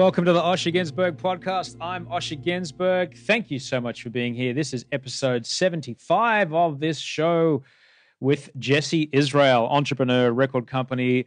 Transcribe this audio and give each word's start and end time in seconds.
welcome 0.00 0.24
to 0.24 0.32
the 0.32 0.40
Osher 0.40 0.74
Günsberg 0.74 1.18
podcast. 1.18 1.76
I'm 1.78 2.06
Osher 2.06 2.42
Günsberg. 2.42 3.14
Thank 3.18 3.50
you 3.50 3.58
so 3.58 3.82
much 3.82 4.02
for 4.02 4.08
being 4.08 4.32
here. 4.32 4.54
This 4.54 4.72
is 4.72 4.86
episode 4.92 5.44
75 5.44 6.54
of 6.54 6.80
this 6.80 6.98
show 6.98 7.62
with 8.18 8.48
Jesse 8.58 9.10
Israel, 9.12 9.68
entrepreneur, 9.70 10.32
record 10.32 10.66
company 10.66 11.26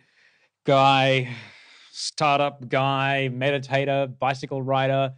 guy, 0.66 1.30
startup 1.92 2.68
guy, 2.68 3.30
meditator, 3.32 4.18
bicycle 4.18 4.64
rider, 4.64 5.14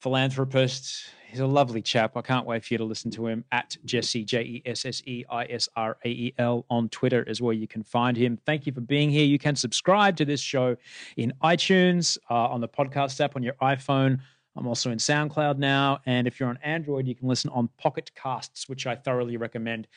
philanthropist. 0.00 1.10
He's 1.28 1.40
a 1.40 1.46
lovely 1.46 1.82
chap. 1.82 2.16
I 2.16 2.22
can't 2.22 2.46
wait 2.46 2.64
for 2.64 2.74
you 2.74 2.78
to 2.78 2.84
listen 2.84 3.10
to 3.12 3.26
him 3.26 3.44
at 3.50 3.76
Jesse, 3.84 4.24
J 4.24 4.42
E 4.42 4.62
S 4.64 4.86
S 4.86 5.02
E 5.06 5.24
I 5.28 5.44
S 5.46 5.68
R 5.76 5.96
A 6.04 6.08
E 6.08 6.34
L 6.38 6.64
on 6.70 6.88
Twitter 6.88 7.22
is 7.24 7.42
where 7.42 7.52
you 7.52 7.66
can 7.66 7.82
find 7.82 8.16
him. 8.16 8.38
Thank 8.46 8.66
you 8.66 8.72
for 8.72 8.80
being 8.80 9.10
here. 9.10 9.24
You 9.24 9.38
can 9.38 9.56
subscribe 9.56 10.16
to 10.18 10.24
this 10.24 10.40
show 10.40 10.76
in 11.16 11.32
iTunes, 11.42 12.16
uh, 12.30 12.34
on 12.34 12.60
the 12.60 12.68
podcast 12.68 13.20
app 13.20 13.34
on 13.34 13.42
your 13.42 13.54
iPhone. 13.54 14.20
I'm 14.56 14.66
also 14.66 14.90
in 14.90 14.98
SoundCloud 14.98 15.58
now. 15.58 15.98
And 16.06 16.26
if 16.26 16.40
you're 16.40 16.48
on 16.48 16.58
Android, 16.62 17.06
you 17.06 17.14
can 17.14 17.28
listen 17.28 17.50
on 17.50 17.68
Pocket 17.76 18.10
Casts, 18.14 18.68
which 18.68 18.86
I 18.86 18.94
thoroughly 18.94 19.36
recommend 19.36 19.88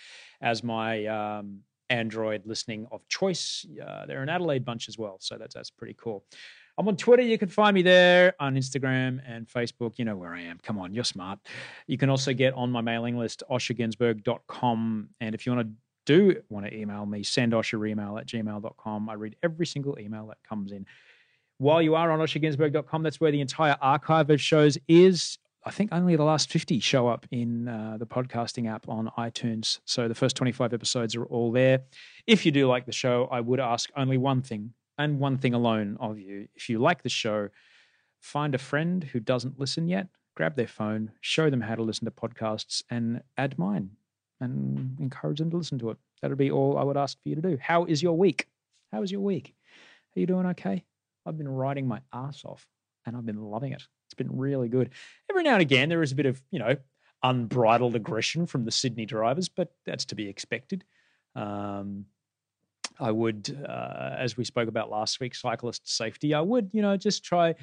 as 0.41 0.63
my 0.63 1.05
um, 1.05 1.59
Android 1.89 2.41
listening 2.45 2.87
of 2.91 3.07
choice. 3.07 3.65
Uh, 3.85 4.05
they're 4.05 4.23
an 4.23 4.29
Adelaide 4.29 4.65
bunch 4.65 4.89
as 4.89 4.97
well. 4.97 5.17
So 5.19 5.37
that's, 5.37 5.53
that's 5.53 5.69
pretty 5.69 5.95
cool. 5.97 6.25
I'm 6.79 6.87
on 6.87 6.95
Twitter. 6.95 7.21
You 7.21 7.37
can 7.37 7.49
find 7.49 7.75
me 7.75 7.81
there 7.81 8.33
on 8.39 8.55
Instagram 8.55 9.19
and 9.27 9.45
Facebook. 9.45 9.99
You 9.99 10.05
know 10.05 10.15
where 10.15 10.33
I 10.33 10.43
am. 10.43 10.59
Come 10.63 10.79
on, 10.79 10.93
you're 10.93 11.03
smart. 11.03 11.39
You 11.87 11.97
can 11.97 12.09
also 12.09 12.31
get 12.31 12.53
on 12.53 12.71
my 12.71 12.79
mailing 12.79 13.17
list, 13.17 13.43
oshergunsberg.com. 13.51 15.09
And 15.19 15.35
if 15.35 15.45
you 15.45 15.53
want 15.53 15.67
to 15.67 15.73
do 16.05 16.41
want 16.47 16.65
to 16.65 16.73
email 16.73 17.05
me, 17.05 17.21
send 17.21 17.51
Osher 17.51 17.87
email 17.87 18.17
at 18.17 18.27
gmail.com. 18.27 19.09
I 19.09 19.13
read 19.15 19.35
every 19.43 19.65
single 19.65 19.99
email 19.99 20.27
that 20.27 20.37
comes 20.47 20.71
in. 20.71 20.85
While 21.57 21.81
you 21.81 21.95
are 21.95 22.11
on 22.11 22.19
oshergunsberg.com, 22.19 23.03
that's 23.03 23.19
where 23.19 23.31
the 23.33 23.41
entire 23.41 23.75
archive 23.81 24.29
of 24.29 24.39
shows 24.39 24.77
is. 24.87 25.37
I 25.65 25.71
think 25.71 25.89
only 25.91 26.15
the 26.15 26.23
last 26.23 26.49
50 26.49 26.79
show 26.79 27.09
up 27.09 27.25
in 27.29 27.67
uh, 27.67 27.97
the 27.99 28.07
podcasting 28.07 28.73
app 28.73 28.87
on 28.87 29.11
iTunes. 29.17 29.79
So 29.83 30.07
the 30.07 30.15
first 30.15 30.37
25 30.37 30.73
episodes 30.73 31.13
are 31.17 31.25
all 31.25 31.51
there. 31.51 31.81
If 32.25 32.45
you 32.45 32.53
do 32.53 32.69
like 32.69 32.85
the 32.85 32.93
show, 32.93 33.27
I 33.29 33.41
would 33.41 33.59
ask 33.59 33.89
only 33.97 34.17
one 34.17 34.41
thing 34.41 34.73
and 34.99 35.19
one 35.19 35.37
thing 35.37 35.55
alone 35.55 35.97
of 35.99 36.19
you. 36.19 36.47
If 36.55 36.69
you 36.69 36.77
like 36.77 37.01
the 37.01 37.09
show, 37.09 37.49
find 38.19 38.53
a 38.53 38.59
friend 38.59 39.03
who 39.03 39.19
doesn't 39.19 39.57
listen 39.57 39.87
yet, 39.87 40.07
grab 40.35 40.55
their 40.55 40.67
phone, 40.67 41.13
show 41.21 41.49
them 41.49 41.61
how 41.61 41.75
to 41.75 41.81
listen 41.81 42.05
to 42.05 42.11
podcasts, 42.11 42.83
and 42.91 43.23
add 43.37 43.57
mine 43.57 43.91
and 44.41 44.97
encourage 44.99 45.39
them 45.39 45.49
to 45.51 45.57
listen 45.57 45.79
to 45.79 45.89
it. 45.89 45.97
That 46.21 46.29
would 46.29 46.37
be 46.37 46.51
all 46.51 46.77
I 46.77 46.83
would 46.83 46.97
ask 46.97 47.17
for 47.23 47.29
you 47.29 47.35
to 47.35 47.41
do. 47.41 47.57
How 47.59 47.85
is 47.85 48.03
your 48.03 48.17
week? 48.17 48.47
How 48.91 49.01
is 49.01 49.11
your 49.11 49.21
week? 49.21 49.55
Are 50.15 50.19
you 50.19 50.25
doing 50.25 50.45
okay? 50.47 50.83
I've 51.25 51.37
been 51.37 51.49
riding 51.49 51.87
my 51.87 52.01
ass 52.13 52.43
off 52.45 52.67
and 53.05 53.15
I've 53.15 53.25
been 53.25 53.41
loving 53.41 53.71
it. 53.71 53.83
It's 54.07 54.13
been 54.15 54.37
really 54.37 54.67
good. 54.67 54.89
Every 55.29 55.43
now 55.43 55.53
and 55.53 55.61
again, 55.61 55.89
there 55.89 56.03
is 56.03 56.11
a 56.11 56.15
bit 56.15 56.25
of, 56.25 56.41
you 56.51 56.59
know, 56.59 56.75
unbridled 57.23 57.95
aggression 57.95 58.45
from 58.47 58.65
the 58.65 58.71
Sydney 58.71 59.05
drivers, 59.05 59.47
but 59.49 59.71
that's 59.85 60.05
to 60.05 60.15
be 60.15 60.27
expected. 60.27 60.83
Um, 61.35 62.05
I 62.99 63.11
would, 63.11 63.65
uh, 63.67 64.15
as 64.17 64.37
we 64.37 64.43
spoke 64.43 64.67
about 64.67 64.89
last 64.89 65.19
week, 65.19 65.35
cyclist 65.35 65.89
safety. 65.89 66.33
I 66.33 66.41
would, 66.41 66.69
you 66.73 66.81
know, 66.81 66.97
just 66.97 67.23
try 67.23 67.55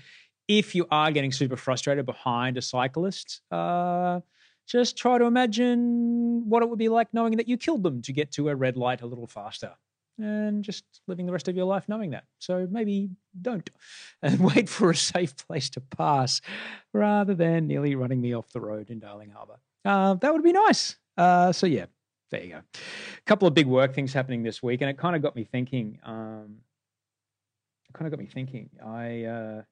if 0.48 0.74
you 0.74 0.86
are 0.91 1.10
getting 1.10 1.32
super 1.32 1.56
frustrated 1.56 2.06
behind 2.06 2.56
a 2.56 2.62
cyclist, 2.62 3.41
uh, 3.50 4.20
just 4.66 4.97
try 4.97 5.19
to 5.19 5.24
imagine 5.24 6.48
what 6.48 6.62
it 6.62 6.69
would 6.69 6.78
be 6.78 6.88
like 6.88 7.08
knowing 7.12 7.36
that 7.36 7.48
you 7.48 7.56
killed 7.56 7.82
them 7.82 8.02
to 8.02 8.12
get 8.12 8.32
to 8.32 8.48
a 8.48 8.56
red 8.56 8.76
light 8.76 9.02
a 9.02 9.06
little 9.06 9.26
faster. 9.26 9.72
And 10.19 10.64
just 10.64 10.84
living 11.06 11.26
the 11.26 11.32
rest 11.32 11.47
of 11.47 11.56
your 11.56 11.66
life 11.66 11.84
knowing 11.88 12.10
that. 12.12 12.24
So 12.38 12.66
maybe 12.70 13.10
don't 13.42 13.68
and 14.22 14.41
wait 14.41 14.68
for 14.68 14.91
a 14.91 14.97
safe 14.97 15.36
place 15.36 15.68
to 15.70 15.80
pass 15.80 16.41
rather 16.94 17.34
than 17.34 17.66
nearly 17.66 17.94
running 17.94 18.21
me 18.21 18.34
off 18.34 18.50
the 18.53 18.60
road 18.60 18.91
in 18.91 18.98
Darling 18.98 19.30
Harbour. 19.30 19.59
Uh, 19.84 20.15
that 20.15 20.32
would 20.32 20.42
be 20.42 20.53
nice. 20.53 20.97
Uh, 21.18 21.53
so, 21.53 21.66
yeah, 21.66 21.86
there 22.31 22.43
you 22.43 22.51
go. 22.51 22.59
A 22.59 23.23
couple 23.27 23.47
of 23.47 23.55
big 23.55 23.67
work 23.67 23.95
things 23.95 24.13
happening 24.13 24.43
this 24.43 24.63
week, 24.63 24.81
and 24.81 24.91
it 24.91 24.99
kind 24.99 25.17
of 25.17 25.23
got 25.23 25.37
me 25.37 25.45
thinking. 25.45 25.99
Um, 26.05 26.59
it 27.89 27.95
kind 27.95 28.07
of 28.07 28.13
got 28.13 28.21
me 28.21 28.31
thinking. 28.31 28.71
I 28.84 29.25
uh, 29.25 29.63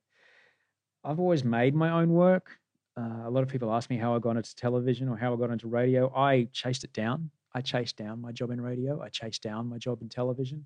I've 1.05 1.21
always 1.21 1.45
made 1.45 1.75
my 1.75 1.91
own 1.91 2.11
work. 2.11 2.59
Uh, 2.97 3.27
a 3.27 3.31
lot 3.31 3.43
of 3.43 3.49
people 3.49 3.73
ask 3.73 3.91
me 3.91 3.97
how 3.97 4.15
I 4.15 4.19
got 4.21 4.37
into 4.37 4.55
television 4.55 5.09
or 5.09 5.17
how 5.17 5.35
I 5.35 5.37
got 5.37 5.51
into 5.51 5.67
radio. 5.67 6.15
I 6.15 6.49
chased 6.53 6.85
it 6.85 6.93
down. 6.93 7.31
I 7.53 7.61
chased 7.61 7.97
down 7.97 8.21
my 8.21 8.33
job 8.33 8.51
in 8.51 8.61
radio. 8.61 9.01
I 9.01 9.09
chased 9.09 9.43
down 9.43 9.69
my 9.69 9.79
job 9.79 10.01
in 10.03 10.09
television. 10.09 10.65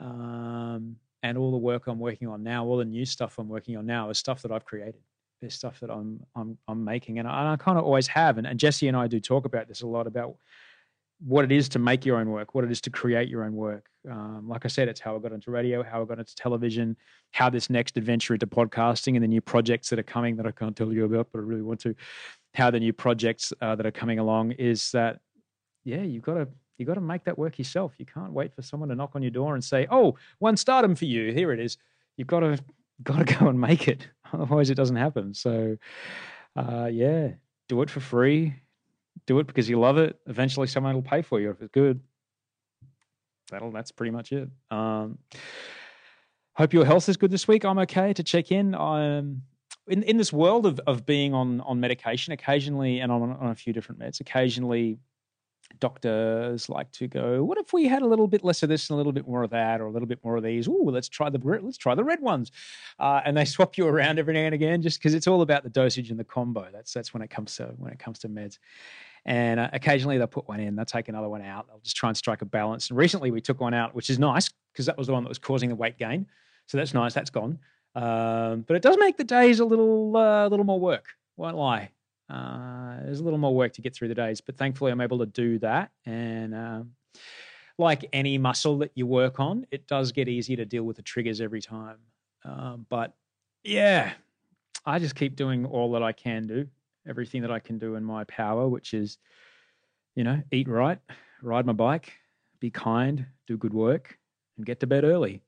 Um, 0.00 0.96
and 1.22 1.38
all 1.38 1.52
the 1.52 1.58
work 1.58 1.86
I'm 1.86 2.00
working 2.00 2.28
on 2.28 2.42
now, 2.42 2.64
all 2.64 2.76
the 2.76 2.84
new 2.84 3.04
stuff 3.04 3.38
I'm 3.38 3.48
working 3.48 3.76
on 3.76 3.86
now, 3.86 4.10
is 4.10 4.18
stuff 4.18 4.42
that 4.42 4.50
I've 4.50 4.64
created. 4.64 5.00
There's 5.40 5.54
stuff 5.54 5.80
that 5.80 5.90
I'm 5.90 6.24
I'm 6.36 6.56
I'm 6.68 6.84
making, 6.84 7.18
and 7.18 7.26
I, 7.26 7.40
and 7.40 7.48
I 7.48 7.56
kind 7.56 7.78
of 7.78 7.84
always 7.84 8.06
have. 8.08 8.38
And, 8.38 8.46
and 8.46 8.58
Jesse 8.58 8.88
and 8.88 8.96
I 8.96 9.06
do 9.06 9.20
talk 9.20 9.44
about 9.44 9.68
this 9.68 9.82
a 9.82 9.86
lot 9.86 10.06
about 10.06 10.36
what 11.24 11.44
it 11.44 11.52
is 11.52 11.68
to 11.68 11.78
make 11.78 12.04
your 12.04 12.18
own 12.18 12.30
work, 12.30 12.54
what 12.54 12.64
it 12.64 12.70
is 12.70 12.80
to 12.80 12.90
create 12.90 13.28
your 13.28 13.44
own 13.44 13.54
work. 13.54 13.86
Um, 14.10 14.48
like 14.48 14.64
I 14.64 14.68
said, 14.68 14.88
it's 14.88 15.00
how 15.00 15.14
I 15.14 15.18
got 15.20 15.32
into 15.32 15.50
radio, 15.50 15.82
how 15.82 16.02
I 16.02 16.04
got 16.04 16.18
into 16.18 16.34
television, 16.34 16.96
how 17.30 17.48
this 17.48 17.70
next 17.70 17.96
adventure 17.96 18.34
into 18.34 18.46
podcasting 18.46 19.14
and 19.14 19.22
the 19.22 19.28
new 19.28 19.40
projects 19.40 19.90
that 19.90 19.98
are 19.98 20.04
coming 20.04 20.36
that 20.36 20.46
I 20.46 20.50
can't 20.50 20.76
tell 20.76 20.92
you 20.92 21.04
about, 21.04 21.28
but 21.32 21.38
I 21.38 21.42
really 21.42 21.62
want 21.62 21.80
to. 21.80 21.94
How 22.54 22.70
the 22.70 22.80
new 22.80 22.92
projects 22.92 23.52
uh, 23.60 23.76
that 23.76 23.86
are 23.86 23.92
coming 23.92 24.18
along 24.18 24.52
is 24.52 24.90
that, 24.92 25.20
yeah, 25.84 26.02
you've 26.02 26.22
got 26.22 26.34
to 26.34 26.48
you 26.78 26.86
got 26.86 26.94
to 26.94 27.00
make 27.00 27.24
that 27.24 27.38
work 27.38 27.58
yourself. 27.58 27.92
You 27.98 28.06
can't 28.06 28.32
wait 28.32 28.54
for 28.54 28.62
someone 28.62 28.88
to 28.88 28.94
knock 28.96 29.12
on 29.14 29.22
your 29.22 29.30
door 29.30 29.54
and 29.54 29.62
say, 29.62 29.86
"Oh, 29.90 30.16
one 30.38 30.56
stardom 30.56 30.96
for 30.96 31.04
you. 31.04 31.32
Here 31.32 31.52
it 31.52 31.60
is." 31.60 31.76
You've 32.16 32.26
got 32.26 32.40
to 32.40 32.58
got 33.02 33.24
to 33.24 33.38
go 33.38 33.48
and 33.48 33.60
make 33.60 33.86
it. 33.88 34.08
Otherwise, 34.32 34.70
it 34.70 34.74
doesn't 34.74 34.96
happen. 34.96 35.34
So, 35.34 35.76
uh, 36.56 36.88
yeah, 36.92 37.32
do 37.68 37.82
it 37.82 37.90
for 37.90 38.00
free 38.00 38.61
do 39.26 39.38
it 39.38 39.46
because 39.46 39.68
you 39.68 39.78
love 39.78 39.98
it. 39.98 40.18
Eventually, 40.26 40.66
someone 40.66 40.94
will 40.94 41.02
pay 41.02 41.22
for 41.22 41.40
you 41.40 41.50
if 41.50 41.60
it's 41.60 41.70
good. 41.72 42.00
That'll 43.50 43.70
that's 43.70 43.92
pretty 43.92 44.10
much 44.10 44.32
it. 44.32 44.48
Um, 44.70 45.18
hope 46.54 46.72
your 46.72 46.84
health 46.84 47.08
is 47.08 47.16
good 47.16 47.30
this 47.30 47.46
week. 47.46 47.64
I'm 47.64 47.78
okay 47.80 48.12
to 48.12 48.22
check 48.22 48.50
in. 48.50 48.74
I'm 48.74 49.42
in 49.88 50.02
in 50.04 50.16
this 50.16 50.32
world 50.32 50.66
of 50.66 50.80
of 50.86 51.06
being 51.06 51.34
on 51.34 51.60
on 51.62 51.80
medication 51.80 52.32
occasionally 52.32 53.00
and 53.00 53.12
on 53.12 53.22
on 53.22 53.50
a 53.50 53.54
few 53.54 53.72
different 53.72 54.00
meds. 54.00 54.20
Occasionally, 54.20 54.98
doctors 55.80 56.68
like 56.68 56.90
to 56.92 57.08
go, 57.08 57.44
"What 57.44 57.58
if 57.58 57.72
we 57.72 57.86
had 57.86 58.02
a 58.02 58.06
little 58.06 58.26
bit 58.26 58.44
less 58.44 58.62
of 58.62 58.68
this 58.68 58.88
and 58.88 58.94
a 58.94 58.96
little 58.96 59.12
bit 59.12 59.26
more 59.26 59.42
of 59.42 59.50
that, 59.50 59.80
or 59.80 59.86
a 59.86 59.90
little 59.90 60.08
bit 60.08 60.20
more 60.24 60.36
of 60.36 60.42
these? 60.42 60.68
Oh, 60.68 60.72
let's 60.84 61.08
try 61.08 61.30
the 61.30 61.38
let's 61.62 61.76
try 61.76 61.94
the 61.94 62.04
red 62.04 62.20
ones," 62.20 62.50
uh, 62.98 63.20
and 63.24 63.36
they 63.36 63.44
swap 63.54 63.76
you 63.76 63.86
around 63.86 64.18
every 64.18 64.34
now 64.34 64.40
and 64.40 64.54
again, 64.54 64.82
just 64.82 64.98
because 64.98 65.14
it's 65.14 65.26
all 65.26 65.42
about 65.42 65.62
the 65.62 65.70
dosage 65.70 66.10
and 66.10 66.18
the 66.18 66.24
combo. 66.24 66.68
That's 66.72 66.92
that's 66.92 67.12
when 67.12 67.22
it 67.22 67.30
comes 67.30 67.56
to 67.56 67.74
when 67.76 67.92
it 67.92 67.98
comes 67.98 68.18
to 68.20 68.28
meds. 68.28 68.58
And 69.24 69.60
uh, 69.60 69.70
occasionally 69.72 70.18
they'll 70.18 70.26
put 70.26 70.48
one 70.48 70.60
in, 70.60 70.74
they'll 70.74 70.84
take 70.84 71.08
another 71.08 71.28
one 71.28 71.42
out. 71.42 71.68
They'll 71.68 71.80
just 71.80 71.96
try 71.96 72.08
and 72.08 72.16
strike 72.16 72.42
a 72.42 72.44
balance. 72.44 72.90
And 72.90 72.98
recently 72.98 73.30
we 73.30 73.40
took 73.40 73.60
one 73.60 73.74
out, 73.74 73.94
which 73.94 74.10
is 74.10 74.18
nice 74.18 74.50
because 74.72 74.86
that 74.86 74.98
was 74.98 75.06
the 75.06 75.12
one 75.12 75.22
that 75.22 75.28
was 75.28 75.38
causing 75.38 75.68
the 75.68 75.76
weight 75.76 75.98
gain. 75.98 76.26
So 76.66 76.76
that's 76.76 76.94
nice. 76.94 77.14
That's 77.14 77.30
gone. 77.30 77.58
Um, 77.94 78.62
but 78.66 78.76
it 78.76 78.82
does 78.82 78.96
make 78.98 79.16
the 79.16 79.24
days 79.24 79.60
a 79.60 79.64
little, 79.64 80.16
uh, 80.16 80.48
little 80.48 80.64
more 80.64 80.80
work. 80.80 81.06
Won't 81.36 81.56
lie. 81.56 81.90
Uh, 82.28 82.96
there's 83.04 83.20
a 83.20 83.24
little 83.24 83.38
more 83.38 83.54
work 83.54 83.74
to 83.74 83.82
get 83.82 83.94
through 83.94 84.08
the 84.08 84.14
days, 84.14 84.40
but 84.40 84.56
thankfully 84.56 84.90
I'm 84.90 85.00
able 85.00 85.18
to 85.18 85.26
do 85.26 85.58
that. 85.58 85.90
And 86.06 86.54
um, 86.54 86.92
like 87.78 88.08
any 88.12 88.38
muscle 88.38 88.78
that 88.78 88.92
you 88.94 89.06
work 89.06 89.38
on, 89.38 89.66
it 89.70 89.86
does 89.86 90.12
get 90.12 90.28
easier 90.28 90.56
to 90.56 90.64
deal 90.64 90.84
with 90.84 90.96
the 90.96 91.02
triggers 91.02 91.40
every 91.40 91.60
time. 91.60 91.98
Um, 92.44 92.86
but 92.88 93.14
yeah, 93.62 94.12
I 94.86 94.98
just 94.98 95.14
keep 95.14 95.36
doing 95.36 95.66
all 95.66 95.92
that 95.92 96.02
I 96.02 96.12
can 96.12 96.46
do, 96.46 96.68
everything 97.08 97.42
that 97.42 97.50
I 97.50 97.58
can 97.58 97.78
do 97.78 97.96
in 97.96 98.04
my 98.04 98.24
power, 98.24 98.68
which 98.68 98.94
is, 98.94 99.18
you 100.14 100.24
know, 100.24 100.42
eat 100.50 100.68
right, 100.68 100.98
ride 101.42 101.66
my 101.66 101.72
bike, 101.72 102.12
be 102.60 102.70
kind, 102.70 103.26
do 103.46 103.56
good 103.56 103.74
work, 103.74 104.18
and 104.56 104.66
get 104.66 104.80
to 104.80 104.86
bed 104.86 105.04
early. 105.04 105.42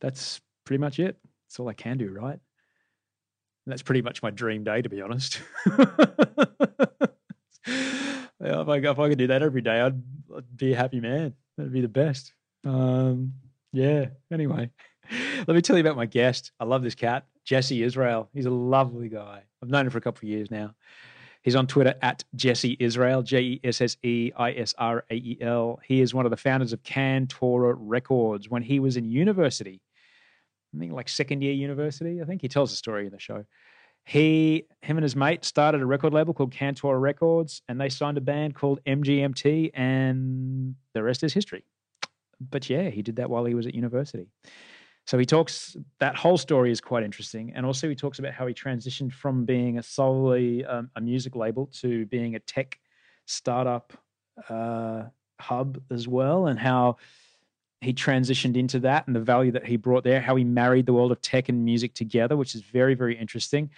That's 0.00 0.40
pretty 0.64 0.80
much 0.80 0.98
it. 0.98 1.16
That's 1.46 1.60
all 1.60 1.68
I 1.68 1.74
can 1.74 1.98
do, 1.98 2.10
right? 2.10 2.38
And 3.66 3.72
that's 3.72 3.82
pretty 3.82 4.02
much 4.02 4.22
my 4.22 4.30
dream 4.30 4.64
day, 4.64 4.82
to 4.82 4.88
be 4.88 5.02
honest. 5.02 5.40
if, 5.66 5.88
I, 8.40 8.76
if 8.76 8.98
I 8.98 9.08
could 9.08 9.18
do 9.18 9.26
that 9.26 9.42
every 9.42 9.62
day, 9.62 9.80
I'd, 9.80 10.00
I'd 10.36 10.56
be 10.56 10.72
a 10.72 10.76
happy 10.76 11.00
man. 11.00 11.34
That'd 11.56 11.72
be 11.72 11.80
the 11.80 11.88
best. 11.88 12.32
Um, 12.64 13.34
yeah. 13.72 14.06
Anyway, 14.32 14.70
let 15.46 15.54
me 15.54 15.62
tell 15.62 15.76
you 15.76 15.80
about 15.80 15.96
my 15.96 16.06
guest. 16.06 16.52
I 16.60 16.64
love 16.64 16.82
this 16.82 16.94
cat, 16.94 17.26
Jesse 17.44 17.82
Israel. 17.82 18.28
He's 18.32 18.46
a 18.46 18.50
lovely 18.50 19.08
guy. 19.08 19.42
I've 19.62 19.68
known 19.68 19.86
him 19.86 19.90
for 19.90 19.98
a 19.98 20.02
couple 20.02 20.26
of 20.26 20.30
years 20.30 20.50
now. 20.50 20.74
He's 21.42 21.54
on 21.54 21.68
Twitter 21.68 21.94
at 22.02 22.24
Jesse 22.34 22.76
Israel, 22.80 23.22
J 23.22 23.40
E 23.40 23.60
S 23.62 23.80
S 23.80 23.96
E 24.02 24.32
I 24.36 24.52
S 24.52 24.74
R 24.78 25.04
A 25.10 25.14
E 25.14 25.38
L. 25.40 25.78
He 25.84 26.00
is 26.00 26.12
one 26.12 26.26
of 26.26 26.30
the 26.30 26.36
founders 26.36 26.72
of 26.72 26.82
Cantora 26.82 27.74
Records 27.78 28.50
when 28.50 28.62
he 28.62 28.80
was 28.80 28.96
in 28.96 29.08
university. 29.08 29.80
I 30.74 30.78
think 30.78 30.92
like 30.92 31.08
second 31.08 31.42
year 31.42 31.52
university. 31.52 32.20
I 32.20 32.24
think 32.24 32.42
he 32.42 32.48
tells 32.48 32.70
the 32.70 32.76
story 32.76 33.06
in 33.06 33.12
the 33.12 33.20
show. 33.20 33.44
He, 34.04 34.66
him 34.82 34.96
and 34.98 35.02
his 35.02 35.16
mate 35.16 35.44
started 35.44 35.82
a 35.82 35.86
record 35.86 36.14
label 36.14 36.32
called 36.32 36.52
Cantora 36.52 37.00
Records, 37.00 37.60
and 37.68 37.80
they 37.80 37.88
signed 37.88 38.16
a 38.16 38.20
band 38.20 38.54
called 38.54 38.80
MGMT, 38.84 39.72
and 39.74 40.76
the 40.94 41.02
rest 41.02 41.24
is 41.24 41.32
history. 41.32 41.64
But 42.40 42.70
yeah, 42.70 42.90
he 42.90 43.02
did 43.02 43.16
that 43.16 43.30
while 43.30 43.44
he 43.44 43.54
was 43.54 43.66
at 43.66 43.74
university. 43.74 44.28
So 45.06 45.18
he 45.18 45.24
talks 45.24 45.76
that 46.00 46.16
whole 46.16 46.36
story 46.36 46.72
is 46.72 46.80
quite 46.80 47.04
interesting, 47.04 47.52
and 47.54 47.64
also 47.64 47.88
he 47.88 47.94
talks 47.94 48.18
about 48.18 48.32
how 48.32 48.46
he 48.46 48.54
transitioned 48.54 49.12
from 49.12 49.44
being 49.44 49.78
a 49.78 49.82
solely 49.82 50.64
um, 50.64 50.90
a 50.96 51.00
music 51.00 51.36
label 51.36 51.66
to 51.80 52.06
being 52.06 52.34
a 52.34 52.40
tech 52.40 52.78
startup 53.24 53.92
uh, 54.48 55.04
hub 55.40 55.80
as 55.92 56.08
well, 56.08 56.48
and 56.48 56.58
how 56.58 56.96
he 57.80 57.92
transitioned 57.92 58.56
into 58.56 58.80
that 58.80 59.06
and 59.06 59.14
the 59.14 59.20
value 59.20 59.52
that 59.52 59.64
he 59.64 59.76
brought 59.76 60.02
there, 60.02 60.20
how 60.20 60.34
he 60.34 60.42
married 60.42 60.86
the 60.86 60.92
world 60.92 61.12
of 61.12 61.20
tech 61.20 61.48
and 61.48 61.64
music 61.64 61.94
together, 61.94 62.36
which 62.36 62.56
is 62.56 62.62
very 62.62 62.94
very 62.94 63.16
interesting. 63.16 63.70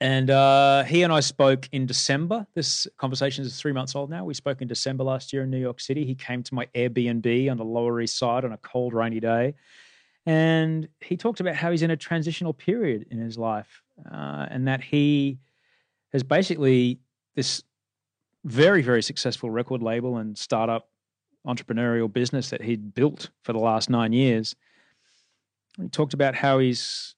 And 0.00 0.28
uh, 0.28 0.82
he 0.84 1.02
and 1.02 1.12
I 1.12 1.20
spoke 1.20 1.68
in 1.72 1.86
December. 1.86 2.46
This 2.54 2.86
conversation 2.98 3.44
is 3.44 3.58
three 3.58 3.72
months 3.72 3.94
old 3.94 4.10
now. 4.10 4.24
We 4.24 4.34
spoke 4.34 4.60
in 4.60 4.68
December 4.68 5.04
last 5.04 5.32
year 5.32 5.44
in 5.44 5.50
New 5.50 5.58
York 5.58 5.80
City. 5.80 6.04
He 6.04 6.14
came 6.14 6.42
to 6.42 6.54
my 6.54 6.66
Airbnb 6.74 7.50
on 7.50 7.56
the 7.56 7.64
Lower 7.64 8.00
East 8.00 8.18
Side 8.18 8.44
on 8.44 8.52
a 8.52 8.58
cold, 8.58 8.92
rainy 8.92 9.20
day 9.20 9.54
and 10.26 10.88
he 11.00 11.16
talked 11.16 11.40
about 11.40 11.54
how 11.54 11.70
he's 11.70 11.82
in 11.82 11.90
a 11.90 11.96
transitional 11.96 12.54
period 12.54 13.06
in 13.10 13.18
his 13.18 13.36
life 13.36 13.82
uh, 14.10 14.46
and 14.50 14.66
that 14.66 14.82
he 14.82 15.38
has 16.12 16.22
basically 16.22 16.98
this 17.34 17.62
very, 18.44 18.82
very 18.82 19.02
successful 19.02 19.50
record 19.50 19.82
label 19.82 20.16
and 20.16 20.36
startup 20.36 20.88
entrepreneurial 21.46 22.10
business 22.10 22.50
that 22.50 22.62
he'd 22.62 22.94
built 22.94 23.30
for 23.42 23.52
the 23.52 23.58
last 23.58 23.90
nine 23.90 24.12
years. 24.12 24.56
He 25.80 25.88
talked 25.88 26.14
about 26.14 26.34
how 26.34 26.58
he's 26.58 27.13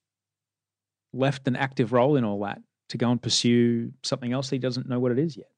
left 1.16 1.48
an 1.48 1.56
active 1.56 1.92
role 1.92 2.16
in 2.16 2.24
all 2.24 2.40
that 2.40 2.60
to 2.90 2.98
go 2.98 3.10
and 3.10 3.20
pursue 3.20 3.92
something 4.02 4.32
else 4.32 4.50
he 4.50 4.58
doesn't 4.58 4.88
know 4.88 5.00
what 5.00 5.12
it 5.12 5.18
is 5.18 5.36
yet, 5.36 5.50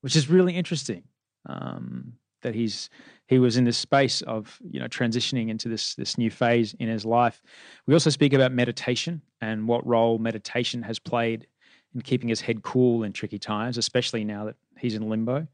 which 0.00 0.16
is 0.16 0.28
really 0.28 0.56
interesting. 0.56 1.04
Um, 1.46 2.14
that 2.42 2.54
he's 2.54 2.88
he 3.26 3.38
was 3.38 3.56
in 3.56 3.64
this 3.64 3.78
space 3.78 4.22
of 4.22 4.58
you 4.68 4.80
know 4.80 4.86
transitioning 4.86 5.48
into 5.48 5.68
this 5.68 5.94
this 5.94 6.16
new 6.18 6.30
phase 6.30 6.74
in 6.74 6.88
his 6.88 7.04
life. 7.04 7.42
We 7.86 7.94
also 7.94 8.10
speak 8.10 8.32
about 8.32 8.52
meditation 8.52 9.22
and 9.40 9.68
what 9.68 9.86
role 9.86 10.18
meditation 10.18 10.82
has 10.82 10.98
played 10.98 11.46
in 11.94 12.00
keeping 12.00 12.28
his 12.28 12.40
head 12.40 12.62
cool 12.62 13.02
in 13.02 13.12
tricky 13.12 13.38
times, 13.38 13.78
especially 13.78 14.24
now 14.24 14.46
that 14.46 14.56
he's 14.78 14.94
in 14.94 15.08
limbo. 15.08 15.46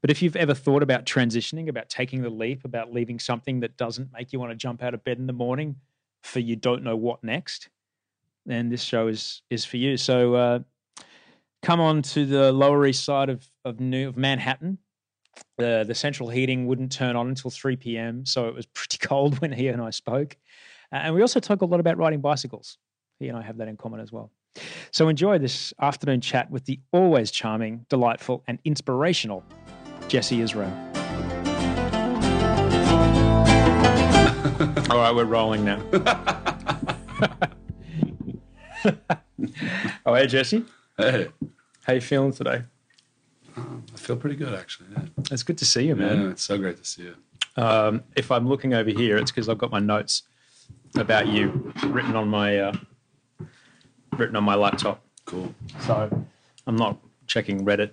But 0.00 0.10
if 0.10 0.20
you've 0.22 0.36
ever 0.36 0.54
thought 0.54 0.82
about 0.82 1.06
transitioning, 1.06 1.68
about 1.68 1.88
taking 1.88 2.22
the 2.22 2.30
leap, 2.30 2.64
about 2.64 2.92
leaving 2.92 3.18
something 3.18 3.60
that 3.60 3.76
doesn't 3.76 4.12
make 4.12 4.32
you 4.32 4.38
want 4.38 4.52
to 4.52 4.56
jump 4.56 4.82
out 4.82 4.92
of 4.92 5.04
bed 5.04 5.18
in 5.18 5.26
the 5.26 5.32
morning 5.32 5.76
for 6.22 6.40
you 6.40 6.56
don't 6.56 6.82
know 6.82 6.96
what 6.96 7.24
next, 7.24 7.70
then 8.46 8.68
this 8.68 8.82
show 8.82 9.08
is 9.08 9.42
is 9.50 9.64
for 9.64 9.76
you. 9.76 9.96
So 9.96 10.34
uh, 10.34 10.58
come 11.62 11.80
on 11.80 12.02
to 12.02 12.26
the 12.26 12.52
Lower 12.52 12.86
East 12.86 13.04
Side 13.04 13.30
of 13.30 13.46
of 13.64 13.80
New 13.80 14.08
of 14.08 14.16
Manhattan 14.16 14.78
the 15.58 15.84
the 15.86 15.94
central 15.94 16.28
heating 16.28 16.66
wouldn't 16.66 16.92
turn 16.92 17.16
on 17.16 17.28
until 17.28 17.50
3 17.50 17.76
p.m. 17.76 18.26
So 18.26 18.48
it 18.48 18.54
was 18.54 18.66
pretty 18.74 18.98
cold 18.98 19.40
when 19.40 19.52
he 19.52 19.68
and 19.68 19.80
I 19.82 19.90
spoke. 19.90 20.36
Uh, 20.92 20.96
and 20.96 21.14
we 21.14 21.22
also 21.22 21.40
talk 21.40 21.62
a 21.62 21.66
lot 21.66 21.80
about 21.80 21.96
riding 21.96 22.20
bicycles. 22.20 22.78
He 23.18 23.28
and 23.28 23.38
I 23.38 23.42
have 23.42 23.58
that 23.58 23.68
in 23.68 23.76
common 23.76 24.00
as 24.00 24.12
well. 24.12 24.30
So 24.92 25.08
enjoy 25.08 25.38
this 25.38 25.74
afternoon 25.80 26.20
chat 26.20 26.50
with 26.50 26.64
the 26.64 26.78
always 26.92 27.30
charming, 27.30 27.86
delightful, 27.88 28.44
and 28.46 28.58
inspirational 28.64 29.44
Jesse 30.06 30.40
Israel. 30.40 30.70
All 34.90 34.98
right, 34.98 35.12
we're 35.14 35.24
rolling 35.24 35.64
now. 35.64 35.80
oh, 40.06 40.14
hey, 40.14 40.26
Jesse. 40.26 40.64
Hey. 40.96 41.28
How 41.84 41.92
you 41.94 42.00
feeling 42.00 42.32
today? 42.32 42.62
Um, 43.56 43.84
I 43.94 43.98
feel 43.98 44.16
pretty 44.16 44.36
good, 44.36 44.54
actually. 44.54 44.88
Yeah. 44.92 45.04
It's 45.30 45.42
good 45.42 45.58
to 45.58 45.64
see 45.64 45.86
you, 45.86 45.96
man. 45.96 46.20
Yeah, 46.20 46.30
it's 46.30 46.42
so 46.42 46.58
great 46.58 46.76
to 46.76 46.84
see 46.84 47.04
you. 47.04 47.14
Um, 47.56 48.02
if 48.16 48.30
I'm 48.30 48.48
looking 48.48 48.74
over 48.74 48.90
here, 48.90 49.16
it's 49.16 49.30
because 49.30 49.48
I've 49.48 49.58
got 49.58 49.70
my 49.70 49.78
notes 49.78 50.24
about 50.96 51.28
you 51.28 51.72
written 51.84 52.16
on 52.16 52.28
my 52.28 52.58
uh, 52.58 52.72
written 54.16 54.36
on 54.36 54.44
my 54.44 54.54
laptop. 54.54 55.02
Cool. 55.24 55.54
So 55.80 56.26
I'm 56.66 56.76
not 56.76 56.98
checking 57.26 57.64
Reddit 57.64 57.90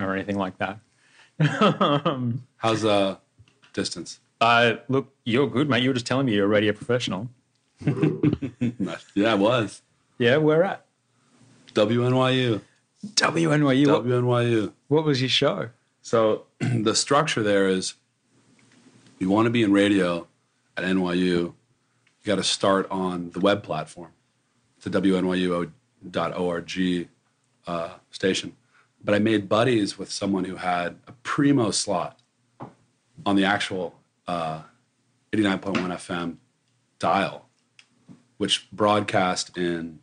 or 0.00 0.14
anything 0.14 0.38
like 0.38 0.56
that. 0.58 0.78
um, 1.80 2.46
How's 2.56 2.84
uh 2.84 3.16
distance? 3.72 4.20
Uh, 4.40 4.76
look, 4.88 5.12
you're 5.24 5.48
good, 5.48 5.68
mate. 5.68 5.82
You 5.82 5.90
were 5.90 5.94
just 5.94 6.06
telling 6.06 6.26
me 6.26 6.34
you're 6.34 6.46
a 6.46 6.48
radio 6.48 6.72
professional. 6.72 7.28
yeah, 7.80 9.32
I 9.32 9.34
was. 9.34 9.82
Yeah, 10.18 10.36
where 10.36 10.64
at? 10.64 10.84
WNYU. 11.74 12.60
WNYU. 13.04 13.86
WNYU. 13.86 14.72
What 14.88 15.04
was 15.04 15.20
your 15.20 15.28
show? 15.28 15.70
So 16.02 16.44
the 16.60 16.94
structure 16.94 17.42
there 17.42 17.68
is 17.68 17.94
you 19.18 19.30
want 19.30 19.46
to 19.46 19.50
be 19.50 19.62
in 19.62 19.72
radio 19.72 20.26
at 20.76 20.84
NYU, 20.84 21.16
you 21.16 21.54
got 22.24 22.36
to 22.36 22.44
start 22.44 22.86
on 22.90 23.30
the 23.30 23.40
web 23.40 23.62
platform. 23.62 24.10
It's 24.76 24.86
a 24.86 24.90
WNYU.org 24.90 27.08
uh, 27.66 27.90
station. 28.10 28.56
but 29.02 29.14
I 29.14 29.18
made 29.18 29.48
buddies 29.48 29.98
with 29.98 30.10
someone 30.10 30.44
who 30.44 30.56
had 30.56 30.96
a 31.06 31.12
primo 31.22 31.70
slot 31.70 32.18
on 33.24 33.36
the 33.36 33.44
actual 33.44 33.94
uh, 34.26 34.62
89.1 35.32 35.74
FM 35.74 36.36
dial, 36.98 37.48
which 38.36 38.70
broadcast 38.70 39.56
in 39.56 40.00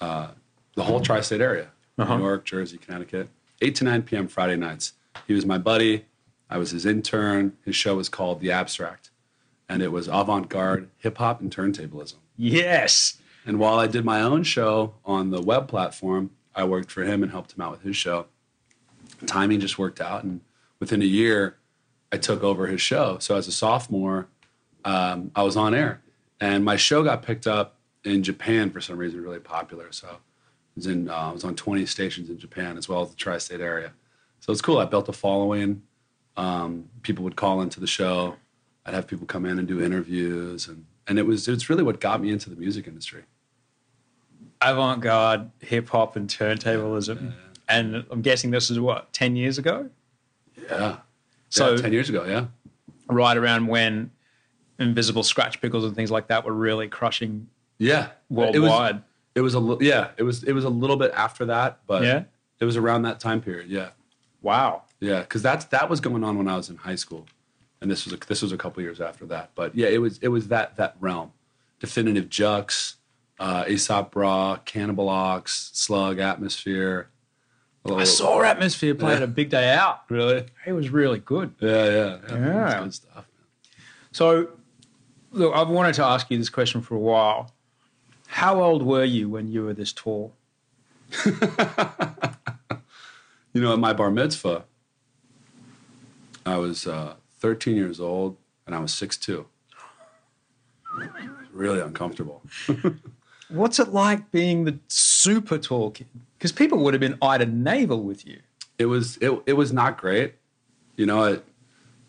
uh, 0.00 0.28
the 0.74 0.82
whole 0.84 1.00
tri 1.00 1.20
state 1.20 1.40
area 1.40 1.68
Uh-huh. 1.98 2.16
New 2.16 2.24
York, 2.24 2.44
Jersey, 2.44 2.78
Connecticut, 2.78 3.28
8 3.60 3.74
to 3.76 3.84
9 3.84 4.02
p.m. 4.02 4.28
Friday 4.28 4.56
nights. 4.56 4.94
He 5.26 5.34
was 5.34 5.44
my 5.44 5.58
buddy. 5.58 6.06
I 6.48 6.56
was 6.58 6.70
his 6.70 6.86
intern. 6.86 7.56
His 7.64 7.76
show 7.76 7.96
was 7.96 8.08
called 8.08 8.40
The 8.40 8.50
Abstract, 8.50 9.10
and 9.68 9.82
it 9.82 9.92
was 9.92 10.08
avant 10.08 10.48
garde 10.48 10.88
hip 10.98 11.18
hop 11.18 11.40
and 11.40 11.54
turntablism. 11.54 12.16
Yes. 12.36 13.18
And 13.46 13.58
while 13.58 13.78
I 13.78 13.86
did 13.86 14.04
my 14.04 14.20
own 14.22 14.42
show 14.44 14.94
on 15.04 15.30
the 15.30 15.40
web 15.40 15.68
platform, 15.68 16.30
I 16.54 16.64
worked 16.64 16.90
for 16.90 17.04
him 17.04 17.22
and 17.22 17.30
helped 17.32 17.52
him 17.52 17.60
out 17.60 17.72
with 17.72 17.82
his 17.82 17.96
show. 17.96 18.26
Timing 19.26 19.60
just 19.60 19.78
worked 19.78 20.00
out, 20.00 20.24
and 20.24 20.40
within 20.78 21.02
a 21.02 21.06
year, 21.06 21.56
I 22.12 22.16
took 22.16 22.42
over 22.42 22.66
his 22.66 22.80
show. 22.80 23.18
So 23.20 23.36
as 23.36 23.46
a 23.46 23.52
sophomore, 23.52 24.28
um, 24.84 25.30
I 25.36 25.42
was 25.42 25.56
on 25.56 25.74
air, 25.74 26.00
and 26.40 26.64
my 26.64 26.76
show 26.76 27.02
got 27.04 27.22
picked 27.22 27.46
up 27.46 27.76
in 28.04 28.22
Japan 28.22 28.70
for 28.70 28.80
some 28.80 28.96
reason, 28.96 29.22
really 29.22 29.38
popular. 29.40 29.92
So 29.92 30.08
I 30.08 30.16
was 30.76 30.86
in, 30.86 31.08
uh, 31.08 31.14
I 31.14 31.32
was 31.32 31.44
on 31.44 31.54
20 31.54 31.84
stations 31.86 32.30
in 32.30 32.38
Japan 32.38 32.76
as 32.78 32.88
well 32.88 33.02
as 33.02 33.10
the 33.10 33.16
tri-state 33.16 33.60
area. 33.60 33.92
So 34.40 34.52
it's 34.52 34.62
cool. 34.62 34.78
I 34.78 34.84
built 34.86 35.08
a 35.08 35.12
following. 35.12 35.82
Um, 36.36 36.88
people 37.02 37.24
would 37.24 37.36
call 37.36 37.60
into 37.60 37.80
the 37.80 37.86
show. 37.86 38.36
I'd 38.86 38.94
have 38.94 39.06
people 39.06 39.26
come 39.26 39.44
in 39.44 39.58
and 39.58 39.68
do 39.68 39.82
interviews, 39.82 40.66
and 40.68 40.86
and 41.06 41.18
it 41.18 41.26
was 41.26 41.46
it's 41.48 41.68
really 41.68 41.82
what 41.82 42.00
got 42.00 42.22
me 42.22 42.30
into 42.30 42.48
the 42.48 42.56
music 42.56 42.86
industry. 42.86 43.24
Avant 44.62 45.00
garde, 45.02 45.50
hip 45.60 45.88
hop, 45.90 46.16
and 46.16 46.28
turntablism. 46.28 47.32
And 47.68 48.04
I'm 48.10 48.22
guessing 48.22 48.50
this 48.50 48.70
is 48.70 48.80
what, 48.80 49.12
10 49.12 49.36
years 49.36 49.58
ago? 49.58 49.90
Yeah. 50.68 50.98
So- 51.50 51.76
So 51.76 51.82
ten 51.82 51.92
years 51.92 52.08
ago, 52.08 52.24
yeah. 52.24 52.46
Right 53.08 53.36
around 53.36 53.66
when 53.66 54.10
Invisibl 54.78 55.24
Skratch 55.24 55.60
Piklz 55.60 55.84
and 55.84 55.94
things 55.94 56.10
like 56.10 56.28
that 56.28 56.44
were 56.44 56.52
really 56.52 56.88
crushing 56.88 57.48
Yeah. 57.80 58.10
worldwide. 58.28 59.02
It 59.34 59.40
was, 59.40 59.54
it 59.54 59.58
was 59.58 59.80
a 59.80 59.84
yeah, 59.84 60.10
it 60.16 60.22
was 60.22 60.44
it 60.44 60.52
was 60.52 60.64
a 60.64 60.68
little 60.68 60.96
bit 60.96 61.10
after 61.14 61.46
that, 61.46 61.80
but 61.86 62.02
Yeah? 62.04 62.24
it 62.60 62.64
was 62.64 62.76
around 62.76 63.02
that 63.02 63.18
time 63.20 63.40
period, 63.40 63.68
yeah. 63.68 63.90
wow. 64.42 64.82
Yeah, 65.00 65.20
because 65.20 65.40
that's 65.42 65.64
that 65.66 65.88
was 65.88 66.00
going 66.00 66.22
on 66.22 66.36
when 66.36 66.46
I 66.46 66.56
was 66.56 66.68
in 66.68 66.76
high 66.76 66.94
school, 66.94 67.26
and 67.80 67.90
this 67.90 68.04
was 68.04 68.12
a, 68.12 68.18
this 68.18 68.42
was 68.42 68.52
a 68.52 68.58
couple 68.58 68.82
years 68.82 69.00
after 69.00 69.24
that. 69.26 69.50
But 69.54 69.74
yeah, 69.74 69.88
it 69.88 69.98
was 69.98 70.18
it 70.18 70.28
was 70.28 70.48
that 70.48 70.76
that 70.76 70.94
realm, 71.00 71.32
Definitive 71.78 72.28
Jux, 72.28 72.96
uh, 73.38 73.64
Aesop 73.66 74.14
Rock, 74.14 74.66
Cannibal 74.66 75.08
Ox, 75.08 75.70
Slug, 75.72 76.18
Atmosphere. 76.18 77.08
I 77.86 78.04
saw 78.04 78.42
Atmosphere 78.42 78.94
playing 78.94 79.18
at 79.18 79.22
a 79.22 79.26
big 79.26 79.48
day 79.48 79.72
out. 79.72 80.02
Really? 80.10 80.44
It 80.66 80.72
was 80.72 80.90
really 80.90 81.18
good. 81.18 81.54
Yeah, 81.60 81.84
yeah, 81.86 82.18
yeah. 82.28 82.36
Yeah. 82.36 82.80
Good 82.82 82.94
stuff. 82.94 83.24
So, 84.12 84.50
look, 85.32 85.54
I've 85.56 85.68
wanted 85.70 85.94
to 85.94 86.04
ask 86.04 86.30
you 86.30 86.36
this 86.36 86.50
question 86.50 86.82
for 86.82 86.94
a 86.96 86.98
while. 86.98 87.54
How 88.30 88.62
old 88.62 88.82
were 88.82 89.04
you 89.04 89.28
when 89.28 89.48
you 89.48 89.64
were 89.64 89.74
this 89.74 89.92
tall? 89.92 90.32
You 93.52 93.60
know, 93.60 93.72
at 93.72 93.80
my 93.80 93.92
bar 93.92 94.12
mitzvah, 94.12 94.62
I 96.46 96.56
was 96.58 96.86
uh, 96.86 97.14
13 97.40 97.74
years 97.74 97.98
old 97.98 98.36
and 98.64 98.76
I 98.76 98.78
was 98.78 98.92
6'2". 98.92 99.44
Really 101.52 101.80
uncomfortable. 101.80 102.42
What's 103.48 103.80
it 103.80 103.88
like 103.88 104.30
being 104.30 104.66
the 104.66 104.78
super 104.86 105.58
tall 105.58 105.90
kid? 105.90 106.06
Because 106.38 106.52
people 106.52 106.78
would 106.78 106.94
have 106.94 107.00
been 107.00 107.18
eye 107.20 107.38
to 107.38 107.46
navel 107.46 108.04
with 108.04 108.24
you. 108.24 108.38
it 108.78 108.86
was 108.86 109.16
it, 109.16 109.36
it 109.46 109.54
was 109.54 109.72
not 109.72 109.98
great. 109.98 110.34
You 110.94 111.06
know, 111.06 111.24
it, 111.24 111.44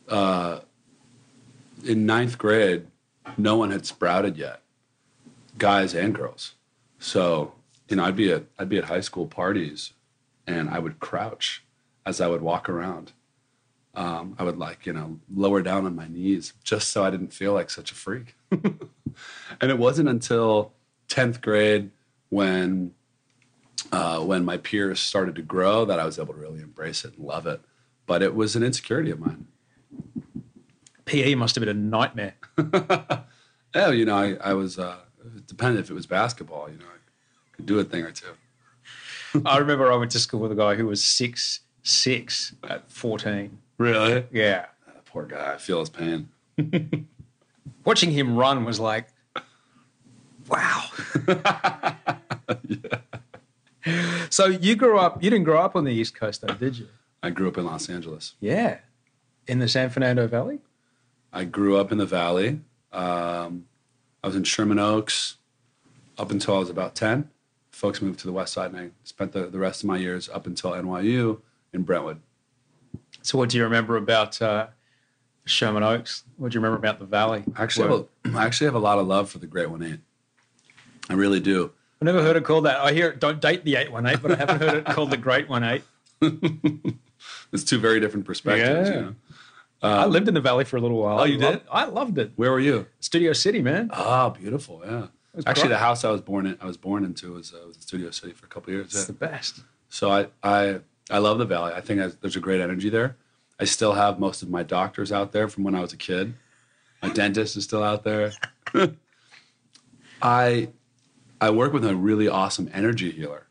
uh, 0.07 0.59
in 1.83 2.05
ninth 2.05 2.37
grade, 2.37 2.85
no 3.35 3.55
one 3.55 3.71
had 3.71 3.87
sprouted 3.87 4.37
yet, 4.37 4.61
guys 5.61 5.93
and 5.93 6.15
girls. 6.15 6.55
So 6.97 7.53
you 7.87 7.95
know, 7.95 8.03
I'd 8.03 8.15
be 8.15 8.31
at 8.31 8.45
I'd 8.57 8.67
be 8.67 8.79
at 8.79 8.85
high 8.85 9.01
school 9.01 9.27
parties, 9.27 9.93
and 10.47 10.69
I 10.69 10.79
would 10.79 10.99
crouch 10.99 11.63
as 12.05 12.19
I 12.19 12.27
would 12.27 12.41
walk 12.41 12.67
around. 12.67 13.13
Um, 13.93 14.35
I 14.39 14.43
would 14.43 14.57
like 14.57 14.85
you 14.85 14.93
know 14.93 15.19
lower 15.33 15.61
down 15.61 15.85
on 15.85 15.95
my 15.95 16.07
knees 16.07 16.53
just 16.63 16.89
so 16.89 17.05
I 17.05 17.11
didn't 17.11 17.33
feel 17.33 17.53
like 17.53 17.69
such 17.69 17.91
a 17.91 17.95
freak. 17.95 18.35
and 18.51 19.69
it 19.71 19.77
wasn't 19.77 20.09
until 20.09 20.73
tenth 21.07 21.41
grade 21.41 21.91
when 22.29 22.95
uh, 23.91 24.19
when 24.19 24.43
my 24.43 24.57
peers 24.57 24.99
started 24.99 25.35
to 25.35 25.43
grow 25.43 25.85
that 25.85 25.99
I 25.99 26.05
was 26.05 26.17
able 26.17 26.33
to 26.33 26.39
really 26.39 26.61
embrace 26.61 27.05
it 27.05 27.17
and 27.17 27.25
love 27.25 27.45
it. 27.45 27.61
But 28.07 28.23
it 28.23 28.33
was 28.33 28.55
an 28.55 28.63
insecurity 28.63 29.11
of 29.11 29.19
mine. 29.19 29.45
PE 31.05 31.35
must 31.35 31.53
have 31.55 31.61
been 31.61 31.77
a 31.77 31.79
nightmare. 31.79 32.35
Oh, 33.73 33.91
you 33.91 34.05
know, 34.05 34.17
I, 34.17 34.35
I 34.41 34.53
was, 34.53 34.77
uh, 34.77 34.97
it 35.35 35.47
depended 35.47 35.79
if 35.79 35.89
it 35.89 35.93
was 35.93 36.05
basketball, 36.05 36.69
you 36.69 36.77
know, 36.77 36.85
I 36.85 37.55
could 37.55 37.65
do 37.65 37.79
a 37.79 37.83
thing 37.83 38.03
or 38.03 38.11
two. 38.11 38.27
I 39.45 39.57
remember 39.57 39.91
I 39.91 39.95
went 39.95 40.11
to 40.11 40.19
school 40.19 40.39
with 40.39 40.51
a 40.51 40.55
guy 40.55 40.75
who 40.75 40.87
was 40.87 41.03
six 41.03 41.61
six 41.83 42.53
at 42.67 42.91
14. 42.91 43.57
Really? 43.77 44.25
Yeah. 44.31 44.65
That 44.85 45.05
poor 45.05 45.25
guy. 45.25 45.53
I 45.53 45.57
feel 45.57 45.79
his 45.79 45.89
pain. 45.89 46.29
Watching 47.85 48.11
him 48.11 48.35
run 48.35 48.65
was 48.65 48.79
like, 48.79 49.07
wow. 50.47 50.89
So 54.29 54.45
you 54.45 54.75
grew 54.75 54.97
up, 54.97 55.21
you 55.21 55.29
didn't 55.29 55.43
grow 55.43 55.59
up 55.59 55.75
on 55.75 55.83
the 55.83 55.91
East 55.91 56.15
Coast 56.15 56.41
though, 56.41 56.53
did 56.53 56.77
you? 56.77 56.87
I 57.21 57.31
grew 57.31 57.49
up 57.49 57.57
in 57.57 57.65
Los 57.65 57.89
Angeles. 57.89 58.35
Yeah. 58.39 58.77
In 59.45 59.59
the 59.59 59.67
San 59.67 59.89
Fernando 59.89 60.25
Valley? 60.25 60.59
I 61.33 61.43
grew 61.43 61.77
up 61.77 61.91
in 61.91 61.97
the 61.97 62.05
Valley. 62.05 62.61
Um, 62.93 63.65
I 64.23 64.27
was 64.27 64.35
in 64.35 64.43
Sherman 64.43 64.79
Oaks 64.79 65.37
up 66.17 66.31
until 66.31 66.55
I 66.55 66.59
was 66.59 66.69
about 66.69 66.95
10. 66.95 67.29
Folks 67.71 68.01
moved 68.01 68.19
to 68.19 68.27
the 68.27 68.33
West 68.33 68.53
Side, 68.53 68.71
and 68.71 68.79
I 68.79 68.89
spent 69.03 69.31
the, 69.31 69.47
the 69.47 69.57
rest 69.57 69.83
of 69.83 69.87
my 69.87 69.97
years 69.97 70.29
up 70.29 70.45
until 70.45 70.71
NYU 70.71 71.39
in 71.73 71.83
Brentwood. 71.83 72.19
So 73.23 73.37
what 73.37 73.49
do 73.49 73.57
you 73.57 73.63
remember 73.63 73.97
about 73.97 74.41
uh, 74.41 74.67
Sherman 75.45 75.83
Oaks? 75.83 76.23
What 76.37 76.51
do 76.51 76.55
you 76.55 76.61
remember 76.61 76.77
about 76.77 76.99
the 76.99 77.05
Valley? 77.05 77.43
I 77.55 77.63
actually, 77.63 77.89
have 77.89 78.05
a, 78.35 78.37
I 78.37 78.45
actually 78.45 78.65
have 78.65 78.75
a 78.75 78.79
lot 78.79 78.99
of 78.99 79.07
love 79.07 79.29
for 79.29 79.39
the 79.39 79.47
Great 79.47 79.69
One 79.69 79.81
Eight. 79.81 79.99
I 81.09 81.13
really 81.13 81.39
do. 81.39 81.71
I've 81.99 82.05
never 82.05 82.21
heard 82.21 82.35
it 82.35 82.43
called 82.43 82.65
that. 82.65 82.79
I 82.79 82.93
hear 82.93 83.09
it, 83.09 83.19
don't 83.19 83.41
date 83.41 83.63
the 83.63 83.75
818, 83.75 84.21
but 84.21 84.31
I 84.31 84.35
haven't 84.35 84.61
heard 84.61 84.73
it 84.75 84.85
called 84.85 85.11
the 85.11 85.17
Great 85.17 85.47
18. 85.49 86.99
It's 87.53 87.63
two 87.63 87.79
very 87.79 87.99
different 87.99 88.25
perspectives. 88.25 88.89
Yeah. 88.89 88.95
You 88.95 89.01
know? 89.01 89.15
I 89.81 90.05
lived 90.05 90.27
in 90.27 90.33
the 90.33 90.41
Valley 90.41 90.63
for 90.63 90.77
a 90.77 90.81
little 90.81 90.97
while. 90.97 91.19
Oh, 91.19 91.23
you 91.23 91.39
I 91.39 91.43
loved- 91.43 91.59
did? 91.59 91.67
I 91.71 91.85
loved 91.85 92.17
it. 92.17 92.31
Where 92.35 92.51
were 92.51 92.59
you? 92.59 92.87
Studio 92.99 93.33
City, 93.33 93.61
man. 93.61 93.89
Oh, 93.93 94.29
beautiful. 94.29 94.81
Yeah. 94.85 95.07
Actually, 95.45 95.69
the 95.69 95.77
house 95.77 96.03
I 96.03 96.11
was 96.11 96.21
born 96.21 96.45
in, 96.45 96.57
I 96.61 96.65
was 96.65 96.77
born 96.77 97.05
into 97.05 97.33
was, 97.33 97.53
uh, 97.53 97.65
was 97.67 97.77
in 97.77 97.81
Studio 97.81 98.11
City 98.11 98.33
for 98.33 98.45
a 98.45 98.49
couple 98.49 98.73
years. 98.73 98.87
It's 98.87 98.95
yeah. 98.95 99.05
the 99.05 99.13
best. 99.13 99.61
So 99.89 100.11
I, 100.11 100.27
I, 100.43 100.79
I 101.09 101.17
love 101.19 101.37
the 101.37 101.45
Valley. 101.45 101.73
I 101.73 101.81
think 101.81 102.01
I, 102.01 102.09
there's 102.21 102.35
a 102.35 102.41
great 102.41 102.61
energy 102.61 102.89
there. 102.89 103.15
I 103.59 103.63
still 103.65 103.93
have 103.93 104.19
most 104.19 104.41
of 104.41 104.49
my 104.49 104.63
doctors 104.63 105.11
out 105.11 105.31
there 105.31 105.47
from 105.47 105.63
when 105.63 105.75
I 105.75 105.81
was 105.81 105.93
a 105.93 105.97
kid. 105.97 106.33
My 107.01 107.09
dentist 107.09 107.55
is 107.57 107.63
still 107.63 107.83
out 107.83 108.03
there. 108.03 108.31
I, 110.21 110.69
I 111.39 111.49
work 111.49 111.73
with 111.73 111.85
a 111.85 111.95
really 111.95 112.27
awesome 112.27 112.69
energy 112.73 113.11
healer 113.11 113.47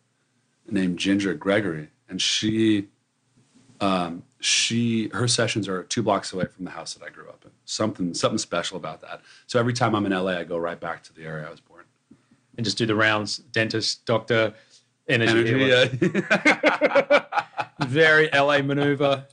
named 0.68 0.98
Ginger 0.98 1.34
Gregory, 1.34 1.88
and 2.08 2.20
she, 2.20 2.88
um, 3.80 4.22
she, 4.40 5.08
her 5.08 5.28
sessions 5.28 5.68
are 5.68 5.82
two 5.84 6.02
blocks 6.02 6.32
away 6.32 6.46
from 6.46 6.64
the 6.64 6.70
house 6.70 6.94
that 6.94 7.04
I 7.04 7.10
grew 7.10 7.28
up 7.28 7.44
in. 7.44 7.50
Something, 7.66 8.14
something 8.14 8.38
special 8.38 8.76
about 8.78 9.00
that. 9.02 9.20
So 9.46 9.58
every 9.60 9.72
time 9.74 9.94
I'm 9.94 10.06
in 10.06 10.12
LA, 10.12 10.38
I 10.38 10.44
go 10.44 10.56
right 10.56 10.80
back 10.80 11.02
to 11.04 11.12
the 11.14 11.24
area 11.24 11.46
I 11.46 11.50
was 11.50 11.60
born. 11.60 11.84
And 12.56 12.64
just 12.64 12.78
do 12.78 12.86
the 12.86 12.94
rounds, 12.94 13.38
dentist, 13.38 14.04
doctor, 14.06 14.54
energy. 15.08 15.48
Energy, 15.50 16.10
yeah. 16.24 17.22
Very 17.86 18.28
LA 18.34 18.62
maneuver. 18.62 19.26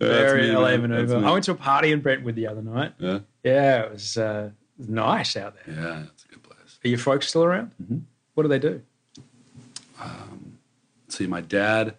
Very 0.00 0.48
me, 0.48 0.56
LA 0.56 0.70
man. 0.76 0.82
maneuver. 0.82 1.16
I 1.24 1.30
went 1.30 1.44
to 1.44 1.52
a 1.52 1.56
party 1.56 1.92
in 1.92 2.00
Brentwood 2.00 2.34
the 2.36 2.46
other 2.46 2.62
night. 2.62 2.94
yeah, 2.98 3.18
Yeah, 3.42 3.82
it 3.82 3.92
was, 3.92 4.16
uh, 4.16 4.50
it 4.78 4.80
was 4.80 4.88
nice 4.88 5.36
out 5.36 5.54
there. 5.66 5.74
yeah, 5.74 6.02
it's 6.12 6.24
a 6.24 6.28
good 6.28 6.42
place. 6.42 6.78
Are 6.84 6.88
your 6.88 6.98
folks 6.98 7.28
still 7.28 7.44
around? 7.44 7.72
Mm-hmm. 7.82 7.98
What 8.34 8.42
do 8.44 8.48
they 8.48 8.58
do? 8.58 8.82
see 11.08 11.26
my 11.28 11.40
dad 11.40 11.94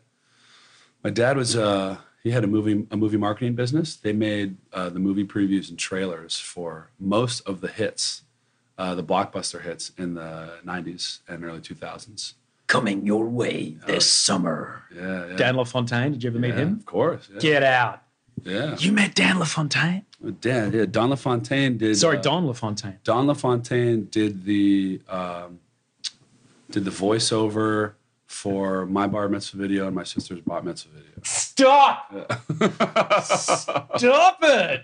my 1.03 1.09
dad 1.09 1.37
was 1.37 1.55
uh 1.55 1.95
he 2.25 2.31
had 2.31 2.43
a 2.43 2.47
movie 2.47 2.85
a 2.91 2.97
movie 2.97 3.17
marketing 3.27 3.53
business 3.55 3.95
they 3.95 4.11
made 4.11 4.57
uh, 4.73 4.89
the 4.89 4.99
movie 4.99 5.23
previews 5.23 5.69
and 5.69 5.77
trailers 5.79 6.37
for 6.37 6.89
most 6.99 7.39
of 7.47 7.61
the 7.61 7.67
hits 7.69 8.23
uh, 8.77 8.93
the 8.95 9.03
blockbuster 9.03 9.61
hits 9.61 9.91
in 9.97 10.15
the 10.15 10.31
90s 10.65 11.19
and 11.29 11.45
early 11.45 11.61
2000s 11.61 12.33
Coming 12.67 13.05
your 13.05 13.25
way 13.29 13.77
this 13.85 14.09
summer. 14.09 14.81
yeah, 14.93 15.27
yeah. 15.27 15.35
Dan 15.35 15.55
LaFontaine, 15.55 16.13
did 16.13 16.23
you 16.23 16.31
ever 16.31 16.39
meet 16.39 16.55
him? 16.55 16.77
of 16.79 16.85
course 16.87 17.29
yeah, 17.31 17.39
Get 17.39 17.61
out. 17.63 18.01
yeah. 18.43 18.75
You 18.79 18.91
met 18.91 19.13
Dan 19.13 19.37
LaFontaine? 19.37 20.03
Dan, 20.41 20.73
yeah 20.73 20.85
don 20.85 21.11
lafontaine 21.11 21.77
did 21.77 21.95
Sorry, 21.95 22.17
uh, 22.17 22.21
Don 22.21 22.47
LaFontaine. 22.47 22.97
don 23.03 23.27
lafontaine 23.27 24.05
did 24.09 24.43
the 24.45 24.99
um, 25.07 25.59
did 26.71 26.83
the 26.85 26.91
voiceover 26.91 27.93
for 28.25 28.87
my 28.87 29.05
bar 29.05 29.29
mitzvah 29.29 29.57
video 29.57 29.85
and 29.85 29.95
my 29.95 30.03
sister's 30.03 30.41
bar 30.41 30.63
mitzvah 30.63 30.89
video. 30.97 31.13
Stop! 31.57 32.11
Stop 33.23 34.39
it! 34.41 34.83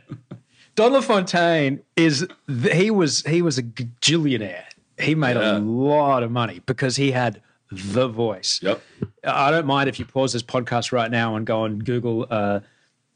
Don 0.75 0.93
LaFontaine 0.93 1.81
is 1.97 2.25
he 2.71 2.89
was 2.91 3.23
he 3.23 3.41
was 3.41 3.57
a 3.57 3.63
gajillionaire. 3.63 4.63
He 4.97 5.13
made 5.15 5.35
Yeah. 5.35 5.57
a 5.57 5.59
lot 5.59 6.23
of 6.23 6.31
money 6.31 6.61
because 6.65 6.95
he 6.95 7.11
had 7.11 7.41
the 7.71 8.07
voice. 8.07 8.59
Yep. 8.63 8.81
I 9.25 9.51
don't 9.51 9.65
mind 9.65 9.89
if 9.89 9.99
you 9.99 10.05
pause 10.05 10.31
this 10.33 10.43
podcast 10.43 10.91
right 10.93 11.11
now 11.11 11.35
and 11.35 11.45
go 11.45 11.65
and 11.65 11.83
Google 11.83 12.25
uh, 12.29 12.61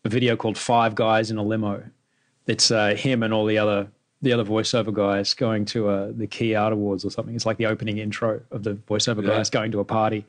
a 0.04 0.10
video 0.10 0.36
called 0.36 0.58
Five 0.58 0.96
Guys 0.96 1.32
in 1.32 1.38
a 1.38 1.44
Limo. 1.44 1.84
It's 2.48 2.72
uh, 2.72 2.90
him 2.96 3.24
and 3.24 3.34
all 3.34 3.46
the 3.46 3.58
other 3.58 3.88
the 4.26 4.34
other 4.34 4.44
voiceover 4.44 4.94
guys 4.94 5.34
going 5.34 5.64
to 5.66 5.88
uh, 5.88 6.12
the 6.14 6.28
Key 6.28 6.54
Art 6.56 6.74
Awards 6.74 7.06
or 7.06 7.10
something. 7.12 7.34
It's 7.36 7.46
like 7.46 7.56
the 7.58 7.68
opening 7.68 7.98
intro 8.00 8.42
of 8.52 8.64
the 8.64 8.74
voiceover 8.74 9.24
Yeah. 9.24 9.38
guys 9.38 9.50
going 9.50 9.72
to 9.72 9.80
a 9.80 9.86
party, 9.86 10.26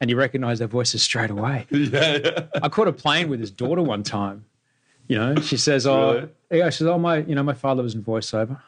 and 0.00 0.08
you 0.08 0.16
recognize 0.16 0.58
their 0.58 0.68
voices 0.68 1.02
straight 1.02 1.30
away. 1.30 1.66
Yeah, 1.70 2.18
yeah. 2.24 2.40
I 2.62 2.68
caught 2.70 2.88
a 2.88 2.92
plane 2.92 3.28
with 3.28 3.40
his 3.40 3.50
daughter 3.50 3.82
one 3.82 4.02
time. 4.02 4.44
You 5.08 5.18
know, 5.18 5.34
she 5.40 5.56
says, 5.58 5.86
"Oh, 5.86 6.12
Really? 6.14 6.28
yeah." 6.62 6.70
She 6.70 6.78
says, 6.78 6.86
"Oh, 6.86 6.98
my, 6.98 7.18
you 7.18 7.34
know, 7.34 7.42
my 7.42 7.52
father 7.54 7.82
was 7.82 7.94
in 7.94 8.02
voiceover." 8.02 8.58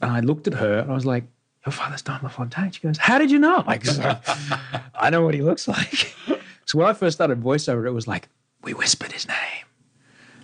And 0.00 0.10
I 0.12 0.20
looked 0.20 0.46
at 0.46 0.54
her 0.54 0.78
and 0.78 0.90
I 0.90 0.94
was 0.94 1.06
like, 1.06 1.24
"Your 1.66 1.72
father's 1.72 2.02
Don 2.02 2.20
LaFontaine." 2.22 2.70
She 2.70 2.80
goes, 2.80 2.98
"How 2.98 3.18
did 3.18 3.30
you 3.30 3.38
know?" 3.38 3.64
Like, 3.66 3.84
so, 3.96 4.16
I 4.94 5.10
know 5.10 5.22
what 5.22 5.34
he 5.34 5.42
looks 5.42 5.66
like. 5.68 6.14
So 6.68 6.76
when 6.76 6.86
I 6.86 6.92
first 6.92 7.16
started 7.16 7.42
voiceover, 7.42 7.86
it 7.86 7.92
was 7.92 8.06
like 8.06 8.28
we 8.62 8.74
whispered 8.74 9.10
his 9.12 9.26
name, 9.26 9.64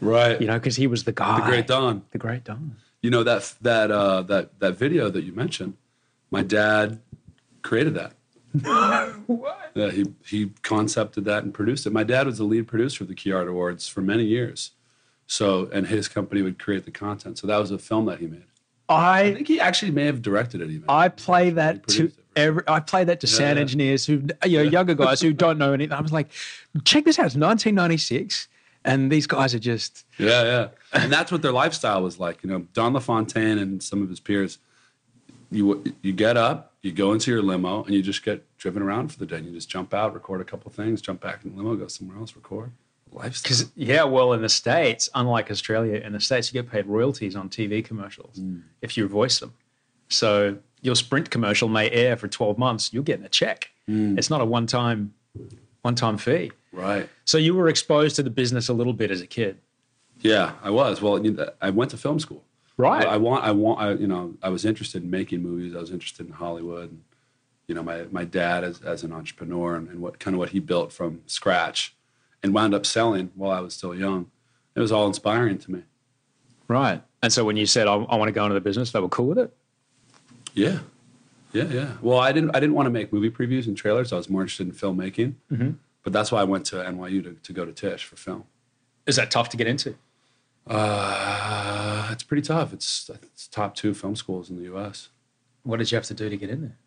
Right. 0.01 0.41
you 0.41 0.47
know, 0.47 0.55
because 0.55 0.77
he 0.77 0.87
was 0.87 1.05
the 1.05 1.13
guy, 1.13 1.41
the 1.41 1.47
great 1.47 1.67
Don. 1.67 2.03
the 2.11 2.19
great 2.19 2.45
Don. 2.45 2.77
You 3.03 3.11
know 3.11 3.23
that 3.23 3.55
that 3.61 3.91
uh, 3.91 4.23
that 4.23 4.59
that 4.61 4.77
video 4.77 5.11
that 5.11 5.25
you 5.25 5.33
mentioned. 5.33 5.75
My 6.31 6.43
dad 6.43 7.01
created 7.63 7.95
that. 7.95 8.13
What? 9.27 9.73
Yeah, 9.75 9.91
he 9.91 10.05
he 10.25 10.53
concepted 10.63 11.25
that 11.25 11.43
and 11.43 11.53
produced 11.53 11.87
it. 11.87 11.93
My 11.93 12.05
dad 12.05 12.27
was 12.27 12.39
the 12.39 12.45
lead 12.45 12.69
producer 12.69 13.05
of 13.05 13.09
the 13.09 13.15
Key 13.15 13.33
Art 13.33 13.49
Awards 13.49 13.89
for 13.89 14.01
many 14.01 14.25
years. 14.25 14.73
So, 15.27 15.69
and 15.73 15.87
his 15.87 16.07
company 16.07 16.43
would 16.43 16.59
create 16.59 16.85
the 16.85 16.91
content. 16.91 17.39
So 17.39 17.47
that 17.47 17.57
was 17.57 17.71
a 17.71 17.79
film 17.79 18.05
that 18.07 18.19
he 18.21 18.27
made. 18.27 18.45
I 18.89 19.21
I 19.21 19.35
think 19.35 19.49
he 19.49 19.59
actually 19.61 19.93
may 19.93 20.05
have 20.05 20.23
directed 20.23 20.61
it 20.61 20.71
even. 20.71 20.85
I 20.89 21.09
play 21.09 21.51
that 21.51 21.87
to 21.89 22.13
every, 22.37 22.63
I 22.69 22.81
play 22.81 23.05
that 23.05 23.21
to 23.21 23.27
sound 23.27 23.57
yeah. 23.57 23.63
engineers 23.63 24.07
who, 24.07 24.23
you 24.45 24.59
know, 24.59 24.63
younger 24.63 24.95
guys 24.95 25.21
who 25.21 25.33
don't 25.45 25.59
know 25.59 25.73
anything. 25.73 25.97
I 25.97 26.01
was 26.01 26.13
like, 26.13 26.31
check 26.85 27.05
this 27.05 27.19
out. 27.19 27.27
It's 27.27 27.37
1996. 27.37 28.49
And 28.85 29.11
these 29.11 29.27
guys 29.27 29.55
are 29.55 29.59
just, 29.59 30.05
Yeah, 30.19 30.43
yeah. 30.43 30.69
And 30.93 31.13
that's 31.13 31.33
what 31.33 31.43
their 31.43 31.53
lifestyle 31.53 32.03
was 32.03 32.19
like. 32.19 32.43
You 32.43 32.51
know, 32.51 32.59
Don 32.73 32.93
LaFontaine 32.93 33.59
and 33.59 33.83
some 33.83 34.03
of 34.03 34.09
his 34.09 34.21
peers, 34.21 34.59
you 35.51 35.83
you 36.03 36.13
get 36.13 36.37
up, 36.37 36.75
you 36.83 36.93
go 36.93 37.13
into 37.13 37.31
your 37.31 37.43
limo, 37.43 37.85
and 37.85 37.95
you 37.95 38.03
just 38.03 38.23
get 38.23 38.45
driven 38.59 38.83
around 38.83 39.09
for 39.09 39.19
the 39.19 39.27
day. 39.27 39.37
And 39.37 39.47
you 39.47 39.53
just 39.53 39.69
jump 39.69 39.95
out, 39.95 40.13
record 40.13 40.41
a 40.41 40.45
couple 40.45 40.71
things, 40.71 41.01
jump 41.01 41.21
back 41.21 41.45
in 41.45 41.51
the 41.51 41.57
limo, 41.57 41.77
go 41.77 41.89
somewhere 41.89 42.19
else, 42.19 42.37
record. 42.37 42.73
Lifestyle. 43.13 43.43
because, 43.43 43.73
yeah, 43.77 44.03
well, 44.05 44.33
in 44.33 44.43
the 44.43 44.49
States, 44.49 45.09
unlike 45.15 45.51
Australia, 45.51 46.01
in 46.01 46.13
the 46.13 46.21
States, 46.21 46.53
you 46.53 46.61
get 46.61 46.71
paid 46.71 46.87
royalties 46.87 47.37
on 47.37 47.49
TV 47.49 47.85
commercials 47.85 48.39
mm. 48.39 48.63
if 48.83 48.97
you 48.97 49.07
voice 49.07 49.39
them. 49.39 49.55
So 50.09 50.59
your 50.83 50.97
Sprint 50.97 51.31
commercial 51.31 51.69
may 51.69 51.91
air 51.91 52.17
for 52.17 52.29
12 52.29 52.59
months, 52.59 52.93
you're 52.93 53.05
getting 53.05 53.25
a 53.25 53.29
check. 53.29 53.71
Mm. 53.89 54.19
It's 54.19 54.31
not 54.31 54.41
a 54.41 54.45
one 54.45 54.67
time 54.67 55.15
one 55.83 55.95
time 55.95 56.17
fee. 56.17 56.51
Right. 56.75 57.09
So 57.25 57.39
you 57.39 57.55
were 57.55 57.69
exposed 57.69 58.17
to 58.17 58.23
the 58.23 58.31
business 58.31 58.69
a 58.69 58.73
little 58.73 58.93
bit 58.93 59.11
as 59.11 59.21
a 59.21 59.27
kid. 59.27 59.59
Yeah, 60.21 60.53
I 60.63 60.71
was. 60.71 61.01
Well, 61.01 61.23
I 61.61 61.71
went 61.71 61.91
to 61.93 61.97
film 61.97 62.19
school. 62.19 62.45
Right. 62.77 63.07
I 63.07 63.17
want. 63.17 63.45
I 63.45 63.53
want. 63.53 63.81
I, 63.81 63.93
you 63.93 64.07
know, 64.07 64.35
I 64.43 64.49
was 64.49 64.65
interested 64.65 65.03
in 65.03 65.11
making 65.11 65.43
movies. 65.43 65.77
I 65.77 65.79
was 65.79 65.91
interested 65.91 66.27
in 66.27 66.33
Hollywood. 66.33 66.91
And, 66.91 67.03
you 67.69 67.75
know, 67.75 67.83
my 67.83 68.05
my 68.11 68.25
dad 68.25 68.65
as 68.65 68.83
as 68.83 69.05
an 69.05 69.13
entrepreneur 69.13 69.77
and, 69.77 69.89
and 69.89 70.01
what 70.01 70.19
kind 70.19 70.35
of 70.35 70.39
what 70.39 70.51
he 70.51 70.59
built 70.59 70.93
from 70.93 71.23
scratch, 71.27 71.95
and 72.43 72.53
wound 72.53 72.75
up 72.75 72.85
selling 72.85 73.31
while 73.35 73.53
I 73.53 73.61
was 73.61 73.75
still 73.75 73.95
young. 73.95 74.31
It 74.75 74.81
was 74.81 74.91
all 74.91 75.07
inspiring 75.07 75.59
to 75.59 75.71
me. 75.71 75.83
Right. 76.67 77.03
And 77.23 77.33
so 77.33 77.45
when 77.45 77.57
you 77.57 77.67
said, 77.67 77.87
I, 77.87 77.95
I 77.95 78.17
want 78.17 78.29
to 78.29 78.33
go 78.33 78.45
into 78.45 78.55
the 78.55 78.61
business, 78.61 78.91
they 78.91 79.01
were 79.01 79.09
cool 79.09 79.27
with 79.27 79.39
it? 79.39 79.55
Yeah, 80.53 80.81
yeah, 81.53 81.65
yeah. 81.65 81.93
Well, 82.03 82.19
I 82.19 82.33
didn't. 82.33 82.57
I 82.57 82.61
didn't 82.61 82.75
want 82.75 82.87
to 82.87 82.91
make 82.91 83.13
movie 83.13 83.31
previews 83.31 83.67
and 83.67 83.77
trailers. 83.77 84.13
I 84.13 84.17
was 84.17 84.29
more 84.29 84.43
interested 84.43 84.67
in 84.67 84.73
filmmaking. 84.73 85.35
Mm-hmm. 85.53 85.71
But 86.05 86.13
that's 86.13 86.31
why 86.31 86.41
I 86.41 86.45
went 86.45 86.67
to 86.67 86.77
NYU 86.77 87.23
to, 87.25 87.33
to 87.33 87.53
go 87.53 87.65
to 87.65 87.73
Tisch 87.73 88.05
for 88.05 88.17
film. 88.17 88.45
Is 89.07 89.17
that 89.17 89.31
tough 89.31 89.49
to 89.51 89.57
get 89.57 89.67
into? 89.67 89.97
Uh, 90.67 92.09
it's 92.13 92.23
pretty 92.23 92.43
tough. 92.43 92.73
It's 92.73 93.11
it's 93.11 93.49
top 93.49 93.75
two 93.75 93.93
film 93.93 94.17
schools 94.17 94.49
in 94.49 94.57
the 94.57 94.63
U.S. 94.65 95.09
What 95.63 95.79
did 95.79 95.91
you 95.91 95.97
have 95.97 96.07
to 96.07 96.15
do 96.15 96.31
to 96.31 96.37
get 96.37 96.51
in 96.51 96.63
there? 96.63 96.79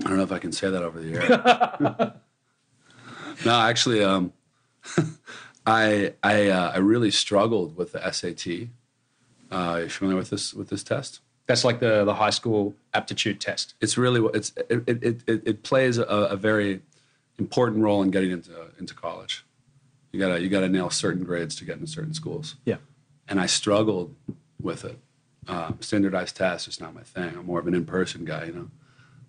I 0.00 0.08
don't 0.08 0.16
know 0.16 0.22
if 0.22 0.32
I 0.32 0.38
can 0.38 0.52
say 0.52 0.70
that 0.70 0.82
over 0.82 1.00
the 1.00 1.14
air. 1.14 2.14
no, 3.44 3.60
actually, 3.60 4.04
um, 4.04 4.32
I 5.66 6.14
I 6.22 6.48
uh, 6.48 6.72
I 6.74 6.78
really 6.78 7.10
struggled 7.10 7.76
with 7.76 7.92
the 7.92 8.10
SAT. 8.10 8.68
Uh, 9.52 9.54
are 9.54 9.82
you 9.82 9.88
familiar 9.88 10.18
with 10.18 10.30
this 10.30 10.52
with 10.52 10.68
this 10.68 10.82
test? 10.82 11.20
That's 11.46 11.64
like 11.64 11.80
the, 11.80 12.04
the 12.04 12.14
high 12.14 12.30
school 12.30 12.74
aptitude 12.94 13.40
test. 13.40 13.74
It's 13.80 13.98
really 13.98 14.26
it's 14.34 14.52
it 14.68 14.84
it, 14.86 15.22
it, 15.26 15.42
it 15.46 15.62
plays 15.62 15.98
a, 15.98 16.04
a 16.04 16.36
very 16.36 16.82
important 17.40 17.82
role 17.82 18.02
in 18.02 18.10
getting 18.12 18.30
into 18.30 18.52
into 18.78 18.94
college. 18.94 19.44
You 20.12 20.20
gotta 20.20 20.40
you 20.40 20.48
gotta 20.48 20.68
nail 20.68 20.90
certain 20.90 21.24
grades 21.24 21.56
to 21.56 21.64
get 21.64 21.74
into 21.78 21.88
certain 21.88 22.14
schools. 22.14 22.56
Yeah. 22.64 22.76
and 23.30 23.40
I 23.40 23.46
struggled 23.46 24.14
with 24.60 24.84
it. 24.84 24.98
Um, 25.48 25.78
standardized 25.80 26.36
tests 26.36 26.68
is 26.68 26.80
not 26.80 26.94
my 26.94 27.02
thing. 27.02 27.32
I'm 27.38 27.46
more 27.46 27.60
of 27.60 27.66
an 27.66 27.74
in-person 27.74 28.24
guy, 28.24 28.46
you 28.46 28.52
know. 28.52 28.70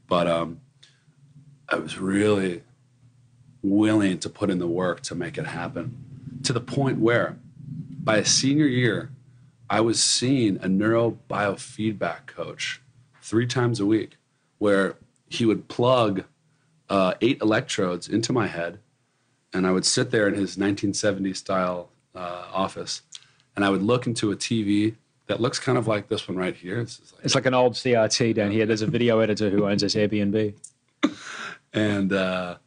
But 0.08 0.28
um, 0.28 0.60
I 1.70 1.76
was 1.76 1.98
really 2.00 2.64
willing 3.62 4.18
to 4.20 4.30
put 4.30 4.50
in 4.50 4.60
the 4.60 4.68
work 4.68 5.02
to 5.02 5.16
make 5.16 5.38
it 5.38 5.46
happen, 5.46 6.40
to 6.44 6.52
the 6.52 6.60
point 6.60 7.00
where, 7.00 7.38
by 8.04 8.18
a 8.18 8.26
senior 8.26 8.66
year, 8.66 9.12
I 9.70 9.80
was 9.80 10.04
seeing 10.04 10.58
a 10.58 10.68
neurobiofeedback 10.68 12.26
coach 12.26 12.82
three 13.22 13.48
times 13.48 13.80
a 13.80 13.86
week, 13.86 14.18
where 14.58 14.98
he 15.30 15.46
would 15.46 15.70
plug 15.70 16.26
uh, 16.92 17.14
eight 17.22 17.42
electrodes 17.42 18.10
into 18.10 18.34
my 18.34 18.48
head, 18.48 18.80
and 19.54 19.66
I 19.66 19.72
would 19.72 19.86
sit 19.86 20.12
there 20.12 20.28
in 20.28 20.34
his 20.34 20.58
1970s 20.58 21.38
style 21.38 21.90
uh, 22.14 22.48
office, 22.52 23.02
and 23.56 23.64
I 23.64 23.70
would 23.70 23.82
look 23.82 24.06
into 24.08 24.30
a 24.32 24.36
TV 24.36 24.96
that 25.28 25.40
looks 25.40 25.58
kind 25.58 25.78
of 25.78 25.88
like 25.88 26.10
this 26.10 26.28
one 26.28 26.38
right 26.38 26.54
here. 26.54 26.82
It's 26.82 27.00
like, 27.14 27.26
It's 27.26 27.36
like 27.36 27.46
an 27.46 27.54
old 27.54 27.74
CRT 27.74 28.36
down 28.36 28.52
here. 28.52 28.66
There's 28.66 28.82
a 28.82 28.88
video 28.88 29.20
editor 29.20 29.50
who 29.50 29.70
owns 29.70 29.82
this 29.82 29.96
Airbnb. 29.96 30.54
and 31.74 32.12
uh, 32.12 32.58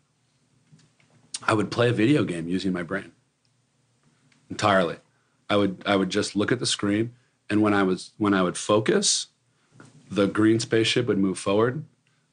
I 1.43 1.53
would 1.53 1.71
play 1.71 1.91
a 1.91 1.93
video 1.93 2.25
game 2.25 2.49
using 2.49 2.73
my 2.73 2.83
brain 2.83 3.13
entirely. 4.49 4.97
I 5.51 5.57
would 5.57 5.83
I 5.85 5.97
would 5.97 6.09
just 6.09 6.35
look 6.35 6.51
at 6.51 6.61
the 6.61 6.67
screen, 6.67 7.13
and 7.51 7.61
when 7.61 7.75
I 7.75 7.83
was 7.83 8.13
when 8.17 8.33
I 8.33 8.41
would 8.41 8.57
focus, 8.57 9.27
the 10.11 10.27
green 10.27 10.61
spaceship 10.61 11.07
would 11.09 11.19
move 11.19 11.39
forward. 11.39 11.85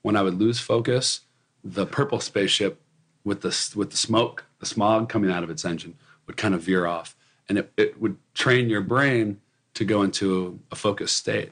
When 0.04 0.16
I 0.16 0.22
would 0.22 0.36
lose 0.36 0.60
focus, 0.60 1.22
the 1.64 1.86
purple 1.86 2.20
spaceship 2.20 2.82
with 3.24 3.42
the 3.42 3.72
with 3.76 3.92
the 3.92 3.98
smoke, 3.98 4.46
the 4.60 4.66
smog 4.66 5.10
coming 5.10 5.32
out 5.32 5.44
of 5.44 5.50
its 5.50 5.66
engine 5.66 5.96
would 6.28 6.38
kind 6.38 6.54
of 6.54 6.62
veer 6.62 6.86
off, 6.86 7.16
and 7.48 7.58
it, 7.58 7.72
it 7.78 8.02
would 8.02 8.18
train 8.34 8.70
your 8.70 8.82
brain 8.82 9.40
to 9.74 9.86
go 9.86 10.02
into 10.02 10.60
a 10.72 10.76
focused 10.76 11.18
state. 11.18 11.52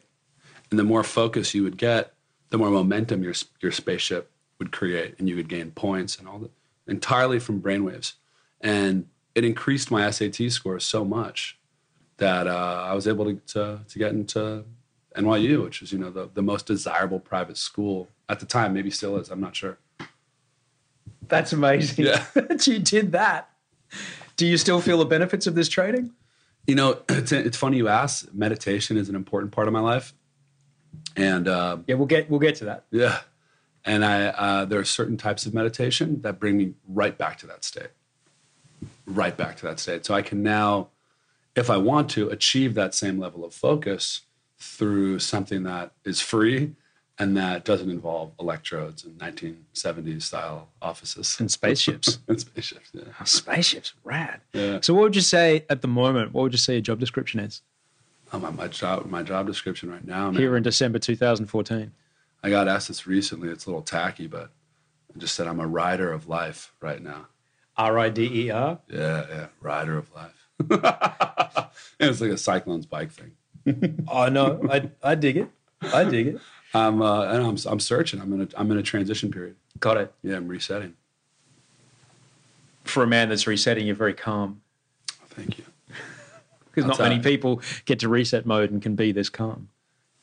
And 0.70 0.80
the 0.80 0.84
more 0.84 1.04
focus 1.04 1.54
you 1.54 1.64
would 1.64 1.78
get, 1.78 2.14
the 2.50 2.58
more 2.58 2.70
momentum 2.70 3.24
your 3.24 3.34
your 3.62 3.72
spaceship 3.72 4.32
would 4.58 4.72
create, 4.72 5.16
and 5.20 5.30
you 5.30 5.36
would 5.36 5.50
gain 5.50 5.72
points 5.72 6.18
and 6.18 6.28
all 6.28 6.40
that 6.40 6.52
entirely 6.88 7.40
from 7.40 7.62
brainwaves. 7.62 8.14
And 8.62 9.08
it 9.36 9.46
increased 9.46 9.92
my 9.92 10.10
SAT 10.10 10.52
score 10.52 10.80
so 10.80 11.06
much 11.06 11.58
that 12.18 12.48
uh, 12.48 12.86
I 12.88 12.94
was 12.94 13.08
able 13.08 13.26
to, 13.26 13.36
to 13.54 13.80
to 13.88 14.00
get 14.00 14.12
into 14.12 14.66
NYU, 15.16 15.64
which 15.64 15.82
is 15.82 15.92
you 15.92 16.00
know 16.00 16.10
the 16.10 16.30
the 16.34 16.42
most 16.42 16.66
desirable 16.66 17.20
private 17.20 17.58
school 17.58 18.10
at 18.28 18.40
the 18.40 18.46
time. 18.46 18.74
Maybe 18.74 18.92
still 18.92 19.18
is. 19.18 19.30
I'm 19.30 19.42
not 19.42 19.56
sure. 19.56 19.78
That's 21.30 21.54
amazing 21.54 22.06
Yeah. 22.06 22.26
that 22.34 22.68
you 22.68 22.80
did 22.80 23.12
that. 23.14 23.50
Do 24.36 24.46
you 24.46 24.58
still 24.58 24.82
feel 24.82 24.98
the 24.98 25.06
benefits 25.06 25.48
of 25.48 25.56
this 25.56 25.70
training? 25.70 26.12
You 26.68 26.76
know, 26.76 27.00
it's, 27.10 27.32
it's 27.32 27.58
funny 27.58 27.78
you 27.78 27.88
ask. 27.88 28.34
Meditation 28.34 28.98
is 28.98 29.10
an 29.10 29.16
important 29.16 29.52
part 29.52 29.68
of 29.68 29.74
my 29.74 29.80
life, 29.80 30.14
and 31.16 31.48
uh, 31.48 31.78
Yeah, 31.88 31.96
we'll 31.96 32.08
get 32.08 32.30
we'll 32.30 32.40
get 32.40 32.56
to 32.56 32.66
that. 32.66 32.86
Yeah. 32.92 33.20
And 33.86 34.04
I, 34.04 34.26
uh, 34.26 34.66
there 34.66 34.80
are 34.80 34.86
certain 34.86 35.18
types 35.18 35.46
of 35.46 35.54
meditation 35.54 36.22
that 36.22 36.40
bring 36.40 36.58
me 36.58 36.74
right 36.88 37.18
back 37.18 37.38
to 37.40 37.48
that 37.48 37.64
state, 37.64 37.88
right 39.06 39.36
back 39.36 39.56
to 39.58 39.64
that 39.68 39.80
state. 39.80 40.06
So 40.06 40.14
I 40.14 40.22
can 40.22 40.44
now, 40.44 40.90
if 41.56 41.70
I 41.70 41.78
want 41.78 42.10
to, 42.12 42.30
achieve 42.30 42.76
that 42.76 42.94
same 42.94 43.18
level 43.18 43.46
of 43.46 43.54
focus 43.54 44.22
through 44.58 45.20
something 45.20 45.64
that 45.64 45.94
is 46.04 46.20
free 46.20 46.76
and 47.20 47.36
that 47.38 47.66
doesn't 47.66 47.90
involve 47.90 48.32
electrodes 48.40 49.04
and 49.04 49.18
1970s 49.20 50.22
style 50.24 50.70
offices 50.82 51.38
And 51.40 51.52
spaceships. 51.52 52.20
and 52.28 52.40
spaceships. 52.40 52.90
Yeah. 52.94 53.04
Spaceships, 53.26 53.94
rad. 54.04 54.42
Yeah. 54.54 54.80
So 54.82 54.94
what 54.94 55.04
would 55.04 55.16
you 55.16 55.22
say 55.22 55.66
at 55.70 55.82
the 55.82 55.88
moment? 55.88 56.34
What 56.34 56.44
would 56.44 56.54
you 56.54 56.58
say 56.58 56.74
your 56.74 56.82
job 56.82 57.00
description 57.00 57.40
is 57.42 57.62
Oh, 58.32 58.40
my, 58.40 58.52
my 58.52 58.68
job, 58.68 59.06
my 59.08 59.24
job 59.24 59.48
description 59.48 59.90
right 59.92 60.06
now, 60.06 60.30
man. 60.32 60.40
here 60.40 60.56
in 60.56 60.62
December 60.64 61.00
2014? 61.00 61.92
I 62.44 62.50
got 62.50 62.68
asked 62.68 62.88
this 62.88 63.06
recently. 63.08 63.50
It's 63.50 63.66
a 63.66 63.70
little 63.70 63.82
tacky, 63.82 64.28
but 64.28 64.52
I 65.14 65.18
just 65.20 65.34
said 65.36 65.48
I'm 65.48 65.60
a 65.60 65.66
rider 65.68 66.14
of 66.14 66.30
life 66.30 66.72
right 66.80 67.02
now. 67.02 67.28
R 67.76 67.98
I 67.98 68.10
D 68.10 68.46
E 68.46 68.50
R. 68.52 68.78
Yeah, 68.88 69.26
yeah, 69.30 69.46
rider 69.62 69.98
of 69.98 70.10
life. 70.14 70.48
it's 72.00 72.22
like 72.22 72.32
a 72.32 72.38
cyclone's 72.38 72.86
bike 72.86 73.12
thing. 73.12 73.32
Oh 74.08 74.30
no, 74.30 74.62
I 74.72 74.90
I 75.04 75.16
dig 75.16 75.38
it. 75.38 75.50
I 75.82 76.04
dig 76.04 76.28
it. 76.28 76.40
I'm 76.74 77.02
uh, 77.02 77.24
and 77.24 77.44
I'm 77.46 77.58
I'm 77.66 77.80
searching. 77.80 78.22
I'm 78.22 78.34
in 78.34 78.42
a 78.42 78.48
I'm 78.56 78.72
in 78.72 78.78
a 78.78 78.84
transition 78.84 79.32
period. 79.32 79.56
Got 79.80 79.98
it. 79.98 80.14
Yeah, 80.24 80.38
I'm 80.38 80.48
resetting. 80.48 80.96
For 82.84 83.04
a 83.04 83.08
man 83.08 83.30
that's 83.30 83.48
resetting, 83.48 83.86
you're 83.86 83.96
very 83.96 84.14
calm. 84.14 84.62
Thank 85.30 85.58
you. 85.58 85.66
Because 86.72 86.88
not 86.88 87.00
many 87.00 87.20
people 87.20 87.62
get 87.86 88.00
to 88.00 88.08
reset 88.08 88.46
mode 88.46 88.70
and 88.70 88.80
can 88.80 88.96
be 88.96 89.12
this 89.12 89.28
calm. 89.28 89.70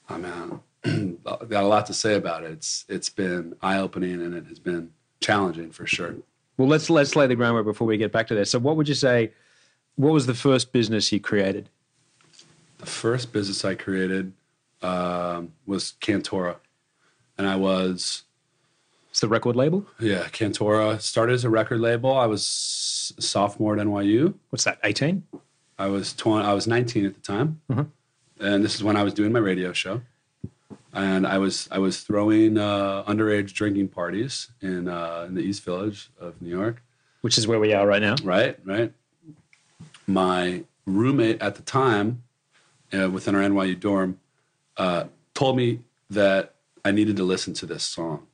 I 0.08 0.16
mean, 0.16 1.18
I've 1.26 1.48
got 1.48 1.64
a 1.64 1.66
lot 1.66 1.86
to 1.86 1.92
say 1.92 2.14
about 2.14 2.44
it. 2.44 2.52
It's 2.52 2.84
it's 2.88 3.10
been 3.10 3.56
eye 3.60 3.78
opening 3.78 4.22
and 4.22 4.32
it 4.32 4.46
has 4.46 4.60
been 4.60 4.92
challenging 5.20 5.70
for 5.72 5.86
sure. 5.86 6.14
Well, 6.56 6.68
let's 6.68 6.88
let's 6.88 7.16
lay 7.16 7.26
the 7.26 7.34
groundwork 7.34 7.66
before 7.66 7.86
we 7.86 7.96
get 7.96 8.12
back 8.12 8.28
to 8.28 8.34
this. 8.34 8.50
So, 8.50 8.58
what 8.58 8.76
would 8.76 8.88
you 8.88 8.94
say? 8.94 9.32
What 9.96 10.12
was 10.12 10.26
the 10.26 10.34
first 10.34 10.72
business 10.72 11.10
you 11.10 11.20
created? 11.20 11.68
The 12.78 12.86
first 12.86 13.32
business 13.32 13.64
I 13.64 13.74
created 13.74 14.32
um, 14.86 15.52
was 15.66 15.94
Cantora, 16.00 16.56
and 17.38 17.46
I 17.46 17.56
was 17.56 18.22
It's 19.10 19.20
the 19.20 19.28
record 19.28 19.56
label. 19.56 19.86
yeah 19.98 20.24
Cantora 20.38 21.00
started 21.00 21.34
as 21.34 21.44
a 21.44 21.50
record 21.50 21.80
label. 21.80 22.12
I 22.16 22.26
was 22.26 22.42
sophomore 23.18 23.74
at 23.78 23.86
NYU. 23.86 24.34
What's 24.50 24.64
that? 24.64 24.78
Eighteen. 24.84 25.24
I 25.78 25.88
was 25.88 26.14
20, 26.14 26.42
I 26.46 26.54
was 26.54 26.66
19 26.66 27.04
at 27.04 27.14
the 27.14 27.20
time, 27.20 27.60
and 28.40 28.64
this 28.64 28.74
is 28.74 28.82
when 28.82 28.96
I 28.96 29.02
was 29.02 29.12
doing 29.12 29.30
my 29.30 29.40
radio 29.40 29.74
show. 29.74 30.00
And 30.94 31.26
I 31.26 31.36
was 31.36 31.68
I 31.70 31.78
was 31.78 32.00
throwing 32.00 32.56
uh, 32.56 33.04
underage 33.06 33.52
drinking 33.52 33.88
parties 33.88 34.48
in 34.62 34.88
uh, 34.88 35.26
in 35.28 35.34
the 35.34 35.42
East 35.42 35.64
Village 35.64 36.08
of 36.18 36.40
New 36.40 36.48
York. 36.48 36.82
Which 37.20 37.36
is 37.36 37.46
where 37.46 37.60
we 37.60 37.74
are 37.74 37.86
right 37.86 38.00
now. 38.00 38.14
Right, 38.24 38.56
right. 38.64 38.90
My 40.06 40.62
roommate 40.86 41.42
at 41.42 41.56
the 41.56 41.62
time, 41.62 42.22
uh, 42.96 43.10
within 43.10 43.34
our 43.34 43.42
NYU 43.42 43.78
dorm, 43.78 44.18
uh, 44.76 45.04
told 45.34 45.56
me 45.56 45.80
that 46.10 46.54
I 46.84 46.90
needed 46.90 47.16
to 47.16 47.24
listen 47.24 47.54
to 47.54 47.66
this 47.66 47.84
song, 47.84 48.26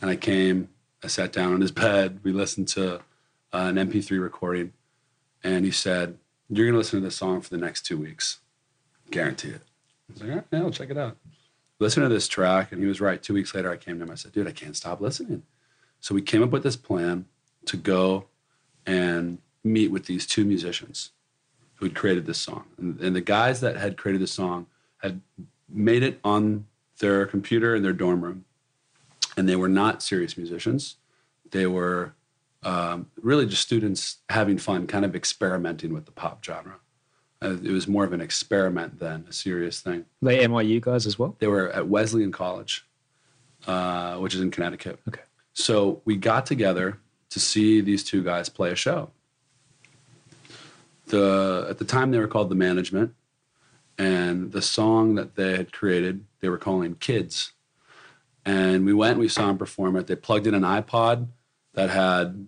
and 0.00 0.10
I 0.10 0.16
came. 0.16 0.68
I 1.02 1.06
sat 1.06 1.32
down 1.32 1.52
on 1.52 1.60
his 1.60 1.70
bed. 1.70 2.20
We 2.22 2.32
listened 2.32 2.68
to 2.68 2.96
uh, 2.96 3.00
an 3.52 3.76
MP3 3.76 4.20
recording, 4.20 4.72
and 5.42 5.64
he 5.64 5.70
said, 5.70 6.18
"You're 6.48 6.66
going 6.66 6.74
to 6.74 6.78
listen 6.78 7.00
to 7.00 7.06
this 7.06 7.16
song 7.16 7.40
for 7.40 7.50
the 7.50 7.58
next 7.58 7.86
two 7.86 7.98
weeks, 7.98 8.38
guarantee 9.10 9.50
it." 9.50 9.62
I 10.08 10.12
was 10.12 10.22
like, 10.22 10.30
"All 10.30 10.36
right, 10.36 10.44
yeah, 10.52 10.60
I'll 10.60 10.70
check 10.70 10.90
it 10.90 10.98
out." 10.98 11.16
Listen 11.78 12.02
to 12.02 12.08
this 12.08 12.26
track, 12.26 12.72
and 12.72 12.80
he 12.80 12.88
was 12.88 13.00
right. 13.00 13.22
Two 13.22 13.34
weeks 13.34 13.54
later, 13.54 13.70
I 13.70 13.76
came 13.76 13.98
to 13.98 14.04
him. 14.04 14.10
I 14.10 14.16
said, 14.16 14.32
"Dude, 14.32 14.48
I 14.48 14.52
can't 14.52 14.76
stop 14.76 15.00
listening." 15.00 15.42
So 16.00 16.14
we 16.14 16.22
came 16.22 16.42
up 16.42 16.50
with 16.50 16.62
this 16.62 16.76
plan 16.76 17.26
to 17.66 17.76
go 17.76 18.26
and 18.86 19.38
meet 19.64 19.90
with 19.90 20.06
these 20.06 20.26
two 20.26 20.44
musicians 20.44 21.10
who 21.76 21.86
had 21.86 21.94
created 21.94 22.26
this 22.26 22.38
song. 22.38 22.64
And, 22.78 23.00
and 23.00 23.14
the 23.14 23.20
guys 23.20 23.60
that 23.60 23.76
had 23.76 23.96
created 23.96 24.22
the 24.22 24.26
song 24.26 24.66
had 24.98 25.20
made 25.68 26.02
it 26.02 26.20
on 26.24 26.66
their 26.98 27.26
computer 27.26 27.74
in 27.74 27.82
their 27.82 27.92
dorm 27.92 28.22
room. 28.22 28.44
And 29.36 29.48
they 29.48 29.56
were 29.56 29.68
not 29.68 30.02
serious 30.02 30.36
musicians. 30.36 30.96
They 31.50 31.66
were 31.66 32.14
um, 32.62 33.10
really 33.20 33.46
just 33.46 33.62
students 33.62 34.18
having 34.28 34.58
fun, 34.58 34.86
kind 34.86 35.04
of 35.04 35.14
experimenting 35.14 35.92
with 35.92 36.06
the 36.06 36.12
pop 36.12 36.44
genre. 36.44 36.76
Uh, 37.40 37.56
it 37.62 37.70
was 37.70 37.86
more 37.86 38.04
of 38.04 38.12
an 38.12 38.20
experiment 38.20 38.98
than 38.98 39.24
a 39.28 39.32
serious 39.32 39.80
thing. 39.80 40.04
They 40.20 40.44
NYU 40.44 40.80
guys 40.80 41.06
as 41.06 41.18
well. 41.18 41.36
They 41.38 41.46
were 41.46 41.70
at 41.70 41.86
Wesleyan 41.86 42.32
College, 42.32 42.84
uh, 43.66 44.16
which 44.16 44.34
is 44.34 44.40
in 44.40 44.50
Connecticut. 44.50 44.98
Okay. 45.06 45.22
So 45.52 46.02
we 46.04 46.16
got 46.16 46.46
together 46.46 46.98
to 47.30 47.40
see 47.40 47.80
these 47.80 48.02
two 48.02 48.24
guys 48.24 48.48
play 48.48 48.72
a 48.72 48.76
show. 48.76 49.10
The 51.06 51.66
at 51.70 51.78
the 51.78 51.84
time 51.84 52.10
they 52.10 52.18
were 52.18 52.28
called 52.28 52.50
the 52.50 52.54
Management, 52.56 53.14
and 53.98 54.52
the 54.52 54.62
song 54.62 55.16
that 55.16 55.34
they 55.34 55.56
had 55.56 55.72
created 55.72 56.24
they 56.40 56.48
were 56.48 56.58
calling 56.58 56.94
Kids. 56.94 57.52
And 58.44 58.86
we 58.86 58.94
went, 58.94 59.18
we 59.18 59.28
saw 59.28 59.46
them 59.46 59.58
perform 59.58 59.96
it. 59.96 60.06
They 60.06 60.16
plugged 60.16 60.46
in 60.46 60.54
an 60.54 60.62
iPod 60.62 61.26
that 61.74 61.90
had 61.90 62.46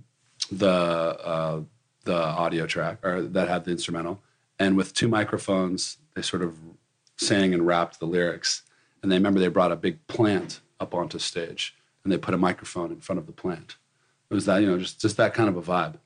the 0.50 0.70
uh, 0.70 1.60
the 2.04 2.16
audio 2.16 2.66
track 2.66 3.04
or 3.04 3.22
that 3.22 3.48
had 3.48 3.64
the 3.64 3.72
instrumental, 3.72 4.20
and 4.58 4.76
with 4.76 4.94
two 4.94 5.08
microphones, 5.08 5.98
they 6.14 6.22
sort 6.22 6.42
of 6.42 6.56
sang 7.16 7.52
and 7.52 7.66
rapped 7.66 8.00
the 8.00 8.06
lyrics. 8.06 8.62
And 9.02 9.12
they 9.12 9.16
remember 9.16 9.40
they 9.40 9.48
brought 9.48 9.72
a 9.72 9.76
big 9.76 10.06
plant 10.06 10.60
up 10.78 10.94
onto 10.94 11.18
stage, 11.18 11.76
and 12.02 12.12
they 12.12 12.18
put 12.18 12.34
a 12.34 12.38
microphone 12.38 12.90
in 12.90 13.00
front 13.00 13.18
of 13.18 13.26
the 13.26 13.32
plant. 13.32 13.76
It 14.30 14.34
was 14.34 14.46
that 14.46 14.58
you 14.58 14.68
know 14.68 14.78
just 14.78 15.00
just 15.00 15.18
that 15.18 15.34
kind 15.34 15.48
of 15.48 15.56
a 15.56 15.62
vibe. 15.62 15.96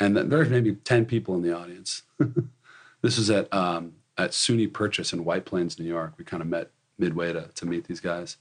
And 0.00 0.16
there's 0.16 0.48
maybe 0.48 0.72
ten 0.74 1.06
people 1.06 1.36
in 1.36 1.42
the 1.42 1.56
audience. 1.56 2.02
this 3.02 3.16
was 3.16 3.30
at 3.30 3.52
um, 3.54 3.92
at 4.20 4.32
SUNY 4.32 4.72
Purchase 4.72 5.12
in 5.12 5.24
White 5.24 5.44
Plains, 5.44 5.78
New 5.78 5.86
York. 5.86 6.14
We 6.16 6.24
kind 6.24 6.42
of 6.42 6.48
met 6.48 6.70
midway 6.98 7.32
to 7.32 7.48
to 7.54 7.66
meet 7.66 7.84
these 7.84 8.00
guys. 8.00 8.36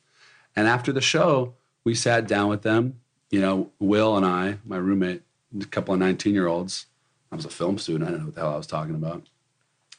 And 0.55 0.67
after 0.67 0.91
the 0.91 1.01
show, 1.01 1.55
we 1.83 1.95
sat 1.95 2.27
down 2.27 2.49
with 2.49 2.63
them. 2.63 2.99
You 3.31 3.41
know, 3.41 3.71
Will 3.79 4.17
and 4.17 4.25
I, 4.25 4.57
my 4.65 4.77
roommate, 4.77 5.21
a 5.59 5.65
couple 5.65 5.93
of 5.93 5.99
19 5.99 6.33
year 6.33 6.47
olds. 6.47 6.87
I 7.31 7.35
was 7.35 7.45
a 7.45 7.49
film 7.49 7.77
student. 7.77 8.03
I 8.03 8.11
didn't 8.11 8.21
know 8.21 8.25
what 8.27 8.35
the 8.35 8.41
hell 8.41 8.53
I 8.53 8.57
was 8.57 8.67
talking 8.67 8.95
about. 8.95 9.27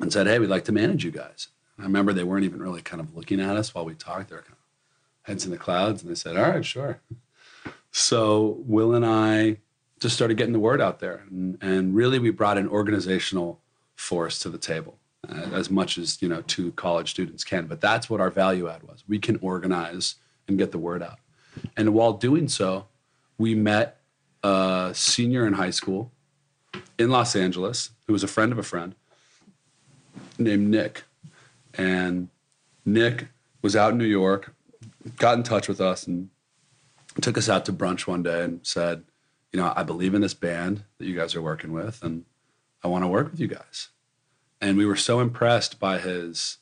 And 0.01 0.13
said, 0.13 0.27
hey, 0.27 0.39
we'd 0.39 0.49
like 0.49 0.65
to 0.65 0.73
manage 0.73 1.05
you 1.05 1.11
guys. 1.11 1.49
I 1.79 1.83
remember 1.83 2.13
they 2.13 2.25
weren't 2.25 2.45
even 2.45 2.61
really 2.61 2.83
kind 2.83 3.01
of 3.01 3.15
looking 3.15 3.41
at 3.41 3.57
us 3.57 3.75
while 3.75 3.85
we 3.85 3.95
talked. 3.95 4.31
They 4.31 4.37
were 4.37 4.43
kind 4.43 4.53
of 4.53 4.59
heads 5.23 5.45
in 5.45 5.51
the 5.51 5.59
clouds. 5.59 6.03
And 6.03 6.11
they 6.11 6.15
said, 6.15 6.37
all 6.37 6.51
right, 6.51 6.65
sure. 6.65 7.01
So 7.93 8.59
Will 8.67 8.95
and 8.95 9.07
I 9.07 9.59
just 10.01 10.17
started 10.17 10.37
getting 10.37 10.53
the 10.53 10.59
word 10.59 10.81
out 10.81 11.01
there. 11.01 11.25
And, 11.31 11.59
and 11.61 11.95
really, 11.95 12.19
we 12.19 12.31
brought 12.31 12.59
an 12.59 12.69
organizational 12.69 13.61
force 13.95 14.39
to 14.41 14.49
the 14.49 14.59
table 14.59 14.99
Uh, 15.29 15.51
as 15.53 15.71
much 15.71 15.99
as, 15.99 16.23
you 16.23 16.29
know, 16.29 16.41
two 16.43 16.73
college 16.73 17.11
students 17.11 17.45
can. 17.45 17.67
But 17.67 17.81
that's 17.81 18.09
what 18.09 18.21
our 18.21 18.31
value 18.31 18.69
add 18.69 18.83
was. 18.83 19.05
We 19.07 19.19
can 19.19 19.39
organize 19.43 20.15
and 20.49 20.57
get 20.57 20.73
the 20.73 20.79
word 20.79 21.03
out. 21.03 21.19
And 21.77 21.93
while 21.93 22.15
doing 22.15 22.49
so, 22.49 22.87
we 23.37 23.55
met 23.55 24.01
a 24.43 24.93
senior 24.95 25.47
in 25.47 25.55
high 25.55 25.71
school 25.71 26.11
in 26.99 27.11
Los 27.11 27.37
Angeles 27.37 27.91
who 28.07 28.15
was 28.15 28.25
a 28.25 28.29
friend 28.29 28.51
of 28.51 28.59
a 28.59 28.63
friend 28.63 28.95
named 30.39 30.69
Nick. 30.69 31.05
And 31.75 32.29
Nick 32.85 33.29
was 33.63 33.77
out 33.77 33.93
in 33.93 33.99
New 33.99 34.05
York, 34.05 34.55
got 35.17 35.37
in 35.37 35.43
touch 35.43 35.69
with 35.69 35.81
us, 35.81 36.07
and 36.07 36.31
took 37.21 37.37
us 37.37 37.49
out 37.49 37.65
to 37.67 37.73
brunch 37.73 38.07
one 38.07 38.23
day 38.23 38.43
and 38.43 38.61
said, 38.67 39.05
You 39.53 39.61
know, 39.61 39.73
I 39.77 39.83
believe 39.83 40.15
in 40.15 40.23
this 40.23 40.35
band 40.35 40.85
that 40.99 41.07
you 41.07 41.15
guys 41.15 41.35
are 41.35 41.43
working 41.43 41.73
with, 41.73 42.03
and 42.03 42.25
I 42.83 42.89
want 42.89 43.05
to 43.05 43.09
work 43.09 43.31
with 43.31 43.41
you 43.41 43.49
guys. 43.49 43.89
And 44.61 44.77
we 44.77 44.87
were 44.87 44.97
so 44.97 45.21
impressed 45.21 45.79
by 45.79 45.99
his 45.99 46.59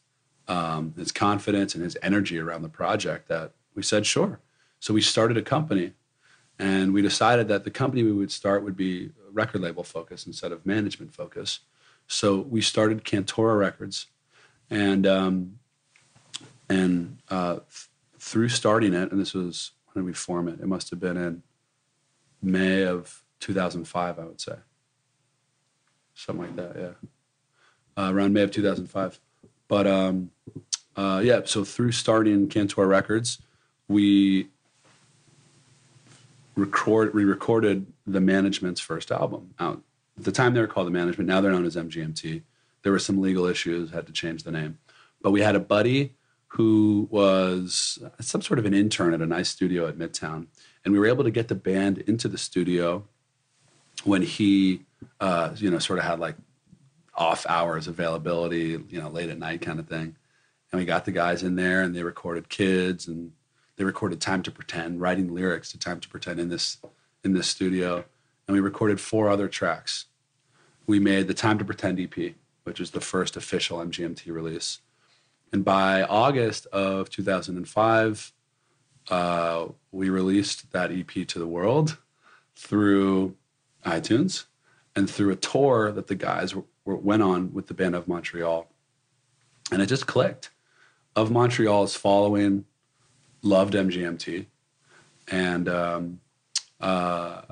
um, 0.47 0.95
his 0.97 1.13
confidence 1.13 1.75
and 1.75 1.85
his 1.85 1.97
energy 2.03 2.39
around 2.39 2.63
the 2.63 2.69
project 2.69 3.29
that 3.29 3.53
we 3.75 3.83
said, 3.83 4.07
Sure. 4.07 4.41
So 4.81 4.95
we 4.95 5.03
started 5.03 5.37
a 5.37 5.43
company, 5.43 5.93
and 6.59 6.93
we 6.93 7.03
decided 7.03 7.49
that 7.49 7.65
the 7.65 7.71
company 7.71 8.03
we 8.03 8.13
would 8.13 8.31
start 8.31 8.63
would 8.63 8.77
be 8.77 9.11
record 9.33 9.61
label 9.61 9.85
focus 9.85 10.27
instead 10.27 10.53
of 10.53 10.65
management 10.65 11.13
focus. 11.13 11.61
So 12.07 12.41
we 12.41 12.61
started 12.61 13.05
Cantora 13.05 13.59
Records, 13.59 14.07
and 14.71 15.07
um, 15.07 15.59
and 16.69 17.19
uh, 17.29 17.55
th- 17.55 17.89
through 18.19 18.49
starting 18.49 18.95
it, 18.95 19.11
and 19.11 19.21
this 19.21 19.35
was 19.35 19.73
when 19.93 20.05
did 20.05 20.07
we 20.07 20.15
form 20.15 20.49
it? 20.49 20.61
It 20.61 20.67
must 20.67 20.91
have 20.91 21.01
been 21.01 21.17
in 21.17 21.43
May 22.41 22.83
of 22.83 23.23
2005, 23.41 24.19
I 24.19 24.25
would 24.25 24.41
say, 24.41 24.57
something 26.15 26.47
like 26.47 26.57
that. 26.57 26.77
Yeah, 26.79 27.09
uh, 27.99 28.13
around 28.13 28.33
May 28.33 28.43
of 28.43 28.51
2005. 28.53 29.21
But 29.67 29.87
um, 29.87 30.31
uh, 30.97 31.21
yeah, 31.23 31.41
so 31.45 31.65
through 31.65 31.93
starting 31.93 32.49
Cantora 32.49 32.89
Records, 32.89 33.39
we 33.89 34.49
record 36.55 37.15
we 37.15 37.25
recorded 37.25 37.87
the 38.07 38.21
management's 38.21 38.81
first 38.81 39.11
album 39.11 39.55
out. 39.59 39.83
At 40.17 40.25
the 40.25 40.33
time 40.33 40.55
they 40.55 40.61
were 40.61 40.67
called 40.67 40.87
the 40.87 40.93
management, 40.93 41.29
now 41.29 41.41
they're 41.41 41.53
known 41.53 41.67
as 41.67 41.77
MGMT. 41.77 42.43
There 42.83 42.93
were 42.93 42.99
some 42.99 43.21
legal 43.21 43.47
issues, 43.47 43.91
had 43.91 44.07
to 44.07 44.13
change 44.13 44.45
the 44.45 44.53
name. 44.53 44.79
But 45.21 45.33
we 45.33 45.41
had 45.41 45.57
a 45.57 45.61
buddy 45.61 46.15
who 46.49 47.09
was 47.11 47.99
some 48.21 48.41
sort 48.41 48.59
of 48.59 48.65
an 48.65 48.73
intern 48.73 49.13
at 49.13 49.21
a 49.21 49.27
nice 49.27 49.51
studio 49.51 49.87
at 49.87 49.99
Midtown. 49.99 50.47
And 50.85 50.95
we 50.95 50.99
were 50.99 51.07
able 51.07 51.25
to 51.25 51.31
get 51.31 51.49
the 51.49 51.55
band 51.55 51.99
into 51.99 52.29
the 52.29 52.39
studio 52.39 53.05
when 54.05 54.23
he, 54.23 54.87
uh, 55.21 55.51
you 55.57 55.71
know, 55.71 55.79
sort 55.79 55.99
of 55.99 56.07
had 56.07 56.19
like 56.19 56.37
off 57.19 57.45
hours 57.49 57.89
availability, 57.89 58.79
you 58.89 59.01
know, 59.01 59.09
late 59.09 59.29
at 59.29 59.39
night 59.39 59.61
kind 59.61 59.81
of 59.81 59.89
thing. 59.89 60.17
And 60.71 60.79
we 60.79 60.85
got 60.85 61.05
the 61.05 61.13
guys 61.13 61.43
in 61.43 61.57
there 61.57 61.83
and 61.83 61.95
they 61.95 62.05
recorded 62.05 62.49
kids 62.49 63.09
and 63.09 63.33
they 63.77 63.85
recorded 63.85 64.21
Time 64.21 64.43
to 64.45 64.51
Pretend, 64.51 65.01
writing 65.01 65.35
lyrics 65.35 65.73
to 65.73 65.79
Time 65.79 66.01
to 66.01 66.09
Pretend 66.09 66.39
in 66.39 66.49
this 66.49 66.79
in 67.25 67.33
this 67.33 67.49
studio. 67.49 68.05
And 68.47 68.55
we 68.55 68.61
recorded 68.61 69.01
four 69.01 69.29
other 69.29 69.49
tracks. 69.49 70.07
We 70.87 71.01
made 71.01 71.27
the 71.27 71.35
Time 71.35 71.59
to 71.59 71.65
Pretend 71.65 71.99
EP, 72.01 72.35
which 72.63 72.81
is 72.81 72.93
the 72.93 73.01
first 73.01 73.37
official 73.37 73.79
MGMT 73.79 74.33
release. 74.33 74.81
And 75.53 75.65
by 75.65 76.03
August 76.03 76.67
of 76.67 77.11
2005, 77.11 78.33
uh, 79.11 79.67
we 79.91 80.09
released 80.09 80.71
that 80.73 80.93
EP 80.93 81.27
to 81.27 81.39
the 81.39 81.47
world 81.47 81.99
through 82.55 83.35
iTunes 83.85 84.45
and 84.95 85.09
through 85.09 85.31
a 85.31 85.37
tour 85.37 85.93
that 85.93 86.09
the 86.09 86.15
guys 86.15 86.55
went 86.97 87.23
on 87.23 87.53
with 87.53 87.67
the 87.67 87.75
band 87.75 87.95
of 87.95 88.09
Montreal. 88.09 88.67
And 89.71 89.83
it 89.83 89.87
just 89.87 90.07
clicked. 90.07 90.51
Of 91.15 91.31
Montreal's 91.31 91.97
following 91.97 92.65
loved 93.43 93.75
MGMT, 93.75 94.47
and 95.31 95.69
um, 95.69 96.21
uh, 96.81 97.43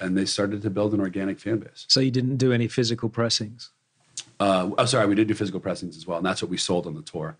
and 0.00 0.16
they 0.16 0.24
started 0.24 0.62
to 0.62 0.70
build 0.70 0.92
an 0.94 1.00
organic 1.00 1.40
fan 1.40 1.58
base. 1.58 1.86
So 1.88 2.00
you 2.00 2.10
didn't 2.10 2.36
do 2.36 2.52
any 2.52 2.68
physical 2.68 3.08
pressings. 3.08 3.70
Uh, 4.38 4.70
oh, 4.76 4.84
sorry, 4.84 5.06
we 5.06 5.14
did 5.14 5.28
do 5.28 5.34
physical 5.34 5.60
pressings 5.60 5.96
as 5.96 6.06
well, 6.06 6.18
and 6.18 6.26
that's 6.26 6.42
what 6.42 6.50
we 6.50 6.56
sold 6.56 6.86
on 6.86 6.94
the 6.94 7.02
tour. 7.02 7.36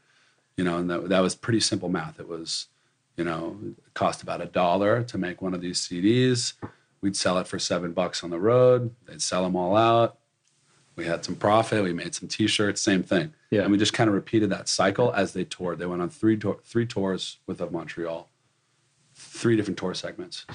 You 0.57 0.65
know, 0.65 0.79
and 0.79 0.89
that, 0.89 1.09
that 1.11 1.21
was 1.21 1.35
pretty 1.35 1.61
simple 1.61 1.91
math. 1.91 2.19
It 2.19 2.29
was, 2.29 2.69
you 3.17 3.25
know, 3.25 3.59
it 3.67 3.95
cost 3.95 4.23
about 4.23 4.41
a 4.41 4.47
dollar 4.47 5.03
to 5.03 5.19
make 5.19 5.43
one 5.43 5.53
of 5.53 5.61
these 5.61 5.81
CDs. 5.87 6.55
We'd 7.03 7.17
sell 7.17 7.39
it 7.39 7.47
for 7.47 7.59
seven 7.59 7.93
bucks 7.93 8.25
on 8.25 8.31
the 8.31 8.41
road. 8.41 8.95
They'd 9.07 9.21
sell 9.21 9.43
them 9.43 9.55
all 9.55 9.77
out. 9.77 10.17
We 10.97 11.05
had 11.05 11.25
some 11.25 11.37
profit. 11.37 11.85
We 11.85 11.93
made 11.93 12.15
some 12.15 12.27
T-shirts. 12.29 12.81
Same 12.81 13.03
thing. 13.03 13.35
Yeah. 13.51 13.63
And 13.63 13.71
we 13.71 13.77
just 13.79 13.93
kind 13.93 14.09
of 14.09 14.15
repeated 14.15 14.49
that 14.51 14.69
cycle 14.69 15.13
as 15.13 15.35
they 15.35 15.45
toured. 15.45 15.79
They 15.79 15.87
went 15.87 16.01
on 16.03 16.09
three 16.09 16.37
tour, 16.39 16.59
three 16.65 16.87
tours 16.87 17.39
with 17.47 17.61
of 17.61 17.71
Montreal, 17.71 18.29
three 19.15 19.57
different 19.57 19.79
tour 19.79 19.95
segments, 19.95 20.47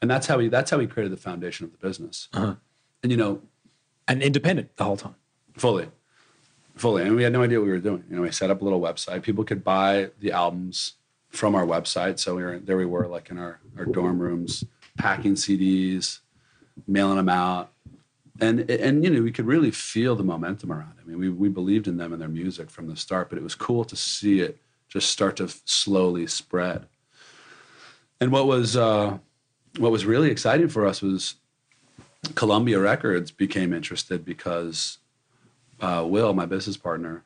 and 0.00 0.10
that's 0.10 0.26
how 0.28 0.38
we 0.38 0.48
that's 0.48 0.70
how 0.70 0.78
we 0.78 0.86
created 0.86 1.12
the 1.12 1.16
foundation 1.20 1.64
of 1.66 1.72
the 1.72 1.78
business. 1.78 2.28
Uh-huh. 2.32 2.54
And 3.02 3.10
you 3.10 3.18
know, 3.18 3.42
And 4.06 4.22
independent 4.22 4.76
the 4.76 4.84
whole 4.84 4.96
time. 4.96 5.14
fully, 5.56 5.88
fully, 6.76 7.02
and 7.02 7.16
we 7.16 7.22
had 7.24 7.32
no 7.32 7.42
idea 7.42 7.58
what 7.58 7.66
we 7.66 7.72
were 7.72 7.78
doing. 7.78 8.04
You 8.08 8.16
know, 8.16 8.22
we 8.22 8.30
set 8.30 8.50
up 8.50 8.60
a 8.60 8.64
little 8.64 8.80
website. 8.80 9.22
People 9.22 9.42
could 9.44 9.64
buy 9.64 10.10
the 10.20 10.30
albums 10.32 10.94
from 11.30 11.54
our 11.54 11.64
website. 11.66 12.18
So 12.18 12.36
we 12.36 12.42
were 12.44 12.58
there. 12.58 12.76
We 12.76 12.86
were 12.86 13.08
like 13.08 13.30
in 13.30 13.38
our 13.38 13.58
our 13.76 13.86
dorm 13.86 14.20
rooms, 14.20 14.64
packing 14.98 15.34
CDs, 15.34 16.20
mailing 16.86 17.16
them 17.16 17.28
out, 17.28 17.72
and 18.40 18.70
and 18.70 19.04
you 19.04 19.10
know 19.10 19.22
we 19.22 19.32
could 19.32 19.46
really 19.46 19.70
feel 19.70 20.16
the 20.16 20.24
momentum 20.24 20.72
around 20.72 20.94
it. 20.98 21.02
I 21.02 21.08
mean, 21.08 21.18
we 21.18 21.28
we 21.28 21.48
believed 21.48 21.88
in 21.88 21.96
them 21.96 22.12
and 22.12 22.20
their 22.20 22.28
music 22.28 22.70
from 22.70 22.86
the 22.86 22.96
start, 22.96 23.28
but 23.28 23.38
it 23.38 23.44
was 23.44 23.54
cool 23.54 23.84
to 23.84 23.96
see 23.96 24.40
it 24.40 24.58
just 24.88 25.10
start 25.10 25.36
to 25.36 25.48
slowly 25.64 26.26
spread. 26.26 26.86
And 28.20 28.32
what 28.32 28.46
was 28.46 28.76
uh, 28.76 29.18
what 29.78 29.92
was 29.92 30.04
really 30.04 30.30
exciting 30.30 30.68
for 30.68 30.86
us 30.86 31.00
was 31.00 31.36
Columbia 32.34 32.78
Records 32.80 33.30
became 33.30 33.72
interested 33.72 34.24
because 34.24 34.98
uh, 35.80 36.04
Will, 36.06 36.34
my 36.34 36.46
business 36.46 36.76
partner, 36.76 37.24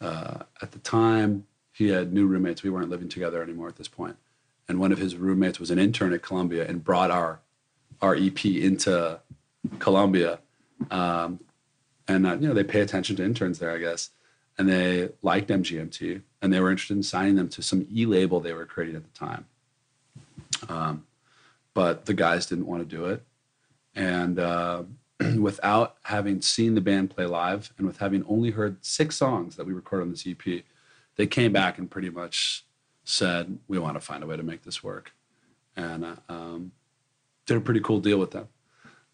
uh, 0.00 0.42
at 0.60 0.72
the 0.72 0.78
time 0.80 1.46
he 1.72 1.88
had 1.88 2.12
new 2.12 2.26
roommates. 2.26 2.62
We 2.62 2.70
weren't 2.70 2.90
living 2.90 3.08
together 3.08 3.42
anymore 3.42 3.68
at 3.68 3.76
this 3.76 3.88
point, 3.88 4.16
and 4.68 4.80
one 4.80 4.92
of 4.92 4.98
his 4.98 5.16
roommates 5.16 5.60
was 5.60 5.70
an 5.70 5.78
intern 5.78 6.12
at 6.12 6.22
Columbia 6.22 6.66
and 6.66 6.82
brought 6.82 7.10
our 7.10 7.40
our 8.00 8.14
EP 8.16 8.44
into 8.44 9.20
Columbia. 9.78 10.40
Um, 10.90 11.40
and 12.08 12.26
uh, 12.26 12.36
you 12.38 12.48
know 12.48 12.54
they 12.54 12.64
pay 12.64 12.80
attention 12.80 13.16
to 13.16 13.24
interns 13.24 13.58
there, 13.58 13.70
I 13.70 13.78
guess, 13.78 14.10
and 14.58 14.68
they 14.68 15.10
liked 15.22 15.48
MGMT, 15.50 16.22
and 16.40 16.52
they 16.52 16.60
were 16.60 16.70
interested 16.70 16.96
in 16.96 17.02
signing 17.02 17.36
them 17.36 17.48
to 17.50 17.62
some 17.62 17.86
e 17.92 18.06
label 18.06 18.40
they 18.40 18.52
were 18.52 18.66
creating 18.66 18.96
at 18.96 19.04
the 19.04 19.18
time. 19.18 19.46
Um, 20.68 21.06
but 21.74 22.06
the 22.06 22.14
guys 22.14 22.46
didn't 22.46 22.66
want 22.66 22.88
to 22.88 22.96
do 22.96 23.06
it, 23.06 23.22
and 23.94 24.38
uh, 24.38 24.82
without 25.38 25.96
having 26.02 26.42
seen 26.42 26.74
the 26.74 26.80
band 26.80 27.10
play 27.10 27.26
live, 27.26 27.72
and 27.78 27.86
with 27.86 27.98
having 27.98 28.24
only 28.26 28.50
heard 28.50 28.84
six 28.84 29.16
songs 29.16 29.56
that 29.56 29.66
we 29.66 29.72
recorded 29.72 30.04
on 30.04 30.10
this 30.10 30.26
EP, 30.26 30.64
they 31.16 31.26
came 31.26 31.52
back 31.52 31.78
and 31.78 31.90
pretty 31.90 32.10
much 32.10 32.64
said, 33.04 33.58
"We 33.68 33.78
want 33.78 33.94
to 33.94 34.00
find 34.00 34.22
a 34.22 34.26
way 34.26 34.36
to 34.36 34.42
make 34.42 34.62
this 34.62 34.82
work," 34.82 35.12
and 35.76 36.04
uh, 36.04 36.16
um, 36.28 36.72
did 37.46 37.56
a 37.56 37.60
pretty 37.60 37.80
cool 37.80 38.00
deal 38.00 38.18
with 38.18 38.32
them. 38.32 38.48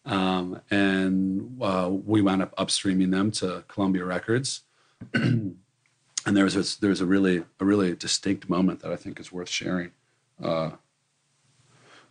Um, 0.08 0.62
and 0.70 1.60
uh, 1.60 1.90
we 1.90 2.22
wound 2.22 2.40
up 2.40 2.56
upstreaming 2.56 3.10
them 3.10 3.30
to 3.32 3.62
Columbia 3.68 4.06
Records. 4.06 4.62
and 5.14 5.56
there 6.24 6.44
was 6.44 6.56
a, 6.56 6.80
there 6.80 6.90
was 6.90 7.02
a 7.02 7.06
really 7.06 7.44
a 7.60 7.64
really 7.64 7.94
distinct 7.94 8.48
moment 8.48 8.80
that 8.80 8.90
I 8.90 8.96
think 8.96 9.20
is 9.20 9.30
worth 9.30 9.50
sharing. 9.50 9.92
Uh, 10.42 10.70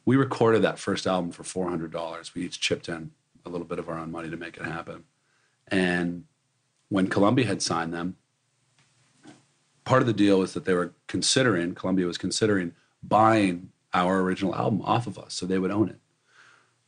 we 0.05 0.15
recorded 0.15 0.61
that 0.61 0.77
first 0.77 1.07
album 1.07 1.31
for 1.31 1.43
four 1.43 1.69
hundred 1.69 1.91
dollars. 1.91 2.35
We 2.35 2.43
each 2.43 2.61
chipped 2.61 2.87
in 2.87 3.11
a 3.45 3.49
little 3.49 3.65
bit 3.65 3.79
of 3.79 3.89
our 3.89 3.97
own 3.97 4.11
money 4.11 4.29
to 4.29 4.37
make 4.37 4.57
it 4.57 4.63
happen. 4.63 5.05
And 5.67 6.25
when 6.89 7.07
Columbia 7.07 7.47
had 7.47 7.63
signed 7.63 7.93
them, 7.93 8.15
part 9.85 10.01
of 10.01 10.07
the 10.07 10.13
deal 10.13 10.39
was 10.39 10.53
that 10.53 10.65
they 10.65 10.73
were 10.73 10.93
considering 11.07 11.73
Columbia 11.73 12.05
was 12.05 12.19
considering 12.19 12.73
buying 13.01 13.71
our 13.91 14.21
original 14.21 14.55
album 14.55 14.81
off 14.83 15.07
of 15.07 15.17
us, 15.17 15.33
so 15.33 15.47
they 15.47 15.57
would 15.57 15.71
own 15.71 15.89
it 15.89 15.99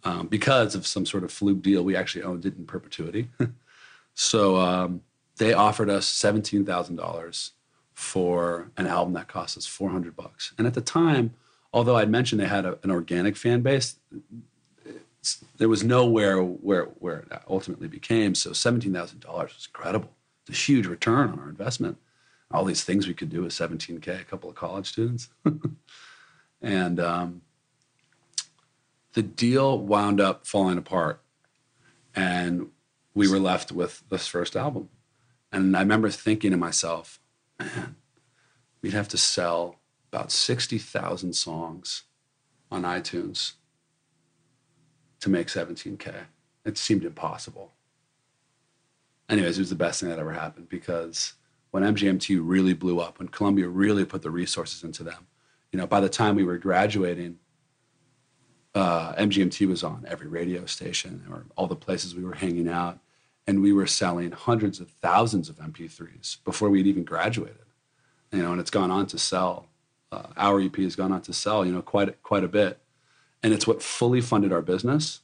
um, 0.04 0.28
because 0.28 0.76
of 0.76 0.88
some 0.88 1.06
sort 1.06 1.24
of 1.24 1.32
fluke 1.32 1.62
deal. 1.62 1.84
We 1.84 1.96
actually 1.96 2.24
owned 2.24 2.46
it 2.46 2.58
in 2.58 2.66
perpetuity. 2.66 3.30
so 4.14 4.58
um, 4.58 5.02
they 5.38 5.54
offered 5.54 5.90
us 5.90 6.08
seventeen 6.08 6.66
thousand 6.66 6.96
dollars 6.96 7.52
for 7.94 8.72
an 8.78 8.88
album 8.88 9.14
that 9.14 9.28
cost 9.28 9.58
us 9.58 9.66
four 9.66 9.90
hundred 9.90 10.16
bucks. 10.16 10.54
And 10.58 10.66
at 10.66 10.74
the 10.74 10.82
time, 10.82 11.34
although 11.74 11.98
I'd 11.98 12.10
mentioned 12.10 12.40
they 12.40 12.48
had 12.48 12.66
a, 12.66 12.80
an 12.84 12.92
organic 12.92 13.36
fan 13.36 13.62
base, 13.62 13.98
there 15.58 15.70
was 15.70 15.84
nowhere 15.84 16.42
where 16.42 16.86
where 16.86 17.20
it 17.20 17.42
ultimately 17.50 17.88
became. 17.88 18.36
So 18.36 18.54
seventeen 18.54 18.94
thousand 18.94 19.20
dollars 19.20 19.54
was 19.56 19.68
incredible. 19.68 20.12
It's 20.48 20.58
a 20.58 20.62
huge 20.62 20.88
return 20.88 21.32
on 21.32 21.40
our 21.40 21.50
investment. 21.50 21.98
All 22.52 22.66
these 22.66 22.84
things 22.84 23.08
we 23.08 23.14
could 23.14 23.30
do 23.30 23.44
with 23.44 23.54
seventeen 23.54 24.00
k, 24.00 24.14
a 24.14 24.24
couple 24.24 24.50
of 24.50 24.56
college 24.56 24.88
students, 24.88 25.30
and. 26.62 27.00
Um, 27.00 27.42
the 29.20 29.24
deal 29.24 29.78
wound 29.78 30.22
up 30.22 30.48
falling 30.48 30.78
apart 30.78 31.22
and 32.16 32.70
we 33.14 33.28
were 33.28 33.38
left 33.38 33.70
with 33.70 34.02
this 34.10 34.28
first 34.28 34.56
album. 34.56 34.88
And 35.52 35.76
i 35.76 35.82
remember 35.82 36.10
thinking 36.10 36.52
to 36.52 36.58
myself 36.58 37.20
man 37.60 37.98
we'd 38.82 38.94
have 38.94 39.10
to 39.10 39.18
sell 39.18 39.76
about 40.10 40.32
60000 40.32 41.34
songs 41.34 42.04
on 42.72 42.84
itunes 42.84 43.56
to 45.20 45.30
make 45.30 45.48
17k 45.48 46.16
it 46.64 46.78
seemed 46.78 47.04
impossible. 47.04 47.74
Anyways 49.28 49.58
it 49.58 49.62
was 49.64 49.70
the 49.70 49.76
best 49.76 50.00
thing 50.00 50.08
that 50.08 50.20
ever 50.20 50.32
happened 50.32 50.70
because 50.70 51.34
when 51.72 51.84
mgmt 51.84 52.40
really 52.42 52.74
blew 52.74 53.02
up 53.02 53.20
when 53.20 53.28
columbia 53.28 53.68
really 53.68 54.06
put 54.06 54.22
the 54.22 54.32
resources 54.32 54.82
into 54.86 55.04
them 55.04 55.28
you 55.74 55.78
know 55.78 55.86
by 55.86 56.00
the 56.00 56.08
time 56.08 56.38
we 56.38 56.46
were 56.46 56.58
graduating 56.58 57.38
uh, 58.80 59.14
MGMT 59.16 59.68
was 59.68 59.84
on 59.84 60.06
every 60.08 60.28
radio 60.28 60.66
station 60.66 61.26
or 61.30 61.46
all 61.58 61.68
the 61.68 61.76
places 61.76 62.16
we 62.16 62.24
were 62.24 62.36
hanging 62.36 62.70
out. 62.70 62.98
And 63.46 63.62
we 63.62 63.74
were 63.74 63.88
selling 63.88 64.32
hundreds 64.32 64.80
of 64.80 64.90
thousands 64.90 65.50
of 65.50 65.58
MP3s 65.58 66.38
before 66.46 66.70
we'd 66.70 66.88
even 66.88 67.04
graduated. 67.04 67.58
You 68.32 68.44
know, 68.44 68.52
and 68.54 68.62
it's 68.62 68.70
gone 68.70 68.90
on 68.90 69.08
to 69.08 69.18
sell. 69.18 69.66
Uh, 70.12 70.28
our 70.38 70.62
EP 70.62 70.76
has 70.78 70.96
gone 70.96 71.12
on 71.12 71.22
to 71.24 71.34
sell, 71.34 71.66
you 71.66 71.74
know, 71.74 71.82
quite 71.82 72.22
quite 72.24 72.44
a 72.44 72.48
bit. 72.48 72.80
And 73.44 73.54
it's 73.54 73.68
what 73.68 73.84
fully 73.84 74.22
funded 74.22 74.54
our 74.54 74.62
business. 74.62 75.22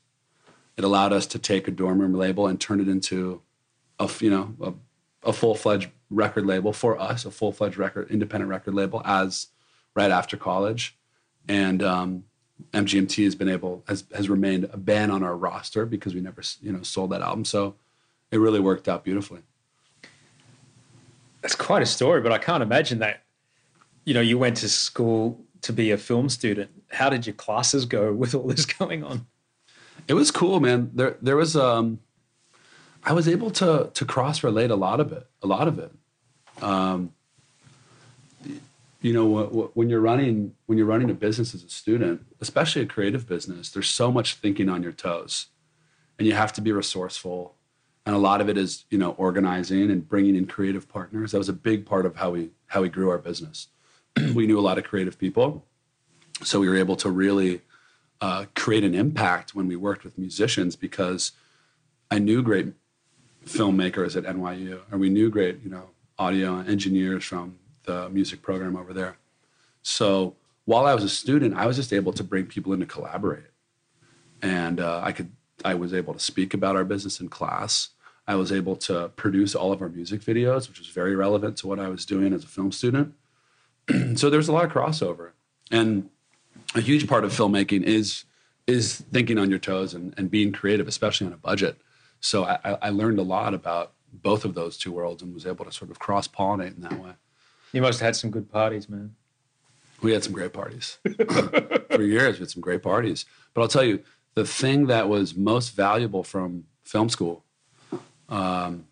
It 0.76 0.84
allowed 0.84 1.14
us 1.14 1.26
to 1.28 1.40
take 1.40 1.68
a 1.68 1.72
dorm 1.72 2.02
room 2.02 2.14
label 2.14 2.48
and 2.48 2.60
turn 2.60 2.82
it 2.82 2.90
into 2.90 3.42
a 4.00 4.10
you 4.20 4.32
know 4.32 4.56
a, 4.60 5.30
a 5.30 5.34
full 5.34 5.56
fledged 5.56 5.92
record 6.10 6.46
label 6.46 6.74
for 6.74 7.00
us, 7.00 7.26
a 7.26 7.32
full 7.32 7.52
fledged 7.52 7.78
record 7.78 8.10
independent 8.10 8.50
record 8.50 8.74
label 8.74 9.02
as 9.06 9.48
right 9.96 10.12
after 10.12 10.36
college. 10.36 10.98
And 11.48 11.84
um, 11.84 12.24
MGMT 12.74 13.24
has 13.26 13.36
been 13.36 13.50
able 13.50 13.84
has 13.88 14.06
has 14.16 14.30
remained 14.30 14.66
a 14.72 14.78
band 14.78 15.12
on 15.12 15.24
our 15.24 15.36
roster 15.36 15.86
because 15.86 16.14
we 16.14 16.22
never 16.22 16.42
you 16.62 16.72
know 16.72 16.84
sold 16.84 17.12
that 17.12 17.22
album. 17.22 17.46
So 17.46 17.76
it 18.32 18.38
really 18.38 18.60
worked 18.60 18.88
out 18.88 19.04
beautifully. 19.04 19.42
That's 21.42 21.56
quite 21.56 21.84
a 21.84 21.86
story, 21.86 22.22
but 22.22 22.32
I 22.32 22.38
can't 22.38 22.64
imagine 22.64 23.00
that. 23.00 23.24
You 24.04 24.14
know, 24.14 24.22
you 24.22 24.38
went 24.38 24.58
to 24.58 24.70
school 24.70 25.40
to 25.62 25.74
be 25.74 25.92
a 25.92 25.98
film 25.98 26.30
student. 26.30 26.70
How 26.92 27.10
did 27.10 27.26
your 27.26 27.34
classes 27.34 27.86
go 27.86 28.14
with 28.22 28.36
all 28.36 28.48
this 28.48 28.66
going 28.66 29.04
on? 29.04 29.26
It 30.08 30.14
was 30.14 30.32
cool, 30.32 30.60
man. 30.60 30.92
There 30.94 31.18
there 31.22 31.36
was 31.36 31.56
um 31.56 32.00
I 33.04 33.14
was 33.14 33.28
able 33.28 33.52
to 33.52 33.90
to 33.94 34.06
cross 34.06 34.44
relate 34.44 34.72
a 34.72 34.76
lot 34.76 35.00
of 35.00 35.12
it, 35.12 35.28
a 35.42 35.48
lot 35.48 35.68
of 35.68 35.80
it. 35.80 35.92
Um 36.62 37.15
you 39.06 39.14
know 39.14 39.28
wh- 39.36 39.52
wh- 39.54 39.78
when 39.78 39.88
you're 39.88 40.02
running 40.02 40.56
when 40.66 40.80
you're 40.80 40.88
running 40.88 41.12
a 41.12 41.14
business 41.14 41.54
as 41.54 41.64
a 41.64 41.70
student, 41.70 42.26
especially 42.42 42.82
a 42.82 42.88
creative 42.88 43.28
business, 43.28 43.70
there's 43.70 43.88
so 43.88 44.12
much 44.12 44.34
thinking 44.34 44.68
on 44.68 44.82
your 44.82 44.92
toes. 44.92 45.48
And 46.18 46.28
you 46.28 46.34
have 46.34 46.54
to 46.54 46.62
be 46.62 46.72
resourceful. 46.72 47.56
And 48.08 48.16
a 48.16 48.20
lot 48.20 48.42
of 48.42 48.50
it 48.50 48.58
is, 48.58 48.86
you 48.90 48.98
know, 48.98 49.12
organizing 49.12 49.92
and 49.92 50.08
bringing 50.08 50.36
in 50.36 50.48
creative 50.48 50.90
partners. 50.90 51.34
That 51.34 51.38
was 51.38 51.50
a 51.50 51.54
big 51.54 51.86
part 51.86 52.08
of 52.08 52.16
how 52.16 52.32
we 52.32 52.50
how 52.66 52.82
we 52.82 52.90
grew 52.90 53.12
our 53.12 53.20
business. 53.20 53.68
we 54.34 54.48
knew 54.48 54.58
a 54.58 54.68
lot 54.70 54.80
of 54.80 54.86
creative 54.86 55.20
people, 55.20 55.68
so 56.42 56.60
we 56.60 56.68
were 56.68 56.78
able 56.78 56.96
to 56.96 57.12
really 57.12 57.62
uh, 58.22 58.46
create 58.56 58.84
an 58.84 58.96
impact 58.96 59.54
when 59.54 59.68
we 59.68 59.76
worked 59.76 60.04
with 60.04 60.18
musicians 60.18 60.76
because 60.76 61.32
I 62.10 62.18
knew 62.18 62.42
great 62.42 62.74
filmmakers 63.46 64.16
at 64.16 64.24
NYU, 64.24 64.80
and 64.90 65.00
we 65.00 65.10
knew 65.10 65.30
great, 65.30 65.62
you 65.64 65.70
know, 65.70 65.90
audio 66.18 66.62
engineers 66.62 67.24
from 67.24 67.60
the 67.86 68.10
music 68.10 68.42
program 68.42 68.76
over 68.76 68.94
there. 68.94 69.18
So 69.82 70.36
while 70.66 70.86
I 70.86 70.94
was 70.94 71.04
a 71.04 71.10
student, 71.10 71.56
I 71.56 71.66
was 71.66 71.76
just 71.76 71.94
able 71.94 72.14
to 72.14 72.24
bring 72.24 72.46
people 72.48 72.74
in 72.74 72.80
to 72.80 72.86
collaborate, 72.86 73.52
and 74.42 74.80
uh, 74.80 75.02
I 75.04 75.12
could 75.12 75.32
I 75.64 75.76
was 75.76 75.94
able 75.94 76.14
to 76.14 76.20
speak 76.20 76.54
about 76.54 76.76
our 76.76 76.84
business 76.84 77.20
in 77.20 77.30
class. 77.30 77.90
I 78.28 78.36
was 78.36 78.52
able 78.52 78.76
to 78.78 79.10
produce 79.16 79.54
all 79.54 79.72
of 79.72 79.82
our 79.82 79.90
music 79.90 80.22
videos, 80.22 80.68
which 80.68 80.80
was 80.80 80.88
very 80.88 81.16
relevant 81.16 81.58
to 81.58 81.68
what 81.68 81.80
I 81.80 81.90
was 81.90 82.06
doing 82.06 82.34
as 82.34 82.44
a 82.44 82.48
film 82.48 82.72
student. 82.72 83.14
so 84.16 84.30
there's 84.30 84.48
a 84.48 84.52
lot 84.52 84.66
of 84.66 84.72
crossover, 84.72 85.32
and 85.72 86.10
a 86.74 86.82
huge 86.82 87.08
part 87.08 87.24
of 87.24 87.32
filmmaking 87.32 87.84
is 87.84 88.26
is 88.68 89.04
thinking 89.14 89.38
on 89.38 89.50
your 89.50 89.60
toes 89.60 89.94
and, 89.94 90.14
and 90.18 90.32
being 90.32 90.52
creative, 90.52 90.88
especially 90.88 91.28
on 91.28 91.34
a 91.34 91.38
budget. 91.38 91.80
So 92.20 92.46
I, 92.46 92.78
I 92.82 92.90
learned 92.90 93.20
a 93.20 93.24
lot 93.24 93.54
about 93.54 93.94
both 94.12 94.46
of 94.46 94.56
those 94.56 94.78
two 94.78 94.92
worlds 94.92 95.22
and 95.22 95.34
was 95.34 95.46
able 95.46 95.66
to 95.66 95.72
sort 95.72 95.92
of 95.92 96.00
cross 96.00 96.28
pollinate 96.28 96.76
in 96.76 96.82
that 96.82 97.00
way. 97.00 97.12
You 97.76 97.82
must 97.82 98.00
have 98.00 98.06
had 98.06 98.16
some 98.16 98.32
good 98.32 98.50
parties, 98.50 98.88
man. 98.88 99.16
We 100.02 100.14
had 100.14 100.24
some 100.24 100.32
great 100.32 100.54
parties 100.54 100.98
for 101.92 102.02
years. 102.02 102.36
We 102.36 102.44
had 102.44 102.50
some 102.50 102.62
great 102.62 102.82
parties. 102.82 103.26
But 103.54 103.64
I'll 103.64 103.68
tell 103.68 103.84
you, 103.84 104.02
the 104.34 104.46
thing 104.46 104.88
that 104.88 105.10
was 105.10 105.36
most 105.36 105.76
valuable 105.76 106.24
from 106.24 106.68
film 106.86 107.10
school, 107.10 107.44
um, 108.30 108.86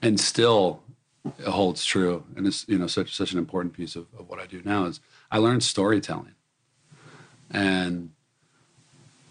and 0.00 0.18
still 0.18 0.82
holds 1.46 1.84
true, 1.84 2.24
and 2.34 2.46
it's 2.46 2.66
you 2.66 2.78
know 2.78 2.86
such 2.86 3.14
such 3.14 3.32
an 3.32 3.38
important 3.38 3.74
piece 3.74 3.96
of, 3.96 4.06
of 4.18 4.30
what 4.30 4.40
I 4.40 4.46
do 4.46 4.62
now 4.64 4.86
is 4.86 5.00
I 5.30 5.36
learned 5.36 5.62
storytelling, 5.62 6.36
and 7.50 8.12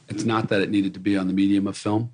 it's 0.09 0.25
not 0.25 0.49
that 0.49 0.61
it 0.61 0.69
needed 0.69 0.93
to 0.93 0.99
be 0.99 1.17
on 1.17 1.25
the 1.25 1.33
medium 1.33 1.65
of 1.65 1.75
film. 1.75 2.13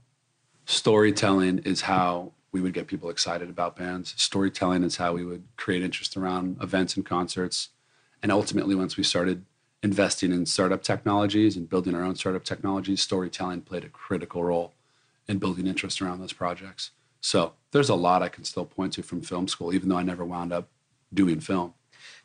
Storytelling 0.66 1.60
is 1.66 1.82
how 1.82 2.32
we 2.52 2.62
would 2.62 2.74
get 2.74 2.88
people 2.88 3.10
excited 3.10 3.50
about 3.50 3.76
bands. 3.76 4.14
Storytelling 4.18 4.84
is 4.84 4.98
how 4.98 5.14
we 5.14 5.24
would 5.24 5.44
create 5.56 5.84
interest 5.84 6.18
around 6.18 6.58
events 6.62 6.96
and 6.96 7.06
concerts. 7.06 7.70
And 8.22 8.32
ultimately, 8.32 8.76
once 8.76 8.98
we 8.98 9.04
started 9.04 9.46
investing 9.82 10.32
in 10.32 10.46
startup 10.46 10.84
technologies 10.84 11.56
and 11.56 11.70
building 11.70 11.96
our 11.96 12.04
own 12.04 12.16
startup 12.16 12.44
technologies, 12.44 13.02
storytelling 13.02 13.62
played 13.62 13.84
a 13.84 13.90
critical 13.90 14.44
role 14.44 14.74
in 15.28 15.38
building 15.38 15.66
interest 15.66 16.02
around 16.02 16.20
those 16.20 16.34
projects. 16.34 16.92
So 17.22 17.54
there's 17.72 17.90
a 17.90 17.96
lot 17.96 18.22
I 18.22 18.30
can 18.30 18.44
still 18.44 18.66
point 18.66 18.94
to 18.94 19.04
from 19.04 19.22
film 19.22 19.48
school, 19.48 19.74
even 19.74 19.90
though 19.90 19.98
I 19.98 20.04
never 20.04 20.26
wound 20.26 20.52
up 20.52 20.68
doing 21.14 21.40
film. 21.40 21.74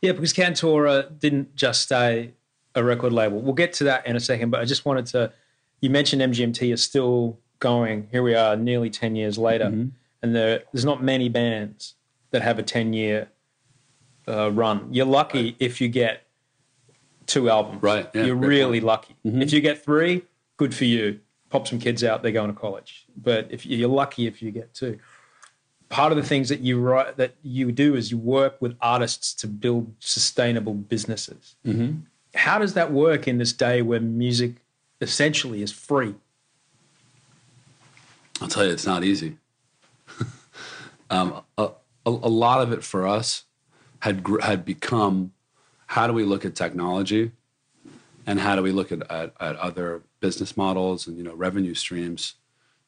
Yeah, 0.00 0.12
because 0.12 0.32
Cantora 0.32 1.18
didn't 1.18 1.54
just 1.54 1.82
stay 1.82 2.32
a 2.74 2.82
record 2.82 3.12
label. 3.12 3.40
We'll 3.40 3.54
get 3.54 3.72
to 3.74 3.84
that 3.84 4.06
in 4.06 4.16
a 4.16 4.20
second, 4.20 4.50
but 4.50 4.60
I 4.60 4.64
just 4.64 4.84
wanted 4.84 5.06
to. 5.06 5.32
You 5.80 5.90
mentioned 5.90 6.22
MGMT 6.22 6.72
is 6.72 6.82
still 6.82 7.38
going. 7.58 8.08
Here 8.10 8.22
we 8.22 8.34
are, 8.34 8.56
nearly 8.56 8.90
10 8.90 9.14
years 9.14 9.38
later. 9.38 9.66
Mm-hmm 9.66 9.88
and 10.22 10.34
there, 10.34 10.62
there's 10.72 10.84
not 10.84 11.02
many 11.02 11.28
bands 11.28 11.94
that 12.30 12.42
have 12.42 12.58
a 12.58 12.62
10 12.62 12.92
year 12.92 13.28
uh, 14.28 14.50
run. 14.50 14.88
You're 14.92 15.06
lucky 15.06 15.44
right. 15.44 15.56
if 15.58 15.80
you 15.80 15.88
get 15.88 16.26
two 17.26 17.50
albums. 17.50 17.82
Right. 17.82 18.08
Yeah, 18.14 18.24
You're 18.24 18.36
really 18.36 18.80
point. 18.80 18.86
lucky. 18.86 19.16
Mm-hmm. 19.24 19.42
If 19.42 19.52
you 19.52 19.60
get 19.60 19.84
three, 19.84 20.22
good 20.56 20.74
for 20.74 20.84
you. 20.84 21.20
Pop 21.50 21.68
some 21.68 21.78
kids 21.78 22.02
out, 22.02 22.22
they're 22.22 22.32
going 22.32 22.52
to 22.52 22.58
college. 22.58 23.06
But 23.16 23.48
if 23.50 23.64
you're 23.64 23.88
lucky 23.88 24.26
if 24.26 24.42
you 24.42 24.50
get 24.50 24.74
two. 24.74 24.98
Part 25.88 26.10
of 26.10 26.16
the 26.16 26.24
things 26.24 26.48
that 26.48 26.60
you 26.60 26.80
write, 26.80 27.16
that 27.16 27.34
you 27.42 27.70
do 27.70 27.94
is 27.94 28.10
you 28.10 28.18
work 28.18 28.60
with 28.60 28.76
artists 28.80 29.32
to 29.34 29.46
build 29.46 29.94
sustainable 30.00 30.74
businesses. 30.74 31.54
Mm-hmm. 31.64 32.00
How 32.34 32.58
does 32.58 32.74
that 32.74 32.92
work 32.92 33.28
in 33.28 33.38
this 33.38 33.52
day 33.52 33.82
where 33.82 34.00
music 34.00 34.56
essentially 35.00 35.62
is 35.62 35.70
free? 35.70 36.16
I'll 38.40 38.48
tell 38.48 38.64
you, 38.64 38.72
it's 38.72 38.84
not 38.84 39.04
easy. 39.04 39.36
Um, 41.10 41.42
a, 41.56 41.64
a, 41.64 42.10
a, 42.10 42.10
lot 42.10 42.60
of 42.60 42.72
it 42.72 42.82
for 42.82 43.06
us 43.06 43.44
had 44.00 44.24
had 44.42 44.64
become 44.64 45.32
how 45.86 46.06
do 46.06 46.12
we 46.12 46.24
look 46.24 46.44
at 46.44 46.54
technology 46.54 47.32
and 48.26 48.40
how 48.40 48.56
do 48.56 48.62
we 48.62 48.72
look 48.72 48.90
at, 48.90 49.08
at, 49.10 49.32
at 49.40 49.56
other 49.56 50.02
business 50.20 50.56
models 50.56 51.06
and 51.06 51.16
you 51.16 51.24
know 51.24 51.34
revenue 51.34 51.74
streams 51.74 52.34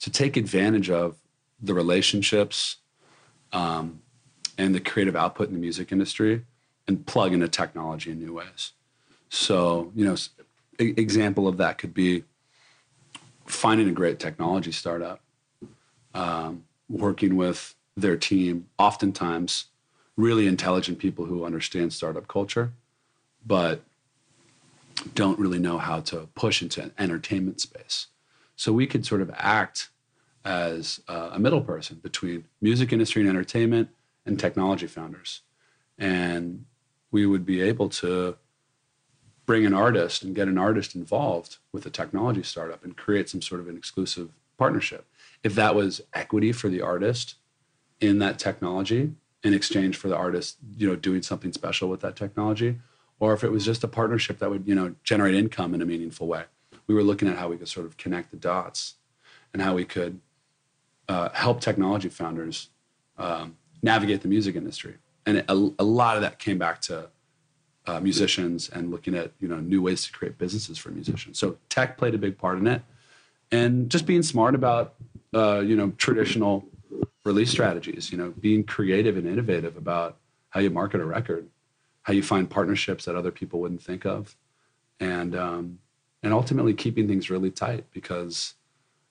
to 0.00 0.10
take 0.10 0.36
advantage 0.36 0.90
of 0.90 1.16
the 1.60 1.74
relationships 1.74 2.76
um, 3.52 4.00
and 4.56 4.74
the 4.74 4.80
creative 4.80 5.16
output 5.16 5.48
in 5.48 5.54
the 5.54 5.60
music 5.60 5.92
industry 5.92 6.44
and 6.86 7.06
plug 7.06 7.32
into 7.32 7.48
technology 7.48 8.10
in 8.10 8.18
new 8.18 8.34
ways. 8.34 8.72
So, 9.28 9.92
you 9.94 10.04
know, 10.04 10.16
example 10.78 11.46
of 11.46 11.58
that 11.58 11.78
could 11.78 11.92
be 11.92 12.24
finding 13.46 13.88
a 13.88 13.92
great 13.92 14.18
technology 14.18 14.72
startup, 14.72 15.20
um, 16.14 16.64
working 16.88 17.36
with 17.36 17.74
their 18.00 18.16
team, 18.16 18.68
oftentimes 18.78 19.66
really 20.16 20.46
intelligent 20.46 20.98
people 20.98 21.26
who 21.26 21.44
understand 21.44 21.92
startup 21.92 22.26
culture, 22.28 22.72
but 23.46 23.82
don't 25.14 25.38
really 25.38 25.58
know 25.58 25.78
how 25.78 26.00
to 26.00 26.28
push 26.34 26.60
into 26.60 26.82
an 26.82 26.92
entertainment 26.98 27.60
space. 27.60 28.08
So 28.56 28.72
we 28.72 28.86
could 28.86 29.06
sort 29.06 29.20
of 29.20 29.30
act 29.34 29.90
as 30.44 31.00
uh, 31.08 31.30
a 31.32 31.38
middle 31.38 31.60
person 31.60 32.00
between 32.02 32.44
music 32.60 32.92
industry 32.92 33.22
and 33.22 33.30
entertainment 33.30 33.90
and 34.26 34.38
technology 34.38 34.86
founders. 34.86 35.42
And 35.96 36.64
we 37.10 37.26
would 37.26 37.46
be 37.46 37.60
able 37.60 37.88
to 37.90 38.36
bring 39.46 39.64
an 39.64 39.74
artist 39.74 40.22
and 40.22 40.34
get 40.34 40.48
an 40.48 40.58
artist 40.58 40.94
involved 40.94 41.56
with 41.72 41.86
a 41.86 41.90
technology 41.90 42.42
startup 42.42 42.84
and 42.84 42.96
create 42.96 43.28
some 43.28 43.40
sort 43.40 43.60
of 43.60 43.68
an 43.68 43.76
exclusive 43.76 44.30
partnership. 44.58 45.06
If 45.42 45.54
that 45.54 45.74
was 45.74 46.02
equity 46.12 46.52
for 46.52 46.68
the 46.68 46.82
artist 46.82 47.36
in 48.00 48.18
that 48.18 48.38
technology 48.38 49.12
in 49.42 49.54
exchange 49.54 49.96
for 49.96 50.08
the 50.08 50.16
artist, 50.16 50.56
you 50.76 50.88
know, 50.88 50.96
doing 50.96 51.22
something 51.22 51.52
special 51.52 51.88
with 51.88 52.00
that 52.00 52.16
technology, 52.16 52.78
or 53.20 53.32
if 53.32 53.44
it 53.44 53.50
was 53.50 53.64
just 53.64 53.84
a 53.84 53.88
partnership 53.88 54.38
that 54.38 54.50
would, 54.50 54.66
you 54.66 54.74
know, 54.74 54.94
generate 55.04 55.34
income 55.34 55.74
in 55.74 55.82
a 55.82 55.86
meaningful 55.86 56.26
way. 56.26 56.44
We 56.86 56.94
were 56.94 57.02
looking 57.02 57.28
at 57.28 57.36
how 57.36 57.48
we 57.48 57.56
could 57.56 57.68
sort 57.68 57.86
of 57.86 57.96
connect 57.96 58.30
the 58.30 58.36
dots 58.36 58.94
and 59.52 59.62
how 59.62 59.74
we 59.74 59.84
could 59.84 60.20
uh, 61.08 61.28
help 61.30 61.60
technology 61.60 62.08
founders 62.08 62.70
um, 63.16 63.56
navigate 63.82 64.22
the 64.22 64.28
music 64.28 64.56
industry. 64.56 64.96
And 65.26 65.38
a, 65.38 65.52
a, 65.52 65.84
lot 65.84 66.16
of 66.16 66.22
that 66.22 66.38
came 66.38 66.58
back 66.58 66.80
to 66.82 67.10
uh, 67.86 68.00
musicians 68.00 68.68
and 68.68 68.90
looking 68.90 69.14
at 69.14 69.32
you 69.40 69.48
know 69.48 69.60
new 69.60 69.82
ways 69.82 70.04
to 70.06 70.12
create 70.12 70.38
businesses 70.38 70.78
for 70.78 70.90
musicians. 70.90 71.38
So 71.38 71.58
tech 71.68 71.96
played 71.98 72.14
a 72.14 72.18
big 72.18 72.38
part 72.38 72.58
in 72.58 72.66
it, 72.66 72.82
and 73.50 73.90
just 73.90 74.06
being 74.06 74.22
smart 74.22 74.54
about 74.54 74.94
uh, 75.34 75.60
you 75.60 75.76
know 75.76 75.92
traditional 75.96 76.64
release 77.24 77.50
strategies, 77.50 78.10
you 78.10 78.18
know, 78.18 78.32
being 78.40 78.64
creative 78.64 79.16
and 79.16 79.26
innovative 79.26 79.76
about 79.76 80.18
how 80.50 80.60
you 80.60 80.70
market 80.70 81.00
a 81.00 81.04
record, 81.04 81.48
how 82.02 82.12
you 82.12 82.22
find 82.22 82.48
partnerships 82.48 83.04
that 83.04 83.16
other 83.16 83.30
people 83.30 83.60
wouldn't 83.60 83.82
think 83.82 84.04
of, 84.04 84.36
and 85.00 85.36
um, 85.36 85.78
and 86.22 86.32
ultimately 86.32 86.74
keeping 86.74 87.06
things 87.06 87.30
really 87.30 87.50
tight 87.50 87.84
because 87.92 88.54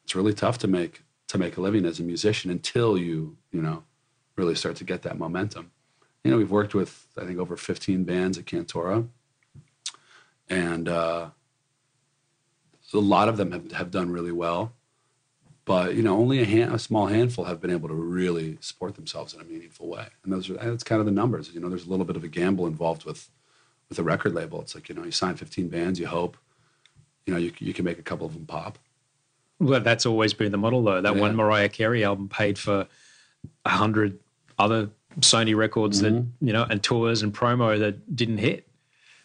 it's 0.04 0.16
really 0.16 0.34
tough 0.34 0.58
to 0.60 0.68
make 0.68 1.04
to 1.28 1.38
make 1.38 1.58
a 1.58 1.62
living 1.62 1.86
as 1.86 2.00
a 2.00 2.04
musician 2.04 2.50
until 2.50 2.98
you 2.98 3.38
you 3.52 3.62
know 3.62 3.84
really 4.36 4.56
start 4.56 4.76
to 4.78 4.84
get 4.84 5.02
that 5.04 5.18
momentum. 5.18 5.72
You 6.24 6.32
know, 6.32 6.38
we've 6.38 6.52
worked 6.52 6.74
with 6.74 7.08
I 7.18 7.26
think 7.26 7.40
over 7.40 7.56
15 7.56 8.04
bands 8.04 8.38
at 8.38 8.46
Cantora, 8.46 9.08
and 10.50 10.90
uh, 10.90 11.30
a 12.94 12.98
lot 12.98 13.30
of 13.30 13.38
them 13.38 13.52
have, 13.52 13.72
have 13.74 13.92
done 13.92 14.10
really 14.10 14.32
well 14.32 14.74
but 15.68 15.96
you 15.96 16.02
know 16.02 16.18
only 16.18 16.42
a, 16.42 16.46
hand, 16.46 16.74
a 16.74 16.80
small 16.80 17.06
handful 17.06 17.44
have 17.44 17.62
been 17.62 17.70
able 17.70 17.88
to 17.90 17.94
really 17.94 18.58
support 18.62 18.96
themselves 18.96 19.36
in 19.36 19.42
a 19.42 19.44
meaningful 19.44 19.88
way 19.88 20.08
and 20.24 20.34
those 20.34 20.50
are 20.50 20.54
that's 20.54 20.84
kind 20.84 21.00
of 21.00 21.06
the 21.06 21.12
numbers 21.12 21.52
you 21.54 21.60
know 21.60 21.70
there's 21.70 21.86
a 21.86 21.90
little 21.90 22.06
bit 22.06 22.16
of 22.16 22.24
a 22.24 22.28
gamble 22.28 22.66
involved 22.66 23.06
with 23.06 23.30
with 23.90 24.00
a 24.00 24.04
record 24.04 24.34
label 24.34 24.60
it's 24.62 24.74
like 24.74 24.90
you 24.90 24.96
know 24.96 25.04
you 25.04 25.12
sign 25.12 25.36
15 25.36 25.68
bands 25.68 26.00
you 26.00 26.08
hope 26.08 26.38
you 27.28 27.34
know 27.34 27.40
you, 27.40 27.52
you 27.60 27.74
can 27.74 27.86
make 27.86 28.00
a 28.00 28.04
couple 28.04 28.26
of 28.26 28.34
them 28.34 28.46
pop 28.46 28.80
well 29.60 29.82
that's 29.82 30.06
always 30.06 30.34
been 30.34 30.52
the 30.52 30.58
model 30.58 30.84
though 30.84 31.02
that 31.02 31.16
yeah. 31.16 31.22
one 31.22 31.36
mariah 31.36 31.70
carey 31.70 32.04
album 32.04 32.28
paid 32.28 32.58
for 32.58 32.88
a 33.66 33.70
hundred 33.70 34.18
other 34.58 34.90
sony 35.20 35.56
records 35.56 36.02
mm-hmm. 36.02 36.16
that 36.16 36.26
you 36.40 36.54
know 36.54 36.66
and 36.70 36.82
tours 36.82 37.22
and 37.22 37.34
promo 37.34 37.78
that 37.78 38.16
didn't 38.16 38.40
hit 38.40 38.64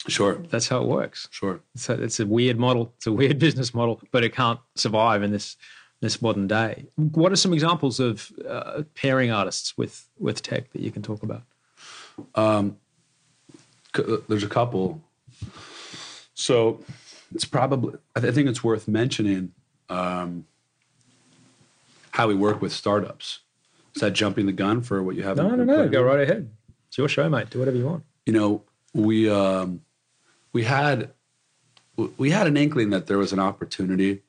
Sure. 0.09 0.35
That's 0.51 0.67
how 0.67 0.83
it 0.83 0.89
works. 0.89 1.29
Sure. 1.31 1.61
So 1.77 1.95
it's 1.95 2.19
a 2.19 2.27
weird 2.27 2.59
model. 2.59 2.93
It's 2.97 3.07
a 3.07 3.13
weird 3.13 3.39
business 3.47 3.73
model, 3.73 4.01
but 4.11 4.25
it 4.25 4.35
can't 4.35 4.59
survive 4.75 5.23
in 5.23 5.31
this 5.31 5.57
this 6.03 6.21
modern 6.21 6.49
day. 6.49 6.85
What 6.97 7.31
are 7.33 7.37
some 7.37 7.55
examples 7.55 8.01
of 8.01 8.33
uh, 8.47 8.83
pairing 8.95 9.31
artists 9.31 9.79
with 9.79 10.09
with 10.19 10.43
tech 10.43 10.71
that 10.73 10.83
you 10.83 10.91
can 10.91 11.01
talk 11.01 11.23
about? 11.23 11.45
Um, 12.35 12.77
uh, 13.95 14.17
there's 14.29 14.43
a 14.43 14.49
couple. 14.49 15.01
So 16.35 16.81
it's 17.33 17.45
probably 17.45 17.99
I 18.17 18.21
think 18.21 18.49
it's 18.49 18.63
worth 18.63 18.89
mentioning 18.89 19.53
um, 19.89 20.45
how 22.11 22.27
we 22.27 22.35
work 22.35 22.61
with 22.61 22.73
startups. 22.73 23.39
Is 23.95 24.01
that 24.01 24.13
jumping 24.13 24.47
the 24.47 24.53
gun 24.53 24.83
for 24.83 25.03
what 25.03 25.15
you 25.15 25.23
have? 25.23 25.37
No, 25.37 25.55
no, 25.55 25.65
no. 25.65 25.89
Go 25.89 26.03
right 26.03 26.21
ahead. 26.21 26.51
It's 26.89 26.99
your 26.99 27.09
show, 27.09 27.29
mate. 27.29 27.49
Do 27.51 27.61
whatever 27.61 27.77
you 27.77 27.87
want. 27.87 28.05
You 28.27 28.33
know, 28.33 28.63
we 28.93 29.31
um, 29.31 29.83
we 30.53 30.65
had 30.65 31.13
we 31.97 32.31
had 32.31 32.49
an 32.49 32.57
inkling 32.57 32.91
that 32.91 33.07
there 33.07 33.19
was 33.19 33.33
an 33.33 33.39
opportunity 33.39 34.23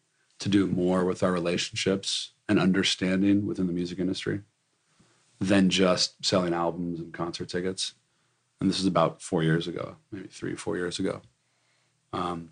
to 0.44 0.50
do 0.50 0.68
more 0.68 1.06
with 1.06 1.24
our 1.24 1.32
relationships 1.32 2.34
and 2.50 2.60
understanding 2.60 3.46
within 3.46 3.66
the 3.66 3.72
music 3.72 3.98
industry 3.98 4.42
than 5.40 5.70
just 5.70 6.24
selling 6.24 6.54
albums 6.54 7.00
and 7.00 7.14
concert 7.14 7.48
tickets. 7.48 7.94
and 8.60 8.70
this 8.70 8.80
is 8.80 8.86
about 8.86 9.22
four 9.22 9.42
years 9.42 9.68
ago, 9.70 9.96
maybe 10.12 10.28
three, 10.28 10.54
four 10.56 10.76
years 10.76 11.00
ago. 11.00 11.22
Um, 12.12 12.52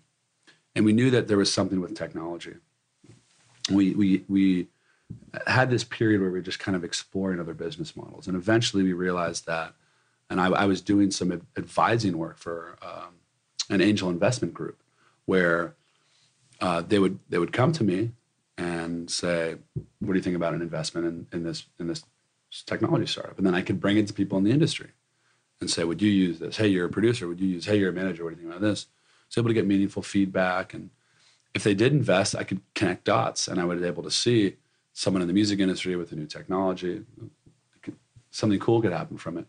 and 0.74 0.86
we 0.86 0.94
knew 0.94 1.10
that 1.10 1.28
there 1.28 1.36
was 1.36 1.52
something 1.52 1.82
with 1.82 1.94
technology. 1.94 2.54
We 3.70 3.94
we 3.94 4.24
we 4.26 4.68
had 5.46 5.68
this 5.68 5.84
period 5.84 6.20
where 6.20 6.30
we 6.30 6.38
were 6.38 6.44
just 6.44 6.58
kind 6.58 6.76
of 6.76 6.84
exploring 6.84 7.40
other 7.40 7.54
business 7.54 7.94
models, 7.94 8.26
and 8.26 8.36
eventually 8.36 8.82
we 8.82 8.94
realized 8.94 9.46
that. 9.46 9.74
And 10.30 10.40
I, 10.40 10.46
I 10.46 10.64
was 10.64 10.80
doing 10.80 11.10
some 11.10 11.42
advising 11.58 12.16
work 12.16 12.38
for 12.38 12.78
um, 12.80 13.16
an 13.68 13.82
angel 13.82 14.08
investment 14.08 14.54
group, 14.54 14.82
where 15.26 15.74
uh, 16.62 16.80
they 16.80 16.98
would 17.00 17.18
they 17.28 17.38
would 17.38 17.52
come 17.52 17.72
to 17.72 17.84
me 17.84 18.12
and 18.56 19.10
say, 19.10 19.56
"What 19.98 20.12
do 20.12 20.14
you 20.14 20.22
think 20.22 20.36
about 20.36 20.54
an 20.54 20.62
investment 20.62 21.06
in, 21.06 21.26
in 21.32 21.42
this 21.42 21.66
in 21.80 21.88
this 21.88 22.04
technology 22.66 23.06
startup?" 23.06 23.36
And 23.36 23.46
then 23.46 23.54
I 23.54 23.62
could 23.62 23.80
bring 23.80 23.98
it 23.98 24.06
to 24.06 24.14
people 24.14 24.38
in 24.38 24.44
the 24.44 24.52
industry 24.52 24.90
and 25.60 25.68
say, 25.68 25.82
"Would 25.82 26.00
you 26.00 26.10
use 26.10 26.38
this? 26.38 26.56
Hey, 26.56 26.68
you're 26.68 26.86
a 26.86 26.90
producer. 26.90 27.26
Would 27.26 27.40
you 27.40 27.48
use? 27.48 27.66
Hey, 27.66 27.78
you're 27.78 27.90
a 27.90 27.92
manager. 27.92 28.22
What 28.22 28.30
do 28.30 28.36
you 28.36 28.42
think 28.42 28.56
about 28.56 28.66
this?" 28.66 28.86
So 29.28 29.40
able 29.40 29.48
to 29.48 29.54
get 29.54 29.66
meaningful 29.66 30.02
feedback, 30.02 30.72
and 30.72 30.90
if 31.52 31.64
they 31.64 31.74
did 31.74 31.92
invest, 31.92 32.36
I 32.36 32.44
could 32.44 32.60
connect 32.74 33.04
dots, 33.04 33.48
and 33.48 33.60
I 33.60 33.64
would 33.64 33.80
be 33.80 33.86
able 33.86 34.04
to 34.04 34.10
see 34.10 34.56
someone 34.92 35.22
in 35.22 35.28
the 35.28 35.34
music 35.34 35.58
industry 35.58 35.96
with 35.96 36.12
a 36.12 36.16
new 36.16 36.26
technology, 36.26 37.02
something 38.30 38.58
cool 38.60 38.82
could 38.82 38.92
happen 38.92 39.16
from 39.16 39.36
it. 39.36 39.46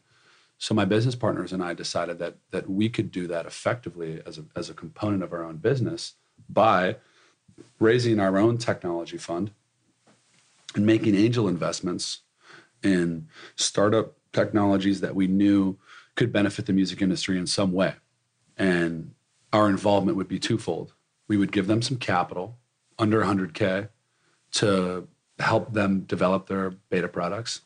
So 0.58 0.74
my 0.74 0.86
business 0.86 1.16
partners 1.16 1.52
and 1.54 1.64
I 1.64 1.76
decided 1.76 2.18
that 2.20 2.38
that 2.50 2.68
we 2.68 2.90
could 2.90 3.12
do 3.12 3.28
that 3.28 3.46
effectively 3.46 4.20
as 4.26 4.40
a 4.40 4.46
as 4.56 4.72
a 4.72 4.74
component 4.74 5.22
of 5.22 5.32
our 5.32 5.44
own 5.44 5.58
business 5.58 6.16
by 6.50 6.98
raising 7.80 8.20
our 8.20 8.38
own 8.38 8.58
technology 8.58 9.18
fund 9.18 9.52
and 10.76 10.86
making 10.86 11.16
angel 11.16 11.48
investments 11.48 12.20
in 12.84 13.28
startup 13.56 14.16
technologies 14.32 15.02
that 15.02 15.16
we 15.16 15.28
knew 15.28 15.78
could 16.16 16.32
benefit 16.32 16.66
the 16.66 16.74
music 16.74 17.02
industry 17.02 17.38
in 17.38 17.48
some 17.48 17.72
way. 17.72 17.96
And 18.58 19.14
our 19.52 19.70
involvement 19.70 20.18
would 20.18 20.28
be 20.28 20.40
twofold. 20.40 20.94
We 21.28 21.38
would 21.38 21.52
give 21.52 21.68
them 21.68 21.82
some 21.82 21.98
capital 21.98 22.58
under 23.00 23.24
100K 23.24 23.90
to 24.54 25.08
help 25.40 25.74
them 25.74 26.02
develop 26.02 26.48
their 26.48 26.72
beta 26.90 27.08
products 27.08 27.62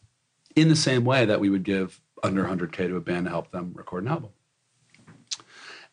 in 0.55 0.69
the 0.69 0.75
same 0.75 1.03
way 1.05 1.25
that 1.25 1.39
we 1.39 1.49
would 1.49 1.63
give 1.63 2.01
under 2.23 2.45
100K 2.45 2.87
to 2.87 2.95
a 2.95 3.01
band 3.01 3.25
to 3.25 3.31
help 3.31 3.51
them 3.51 3.73
record 3.75 4.03
an 4.03 4.09
album. 4.09 4.29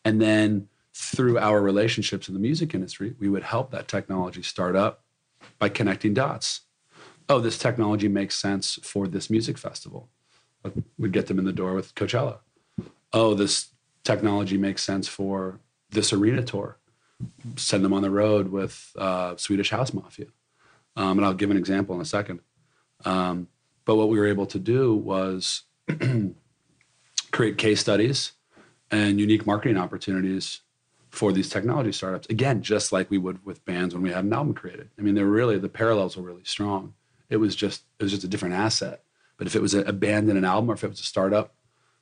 And 0.04 0.20
then 0.20 0.68
through 0.94 1.38
our 1.38 1.60
relationships 1.60 2.28
in 2.28 2.34
the 2.34 2.40
music 2.40 2.72
industry, 2.72 3.14
we 3.18 3.28
would 3.28 3.42
help 3.42 3.72
that 3.72 3.88
technology 3.88 4.42
start 4.42 4.76
up 4.76 5.02
by 5.58 5.68
connecting 5.68 6.14
dots. 6.14 6.60
Oh, 7.28 7.40
this 7.40 7.58
technology 7.58 8.06
makes 8.06 8.36
sense 8.36 8.78
for 8.82 9.08
this 9.08 9.28
music 9.28 9.58
festival. 9.58 10.08
We'd 10.96 11.12
get 11.12 11.26
them 11.26 11.38
in 11.38 11.44
the 11.44 11.52
door 11.52 11.74
with 11.74 11.94
Coachella. 11.94 12.38
Oh, 13.12 13.34
this 13.34 13.70
technology 14.04 14.56
makes 14.56 14.82
sense 14.82 15.08
for 15.08 15.60
this 15.90 16.12
arena 16.12 16.42
tour. 16.42 16.78
Send 17.56 17.84
them 17.84 17.92
on 17.92 18.02
the 18.02 18.10
road 18.10 18.48
with 18.48 18.92
uh, 18.96 19.36
Swedish 19.36 19.70
House 19.70 19.92
Mafia. 19.92 20.26
Um, 20.96 21.18
and 21.18 21.26
I'll 21.26 21.34
give 21.34 21.50
an 21.50 21.56
example 21.56 21.94
in 21.96 22.00
a 22.00 22.06
second. 22.06 22.40
Um, 23.04 23.48
but 23.84 23.96
what 23.96 24.08
we 24.08 24.18
were 24.18 24.26
able 24.26 24.46
to 24.46 24.58
do 24.58 24.94
was 24.94 25.62
create 27.32 27.58
case 27.58 27.80
studies 27.80 28.32
and 28.90 29.18
unique 29.18 29.46
marketing 29.46 29.76
opportunities 29.76 30.60
for 31.14 31.32
these 31.32 31.48
technology 31.48 31.92
startups. 31.92 32.26
Again, 32.28 32.60
just 32.60 32.92
like 32.92 33.08
we 33.08 33.18
would 33.18 33.44
with 33.44 33.64
bands 33.64 33.94
when 33.94 34.02
we 34.02 34.10
had 34.10 34.24
an 34.24 34.32
album 34.32 34.52
created. 34.52 34.90
I 34.98 35.02
mean, 35.02 35.14
they're 35.14 35.24
really 35.24 35.58
the 35.58 35.68
parallels 35.68 36.16
were 36.16 36.24
really 36.24 36.44
strong. 36.44 36.94
It 37.30 37.36
was 37.36 37.54
just 37.54 37.84
it 37.98 38.02
was 38.02 38.12
just 38.12 38.24
a 38.24 38.28
different 38.28 38.56
asset. 38.56 39.04
But 39.36 39.46
if 39.46 39.54
it 39.56 39.62
was 39.62 39.74
a, 39.74 39.92
band 39.92 40.28
and 40.28 40.38
an 40.38 40.44
album, 40.44 40.70
or 40.70 40.74
if 40.74 40.84
it 40.84 40.90
was 40.90 41.00
a 41.00 41.04
startup 41.04 41.54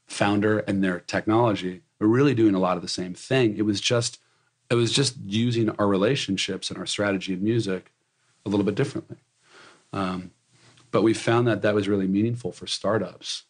founder 0.07 0.59
and 0.61 0.85
their 0.85 1.01
technology, 1.01 1.81
we're 1.99 2.07
really 2.07 2.35
doing 2.35 2.55
a 2.55 2.59
lot 2.59 2.77
of 2.77 2.83
the 2.83 2.89
same 2.89 3.15
thing. 3.15 3.57
It 3.57 3.63
was 3.63 3.81
just 3.81 4.19
it 4.71 4.75
was 4.75 4.93
just 4.93 5.17
using 5.25 5.69
our 5.71 5.87
relationships 5.87 6.71
and 6.71 6.79
our 6.79 6.87
strategy 6.87 7.35
in 7.35 7.45
music 7.45 7.93
a 8.47 8.49
little 8.49 8.65
bit 8.65 8.75
differently. 8.75 9.19
Um, 9.93 10.31
but 10.91 11.03
we 11.03 11.13
found 11.13 11.47
that 11.49 11.61
that 11.63 11.75
was 11.75 11.89
really 11.89 12.09
meaningful 12.09 12.53
for 12.53 12.67
startups 12.67 13.45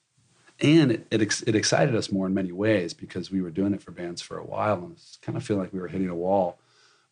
and 0.61 0.92
it, 0.92 1.07
it, 1.11 1.42
it, 1.46 1.55
excited 1.57 1.94
us 1.94 2.12
more 2.12 2.26
in 2.26 2.34
many 2.34 2.53
ways 2.53 2.94
because 2.94 3.30
we 3.30 3.42
were 3.42 3.50
doing 3.50 3.74
it 3.74 3.82
for 3.82 3.90
bands 3.90 4.22
for 4.22 4.38
a 4.38 4.44
while 4.44 4.74
and 4.74 4.92
it's 4.92 5.18
kind 5.22 5.36
of 5.36 5.44
feeling 5.44 5.62
like 5.62 5.72
we 5.72 5.80
were 5.80 5.88
hitting 5.88 6.09
a 6.09 6.14
wall. 6.14 6.59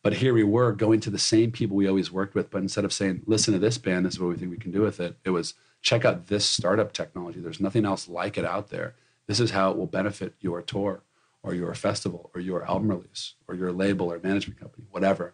But 0.03 0.13
here 0.13 0.33
we 0.33 0.43
were 0.43 0.71
going 0.71 0.99
to 1.01 1.09
the 1.09 1.19
same 1.19 1.51
people 1.51 1.75
we 1.75 1.87
always 1.87 2.11
worked 2.11 2.35
with 2.35 2.49
but 2.49 2.61
instead 2.61 2.85
of 2.85 2.93
saying 2.93 3.23
listen 3.25 3.53
to 3.53 3.59
this 3.59 3.77
band 3.77 4.05
this 4.05 4.13
is 4.13 4.19
what 4.19 4.29
we 4.29 4.35
think 4.35 4.51
we 4.51 4.57
can 4.57 4.71
do 4.71 4.81
with 4.81 4.99
it 4.99 5.17
it 5.23 5.31
was 5.31 5.53
check 5.81 6.05
out 6.05 6.27
this 6.27 6.45
startup 6.45 6.93
technology. 6.93 7.39
There's 7.39 7.59
nothing 7.59 7.85
else 7.85 8.07
like 8.07 8.37
it 8.37 8.45
out 8.45 8.69
there. 8.69 8.95
This 9.27 9.39
is 9.39 9.51
how 9.51 9.71
it 9.71 9.77
will 9.77 9.87
benefit 9.87 10.35
your 10.39 10.61
tour 10.61 11.01
or 11.43 11.53
your 11.53 11.73
festival 11.73 12.29
or 12.33 12.41
your 12.41 12.63
album 12.65 12.89
release 12.89 13.33
or 13.47 13.55
your 13.55 13.71
label 13.71 14.11
or 14.11 14.19
management 14.19 14.59
company 14.59 14.85
whatever. 14.91 15.33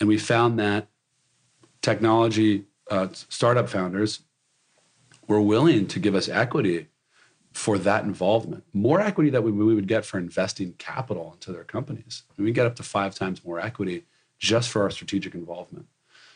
And 0.00 0.08
we 0.08 0.18
found 0.18 0.58
that 0.58 0.88
technology 1.82 2.64
uh, 2.90 3.08
startup 3.12 3.68
founders 3.68 4.20
were 5.26 5.40
willing 5.40 5.86
to 5.88 5.98
give 5.98 6.14
us 6.14 6.28
equity 6.28 6.88
for 7.54 7.78
that 7.78 8.04
involvement. 8.04 8.64
More 8.72 9.00
equity 9.00 9.30
that 9.30 9.42
we, 9.42 9.52
we 9.52 9.74
would 9.74 9.86
get 9.86 10.04
for 10.04 10.18
investing 10.18 10.74
capital 10.76 11.32
into 11.34 11.52
their 11.52 11.62
companies. 11.64 12.24
we 12.36 12.50
get 12.50 12.66
up 12.66 12.74
to 12.76 12.82
five 12.82 13.14
times 13.14 13.44
more 13.44 13.60
equity 13.60 14.04
just 14.40 14.68
for 14.68 14.82
our 14.82 14.90
strategic 14.90 15.34
involvement. 15.34 15.86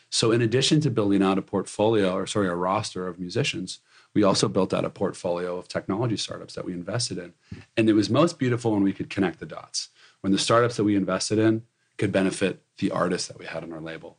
So, 0.09 0.31
in 0.31 0.41
addition 0.41 0.79
to 0.81 0.89
building 0.89 1.21
out 1.21 1.37
a 1.37 1.41
portfolio, 1.43 2.13
or 2.13 2.25
sorry, 2.25 2.47
a 2.47 2.55
roster 2.55 3.05
of 3.05 3.19
musicians, 3.19 3.79
we 4.13 4.23
also 4.23 4.47
built 4.47 4.73
out 4.73 4.85
a 4.85 4.89
portfolio 4.89 5.57
of 5.57 5.67
technology 5.67 6.17
startups 6.17 6.55
that 6.55 6.65
we 6.65 6.73
invested 6.73 7.17
in. 7.17 7.33
And 7.77 7.89
it 7.89 7.93
was 7.93 8.09
most 8.09 8.39
beautiful 8.39 8.71
when 8.71 8.81
we 8.81 8.93
could 8.93 9.09
connect 9.09 9.39
the 9.39 9.45
dots, 9.45 9.89
when 10.21 10.31
the 10.31 10.39
startups 10.39 10.77
that 10.77 10.85
we 10.85 10.95
invested 10.95 11.37
in 11.37 11.63
could 11.97 12.11
benefit 12.11 12.63
the 12.77 12.91
artists 12.91 13.27
that 13.27 13.37
we 13.37 13.45
had 13.45 13.61
on 13.61 13.73
our 13.73 13.81
label. 13.81 14.17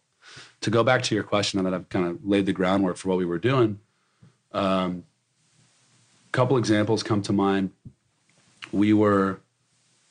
To 0.61 0.71
go 0.71 0.85
back 0.85 1.03
to 1.05 1.15
your 1.15 1.25
question, 1.25 1.59
now 1.59 1.69
that 1.69 1.75
I've 1.75 1.89
kind 1.89 2.07
of 2.07 2.25
laid 2.25 2.47
the 2.47 2.53
groundwork 2.53 2.99
for 2.99 3.09
what 3.09 3.19
we 3.19 3.25
were 3.25 3.39
doing, 3.39 3.81
um, 4.53 5.05
couple 6.33 6.57
examples 6.57 7.03
come 7.03 7.23
to 7.23 7.33
mind. 7.33 7.71
We 8.73 8.93
were 8.93 9.41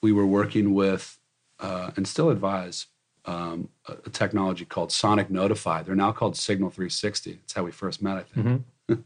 we 0.02 0.12
were 0.12 0.26
working 0.26 0.74
with 0.74 1.18
uh, 1.60 1.92
and 1.96 2.08
still 2.08 2.30
advise 2.30 2.88
um, 3.26 3.70
a, 3.88 3.94
a, 4.06 4.10
technology 4.10 4.64
called 4.64 4.92
Sonic 4.92 5.30
Notify. 5.30 5.84
They're 5.84 5.96
now 5.96 6.14
called 6.14 6.38
Signal 6.38 6.70
360. 6.70 7.40
It's 7.44 7.54
how 7.54 7.64
we 7.64 7.72
first 7.72 8.02
met, 8.02 8.18
I 8.18 8.24
think. 8.24 8.64
Mm-hmm. 8.88 9.02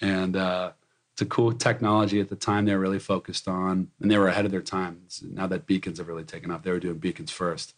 and 0.00 0.36
uh, 0.36 0.72
it's 1.12 1.22
a 1.22 1.26
cool 1.26 1.52
technology. 1.52 2.20
At 2.20 2.28
the 2.28 2.36
time, 2.36 2.64
they 2.64 2.74
were 2.74 2.80
really 2.80 2.98
focused 2.98 3.46
on, 3.46 3.88
and 4.00 4.10
they 4.10 4.18
were 4.18 4.28
ahead 4.28 4.44
of 4.44 4.50
their 4.50 4.60
time. 4.60 5.02
Now 5.22 5.46
that 5.46 5.66
beacons 5.66 5.98
have 5.98 6.08
really 6.08 6.24
taken 6.24 6.50
off, 6.50 6.62
they 6.62 6.72
were 6.72 6.80
doing 6.80 6.98
beacons 6.98 7.30
first. 7.30 7.74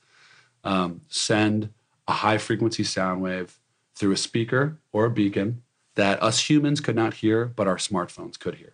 Um, 0.64 1.02
send 1.08 1.70
a 2.08 2.12
high 2.12 2.38
frequency 2.38 2.84
sound 2.84 3.22
wave 3.22 3.58
through 3.94 4.12
a 4.12 4.16
speaker 4.16 4.78
or 4.92 5.04
a 5.04 5.10
beacon 5.10 5.62
that 6.00 6.22
us 6.22 6.48
humans 6.48 6.80
could 6.80 6.96
not 6.96 7.12
hear, 7.12 7.44
but 7.44 7.68
our 7.68 7.76
smartphones 7.76 8.38
could 8.38 8.54
hear. 8.54 8.72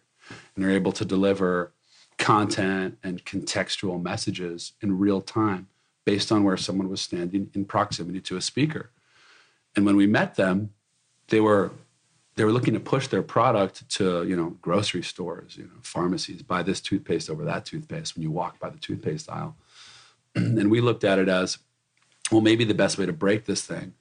And 0.54 0.64
they're 0.64 0.70
able 0.70 0.92
to 0.92 1.04
deliver 1.04 1.72
content 2.18 2.98
and 3.02 3.24
contextual 3.24 4.00
messages 4.00 4.74
in 4.80 4.96
real 4.96 5.20
time 5.20 5.66
based 6.04 6.30
on 6.30 6.44
where 6.44 6.56
someone 6.56 6.88
was 6.88 7.00
standing 7.00 7.50
in 7.52 7.64
proximity 7.64 8.20
to 8.20 8.36
a 8.36 8.40
speaker. 8.40 8.90
And 9.74 9.84
when 9.84 9.96
we 9.96 10.06
met 10.06 10.36
them, 10.36 10.70
they 11.26 11.40
were 11.40 11.72
they 12.36 12.44
were 12.44 12.52
looking 12.52 12.74
to 12.74 12.80
push 12.80 13.08
their 13.08 13.24
product 13.24 13.88
to 13.96 14.22
you 14.24 14.36
know 14.36 14.50
grocery 14.62 15.02
stores, 15.02 15.56
you 15.56 15.64
know 15.64 15.80
pharmacies, 15.82 16.42
buy 16.42 16.62
this 16.62 16.80
toothpaste 16.80 17.28
over 17.28 17.44
that 17.44 17.64
toothpaste 17.64 18.14
when 18.14 18.22
you 18.22 18.30
walk 18.30 18.60
by 18.60 18.70
the 18.70 18.78
toothpaste 18.78 19.28
aisle. 19.28 19.56
and 20.36 20.70
we 20.70 20.80
looked 20.80 21.02
at 21.02 21.18
it 21.18 21.28
as, 21.28 21.58
well, 22.30 22.40
maybe 22.40 22.62
the 22.62 22.74
best 22.74 22.98
way 22.98 23.06
to 23.06 23.12
break 23.12 23.46
this 23.46 23.66
thing 23.66 23.94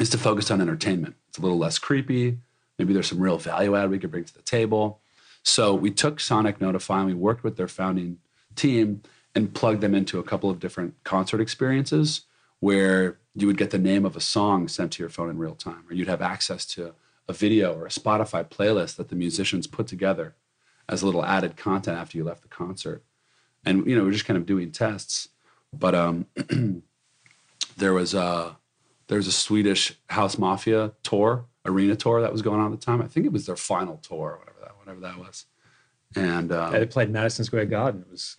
is 0.00 0.10
to 0.10 0.18
focus 0.18 0.50
on 0.50 0.60
entertainment. 0.60 1.16
It's 1.28 1.38
a 1.38 1.42
little 1.42 1.58
less 1.58 1.78
creepy. 1.78 2.38
Maybe 2.78 2.92
there's 2.92 3.08
some 3.08 3.20
real 3.20 3.38
value 3.38 3.74
add 3.74 3.90
we 3.90 3.98
could 3.98 4.10
bring 4.10 4.24
to 4.24 4.34
the 4.34 4.42
table. 4.42 5.00
So 5.42 5.74
we 5.74 5.90
took 5.90 6.20
Sonic 6.20 6.60
Notify 6.60 6.98
and 6.98 7.06
we 7.06 7.14
worked 7.14 7.42
with 7.42 7.56
their 7.56 7.68
founding 7.68 8.18
team 8.54 9.02
and 9.34 9.54
plugged 9.54 9.80
them 9.80 9.94
into 9.94 10.18
a 10.18 10.22
couple 10.22 10.50
of 10.50 10.60
different 10.60 10.94
concert 11.04 11.40
experiences 11.40 12.22
where 12.60 13.18
you 13.34 13.46
would 13.46 13.56
get 13.56 13.70
the 13.70 13.78
name 13.78 14.04
of 14.04 14.16
a 14.16 14.20
song 14.20 14.68
sent 14.68 14.92
to 14.92 15.02
your 15.02 15.10
phone 15.10 15.30
in 15.30 15.38
real 15.38 15.54
time, 15.54 15.84
or 15.88 15.94
you'd 15.94 16.08
have 16.08 16.22
access 16.22 16.66
to 16.66 16.92
a 17.28 17.32
video 17.32 17.74
or 17.74 17.86
a 17.86 17.90
Spotify 17.90 18.44
playlist 18.44 18.96
that 18.96 19.08
the 19.10 19.14
musicians 19.14 19.66
put 19.66 19.86
together 19.86 20.34
as 20.88 21.02
a 21.02 21.06
little 21.06 21.24
added 21.24 21.56
content 21.56 21.98
after 21.98 22.18
you 22.18 22.24
left 22.24 22.42
the 22.42 22.48
concert. 22.48 23.04
And 23.64 23.86
you 23.86 23.96
know, 23.96 24.04
we're 24.04 24.12
just 24.12 24.24
kind 24.24 24.38
of 24.38 24.46
doing 24.46 24.72
tests. 24.72 25.28
But 25.72 25.94
um, 25.94 26.26
there 27.76 27.92
was 27.92 28.14
uh, 29.10 29.16
was 29.16 29.26
a 29.26 29.32
Swedish 29.32 29.94
House 30.08 30.38
Mafia 30.38 30.92
tour, 31.02 31.46
arena 31.64 31.96
tour 31.96 32.20
that 32.20 32.32
was 32.32 32.42
going 32.42 32.60
on 32.60 32.72
at 32.72 32.80
the 32.80 32.84
time. 32.84 33.02
I 33.02 33.06
think 33.06 33.26
it 33.26 33.32
was 33.32 33.46
their 33.46 33.56
final 33.56 33.96
tour, 33.96 34.38
whatever 34.38 34.58
that, 34.62 34.78
whatever 34.78 35.00
that 35.00 35.18
was. 35.18 35.46
And 36.16 36.52
um, 36.52 36.72
yeah, 36.72 36.80
they 36.80 36.86
played 36.86 37.10
Madison 37.10 37.44
Square 37.44 37.66
Garden. 37.66 38.02
It 38.02 38.10
was, 38.10 38.36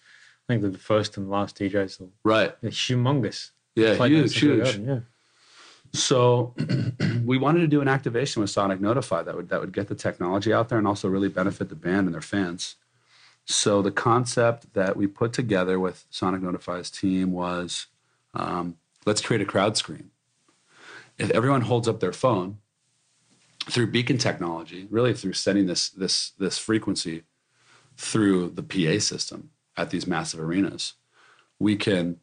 I 0.47 0.53
think, 0.53 0.73
the 0.73 0.77
first 0.77 1.17
and 1.17 1.29
last 1.29 1.57
DJ 1.57 1.71
DJs. 1.71 2.09
Right. 2.23 2.59
They're 2.61 2.71
humongous. 2.71 3.51
Yeah, 3.75 3.93
huge, 4.05 4.39
huge. 4.39 4.63
Garden, 4.63 4.87
yeah. 4.87 4.99
So 5.91 6.53
we 7.25 7.37
wanted 7.37 7.61
to 7.61 7.67
do 7.67 7.81
an 7.81 7.87
activation 7.87 8.41
with 8.41 8.49
Sonic 8.49 8.79
Notify 8.79 9.23
that 9.23 9.35
would 9.35 9.49
that 9.49 9.59
would 9.59 9.73
get 9.73 9.87
the 9.87 9.95
technology 9.95 10.53
out 10.53 10.69
there 10.69 10.77
and 10.77 10.87
also 10.87 11.07
really 11.07 11.29
benefit 11.29 11.69
the 11.69 11.75
band 11.75 12.07
and 12.07 12.13
their 12.13 12.21
fans. 12.21 12.75
So 13.45 13.81
the 13.81 13.91
concept 13.91 14.73
that 14.73 14.95
we 14.95 15.07
put 15.07 15.33
together 15.33 15.79
with 15.79 16.05
Sonic 16.11 16.43
Notify's 16.43 16.91
team 16.91 17.31
was, 17.31 17.87
um, 18.35 18.77
let's 19.07 19.21
create 19.21 19.41
a 19.41 19.45
crowd 19.45 19.75
screen. 19.75 20.11
If 21.19 21.29
everyone 21.31 21.61
holds 21.61 21.87
up 21.87 21.99
their 21.99 22.13
phone 22.13 22.57
through 23.69 23.91
beacon 23.91 24.17
technology, 24.17 24.87
really 24.89 25.13
through 25.13 25.33
sending 25.33 25.67
this 25.67 25.89
this 25.89 26.31
this 26.31 26.57
frequency 26.57 27.23
through 27.97 28.49
the 28.49 28.63
PA 28.63 28.99
system 28.99 29.51
at 29.77 29.89
these 29.89 30.07
massive 30.07 30.39
arenas, 30.39 30.93
we 31.59 31.75
can 31.75 32.19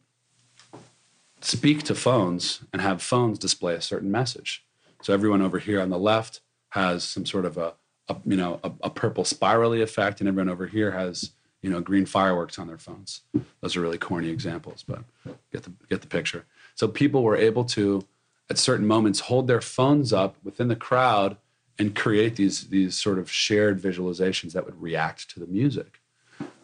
speak 1.41 1.83
to 1.83 1.95
phones 1.95 2.61
and 2.73 2.81
have 2.81 3.01
phones 3.01 3.37
display 3.37 3.75
a 3.75 3.81
certain 3.81 4.11
message. 4.11 4.65
So 5.03 5.13
everyone 5.13 5.41
over 5.41 5.59
here 5.59 5.79
on 5.79 5.89
the 5.89 5.99
left 5.99 6.41
has 6.69 7.03
some 7.03 7.25
sort 7.25 7.45
of 7.45 7.57
a, 7.57 7.73
a 8.09 8.17
you 8.25 8.35
know 8.35 8.59
a, 8.63 8.71
a, 8.81 8.89
purple 8.89 9.23
spirally 9.23 9.81
effect, 9.81 10.19
and 10.19 10.27
everyone 10.27 10.49
over 10.49 10.67
here 10.67 10.91
has 10.91 11.31
you 11.61 11.69
know 11.69 11.81
green 11.81 12.05
fireworks 12.05 12.57
on 12.57 12.67
their 12.67 12.77
phones. 12.77 13.21
Those 13.61 13.75
are 13.75 13.81
really 13.81 13.97
corny 13.97 14.29
examples, 14.29 14.83
but 14.87 15.03
get 15.51 15.63
the 15.63 15.71
get 15.89 16.01
the 16.01 16.07
picture. 16.07 16.45
So 16.75 16.87
people 16.87 17.23
were 17.23 17.37
able 17.37 17.63
to 17.65 18.03
at 18.49 18.57
certain 18.57 18.87
moments 18.87 19.21
hold 19.21 19.47
their 19.47 19.61
phones 19.61 20.13
up 20.13 20.35
within 20.43 20.67
the 20.67 20.75
crowd 20.75 21.37
and 21.79 21.95
create 21.95 22.35
these 22.35 22.69
these 22.69 22.97
sort 22.97 23.19
of 23.19 23.31
shared 23.31 23.81
visualizations 23.81 24.53
that 24.53 24.65
would 24.65 24.81
react 24.81 25.29
to 25.31 25.39
the 25.39 25.47
music. 25.47 26.01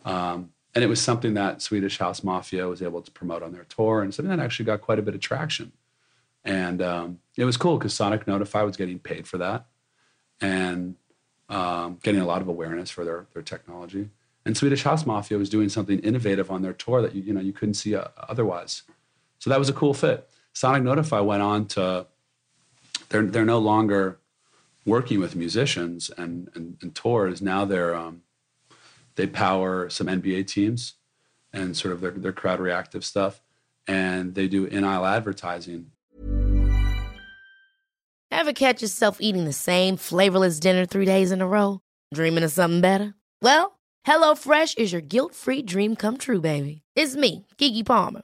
Um, 0.06 0.52
and 0.76 0.84
it 0.84 0.88
was 0.88 1.00
something 1.00 1.36
that 1.36 1.62
Swedish 1.62 2.00
House 2.00 2.24
Mafia 2.24 2.68
was 2.68 2.82
able 2.82 3.02
to 3.02 3.12
promote 3.12 3.44
on 3.44 3.54
their 3.54 3.66
tour, 3.66 4.02
and 4.02 4.14
something 4.14 4.36
that 4.36 4.44
actually 4.44 4.66
got 4.66 4.82
quite 4.82 5.00
a 5.00 5.04
bit 5.04 5.14
of 5.14 5.22
traction. 5.22 5.72
And 6.44 6.82
um, 6.82 7.20
it 7.38 7.46
was 7.46 7.58
cool 7.58 7.78
because 7.78 7.94
Sonic 7.94 8.28
Notify 8.28 8.64
was 8.64 8.76
getting 8.76 9.00
paid 9.00 9.28
for 9.28 9.38
that, 9.38 9.66
and 10.42 10.96
um, 11.50 12.00
getting 12.02 12.22
a 12.22 12.26
lot 12.26 12.42
of 12.42 12.48
awareness 12.48 12.90
for 12.90 13.06
their 13.06 13.28
their 13.34 13.44
technology. 13.44 14.10
And 14.46 14.58
Swedish 14.58 14.84
House 14.84 15.06
Mafia 15.06 15.38
was 15.38 15.50
doing 15.50 15.70
something 15.70 16.00
innovative 16.00 16.52
on 16.52 16.64
their 16.64 16.74
tour 16.74 17.02
that 17.02 17.14
you 17.14 17.22
you 17.22 17.34
know 17.34 17.42
you 17.42 17.54
couldn't 17.54 17.76
see 17.76 17.96
uh, 17.96 18.08
otherwise. 18.18 18.84
So 19.40 19.50
that 19.50 19.60
was 19.60 19.70
a 19.70 19.74
cool 19.74 19.94
fit. 19.94 20.30
Sonic 20.54 20.84
Notify 20.84 21.20
went 21.20 21.42
on 21.42 21.66
to 21.68 22.08
they're 23.10 23.26
they're 23.26 23.46
no 23.46 23.60
longer 23.60 24.20
working 24.86 25.20
with 25.20 25.36
musicians 25.36 26.10
and 26.18 26.50
and, 26.56 26.78
and 26.82 26.96
tours. 26.96 27.42
Now 27.42 27.66
they're 27.66 27.96
um, 27.96 28.22
they 29.16 29.28
power 29.28 29.90
some 29.90 30.08
NBA 30.08 30.48
teams 30.48 30.94
and 31.52 31.78
sort 31.78 31.94
of 31.94 32.02
their, 32.02 32.12
their 32.12 32.32
crowd 32.34 32.60
reactive 32.60 33.06
stuff. 33.06 33.42
And 33.88 34.34
they 34.34 34.48
do 34.48 34.66
in 34.66 34.84
aisle 34.84 35.06
advertising. 35.06 35.92
Ever 38.32 38.54
catch 38.54 38.82
yourself 38.82 39.18
eating 39.20 39.46
the 39.46 39.54
same 39.54 39.98
flavorless 39.98 40.60
dinner 40.60 40.86
three 40.86 41.06
days 41.06 41.32
in 41.32 41.42
a 41.42 41.48
row? 41.48 41.82
Dreaming 42.14 42.44
of 42.44 42.52
something 42.52 42.82
better? 42.82 43.14
Well, 43.42 43.80
HelloFresh 44.08 44.78
is 44.78 44.92
your 44.92 45.02
guilt 45.02 45.36
free 45.36 45.62
dream 45.62 45.96
come 45.96 46.18
true, 46.18 46.42
baby. 46.42 46.82
It's 46.96 47.16
me, 47.16 47.46
Keke 47.58 47.86
Palmer. 47.86 48.24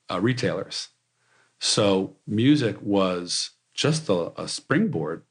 uh, 0.11 0.19
retailers. 0.19 0.89
So 1.59 2.17
music 2.27 2.81
was 2.81 3.51
just 3.73 4.09
a, 4.09 4.31
a 4.39 4.47
springboard 4.47 5.23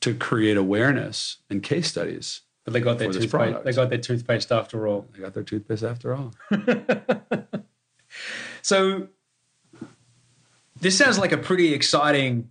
to 0.00 0.14
create 0.14 0.56
awareness 0.56 1.38
and 1.48 1.62
case 1.62 1.88
studies 1.88 2.42
but 2.66 2.72
they 2.72 2.80
got 2.80 2.98
their 2.98 3.12
toothpaste. 3.12 3.64
They 3.64 3.72
got 3.72 3.90
their 3.90 3.98
toothpaste 3.98 4.50
after 4.50 4.88
all. 4.88 5.06
They 5.12 5.20
got 5.20 5.34
their 5.34 5.44
toothpaste 5.44 5.84
after 5.84 6.16
all. 6.16 6.34
so 8.62 9.06
this 10.80 10.98
sounds 10.98 11.16
like 11.16 11.30
a 11.30 11.38
pretty 11.38 11.72
exciting 11.72 12.50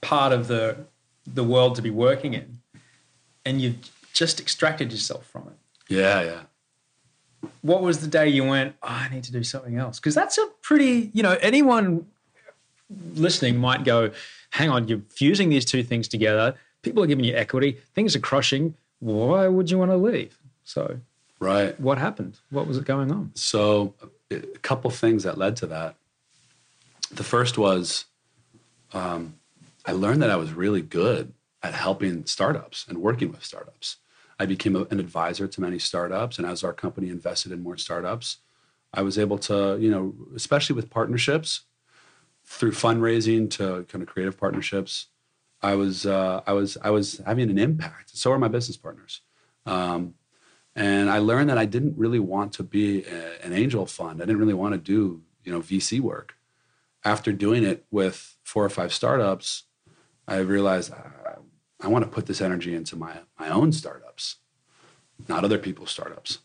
part 0.00 0.32
of 0.32 0.48
the 0.48 0.86
the 1.26 1.44
world 1.44 1.76
to 1.76 1.82
be 1.82 1.90
working 1.90 2.32
in, 2.32 2.60
and 3.44 3.60
you've 3.60 3.76
just 4.14 4.40
extracted 4.40 4.90
yourself 4.90 5.26
from 5.26 5.48
it. 5.48 5.94
Yeah, 5.94 6.22
yeah. 6.22 6.40
What 7.62 7.82
was 7.82 8.00
the 8.00 8.06
day 8.06 8.28
you 8.28 8.44
went? 8.44 8.74
Oh, 8.82 8.88
I 8.88 9.08
need 9.08 9.24
to 9.24 9.32
do 9.32 9.42
something 9.42 9.76
else 9.76 9.98
because 9.98 10.14
that's 10.14 10.38
a 10.38 10.46
pretty. 10.62 11.10
You 11.12 11.22
know, 11.22 11.36
anyone 11.40 12.06
listening 13.14 13.58
might 13.58 13.84
go, 13.84 14.10
"Hang 14.50 14.70
on, 14.70 14.88
you're 14.88 15.02
fusing 15.08 15.48
these 15.48 15.64
two 15.64 15.82
things 15.82 16.08
together." 16.08 16.54
People 16.82 17.02
are 17.02 17.06
giving 17.06 17.24
you 17.24 17.34
equity. 17.34 17.78
Things 17.94 18.16
are 18.16 18.20
crushing 18.20 18.74
why 19.02 19.48
would 19.48 19.68
you 19.68 19.78
want 19.78 19.90
to 19.90 19.96
leave? 19.96 20.38
So, 20.62 21.00
right. 21.40 21.78
What 21.80 21.98
happened? 21.98 22.38
What 22.50 22.68
was 22.68 22.78
it 22.78 22.84
going 22.84 23.10
on? 23.10 23.32
So, 23.34 23.94
a 24.30 24.38
couple 24.62 24.90
things 24.90 25.24
that 25.24 25.36
led 25.36 25.56
to 25.56 25.66
that. 25.66 25.96
The 27.10 27.24
first 27.24 27.58
was 27.58 28.04
um, 28.92 29.34
I 29.84 29.90
learned 29.90 30.22
that 30.22 30.30
I 30.30 30.36
was 30.36 30.52
really 30.52 30.82
good 30.82 31.32
at 31.64 31.74
helping 31.74 32.26
startups 32.26 32.86
and 32.88 32.98
working 32.98 33.32
with 33.32 33.44
startups. 33.44 33.96
I 34.38 34.46
became 34.46 34.76
a, 34.76 34.82
an 34.90 35.00
advisor 35.00 35.46
to 35.46 35.60
many 35.60 35.78
startups, 35.78 36.38
and 36.38 36.46
as 36.46 36.64
our 36.64 36.72
company 36.72 37.08
invested 37.08 37.52
in 37.52 37.62
more 37.62 37.76
startups, 37.76 38.38
I 38.94 39.02
was 39.02 39.18
able 39.18 39.38
to, 39.38 39.78
you 39.80 39.90
know, 39.90 40.14
especially 40.34 40.76
with 40.76 40.90
partnerships, 40.90 41.62
through 42.44 42.72
fundraising 42.72 43.48
to 43.50 43.84
kind 43.88 44.02
of 44.02 44.08
creative 44.08 44.38
partnerships, 44.38 45.06
I 45.62 45.74
was 45.76 46.06
uh, 46.06 46.42
I 46.46 46.52
was 46.52 46.76
I 46.82 46.90
was 46.90 47.22
having 47.24 47.50
an 47.50 47.58
impact. 47.58 48.16
So 48.16 48.32
are 48.32 48.38
my 48.38 48.48
business 48.48 48.76
partners, 48.76 49.20
um, 49.64 50.14
and 50.74 51.08
I 51.08 51.18
learned 51.18 51.50
that 51.50 51.58
I 51.58 51.66
didn't 51.66 51.96
really 51.96 52.18
want 52.18 52.52
to 52.54 52.64
be 52.64 53.04
a, 53.04 53.44
an 53.44 53.52
angel 53.52 53.86
fund. 53.86 54.20
I 54.20 54.24
didn't 54.24 54.40
really 54.40 54.54
want 54.54 54.74
to 54.74 54.78
do 54.78 55.22
you 55.44 55.52
know 55.52 55.60
VC 55.60 56.00
work. 56.00 56.34
After 57.04 57.32
doing 57.32 57.64
it 57.64 57.84
with 57.90 58.36
four 58.42 58.64
or 58.64 58.70
five 58.70 58.92
startups, 58.92 59.64
I 60.26 60.38
realized 60.38 60.92
I, 61.82 61.88
want 61.88 62.04
to 62.04 62.10
put 62.10 62.26
this 62.26 62.40
energy 62.40 62.74
into 62.74 62.96
my 62.96 63.18
my 63.38 63.48
own 63.48 63.72
startups, 63.72 64.36
not 65.28 65.44
other 65.44 65.58
people's 65.58 65.90
startups, 65.90 66.38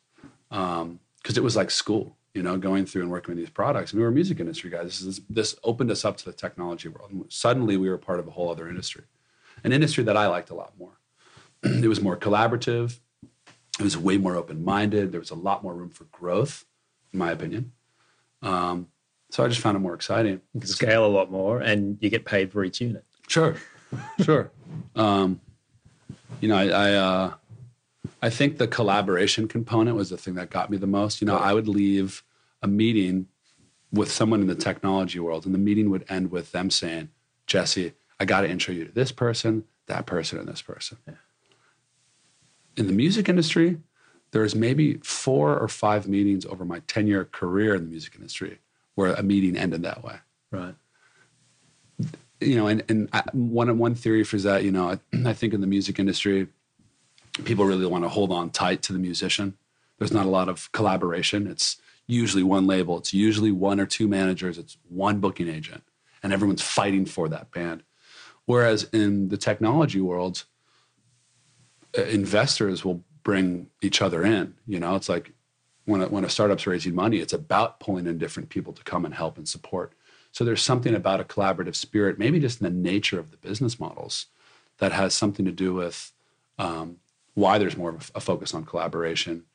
because 0.49 0.81
um, 0.81 0.99
it 1.25 1.43
was 1.43 1.55
like 1.55 1.71
school 1.71 2.17
you 2.37 2.43
know, 2.43 2.55
going 2.55 2.85
through 2.85 3.01
and 3.01 3.09
working 3.09 3.33
with 3.33 3.39
these 3.43 3.49
products. 3.49 3.91
And 3.91 3.99
we 3.99 4.05
were 4.05 4.11
music 4.11 4.39
industry 4.39 4.69
guys. 4.69 4.83
This, 4.83 5.01
is, 5.01 5.21
this 5.27 5.55
opened 5.63 5.89
us 5.89 6.05
up 6.05 6.17
to 6.17 6.25
the 6.25 6.31
technology 6.31 6.87
world. 6.87 7.09
And 7.09 7.25
suddenly 7.29 7.77
we 7.77 7.89
were 7.89 7.97
part 7.97 8.19
of 8.19 8.27
a 8.27 8.31
whole 8.31 8.51
other 8.51 8.69
industry, 8.69 9.05
an 9.63 9.73
industry 9.73 10.03
that 10.03 10.15
I 10.15 10.27
liked 10.27 10.51
a 10.51 10.53
lot 10.53 10.77
more. 10.77 10.99
it 11.63 11.87
was 11.87 11.99
more 11.99 12.15
collaborative. 12.15 12.99
It 13.79 13.83
was 13.83 13.97
way 13.97 14.17
more 14.17 14.35
open-minded. 14.35 15.11
There 15.11 15.19
was 15.19 15.31
a 15.31 15.35
lot 15.35 15.63
more 15.63 15.73
room 15.73 15.89
for 15.89 16.03
growth, 16.05 16.63
in 17.11 17.17
my 17.17 17.31
opinion. 17.31 17.71
Um, 18.43 18.89
so 19.31 19.43
I 19.43 19.47
just 19.47 19.61
found 19.61 19.75
it 19.75 19.79
more 19.79 19.95
exciting. 19.95 20.41
You 20.53 20.61
can 20.61 20.69
scale 20.69 21.07
a 21.07 21.07
lot 21.07 21.31
more, 21.31 21.59
and 21.59 21.97
you 22.01 22.11
get 22.11 22.23
paid 22.23 22.51
for 22.51 22.63
each 22.63 22.81
unit. 22.81 23.03
Sure, 23.27 23.55
sure. 24.21 24.51
Um, 24.95 25.41
you 26.41 26.49
know, 26.49 26.55
I, 26.55 26.67
I 26.67 26.93
uh, 26.93 27.33
I 28.21 28.29
think 28.29 28.57
the 28.57 28.67
collaboration 28.67 29.47
component 29.47 29.95
was 29.95 30.09
the 30.09 30.17
thing 30.17 30.35
that 30.35 30.49
got 30.49 30.69
me 30.69 30.77
the 30.77 30.87
most. 30.87 31.21
You 31.21 31.27
know, 31.27 31.37
I 31.37 31.53
would 31.53 31.67
leave 31.67 32.23
a 32.61 32.67
meeting 32.67 33.27
with 33.91 34.11
someone 34.11 34.41
in 34.41 34.47
the 34.47 34.55
technology 34.55 35.19
world, 35.19 35.45
and 35.45 35.53
the 35.53 35.59
meeting 35.59 35.89
would 35.89 36.05
end 36.09 36.31
with 36.31 36.51
them 36.51 36.69
saying, 36.69 37.09
Jesse, 37.45 37.93
I 38.19 38.25
got 38.25 38.41
to 38.41 38.49
intro 38.49 38.73
you 38.73 38.85
to 38.85 38.91
this 38.91 39.11
person, 39.11 39.63
that 39.85 40.05
person, 40.05 40.39
and 40.39 40.47
this 40.47 40.61
person. 40.61 40.97
Yeah. 41.07 41.13
In 42.75 42.87
the 42.87 42.93
music 42.93 43.29
industry, 43.29 43.77
there's 44.31 44.55
maybe 44.55 44.95
four 44.97 45.57
or 45.57 45.67
five 45.67 46.07
meetings 46.07 46.45
over 46.45 46.65
my 46.65 46.79
10 46.87 47.07
year 47.07 47.25
career 47.25 47.75
in 47.75 47.85
the 47.85 47.89
music 47.89 48.15
industry 48.15 48.59
where 48.95 49.13
a 49.13 49.23
meeting 49.23 49.55
ended 49.55 49.83
that 49.83 50.03
way. 50.03 50.17
Right. 50.51 50.75
You 52.39 52.55
know, 52.55 52.67
and, 52.67 52.83
and 52.87 53.09
one, 53.33 53.75
one 53.77 53.95
theory 53.95 54.23
for 54.23 54.37
that, 54.37 54.63
you 54.63 54.71
know, 54.71 54.91
I, 54.91 54.99
I 55.29 55.33
think 55.33 55.53
in 55.53 55.61
the 55.61 55.67
music 55.67 55.97
industry, 55.97 56.47
people 57.45 57.65
really 57.65 57.85
want 57.85 58.03
to 58.03 58.09
hold 58.09 58.31
on 58.31 58.51
tight 58.51 58.83
to 58.83 58.93
the 58.93 58.99
musician. 58.99 59.57
There's 59.97 60.13
not 60.13 60.25
a 60.25 60.29
lot 60.29 60.47
of 60.47 60.71
collaboration. 60.71 61.47
It's 61.47 61.77
usually 62.05 62.43
one 62.43 62.67
label, 62.67 62.97
it's 62.97 63.13
usually 63.13 63.51
one 63.51 63.79
or 63.79 63.85
two 63.85 64.07
managers, 64.07 64.57
it's 64.57 64.77
one 64.87 65.19
booking 65.19 65.49
agent, 65.49 65.83
and 66.23 66.31
everyone's 66.31 66.61
fighting 66.61 67.05
for 67.05 67.27
that 67.27 67.51
band. 67.51 67.83
Whereas 68.45 68.85
in 68.93 69.27
the 69.27 69.37
technology 69.37 69.99
world, 69.99 70.45
uh, 71.97 72.03
investors 72.03 72.85
will 72.85 73.03
bring 73.23 73.67
each 73.81 74.01
other 74.01 74.23
in. 74.23 74.55
You 74.65 74.79
know, 74.79 74.95
it's 74.95 75.09
like 75.09 75.33
when 75.83 76.01
a, 76.01 76.07
when 76.07 76.23
a 76.23 76.29
startup's 76.29 76.65
raising 76.65 76.95
money, 76.95 77.17
it's 77.17 77.33
about 77.33 77.81
pulling 77.81 78.07
in 78.07 78.17
different 78.17 78.49
people 78.49 78.71
to 78.73 78.83
come 78.83 79.03
and 79.03 79.13
help 79.13 79.37
and 79.37 79.47
support. 79.47 79.93
So 80.37 80.45
there's 80.45 80.61
something 80.61 80.93
about 80.93 81.19
a 81.19 81.23
collaborative 81.23 81.73
spirit, 81.73 82.19
maybe 82.19 82.39
just 82.39 82.61
in 82.61 82.65
the 82.65 82.89
nature 82.89 83.19
of 83.19 83.31
the 83.31 83.37
business 83.37 83.79
models, 83.79 84.27
that 84.77 84.91
has 84.91 85.15
something 85.15 85.45
to 85.45 85.51
do 85.51 85.73
with 85.73 86.13
um, 86.59 86.97
why 87.33 87.57
there's 87.57 87.75
more 87.75 87.89
of 87.89 88.11
a 88.13 88.19
focus 88.19 88.53
on 88.53 88.63
collaboration 88.63 89.45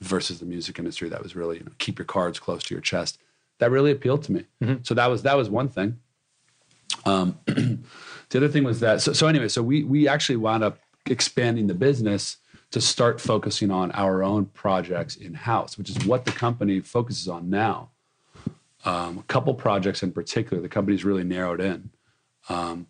versus 0.00 0.40
the 0.40 0.46
music 0.46 0.78
industry 0.78 1.10
that 1.10 1.22
was 1.22 1.36
really 1.36 1.58
you 1.58 1.64
know 1.64 1.72
keep 1.76 1.98
your 1.98 2.06
cards 2.06 2.40
close 2.40 2.62
to 2.62 2.74
your 2.74 2.80
chest. 2.80 3.18
That 3.58 3.70
really 3.70 3.90
appealed 3.90 4.22
to 4.22 4.32
me. 4.32 4.46
Mm-hmm. 4.62 4.82
so 4.82 4.94
that 4.94 5.10
was 5.10 5.24
that 5.24 5.36
was 5.36 5.50
one 5.50 5.68
thing. 5.68 5.98
Um, 7.04 7.38
the 7.44 7.78
other 8.34 8.48
thing 8.48 8.64
was 8.64 8.80
that 8.80 9.02
so, 9.02 9.12
so 9.12 9.26
anyway 9.26 9.48
so 9.48 9.62
we 9.62 9.84
we 9.84 10.08
actually 10.08 10.36
wound 10.36 10.64
up 10.64 10.78
expanding 11.04 11.66
the 11.66 11.74
business 11.74 12.38
to 12.70 12.80
start 12.80 13.20
focusing 13.20 13.70
on 13.70 13.92
our 13.92 14.22
own 14.22 14.46
projects 14.46 15.16
in 15.16 15.34
house 15.34 15.76
which 15.76 15.90
is 15.90 16.06
what 16.06 16.24
the 16.24 16.32
company 16.32 16.80
focuses 16.80 17.28
on 17.28 17.50
now 17.50 17.90
um, 18.84 19.18
a 19.18 19.22
couple 19.24 19.54
projects 19.54 20.02
in 20.02 20.12
particular 20.12 20.62
the 20.62 20.68
company's 20.68 21.04
really 21.04 21.24
narrowed 21.24 21.60
in 21.60 21.90
um, 22.48 22.86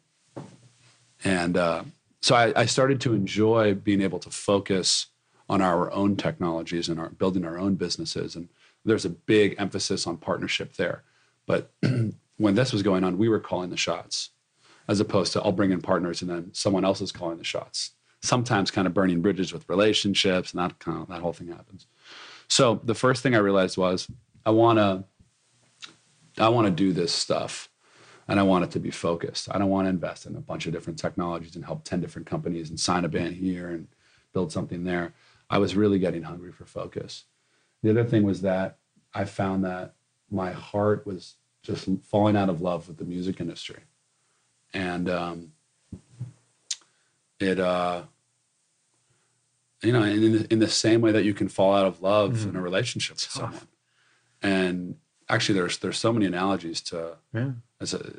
and 1.24 1.56
uh, 1.56 1.82
so 2.20 2.34
I, 2.34 2.52
I 2.62 2.66
started 2.66 3.00
to 3.02 3.14
enjoy 3.14 3.74
being 3.74 4.00
able 4.00 4.18
to 4.20 4.30
focus 4.30 5.08
on 5.48 5.60
our 5.60 5.92
own 5.92 6.16
technologies 6.16 6.88
and 6.88 6.98
our 6.98 7.10
building 7.10 7.44
our 7.44 7.58
own 7.58 7.74
businesses. 7.74 8.34
And 8.34 8.48
there's 8.84 9.04
a 9.04 9.10
big 9.10 9.56
emphasis 9.58 10.06
on 10.06 10.16
partnership 10.16 10.76
there. 10.76 11.02
But 11.46 11.70
when 12.38 12.54
this 12.54 12.72
was 12.72 12.82
going 12.82 13.04
on, 13.04 13.18
we 13.18 13.28
were 13.28 13.40
calling 13.40 13.70
the 13.70 13.76
shots, 13.76 14.30
as 14.88 15.00
opposed 15.00 15.32
to 15.34 15.42
I'll 15.42 15.52
bring 15.52 15.70
in 15.70 15.82
partners 15.82 16.22
and 16.22 16.30
then 16.30 16.50
someone 16.54 16.84
else 16.84 17.00
is 17.00 17.12
calling 17.12 17.38
the 17.38 17.44
shots. 17.44 17.90
Sometimes 18.22 18.70
kind 18.70 18.86
of 18.86 18.94
burning 18.94 19.20
bridges 19.20 19.52
with 19.52 19.68
relationships 19.68 20.52
and 20.52 20.62
that 20.62 20.78
kind 20.78 21.02
of 21.02 21.08
that 21.08 21.20
whole 21.20 21.34
thing 21.34 21.48
happens. 21.48 21.86
So 22.48 22.80
the 22.84 22.94
first 22.94 23.22
thing 23.22 23.34
I 23.34 23.38
realized 23.38 23.76
was 23.76 24.08
I 24.46 24.50
want 24.50 24.78
to 24.78 25.04
I 26.38 26.48
want 26.48 26.66
to 26.66 26.70
do 26.70 26.92
this 26.92 27.12
stuff 27.12 27.68
and 28.26 28.40
I 28.40 28.42
want 28.42 28.64
it 28.64 28.70
to 28.72 28.80
be 28.80 28.90
focused. 28.90 29.48
I 29.54 29.58
don't 29.58 29.68
want 29.68 29.86
to 29.86 29.90
invest 29.90 30.26
in 30.26 30.34
a 30.36 30.40
bunch 30.40 30.66
of 30.66 30.72
different 30.72 30.98
technologies 30.98 31.56
and 31.56 31.64
help 31.64 31.84
10 31.84 32.00
different 32.00 32.26
companies 32.26 32.70
and 32.70 32.80
sign 32.80 33.04
a 33.04 33.08
band 33.08 33.36
here 33.36 33.68
and 33.68 33.88
build 34.32 34.50
something 34.50 34.84
there. 34.84 35.14
I 35.50 35.58
was 35.58 35.76
really 35.76 35.98
getting 35.98 36.22
hungry 36.22 36.52
for 36.52 36.64
focus. 36.64 37.24
The 37.82 37.90
other 37.90 38.04
thing 38.04 38.22
was 38.22 38.40
that 38.40 38.78
I 39.12 39.24
found 39.26 39.64
that 39.64 39.94
my 40.30 40.52
heart 40.52 41.06
was 41.06 41.34
just 41.62 41.88
falling 42.02 42.36
out 42.36 42.48
of 42.48 42.60
love 42.60 42.88
with 42.88 42.96
the 42.96 43.04
music 43.04 43.40
industry. 43.40 43.80
And 44.72 45.08
um, 45.08 45.52
it, 47.38 47.60
uh, 47.60 48.02
you 49.82 49.92
know, 49.92 50.02
in, 50.02 50.32
the, 50.32 50.52
in 50.52 50.58
the 50.58 50.68
same 50.68 51.02
way 51.02 51.12
that 51.12 51.24
you 51.24 51.34
can 51.34 51.48
fall 51.48 51.74
out 51.74 51.86
of 51.86 52.02
love 52.02 52.32
mm-hmm. 52.32 52.50
in 52.50 52.56
a 52.56 52.60
relationship 52.60 53.16
with 53.16 53.20
someone. 53.20 53.68
And 54.42 54.96
actually, 55.28 55.58
there's 55.58 55.78
there's 55.78 55.98
so 55.98 56.12
many 56.12 56.26
analogies 56.26 56.80
to. 56.82 57.16
Yeah. 57.32 57.52
There's 57.78 57.94
a, 57.94 58.12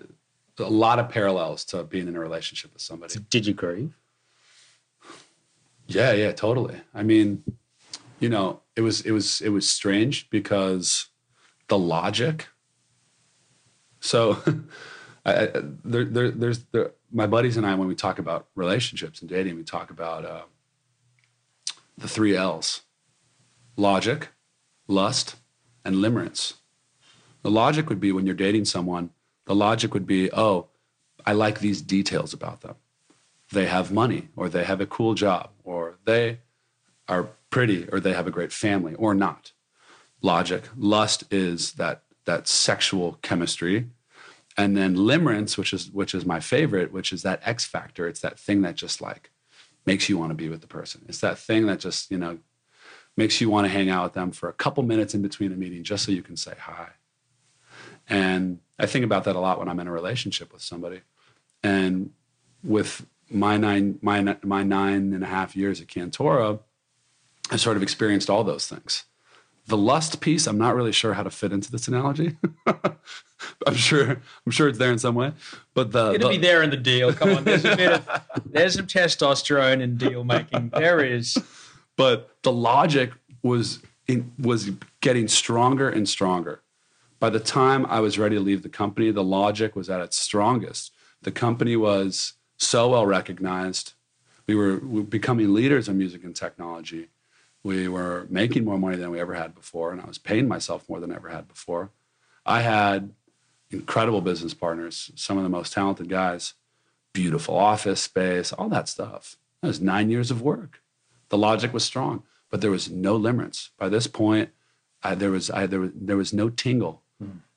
a 0.59 0.63
lot 0.63 0.99
of 0.99 1.09
parallels 1.09 1.65
to 1.65 1.83
being 1.83 2.07
in 2.07 2.15
a 2.15 2.19
relationship 2.19 2.71
with 2.73 2.81
somebody. 2.81 3.13
So 3.13 3.19
did 3.29 3.45
you 3.45 3.53
grieve? 3.53 3.97
Yeah, 5.87 6.13
yeah, 6.13 6.31
totally. 6.31 6.81
I 6.93 7.03
mean, 7.03 7.43
you 8.19 8.29
know, 8.29 8.61
it 8.75 8.81
was 8.81 9.01
it 9.01 9.11
was 9.11 9.41
it 9.41 9.49
was 9.49 9.69
strange 9.69 10.29
because 10.29 11.07
the 11.67 11.77
logic. 11.77 12.47
So, 13.99 14.37
I, 15.25 15.49
there, 15.83 16.05
there, 16.05 16.31
there's 16.31 16.59
there, 16.71 16.91
my 17.11 17.27
buddies 17.27 17.57
and 17.57 17.65
I 17.65 17.75
when 17.75 17.87
we 17.87 17.95
talk 17.95 18.19
about 18.19 18.47
relationships 18.55 19.21
and 19.21 19.29
dating, 19.29 19.55
we 19.55 19.63
talk 19.63 19.89
about 19.89 20.25
uh, 20.25 20.43
the 21.97 22.07
three 22.07 22.35
L's: 22.35 22.81
logic, 23.77 24.29
lust, 24.87 25.35
and 25.83 25.95
limerence. 25.95 26.53
The 27.45 27.51
logic 27.51 27.89
would 27.89 27.99
be 27.99 28.11
when 28.11 28.25
you're 28.25 28.35
dating 28.35 28.65
someone. 28.65 29.11
The 29.45 29.55
logic 29.55 29.93
would 29.93 30.07
be, 30.07 30.31
oh, 30.33 30.67
I 31.25 31.33
like 31.33 31.59
these 31.59 31.81
details 31.81 32.33
about 32.33 32.61
them 32.61 32.75
they 33.51 33.65
have 33.67 33.91
money 33.91 34.29
or 34.35 34.49
they 34.49 34.63
have 34.63 34.81
a 34.81 34.85
cool 34.85 35.13
job 35.13 35.49
or 35.63 35.97
they 36.05 36.39
are 37.07 37.29
pretty 37.49 37.87
or 37.89 37.99
they 37.99 38.13
have 38.13 38.27
a 38.27 38.31
great 38.31 38.51
family 38.51 38.95
or 38.95 39.13
not. 39.13 39.51
Logic. 40.21 40.63
Lust 40.75 41.23
is 41.31 41.73
that 41.73 42.03
that 42.25 42.47
sexual 42.47 43.19
chemistry. 43.21 43.87
And 44.57 44.75
then 44.75 44.95
limerence, 44.95 45.57
which 45.57 45.73
is 45.73 45.91
which 45.91 46.15
is 46.15 46.25
my 46.25 46.39
favorite, 46.39 46.91
which 46.91 47.13
is 47.13 47.21
that 47.23 47.41
X 47.45 47.65
factor. 47.65 48.07
It's 48.07 48.21
that 48.21 48.39
thing 48.39 48.61
that 48.63 48.75
just 48.75 49.01
like 49.01 49.31
makes 49.85 50.09
you 50.09 50.17
want 50.17 50.31
to 50.31 50.35
be 50.35 50.49
with 50.49 50.61
the 50.61 50.67
person. 50.67 51.05
It's 51.07 51.19
that 51.19 51.37
thing 51.37 51.67
that 51.67 51.79
just, 51.79 52.09
you 52.09 52.17
know, 52.17 52.39
makes 53.15 53.39
you 53.39 53.49
want 53.49 53.65
to 53.65 53.71
hang 53.71 53.89
out 53.89 54.05
with 54.05 54.13
them 54.13 54.31
for 54.31 54.49
a 54.49 54.53
couple 54.53 54.81
minutes 54.81 55.13
in 55.13 55.21
between 55.21 55.51
a 55.51 55.55
meeting 55.55 55.83
just 55.83 56.05
so 56.05 56.11
you 56.11 56.23
can 56.23 56.37
say 56.37 56.55
hi. 56.57 56.89
And 58.07 58.59
I 58.77 58.85
think 58.85 59.05
about 59.05 59.23
that 59.23 59.35
a 59.35 59.39
lot 59.39 59.59
when 59.59 59.67
I'm 59.67 59.79
in 59.79 59.87
a 59.87 59.91
relationship 59.91 60.53
with 60.53 60.61
somebody. 60.61 61.01
And 61.63 62.11
with 62.63 63.05
my 63.29 63.57
nine 63.57 63.99
my 64.01 64.37
my 64.43 64.63
nine 64.63 65.13
and 65.13 65.23
a 65.23 65.27
half 65.27 65.55
years 65.55 65.81
at 65.81 65.87
Cantora, 65.87 66.59
I 67.51 67.55
sort 67.55 67.77
of 67.77 67.83
experienced 67.83 68.29
all 68.29 68.43
those 68.43 68.67
things. 68.67 69.05
The 69.67 69.77
lust 69.77 70.21
piece, 70.21 70.45
I'm 70.45 70.59
not 70.59 70.75
really 70.75 70.91
sure 70.91 71.13
how 71.13 71.23
to 71.23 71.31
fit 71.31 71.51
into 71.51 71.71
this 71.71 71.87
analogy. 71.87 72.37
I'm 72.67 73.75
sure 73.75 74.21
I'm 74.45 74.51
sure 74.51 74.67
it's 74.67 74.77
there 74.77 74.91
in 74.91 74.99
some 74.99 75.15
way, 75.15 75.33
but 75.73 75.91
the 75.91 76.13
it'll 76.13 76.29
the, 76.29 76.37
be 76.37 76.41
there 76.41 76.61
in 76.61 76.69
the 76.69 76.77
deal. 76.77 77.13
Come 77.13 77.35
on, 77.35 77.43
there's 77.43 77.65
a 77.65 77.75
bit 77.75 77.91
of 77.93 78.21
there's 78.45 78.75
some 78.75 78.85
testosterone 78.85 79.81
in 79.81 79.97
deal 79.97 80.23
making. 80.23 80.69
There 80.69 81.03
is, 81.03 81.37
but 81.95 82.37
the 82.43 82.51
logic 82.51 83.11
was 83.41 83.79
in, 84.07 84.31
was 84.37 84.71
getting 85.01 85.27
stronger 85.27 85.89
and 85.89 86.07
stronger. 86.07 86.61
By 87.19 87.29
the 87.29 87.39
time 87.39 87.85
I 87.87 87.99
was 87.99 88.19
ready 88.19 88.35
to 88.35 88.41
leave 88.41 88.63
the 88.63 88.69
company, 88.69 89.11
the 89.11 89.23
logic 89.23 89.75
was 89.75 89.89
at 89.89 90.01
its 90.01 90.17
strongest. 90.17 90.91
The 91.21 91.31
company 91.31 91.75
was 91.75 92.33
so 92.57 92.89
well 92.89 93.05
recognized. 93.05 93.93
We 94.47 94.55
were, 94.55 94.77
we 94.79 94.99
were 94.99 95.07
becoming 95.07 95.53
leaders 95.53 95.87
in 95.87 95.97
music 95.97 96.23
and 96.23 96.35
technology. 96.35 97.09
We 97.63 97.87
were 97.87 98.27
making 98.29 98.63
more 98.63 98.77
money 98.77 98.97
than 98.97 99.09
we 99.09 99.19
ever 99.19 99.33
had 99.33 99.55
before, 99.55 99.91
and 99.91 99.99
I 99.99 100.05
was 100.05 100.19
paying 100.19 100.47
myself 100.47 100.87
more 100.87 100.99
than 100.99 101.11
I 101.11 101.15
ever 101.15 101.29
had 101.29 101.47
before. 101.47 101.89
I 102.45 102.61
had 102.61 103.11
incredible 103.71 104.21
business 104.21 104.53
partners, 104.53 105.11
some 105.15 105.37
of 105.37 105.43
the 105.43 105.49
most 105.49 105.73
talented 105.73 106.09
guys, 106.09 106.53
beautiful 107.13 107.57
office 107.57 108.01
space, 108.01 108.53
all 108.53 108.69
that 108.69 108.87
stuff. 108.87 109.37
That 109.61 109.69
was 109.69 109.81
nine 109.81 110.11
years 110.11 110.29
of 110.29 110.41
work. 110.41 110.81
The 111.29 111.37
logic 111.37 111.73
was 111.73 111.83
strong, 111.83 112.23
but 112.51 112.61
there 112.61 112.69
was 112.69 112.89
no 112.89 113.17
limerence. 113.17 113.69
By 113.79 113.89
this 113.89 114.05
point, 114.05 114.51
I, 115.01 115.15
there 115.15 115.31
was 115.31 115.49
I, 115.49 115.65
there 115.65 115.79
was 115.79 115.91
there 115.95 116.17
was 116.17 116.33
no 116.33 116.49
tingle. 116.49 117.01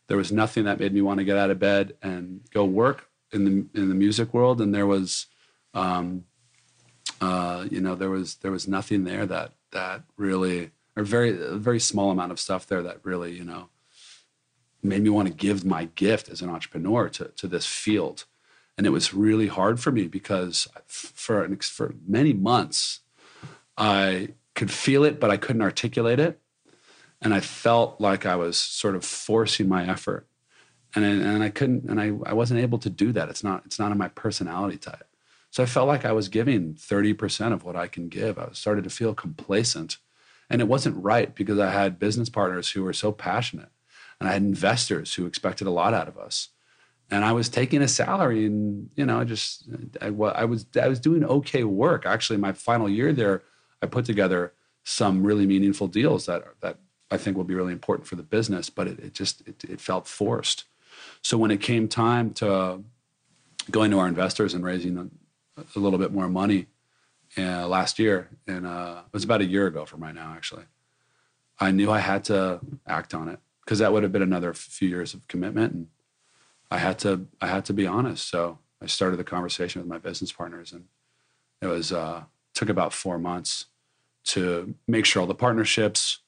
There 0.09 0.17
was 0.17 0.33
nothing 0.33 0.65
that 0.65 0.81
made 0.81 0.95
me 0.95 1.03
want 1.03 1.19
to 1.19 1.25
get 1.25 1.37
out 1.37 1.51
of 1.51 1.59
bed 1.59 1.95
and 2.03 2.41
go 2.51 2.65
work 2.65 3.09
in 3.31 3.45
the 3.45 3.79
in 3.79 3.89
the 3.89 3.95
music 3.95 4.33
world, 4.33 4.61
and 4.61 4.75
there 4.75 4.87
was, 4.87 5.27
um, 5.75 6.25
uh, 7.21 7.67
you 7.71 7.81
know, 7.81 7.95
there 7.95 8.11
was 8.11 8.37
there 8.37 8.51
was 8.51 8.67
nothing 8.67 9.05
there 9.05 9.27
that 9.27 9.53
that 9.73 10.03
really, 10.17 10.71
or 10.97 11.03
very 11.03 11.31
a 11.31 11.57
very 11.57 11.81
small 11.81 12.11
amount 12.11 12.33
of 12.33 12.41
stuff 12.41 12.67
there 12.67 12.83
that 12.83 13.05
really, 13.05 13.33
you 13.33 13.45
know, 13.45 13.69
made 14.83 15.03
me 15.03 15.11
want 15.11 15.29
to 15.29 15.35
give 15.35 15.65
my 15.65 15.87
gift 15.95 16.29
as 16.31 16.41
an 16.41 16.49
entrepreneur 16.49 17.09
to 17.11 17.27
to 17.37 17.47
this 17.47 17.67
field, 17.67 18.25
and 18.79 18.87
it 18.87 18.91
was 18.91 19.13
really 19.13 19.49
hard 19.49 19.79
for 19.79 19.93
me 19.93 20.09
because 20.09 20.69
for 20.87 21.47
for 21.61 21.95
many 22.07 22.33
months, 22.33 23.01
I 23.77 24.31
could 24.55 24.71
feel 24.71 25.05
it, 25.05 25.21
but 25.21 25.31
I 25.31 25.37
couldn't 25.37 25.63
articulate 25.63 26.19
it. 26.19 26.41
And 27.21 27.35
I 27.35 27.41
felt 27.41 28.01
like 28.01 28.27
I 28.27 28.37
was 28.37 28.57
sort 28.57 28.95
of 28.95 29.05
forcing 29.05 29.69
my 29.69 29.87
effort 29.89 30.29
and 30.95 31.05
I, 31.05 31.09
and 31.09 31.43
I 31.43 31.51
couldn't 31.51 31.85
and 31.91 32.01
I, 32.01 32.13
I 32.29 32.33
wasn't 32.33 32.61
able 32.61 32.79
to 32.79 32.91
do 32.91 33.13
that. 33.13 33.29
It's 33.29 33.45
not 33.45 33.63
it's 33.67 33.79
not 33.79 33.93
in 33.93 33.99
my 33.99 34.09
personality 34.09 34.79
type. 34.79 35.07
So 35.51 35.63
I 35.63 35.67
felt 35.67 35.89
like 35.89 36.05
I 36.05 36.13
was 36.13 36.29
giving 36.29 36.75
30% 36.75 37.53
of 37.53 37.65
what 37.65 37.75
I 37.75 37.87
can 37.87 38.09
give. 38.09 38.39
I 38.39 38.49
started 38.53 38.85
to 38.85 38.91
feel 38.91 39.15
complacent. 39.15 39.97
And 40.51 40.61
it 40.61 40.69
wasn't 40.69 41.03
right 41.03 41.35
because 41.35 41.59
I 41.59 41.71
had 41.71 41.99
business 41.99 42.29
partners 42.29 42.71
who 42.71 42.83
were 42.83 42.93
so 42.93 43.13
passionate 43.13 43.71
and 44.21 44.29
I 44.29 44.33
had 44.33 44.43
investors 44.43 45.15
who 45.15 45.27
expected 45.27 45.67
a 45.67 45.71
lot 45.71 45.95
out 45.95 46.09
of 46.09 46.19
us. 46.19 46.49
And 47.11 47.25
I 47.25 47.33
was 47.33 47.49
taking 47.49 47.81
a 47.81 47.89
salary 47.89 48.45
and, 48.45 48.91
you 48.95 49.07
know, 49.07 49.21
I 49.21 49.25
just, 49.25 49.69
I, 50.01 50.07
I 50.09 50.45
was, 50.45 50.67
I 50.81 50.89
was 50.89 51.01
doing 51.01 51.25
okay 51.25 51.65
work. 51.65 52.05
Actually, 52.05 52.39
my 52.39 52.53
final 52.53 52.89
year 52.89 53.13
there, 53.13 53.43
I 53.83 53.87
put 53.87 54.05
together 54.05 54.53
some 54.85 55.23
really 55.23 55.47
meaningful 55.47 55.89
deals 55.89 56.27
that, 56.27 56.45
that 56.61 56.79
I 57.11 57.17
think 57.17 57.37
will 57.37 57.45
be 57.45 57.55
really 57.55 57.73
important 57.73 58.07
for 58.07 58.17
the 58.17 58.23
business, 58.23 58.71
but 58.71 58.87
it, 58.87 58.99
it 59.01 59.15
just, 59.15 59.47
it, 59.47 59.65
it 59.65 59.81
felt 59.81 60.07
forced. 60.07 60.65
So 61.23 61.39
when 61.39 61.51
it 61.51 61.61
came 61.61 61.89
time 61.89 62.33
to 62.35 62.83
going 63.71 63.91
to 63.91 63.99
our 63.99 64.09
investors 64.09 64.55
and 64.55 64.65
raising 64.65 64.99
a, 64.99 65.63
a 65.77 65.79
little 65.79 65.99
bit 65.99 66.13
more 66.13 66.29
money, 66.29 66.67
uh, 67.37 67.69
last 67.69 67.99
year, 67.99 68.31
and 68.47 68.67
uh, 68.67 69.03
it 69.07 69.13
was 69.13 69.25
about 69.25 69.41
a 69.41 69.45
year 69.45 69.67
ago 69.67 69.85
from 69.85 70.03
right 70.03 70.15
now, 70.15 70.33
actually. 70.35 70.65
I 71.61 71.71
knew 71.73 71.91
I 71.91 71.99
had 71.99 72.25
to 72.25 72.61
act 72.87 73.15
on 73.15 73.29
it 73.29 73.39
because 73.65 73.81
that 73.81 73.93
would 73.93 74.03
have 74.03 74.13
been 74.13 74.23
another 74.23 74.55
few 74.55 74.89
years 74.89 75.13
of 75.13 75.27
commitment, 75.29 75.75
and 75.75 75.87
I 76.71 76.79
had 76.79 76.99
to 77.01 77.27
I 77.41 77.49
had 77.49 77.65
to 77.67 77.73
be 77.73 77.87
honest. 77.87 78.29
So 78.29 78.59
I 78.81 78.87
started 78.87 79.19
the 79.19 79.25
conversation 79.25 79.81
with 79.81 79.89
my 79.89 79.99
business 79.99 80.33
partners, 80.33 80.73
and 80.73 80.85
it 81.61 81.67
was 81.67 81.93
uh, 81.93 82.23
took 82.55 82.69
about 82.69 82.93
four 82.93 83.19
months 83.19 83.67
to 84.25 84.75
make 84.87 85.05
sure 85.05 85.21
all 85.21 85.27
the 85.27 85.35
partnerships 85.35 86.21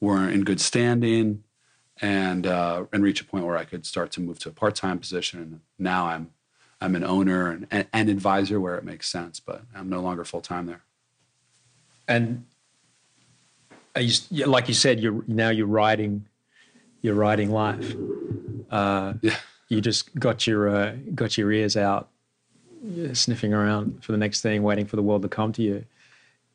were 0.00 0.28
in 0.28 0.44
good 0.44 0.60
standing, 0.60 1.44
and 2.00 2.46
uh, 2.46 2.86
and 2.92 3.02
reach 3.02 3.20
a 3.20 3.24
point 3.24 3.44
where 3.44 3.56
I 3.56 3.64
could 3.64 3.84
start 3.84 4.10
to 4.12 4.20
move 4.20 4.38
to 4.40 4.48
a 4.48 4.52
part 4.52 4.74
time 4.74 4.98
position. 4.98 5.40
And 5.40 5.60
now 5.78 6.06
I'm 6.06 6.30
I'm 6.80 6.96
an 6.96 7.04
owner 7.04 7.50
and, 7.50 7.66
and, 7.70 7.86
and 7.92 8.08
advisor 8.08 8.58
where 8.60 8.76
it 8.76 8.84
makes 8.84 9.08
sense, 9.08 9.38
but 9.40 9.62
I'm 9.74 9.88
no 9.88 10.00
longer 10.00 10.24
full 10.24 10.40
time 10.40 10.66
there. 10.66 10.82
And 12.08 12.46
you, 13.98 14.46
like 14.46 14.68
you 14.68 14.74
said, 14.74 15.00
you're 15.00 15.22
now 15.26 15.50
you're 15.50 15.66
writing, 15.66 16.26
you're 17.02 17.14
writing 17.14 17.50
life. 17.50 17.94
Uh, 18.70 19.14
Yeah. 19.22 19.36
You 19.68 19.80
just 19.80 20.12
got 20.18 20.48
your 20.48 20.68
uh, 20.68 20.96
got 21.14 21.38
your 21.38 21.52
ears 21.52 21.76
out, 21.76 22.08
sniffing 23.12 23.54
around 23.54 24.02
for 24.02 24.10
the 24.10 24.18
next 24.18 24.40
thing, 24.40 24.64
waiting 24.64 24.84
for 24.84 24.96
the 24.96 25.02
world 25.02 25.22
to 25.22 25.28
come 25.28 25.52
to 25.52 25.62
you. 25.62 25.84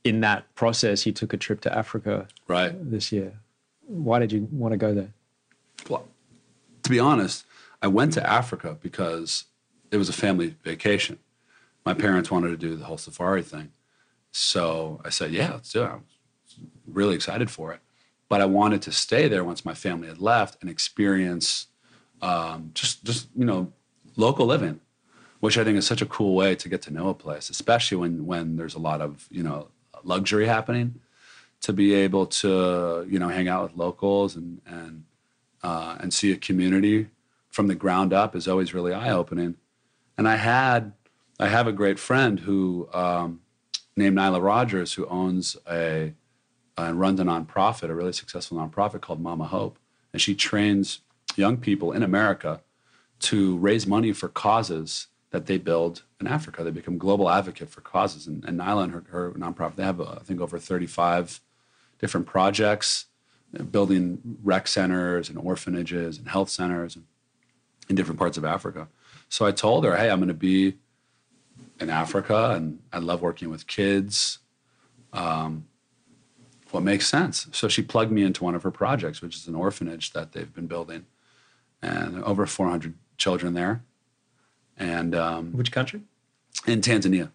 In 0.05 0.21
that 0.21 0.53
process, 0.53 1.07
you 1.07 1.11
took 1.11 1.33
a 1.33 1.37
trip 1.37 1.61
to 1.61 1.75
Africa 1.75 2.27
Right. 2.47 2.73
this 2.91 3.11
year. 3.11 3.39
Why 3.87 4.19
did 4.19 4.31
you 4.31 4.47
want 4.51 4.71
to 4.71 4.77
go 4.77 4.93
there? 4.93 5.11
Well, 5.89 6.07
to 6.83 6.89
be 6.91 6.99
honest, 6.99 7.43
I 7.81 7.87
went 7.87 8.13
to 8.13 8.29
Africa 8.29 8.77
because 8.79 9.45
it 9.89 9.97
was 9.97 10.07
a 10.07 10.13
family 10.13 10.55
vacation. 10.63 11.17
My 11.83 11.95
parents 11.95 12.29
wanted 12.29 12.49
to 12.49 12.57
do 12.57 12.75
the 12.75 12.85
whole 12.85 12.99
safari 12.99 13.41
thing. 13.41 13.71
So 14.31 15.01
I 15.03 15.09
said, 15.09 15.31
yeah, 15.31 15.53
let's 15.53 15.71
do 15.73 15.81
it. 15.81 15.87
I 15.87 15.93
was 15.95 16.03
really 16.85 17.15
excited 17.15 17.49
for 17.49 17.73
it. 17.73 17.79
But 18.29 18.41
I 18.41 18.45
wanted 18.45 18.83
to 18.83 18.91
stay 18.91 19.27
there 19.27 19.43
once 19.43 19.65
my 19.65 19.73
family 19.73 20.07
had 20.07 20.19
left 20.19 20.57
and 20.61 20.69
experience 20.69 21.67
um, 22.21 22.71
just, 22.75 23.03
just, 23.03 23.27
you 23.35 23.45
know, 23.45 23.73
local 24.15 24.45
living, 24.45 24.81
which 25.39 25.57
I 25.57 25.63
think 25.63 25.77
is 25.79 25.87
such 25.87 26.01
a 26.03 26.05
cool 26.05 26.35
way 26.35 26.53
to 26.55 26.69
get 26.69 26.83
to 26.83 26.91
know 26.91 27.09
a 27.09 27.13
place, 27.15 27.49
especially 27.49 27.97
when, 27.97 28.25
when 28.27 28.55
there's 28.55 28.75
a 28.75 28.79
lot 28.79 29.01
of, 29.01 29.27
you 29.31 29.41
know, 29.41 29.69
luxury 30.05 30.45
happening 30.45 31.01
to 31.61 31.73
be 31.73 31.93
able 31.93 32.27
to, 32.27 33.05
you 33.09 33.19
know, 33.19 33.29
hang 33.29 33.47
out 33.47 33.63
with 33.63 33.77
locals 33.77 34.35
and, 34.35 34.61
and, 34.65 35.03
uh, 35.63 35.97
and 35.99 36.13
see 36.13 36.31
a 36.31 36.37
community 36.37 37.07
from 37.49 37.67
the 37.67 37.75
ground 37.75 38.13
up 38.13 38.35
is 38.35 38.47
always 38.47 38.73
really 38.73 38.93
eye 38.93 39.11
opening. 39.11 39.55
And 40.17 40.27
I 40.27 40.35
had, 40.35 40.93
I 41.39 41.47
have 41.47 41.67
a 41.67 41.71
great 41.71 41.99
friend 41.99 42.39
who 42.39 42.87
um, 42.93 43.41
named 43.97 44.17
Nyla 44.17 44.43
Rogers 44.43 44.93
who 44.93 45.05
owns 45.07 45.57
a 45.69 46.13
and 46.77 46.99
runs 46.99 47.19
a 47.19 47.23
nonprofit, 47.23 47.89
a 47.89 47.95
really 47.95 48.11
successful 48.11 48.57
nonprofit 48.57 49.01
called 49.01 49.21
Mama 49.21 49.45
Hope, 49.45 49.79
and 50.11 50.21
she 50.21 50.35
trains 50.35 50.99
young 51.37 51.57
people 51.57 51.93
in 51.93 52.03
America 52.03 52.61
to 53.19 53.57
raise 53.57 53.87
money 53.87 54.11
for 54.11 54.27
causes 54.27 55.07
that 55.31 55.45
they 55.45 55.57
build 55.57 56.03
in 56.19 56.27
Africa. 56.27 56.63
They 56.63 56.71
become 56.71 56.97
global 56.97 57.29
advocate 57.29 57.69
for 57.69 57.81
causes. 57.81 58.27
And, 58.27 58.43
and 58.45 58.59
Nyla 58.59 58.83
and 58.83 58.93
her, 58.93 59.03
her 59.09 59.31
nonprofit, 59.31 59.75
they 59.75 59.83
have, 59.83 59.99
uh, 59.99 60.15
I 60.19 60.23
think, 60.23 60.39
over 60.39 60.57
35 60.57 61.41
different 61.99 62.25
projects, 62.25 63.05
uh, 63.59 63.63
building 63.63 64.37
rec 64.43 64.67
centers 64.67 65.29
and 65.29 65.37
orphanages 65.37 66.17
and 66.17 66.27
health 66.27 66.49
centers 66.49 66.95
in, 66.95 67.03
in 67.89 67.95
different 67.95 68.19
parts 68.19 68.37
of 68.37 68.45
Africa. 68.45 68.87
So 69.29 69.45
I 69.45 69.51
told 69.51 69.83
her, 69.85 69.95
hey, 69.95 70.09
I'm 70.09 70.19
going 70.19 70.27
to 70.27 70.33
be 70.33 70.75
in 71.79 71.89
Africa 71.89 72.51
and 72.51 72.79
I 72.93 72.99
love 72.99 73.21
working 73.21 73.49
with 73.49 73.67
kids. 73.67 74.39
Um, 75.11 75.65
what 76.71 76.83
makes 76.83 77.07
sense? 77.07 77.47
So 77.51 77.67
she 77.67 77.81
plugged 77.81 78.11
me 78.11 78.23
into 78.23 78.43
one 78.43 78.55
of 78.55 78.63
her 78.63 78.71
projects, 78.71 79.21
which 79.21 79.35
is 79.35 79.47
an 79.47 79.55
orphanage 79.55 80.11
that 80.11 80.33
they've 80.33 80.53
been 80.53 80.67
building, 80.67 81.05
and 81.81 82.21
over 82.23 82.45
400 82.45 82.95
children 83.17 83.53
there. 83.53 83.83
And 84.77 85.15
um, 85.15 85.53
Which 85.53 85.71
country? 85.71 86.01
in 86.67 86.81
Tanzania, 86.81 87.31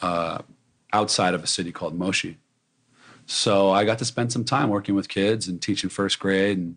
uh, 0.00 0.38
outside 0.92 1.34
of 1.34 1.42
a 1.42 1.46
city 1.46 1.72
called 1.72 1.94
Moshi. 1.94 2.38
So 3.26 3.70
I 3.70 3.84
got 3.84 3.98
to 3.98 4.04
spend 4.04 4.32
some 4.32 4.44
time 4.44 4.68
working 4.68 4.94
with 4.94 5.08
kids 5.08 5.48
and 5.48 5.60
teaching 5.62 5.88
first 5.88 6.18
grade. 6.18 6.58
And 6.58 6.76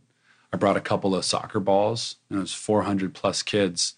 I 0.53 0.57
brought 0.57 0.78
a 0.78 0.82
couple 0.82 1.15
of 1.15 1.26
soccer 1.26 1.59
balls. 1.59 2.17
And 2.30 2.38
it 2.38 2.41
was 2.41 2.53
400 2.53 3.13
plus 3.13 3.41
kids 3.41 3.95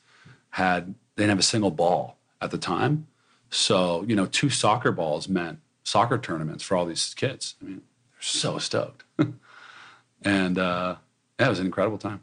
had 0.51 0.95
they 1.15 1.23
didn't 1.23 1.31
have 1.31 1.39
a 1.39 1.43
single 1.43 1.71
ball 1.71 2.17
at 2.41 2.51
the 2.51 2.57
time. 2.57 3.07
So 3.49 4.03
you 4.07 4.15
know, 4.15 4.25
two 4.25 4.49
soccer 4.49 4.91
balls 4.91 5.27
meant 5.27 5.59
soccer 5.83 6.17
tournaments 6.17 6.63
for 6.63 6.75
all 6.75 6.85
these 6.85 7.13
kids. 7.13 7.55
I 7.61 7.65
mean, 7.65 7.75
they're 8.11 8.21
so 8.21 8.57
stoked. 8.59 9.03
and 10.21 10.57
uh, 10.57 10.95
yeah, 11.39 11.47
it 11.47 11.49
was 11.49 11.59
an 11.59 11.65
incredible 11.65 11.97
time. 11.97 12.21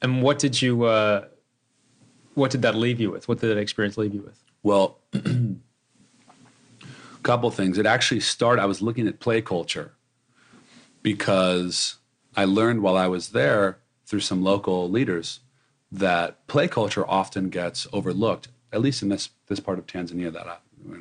And 0.00 0.22
what 0.22 0.38
did 0.38 0.60
you? 0.60 0.84
Uh, 0.84 1.26
what 2.34 2.50
did 2.50 2.62
that 2.62 2.74
leave 2.74 3.00
you 3.00 3.10
with? 3.10 3.28
What 3.28 3.40
did 3.40 3.48
that 3.48 3.58
experience 3.58 3.96
leave 3.96 4.14
you 4.14 4.22
with? 4.22 4.42
Well, 4.62 4.98
a 5.12 5.56
couple 7.22 7.50
things. 7.50 7.78
It 7.78 7.86
actually 7.86 8.20
started, 8.20 8.62
I 8.62 8.66
was 8.66 8.80
looking 8.80 9.06
at 9.06 9.20
play 9.20 9.42
culture 9.42 9.92
because 11.02 11.96
I 12.36 12.44
learned 12.44 12.82
while 12.82 12.96
I 12.96 13.08
was 13.08 13.30
there 13.30 13.78
through 14.06 14.20
some 14.20 14.42
local 14.42 14.88
leaders 14.88 15.40
that 15.90 16.46
play 16.46 16.68
culture 16.68 17.08
often 17.08 17.50
gets 17.50 17.86
overlooked, 17.92 18.48
at 18.72 18.80
least 18.80 19.02
in 19.02 19.08
this, 19.08 19.30
this 19.48 19.60
part 19.60 19.78
of 19.78 19.86
Tanzania 19.86 20.32
that 20.32 20.46
I, 20.46 20.56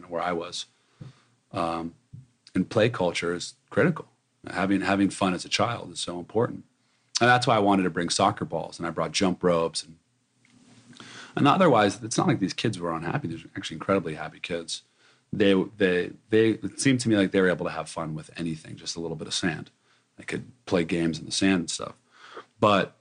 where 0.07 0.21
I 0.21 0.33
was. 0.33 0.65
Um, 1.53 1.93
and 2.53 2.69
play 2.69 2.89
culture 2.89 3.33
is 3.33 3.53
critical. 3.69 4.07
Having, 4.49 4.81
having 4.81 5.09
fun 5.09 5.33
as 5.33 5.45
a 5.45 5.49
child 5.49 5.91
is 5.91 5.99
so 5.99 6.19
important. 6.19 6.65
And 7.21 7.29
that's 7.29 7.45
why 7.45 7.55
I 7.55 7.59
wanted 7.59 7.83
to 7.83 7.89
bring 7.89 8.09
soccer 8.09 8.45
balls 8.45 8.79
and 8.79 8.87
I 8.87 8.89
brought 8.89 9.11
jump 9.11 9.43
ropes 9.43 9.83
and 9.83 9.97
and 11.35 11.47
otherwise, 11.47 12.01
it's 12.03 12.17
not 12.17 12.27
like 12.27 12.39
these 12.39 12.53
kids 12.53 12.79
were 12.79 12.93
unhappy. 12.93 13.27
They're 13.27 13.39
actually 13.55 13.75
incredibly 13.75 14.15
happy 14.15 14.39
kids. 14.39 14.83
They, 15.33 15.53
they, 15.77 16.11
they, 16.29 16.49
it 16.49 16.79
seemed 16.79 16.99
to 17.01 17.09
me 17.09 17.15
like 17.15 17.31
they 17.31 17.39
were 17.39 17.49
able 17.49 17.65
to 17.65 17.71
have 17.71 17.87
fun 17.87 18.15
with 18.15 18.29
anything, 18.37 18.75
just 18.75 18.95
a 18.95 18.99
little 18.99 19.15
bit 19.15 19.27
of 19.27 19.33
sand. 19.33 19.71
They 20.17 20.23
could 20.25 20.51
play 20.65 20.83
games 20.83 21.19
in 21.19 21.25
the 21.25 21.31
sand 21.31 21.59
and 21.61 21.69
stuff. 21.69 21.93
But 22.59 22.97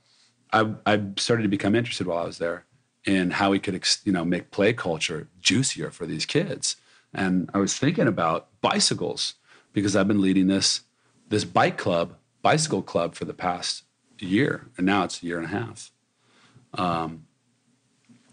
I, 0.53 0.75
I 0.87 1.03
started 1.17 1.43
to 1.43 1.49
become 1.49 1.75
interested 1.75 2.07
while 2.07 2.19
I 2.19 2.27
was 2.27 2.39
there 2.39 2.65
in 3.05 3.33
how 3.33 3.51
we 3.51 3.59
could, 3.59 3.83
you 4.05 4.13
know, 4.13 4.25
make 4.25 4.51
play 4.51 4.73
culture 4.73 5.29
juicier 5.41 5.91
for 5.91 6.07
these 6.07 6.25
kids. 6.25 6.77
And 7.13 7.51
I 7.53 7.59
was 7.59 7.77
thinking 7.77 8.07
about 8.07 8.49
bicycles 8.61 9.35
because 9.73 9.97
I've 9.97 10.09
been 10.09 10.21
leading 10.21 10.47
this, 10.47 10.83
this 11.29 11.45
bike 11.45 11.79
club, 11.79 12.17
bicycle 12.43 12.83
club 12.83 13.15
for 13.15 13.25
the 13.25 13.35
past 13.35 13.85
year. 14.19 14.69
And 14.77 14.87
now 14.87 15.05
it's 15.05 15.23
a 15.23 15.27
year 15.27 15.39
and 15.39 15.47
a 15.47 15.49
half. 15.49 15.91
Um, 16.75 17.27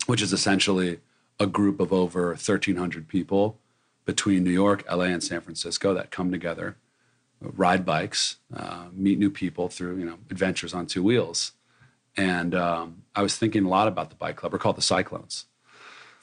which 0.08 0.22
is 0.22 0.34
essentially 0.34 1.00
a 1.40 1.46
group 1.46 1.80
of 1.80 1.94
over 1.94 2.30
1,300 2.30 3.08
people 3.08 3.60
between 4.06 4.44
New 4.44 4.52
York, 4.52 4.84
LA, 4.92 5.06
and 5.06 5.24
San 5.24 5.42
Francisco 5.42 5.94
that 5.94 6.10
come 6.10 6.32
together, 6.32 6.78
ride 7.40 7.86
bikes, 7.86 8.38
uh, 8.56 8.86
meet 8.94 9.20
new 9.20 9.30
people 9.30 9.70
through 9.70 9.98
you 9.98 10.06
know 10.06 10.18
adventures 10.32 10.74
on 10.74 10.88
two 10.88 11.04
wheels. 11.04 11.52
And 12.16 12.56
um, 12.56 13.04
I 13.16 13.22
was 13.22 13.38
thinking 13.38 13.66
a 13.66 13.70
lot 13.70 13.88
about 13.88 14.10
the 14.10 14.16
bike 14.16 14.38
club. 14.38 14.54
We're 14.54 14.58
called 14.58 14.78
the 14.78 14.82
Cyclones. 14.82 15.46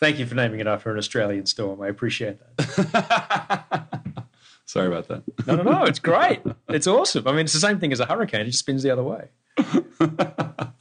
Thank 0.01 0.19
you 0.19 0.27
for 0.27 0.35
naming 0.35 0.59
it 0.59 0.67
after 0.67 0.91
an 0.91 0.99
Australian 0.99 1.47
storm. 1.47 1.81
I 1.81 1.87
appreciate 1.87 2.39
that. 2.57 4.09
Sorry 4.65 4.89
about 4.89 5.07
that. 5.07 5.23
No, 5.47 5.55
no, 5.57 5.63
no. 5.63 5.85
It's 5.85 6.01
great. 6.01 6.41
It's 6.69 6.89
awesome. 6.89 7.29
I 7.29 7.31
mean, 7.31 7.43
it's 7.43 7.53
the 7.53 7.61
same 7.61 7.79
thing 7.79 7.93
as 7.93 8.01
a 8.01 8.07
hurricane. 8.07 8.41
It 8.41 8.47
just 8.47 8.59
spins 8.59 8.83
the 8.83 8.91
other 8.91 9.05
way. 9.05 9.29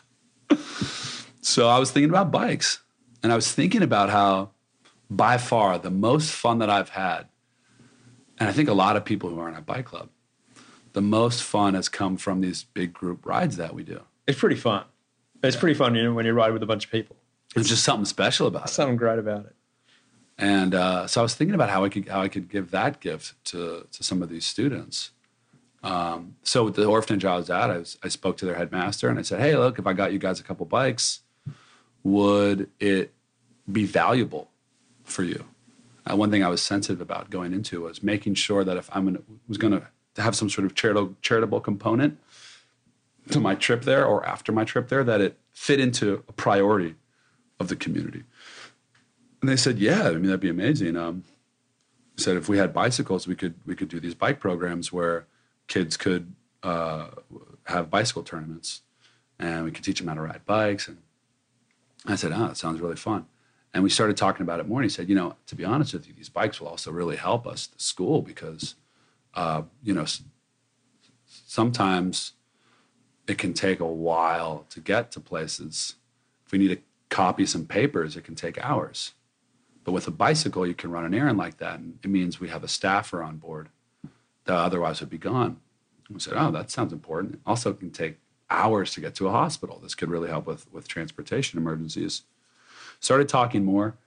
So 1.44 1.68
I 1.68 1.78
was 1.78 1.92
thinking 1.92 2.10
about 2.10 2.32
bikes, 2.32 2.80
and 3.24 3.32
I 3.32 3.36
was 3.36 3.52
thinking 3.52 3.82
about 3.82 4.10
how, 4.10 4.52
by 5.10 5.38
far, 5.38 5.80
the 5.80 5.90
most 5.90 6.32
fun 6.32 6.60
that 6.60 6.70
I've 6.70 6.90
had, 6.90 7.28
and 8.38 8.50
I 8.50 8.52
think 8.52 8.68
a 8.68 8.74
lot 8.74 8.98
of 8.98 9.06
people 9.06 9.30
who 9.30 9.40
are 9.40 9.48
in 9.48 9.56
a 9.56 9.62
bike 9.62 9.86
club, 9.86 10.10
the 10.92 11.02
most 11.02 11.42
fun 11.42 11.74
has 11.74 11.90
come 11.90 12.18
from 12.18 12.42
these 12.42 12.66
big 12.66 12.94
group 12.94 13.26
rides 13.26 13.58
that 13.58 13.74
we 13.74 13.84
do. 13.84 14.02
It's 14.28 14.40
pretty 14.40 14.58
fun. 14.58 14.86
It's 15.42 15.56
pretty 15.56 15.74
fun 15.74 15.96
you 15.96 16.04
know, 16.04 16.14
when 16.14 16.26
you 16.26 16.34
ride 16.34 16.54
with 16.54 16.64
a 16.64 16.66
bunch 16.66 16.86
of 16.86 16.92
people. 16.92 17.16
There's 17.56 17.70
just 17.70 17.84
something 17.84 18.06
special 18.06 18.48
about 18.48 18.66
it. 18.66 18.70
Something 18.70 18.98
great 18.98 19.20
about 19.20 19.46
it. 19.46 19.56
And 20.38 20.74
uh, 20.74 21.08
so 21.08 21.22
I 21.22 21.24
was 21.24 21.36
thinking 21.36 21.56
about 21.56 21.70
how 21.70 21.84
I 21.84 21.90
could 21.90 22.08
how 22.08 22.22
I 22.22 22.28
could 22.28 22.50
give 22.50 22.72
that 22.72 23.00
gift 23.00 23.36
to 23.46 23.88
to 23.92 24.04
some 24.04 24.24
of 24.24 24.30
these 24.30 24.46
students. 24.46 25.12
Um, 25.84 26.38
so 26.44 26.64
with 26.64 26.76
the 26.76 26.86
orphanage 26.86 27.26
I 27.26 27.36
was 27.36 27.50
at, 27.50 27.70
I, 27.70 27.78
was, 27.78 27.98
I 28.02 28.08
spoke 28.08 28.38
to 28.38 28.46
their 28.46 28.56
headmaster 28.56 29.10
and 29.10 29.20
I 29.20 29.22
said, 29.22 29.42
"Hey, 29.42 29.56
look, 29.56 29.78
if 29.78 29.86
I 29.86 29.94
got 29.94 30.12
you 30.12 30.18
guys 30.18 30.40
a 30.40 30.44
couple 30.44 30.66
bikes, 30.66 31.23
would 32.04 32.70
it 32.80 33.14
be 33.72 33.86
valuable 33.86 34.50
for 35.04 35.24
you?" 35.24 35.46
Uh, 36.06 36.16
one 36.16 36.32
thing 36.32 36.44
I 36.44 36.50
was 36.50 36.62
sensitive 36.62 37.02
about 37.02 37.30
going 37.30 37.54
into 37.54 37.82
was 37.82 38.04
making 38.04 38.36
sure 38.36 38.64
that 38.64 38.78
if 38.78 38.90
I'm 38.94 39.24
was 39.48 39.58
going 39.58 39.74
to 39.74 40.22
have 40.22 40.36
some 40.36 40.50
sort 40.50 40.66
of 40.66 40.76
charitable 40.76 41.16
charitable 41.22 41.62
component 41.62 42.20
to 43.30 43.40
my 43.40 43.56
trip 43.56 43.84
there 43.84 44.06
or 44.06 44.26
after 44.26 44.52
my 44.52 44.66
trip 44.66 44.90
there, 44.90 45.04
that 45.04 45.22
it 45.22 45.38
fit 45.52 45.80
into 45.80 46.24
a 46.28 46.34
priority 46.34 46.96
of 47.60 47.70
the 47.70 47.76
community. 47.76 48.24
And 49.42 49.50
they 49.50 49.56
said, 49.56 49.80
"Yeah, 49.80 50.08
I 50.08 50.12
mean 50.12 50.24
that'd 50.24 50.40
be 50.40 50.50
amazing." 50.50 50.98
Um, 50.98 51.24
said 52.18 52.38
if 52.38 52.48
we 52.50 52.58
had 52.58 52.74
bicycles, 52.74 53.28
we 53.28 53.36
could 53.36 53.56
we 53.66 53.76
could 53.76 53.90
do 53.90 54.00
these 54.00 54.16
bike 54.16 54.40
programs 54.40 54.92
where 54.92 55.26
kids 55.68 55.98
could 55.98 56.34
uh, 56.64 57.08
have 57.66 57.90
bicycle 57.90 58.24
tournaments, 58.24 58.82
and 59.40 59.66
we 59.66 59.72
could 59.72 59.84
teach 59.84 60.00
them 60.00 60.08
how 60.08 60.16
to 60.16 60.22
ride 60.22 60.46
bikes. 60.46 60.88
And 60.88 60.98
I 62.06 62.16
said, 62.16 62.32
oh, 62.32 62.48
that 62.48 62.58
sounds 62.58 62.82
really 62.82 62.96
fun. 62.96 63.26
And 63.74 63.84
we 63.84 63.90
started 63.90 64.18
talking 64.18 64.44
about 64.44 64.60
it 64.60 64.68
more. 64.68 64.82
And 64.82 64.90
he 64.90 64.94
said, 64.94 65.10
you 65.10 65.16
know, 65.16 65.36
to 65.48 65.56
be 65.56 65.66
honest 65.66 65.94
with 65.94 66.08
you, 66.08 66.14
these 66.14 66.30
bikes 66.30 66.60
will 66.60 66.68
also 66.68 66.92
really 66.92 67.16
help 67.16 67.48
us, 67.48 67.68
the 67.68 67.82
school, 67.82 68.22
because, 68.22 68.76
uh, 69.34 69.64
you 69.82 69.94
know, 69.94 70.06
sometimes 71.26 72.34
it 73.28 73.38
can 73.38 73.54
take 73.54 73.80
a 73.80 73.86
while 73.86 74.66
to 74.70 74.80
get 74.80 75.12
to 75.12 75.20
places. 75.20 75.96
If 76.46 76.52
we 76.52 76.60
need 76.60 76.70
to 76.70 76.80
copy 77.10 77.46
some 77.46 77.66
papers, 77.66 78.16
it 78.16 78.24
can 78.24 78.36
take 78.36 78.64
hours. 78.64 79.14
But 79.84 79.94
with 79.94 80.08
a 80.08 80.12
bicycle, 80.12 80.68
you 80.68 80.74
can 80.74 80.92
run 80.92 81.06
an 81.06 81.14
errand 81.14 81.38
like 81.38 81.58
that. 81.58 81.80
And 81.80 82.00
it 82.04 82.10
means 82.10 82.40
we 82.40 82.50
have 82.50 82.64
a 82.64 82.68
staffer 82.68 83.24
on 83.24 83.38
board 83.38 83.70
that 84.46 84.56
otherwise 84.56 85.00
would 85.00 85.10
be 85.10 85.18
gone. 85.18 85.58
And 86.08 86.16
we 86.16 86.20
said, 86.20 86.34
oh, 86.36 86.52
that 86.52 86.70
sounds 86.70 86.94
important. 86.94 87.40
Also, 87.46 87.72
it 87.72 87.80
can 87.80 87.92
take 87.92 88.18
hours 88.54 88.94
to 88.94 89.02
get 89.02 89.16
to 89.16 89.28
a 89.28 89.32
hospital. 89.32 89.80
This 89.82 89.96
could 89.96 90.10
really 90.10 90.30
help 90.30 90.46
with, 90.46 90.72
with 90.72 90.88
transportation 90.88 91.60
emergencies 91.60 92.24
started 93.04 93.28
talking 93.28 93.66
more. 93.66 93.98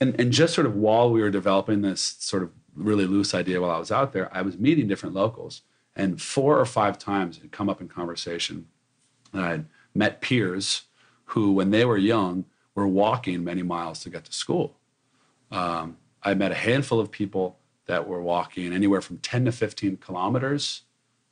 And, 0.00 0.18
and 0.20 0.32
just 0.32 0.54
sort 0.54 0.66
of 0.66 0.74
while 0.74 1.10
we 1.10 1.20
were 1.20 1.30
developing 1.30 1.82
this 1.82 2.16
sort 2.18 2.42
of 2.42 2.50
really 2.74 3.06
loose 3.06 3.34
idea 3.34 3.60
while 3.60 3.70
I 3.70 3.78
was 3.78 3.92
out 3.92 4.12
there, 4.12 4.34
I 4.36 4.42
was 4.42 4.58
meeting 4.58 4.88
different 4.88 5.14
locals. 5.14 5.62
And 5.94 6.20
four 6.20 6.58
or 6.58 6.64
five 6.64 6.98
times 6.98 7.36
it 7.36 7.42
had 7.42 7.52
come 7.52 7.68
up 7.68 7.80
in 7.80 7.88
conversation. 7.88 8.66
And 9.32 9.42
I 9.42 9.50
had 9.50 9.66
met 9.94 10.20
peers 10.20 10.82
who, 11.26 11.52
when 11.52 11.70
they 11.70 11.84
were 11.84 11.96
young, 11.96 12.44
were 12.74 12.88
walking 12.88 13.44
many 13.44 13.62
miles 13.62 14.00
to 14.00 14.10
get 14.10 14.24
to 14.24 14.32
school. 14.32 14.76
Um, 15.50 15.96
I 16.22 16.34
met 16.34 16.52
a 16.52 16.56
handful 16.56 16.98
of 16.98 17.10
people 17.10 17.58
that 17.86 18.08
were 18.08 18.22
walking 18.22 18.72
anywhere 18.72 19.00
from 19.00 19.18
10 19.18 19.44
to 19.46 19.52
15 19.52 19.98
kilometers. 19.98 20.82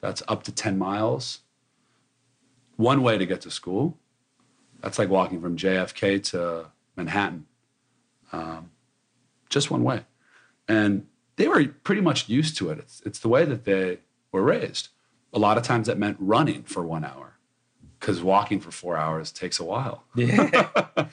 That's 0.00 0.22
up 0.28 0.42
to 0.44 0.52
10 0.52 0.78
miles. 0.78 1.40
One 2.78 3.02
way 3.02 3.18
to 3.18 3.26
get 3.26 3.40
to 3.40 3.50
school. 3.50 3.98
That's 4.80 5.00
like 5.00 5.08
walking 5.08 5.40
from 5.40 5.56
JFK 5.56 6.22
to 6.30 6.66
Manhattan, 6.96 7.46
um, 8.30 8.70
just 9.48 9.68
one 9.68 9.82
way. 9.82 10.04
And 10.68 11.08
they 11.34 11.48
were 11.48 11.66
pretty 11.82 12.00
much 12.00 12.28
used 12.28 12.56
to 12.58 12.70
it. 12.70 12.78
It's, 12.78 13.02
it's 13.04 13.18
the 13.18 13.28
way 13.28 13.44
that 13.44 13.64
they 13.64 13.98
were 14.30 14.42
raised. 14.42 14.90
A 15.32 15.40
lot 15.40 15.58
of 15.58 15.64
times 15.64 15.88
that 15.88 15.98
meant 15.98 16.18
running 16.20 16.62
for 16.62 16.84
one 16.84 17.04
hour 17.04 17.38
because 17.98 18.22
walking 18.22 18.60
for 18.60 18.70
four 18.70 18.96
hours 18.96 19.32
takes 19.32 19.58
a 19.58 19.64
while. 19.64 20.04
Yeah. 20.14 20.68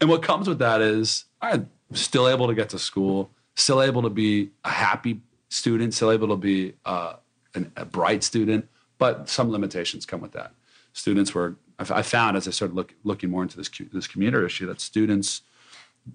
and 0.00 0.08
what 0.08 0.22
comes 0.22 0.48
with 0.48 0.60
that 0.60 0.80
is 0.80 1.24
I'm 1.42 1.68
still 1.94 2.28
able 2.28 2.46
to 2.46 2.54
get 2.54 2.68
to 2.68 2.78
school, 2.78 3.32
still 3.56 3.82
able 3.82 4.02
to 4.02 4.10
be 4.10 4.50
a 4.64 4.70
happy 4.70 5.20
student, 5.48 5.94
still 5.94 6.12
able 6.12 6.28
to 6.28 6.36
be 6.36 6.74
uh, 6.84 7.14
an, 7.56 7.72
a 7.76 7.84
bright 7.84 8.22
student, 8.22 8.68
but 8.98 9.28
some 9.28 9.50
limitations 9.50 10.06
come 10.06 10.20
with 10.20 10.32
that. 10.32 10.52
Students 10.96 11.34
were 11.34 11.56
I 11.78 12.00
found 12.00 12.38
as 12.38 12.48
I 12.48 12.52
started 12.52 12.74
look, 12.74 12.94
looking 13.04 13.28
more 13.28 13.42
into 13.42 13.58
this 13.58 13.70
this 13.92 14.06
commuter 14.06 14.46
issue 14.46 14.66
that 14.66 14.80
students 14.80 15.42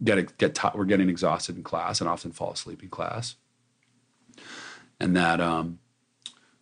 get 0.03 0.37
get 0.39 0.55
taught, 0.55 0.75
we're 0.75 0.85
getting 0.85 1.07
exhausted 1.07 1.55
in 1.55 1.61
class 1.61 2.01
and 2.01 2.09
often 2.09 2.31
fall 2.31 2.51
asleep 2.51 2.81
in 2.81 2.89
class, 2.89 3.35
and 4.99 5.15
that 5.15 5.39
um, 5.39 5.77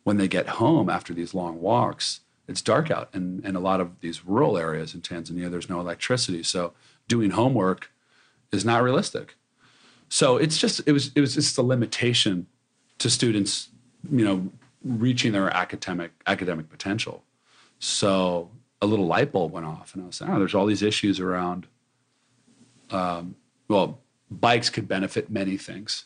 when 0.04 0.18
they 0.18 0.28
get 0.28 0.48
home 0.48 0.90
after 0.90 1.14
these 1.14 1.34
long 1.34 1.62
walks, 1.62 2.20
it's 2.46 2.62
dark 2.62 2.92
out, 2.92 3.10
and 3.14 3.46
in 3.46 3.56
a 3.56 3.62
lot 3.62 3.80
of 3.80 4.02
these 4.02 4.26
rural 4.26 4.58
areas 4.58 4.94
in 4.94 5.00
Tanzania, 5.00 5.50
there's 5.50 5.70
no 5.70 5.80
electricity, 5.80 6.44
so 6.44 6.74
doing 7.08 7.32
homework 7.32 7.90
is 8.52 8.66
not 8.66 8.84
realistic. 8.84 9.36
So 10.10 10.36
it's 10.36 10.58
just 10.58 10.82
it 10.86 10.92
was 10.92 11.12
it 11.16 11.22
was 11.22 11.36
just 11.36 11.58
a 11.58 11.62
limitation 11.62 12.48
to 12.98 13.10
students, 13.10 13.70
you 14.12 14.26
know, 14.26 14.52
reaching 14.84 15.32
their 15.32 15.50
academic 15.56 16.12
academic 16.28 16.70
potential. 16.70 17.24
So 17.80 18.52
a 18.82 18.86
little 18.86 19.08
light 19.08 19.32
bulb 19.32 19.52
went 19.52 19.66
off, 19.66 19.94
and 19.94 20.04
I 20.04 20.08
was 20.08 20.18
saying, 20.18 20.32
oh, 20.32 20.40
there's 20.40 20.56
all 20.56 20.66
these 20.66 20.84
issues 20.84 21.20
around. 21.20 21.68
Um, 22.92 23.36
well, 23.68 24.00
bikes 24.30 24.70
could 24.70 24.88
benefit 24.88 25.30
many 25.30 25.58
things. 25.58 26.06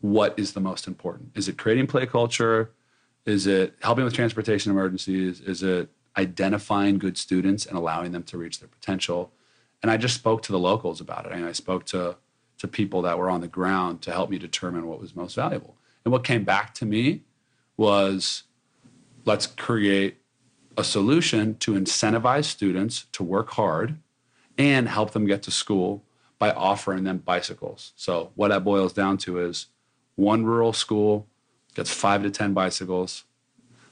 What 0.00 0.38
is 0.38 0.52
the 0.52 0.60
most 0.60 0.86
important? 0.86 1.30
Is 1.34 1.48
it 1.48 1.58
creating 1.58 1.86
play 1.86 2.06
culture? 2.06 2.72
Is 3.24 3.46
it 3.46 3.74
helping 3.82 4.04
with 4.04 4.14
transportation 4.14 4.70
emergencies? 4.70 5.40
Is 5.40 5.62
it 5.62 5.90
identifying 6.16 6.98
good 6.98 7.18
students 7.18 7.66
and 7.66 7.76
allowing 7.76 8.12
them 8.12 8.22
to 8.24 8.38
reach 8.38 8.60
their 8.60 8.68
potential? 8.68 9.32
And 9.82 9.90
I 9.90 9.96
just 9.96 10.14
spoke 10.14 10.42
to 10.42 10.52
the 10.52 10.58
locals 10.58 11.00
about 11.00 11.26
it. 11.26 11.32
I, 11.32 11.36
mean, 11.36 11.46
I 11.46 11.52
spoke 11.52 11.84
to 11.86 12.16
to 12.58 12.68
people 12.68 13.02
that 13.02 13.18
were 13.18 13.28
on 13.28 13.40
the 13.40 13.48
ground 13.48 14.00
to 14.02 14.10
help 14.10 14.30
me 14.30 14.38
determine 14.38 14.86
what 14.86 15.00
was 15.00 15.14
most 15.14 15.34
valuable. 15.34 15.76
And 16.04 16.12
what 16.12 16.24
came 16.24 16.44
back 16.44 16.72
to 16.74 16.86
me 16.86 17.22
was 17.76 18.44
let's 19.24 19.46
create 19.46 20.18
a 20.76 20.84
solution 20.84 21.56
to 21.58 21.72
incentivize 21.72 22.44
students 22.44 23.06
to 23.12 23.22
work 23.22 23.50
hard 23.50 23.98
and 24.58 24.88
help 24.88 25.12
them 25.12 25.26
get 25.26 25.42
to 25.42 25.50
school 25.50 26.02
by 26.38 26.50
offering 26.50 27.04
them 27.04 27.18
bicycles. 27.18 27.92
So, 27.96 28.30
what 28.34 28.48
that 28.48 28.64
boils 28.64 28.92
down 28.92 29.16
to 29.18 29.38
is 29.38 29.66
one 30.16 30.44
rural 30.44 30.72
school 30.72 31.26
gets 31.74 31.92
five 31.92 32.22
to 32.22 32.30
10 32.30 32.52
bicycles. 32.52 33.24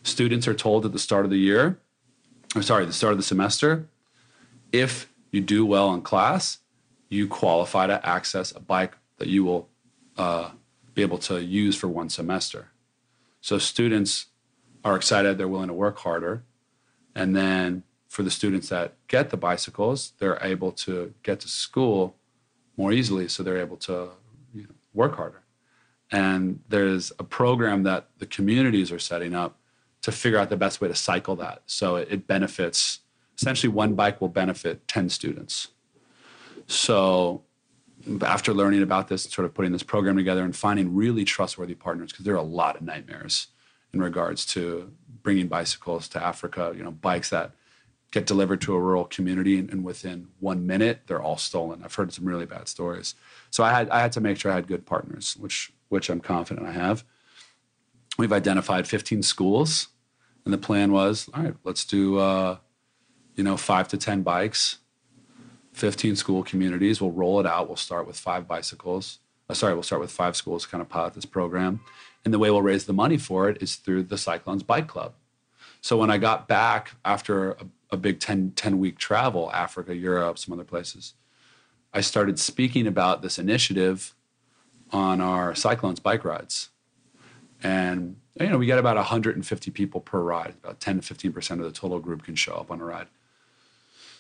Students 0.03 0.47
are 0.47 0.55
told 0.55 0.85
at 0.85 0.93
the 0.93 0.99
start 0.99 1.25
of 1.25 1.31
the 1.31 1.39
year, 1.39 1.79
or 2.55 2.63
sorry, 2.63 2.85
the 2.85 2.93
start 2.93 3.13
of 3.13 3.19
the 3.19 3.25
semester, 3.25 3.87
if 4.73 5.11
you 5.31 5.41
do 5.41 5.65
well 5.65 5.93
in 5.95 6.03
class, 6.03 6.59
you 7.09 7.27
qualify 7.27 7.87
to 7.87 8.07
access 8.07 8.53
a 8.53 8.61
bike 8.61 8.97
that 9.19 9.29
you 9.29 9.45
will 9.45 9.69
uh, 10.17 10.51
be 10.95 11.03
able 11.03 11.19
to 11.19 11.43
use 11.43 11.77
for 11.77 11.89
one 11.89 12.09
semester. 12.09 12.69
So, 13.41 13.59
students 13.59 14.27
are 14.85 14.97
excited, 14.97 15.39
they're 15.39 15.49
willing 15.49 15.69
to 15.69 15.75
work 15.75 15.99
harder 15.99 16.43
and 17.15 17.35
then 17.35 17.83
for 18.09 18.23
the 18.23 18.31
students 18.31 18.69
that 18.69 18.95
get 19.09 19.31
the 19.31 19.37
bicycles, 19.37 20.13
they're 20.19 20.39
able 20.41 20.73
to 20.73 21.15
get 21.23 21.41
to 21.41 21.49
school 21.49 22.17
more 22.77 22.93
easily. 22.93 23.29
So 23.29 23.43
they're 23.43 23.59
able 23.59 23.77
to 23.79 24.11
you 24.55 24.63
know, 24.63 24.75
work 24.93 25.17
harder. 25.17 25.43
And 26.11 26.61
there's 26.69 27.13
a 27.19 27.25
program 27.25 27.83
that 27.85 28.09
the 28.19 28.27
communities 28.27 28.93
are 28.93 28.99
setting 28.99 29.35
up 29.35 29.59
to 30.03 30.13
figure 30.13 30.39
out 30.39 30.49
the 30.51 30.57
best 30.57 30.81
way 30.81 30.89
to 30.89 30.95
cycle 30.95 31.35
that. 31.37 31.63
So 31.67 31.97
it, 31.97 32.27
benefits, 32.27 33.01
essentially, 33.37 33.73
one 33.73 33.95
bike 33.95 34.21
will 34.21 34.29
benefit 34.29 34.87
10 34.87 35.09
students. 35.09 35.69
So 36.67 37.43
after 38.23 38.53
learning 38.53 38.83
about 38.83 39.09
this 39.09 39.25
and 39.25 39.33
sort 39.33 39.47
of 39.47 39.55
putting 39.55 39.73
this 39.73 39.83
program 39.83 40.17
together 40.17 40.45
and 40.45 40.55
finding 40.55 40.95
really 40.95 41.25
trustworthy 41.25 41.75
partners, 41.75 42.13
because 42.13 42.25
there 42.25 42.35
are 42.35 42.39
a 42.39 42.43
lot 42.43 42.77
of 42.77 42.83
nightmares 42.83 43.49
in 43.93 44.01
regards 44.01 44.45
to 44.47 44.93
bringing 45.25 45.49
bicycles 45.49 46.07
to 46.07 46.23
Africa, 46.23 46.73
you 46.77 46.85
know, 46.85 46.93
bikes 46.93 47.31
that 47.31 47.51
get 48.13 48.27
delivered 48.27 48.61
to 48.61 48.75
a 48.75 48.81
rural 48.81 49.07
community 49.07 49.59
and, 49.59 49.69
and, 49.71 49.83
within 49.83 50.29
one 50.39 50.65
minute 50.65 51.01
they're 51.09 51.21
all 51.21 51.37
stolen. 51.37 51.83
I've 51.83 51.95
heard 51.97 52.13
some 52.13 52.25
really 52.25 52.47
bad 52.47 52.69
stories. 52.69 53.17
So 53.51 53.65
I 53.65 53.73
had 53.73 53.91
I 53.91 53.99
had 53.99 54.13
to 54.13 54.21
make 54.21 54.39
sure 54.39 54.53
I 54.53 54.55
had 54.55 54.69
good 54.69 54.87
partners, 54.87 55.37
which 55.37 55.73
which 55.89 56.09
I'm 56.09 56.21
confident 56.21 56.65
I 56.65 56.73
have. 56.73 57.05
We've 58.17 58.33
identified 58.33 58.87
15 58.87 59.25
schools, 59.25 59.89
and 60.45 60.55
the 60.55 60.59
plan 60.59 60.93
was, 60.93 61.29
all 61.35 61.43
right, 61.43 61.55
let's 61.65 61.85
do 61.85 62.19
uh, 62.19 62.59
you 63.35 63.43
know 63.43 63.57
five 63.57 63.89
to 63.89 63.97
10 63.97 64.23
bikes, 64.23 64.79
15 65.73 66.15
school 66.15 66.45
communities. 66.45 67.01
We'll 67.01 67.11
roll 67.11 67.41
it 67.41 67.47
out. 67.47 67.67
We'll 67.67 67.77
start 67.77 68.07
with 68.07 68.17
five 68.17 68.47
bicycles. 68.47 69.19
Uh, 69.51 69.55
sorry, 69.55 69.75
we'll 69.75 69.83
start 69.83 70.01
with 70.01 70.13
five 70.13 70.37
schools 70.37 70.67
kind 70.67 70.81
of 70.81 70.89
pilot 70.89 71.15
this 71.15 71.27
program. 71.27 71.81
And 72.25 72.33
the 72.33 72.39
way 72.39 72.51
we'll 72.51 72.63
raise 72.63 72.87
the 72.87 72.93
money 72.93 73.19
for 73.19 73.49
it 73.49 73.63
is 73.63 73.77
through 73.77 74.05
the 74.05 74.17
Cyclones 74.17 74.63
Bike 74.63 74.89
Club. 74.89 75.15
So 75.81 75.99
when 75.99 76.11
I 76.11 76.17
got 76.17 76.49
back 76.49 76.93
after 77.05 77.53
a, 77.53 77.67
a 77.91 77.97
big 77.97 78.19
10, 78.19 78.53
10 78.57 78.79
week 78.79 78.99
travel, 78.99 79.51
Africa, 79.53 79.95
Europe, 79.95 80.39
some 80.39 80.55
other 80.55 80.65
places, 80.65 81.15
I 81.93 82.01
started 82.01 82.39
speaking 82.39 82.87
about 82.87 83.23
this 83.23 83.39
initiative 83.39 84.15
on 84.91 85.21
our 85.21 85.55
Cyclones 85.55 86.01
bike 86.01 86.25
rides. 86.25 86.71
And 87.63 88.17
you 88.41 88.49
know, 88.49 88.59
we 88.59 88.67
get 88.67 88.79
about 88.79 88.97
150 88.97 89.71
people 89.71 90.01
per 90.01 90.21
ride. 90.21 90.55
About 90.63 90.81
10 90.81 91.01
to 91.01 91.15
15% 91.15 91.51
of 91.53 91.65
the 91.65 91.71
total 91.71 91.99
group 92.01 92.25
can 92.25 92.35
show 92.35 92.55
up 92.55 92.71
on 92.71 92.81
a 92.81 92.85
ride. 92.85 93.07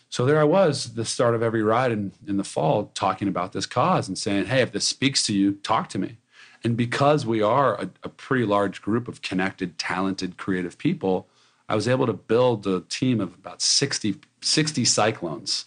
So 0.08 0.24
there 0.24 0.40
I 0.40 0.44
was, 0.44 0.94
the 0.94 1.04
start 1.04 1.34
of 1.34 1.42
every 1.42 1.62
ride 1.62 1.90
in, 1.90 2.12
in 2.26 2.36
the 2.36 2.44
fall, 2.44 2.92
talking 2.94 3.26
about 3.26 3.52
this 3.52 3.66
cause 3.66 4.06
and 4.06 4.16
saying, 4.16 4.46
hey, 4.46 4.60
if 4.60 4.70
this 4.70 4.86
speaks 4.86 5.26
to 5.26 5.34
you, 5.34 5.54
talk 5.54 5.88
to 5.88 5.98
me. 5.98 6.18
And 6.64 6.78
because 6.78 7.26
we 7.26 7.42
are 7.42 7.74
a, 7.74 7.90
a 8.02 8.08
pretty 8.08 8.46
large 8.46 8.80
group 8.80 9.06
of 9.06 9.20
connected, 9.20 9.78
talented, 9.78 10.38
creative 10.38 10.78
people, 10.78 11.28
I 11.68 11.74
was 11.74 11.86
able 11.86 12.06
to 12.06 12.14
build 12.14 12.66
a 12.66 12.80
team 12.80 13.20
of 13.20 13.34
about 13.34 13.60
60, 13.60 14.16
60 14.40 14.84
cyclones 14.86 15.66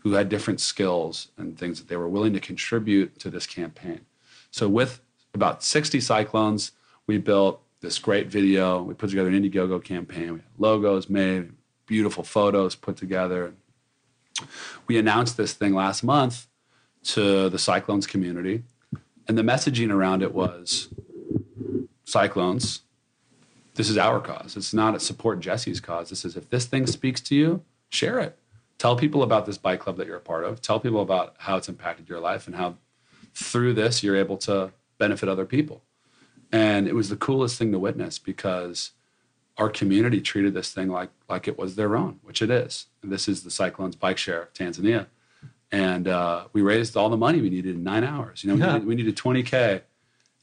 who 0.00 0.12
had 0.12 0.28
different 0.28 0.60
skills 0.60 1.28
and 1.36 1.56
things 1.56 1.78
that 1.78 1.88
they 1.88 1.96
were 1.96 2.08
willing 2.08 2.32
to 2.32 2.40
contribute 2.40 3.18
to 3.20 3.30
this 3.30 3.46
campaign. 3.46 4.00
So 4.50 4.68
with 4.68 5.00
about 5.34 5.62
60 5.62 6.00
cyclones, 6.00 6.72
we 7.06 7.18
built 7.18 7.62
this 7.80 7.98
great 7.98 8.28
video. 8.28 8.82
We 8.82 8.94
put 8.94 9.10
together 9.10 9.28
an 9.28 9.40
Indiegogo 9.40 9.84
campaign. 9.84 10.32
We 10.32 10.38
had 10.38 10.58
logos 10.58 11.08
made, 11.08 11.52
beautiful 11.86 12.24
photos 12.24 12.74
put 12.74 12.96
together. 12.96 13.54
We 14.86 14.98
announced 14.98 15.36
this 15.36 15.52
thing 15.52 15.74
last 15.74 16.02
month 16.02 16.46
to 17.04 17.48
the 17.48 17.58
Cyclones 17.58 18.06
community 18.06 18.64
and 19.28 19.36
the 19.36 19.42
messaging 19.42 19.92
around 19.92 20.22
it 20.22 20.34
was 20.34 20.88
cyclones. 22.04 22.80
This 23.74 23.90
is 23.90 23.98
our 23.98 24.18
cause. 24.18 24.56
It's 24.56 24.74
not 24.74 24.96
a 24.96 25.00
support 25.00 25.40
Jesse's 25.40 25.80
cause. 25.80 26.10
This 26.10 26.24
is 26.24 26.36
if 26.36 26.48
this 26.50 26.66
thing 26.66 26.86
speaks 26.86 27.20
to 27.22 27.36
you, 27.36 27.62
share 27.90 28.18
it. 28.18 28.38
Tell 28.78 28.96
people 28.96 29.22
about 29.22 29.46
this 29.46 29.58
bike 29.58 29.80
club 29.80 29.96
that 29.98 30.06
you're 30.06 30.16
a 30.16 30.20
part 30.20 30.44
of. 30.44 30.60
Tell 30.62 30.80
people 30.80 31.02
about 31.02 31.34
how 31.38 31.56
it's 31.56 31.68
impacted 31.68 32.08
your 32.08 32.20
life 32.20 32.46
and 32.46 32.56
how 32.56 32.76
through 33.34 33.74
this 33.74 34.02
you're 34.02 34.16
able 34.16 34.36
to 34.38 34.72
benefit 34.98 35.28
other 35.28 35.44
people. 35.44 35.82
And 36.50 36.88
it 36.88 36.94
was 36.94 37.08
the 37.08 37.16
coolest 37.16 37.58
thing 37.58 37.72
to 37.72 37.78
witness 37.78 38.18
because 38.18 38.92
our 39.58 39.68
community 39.68 40.20
treated 40.20 40.54
this 40.54 40.72
thing 40.72 40.88
like 40.88 41.10
like 41.28 41.46
it 41.46 41.58
was 41.58 41.74
their 41.76 41.96
own, 41.96 42.20
which 42.22 42.40
it 42.40 42.50
is. 42.50 42.86
And 43.02 43.12
this 43.12 43.28
is 43.28 43.42
the 43.42 43.50
Cyclones 43.50 43.96
Bike 43.96 44.18
Share 44.18 44.42
of 44.42 44.54
Tanzania. 44.54 45.06
And 45.70 46.08
uh, 46.08 46.44
we 46.52 46.62
raised 46.62 46.96
all 46.96 47.10
the 47.10 47.16
money 47.16 47.40
we 47.40 47.50
needed 47.50 47.76
in 47.76 47.82
nine 47.82 48.04
hours. 48.04 48.42
You 48.42 48.48
know, 48.48 48.54
we, 48.54 48.60
Yeah. 48.60 48.72
needed, 48.74 48.86
we 48.86 48.94
needed 48.94 49.16
20K. 49.16 49.82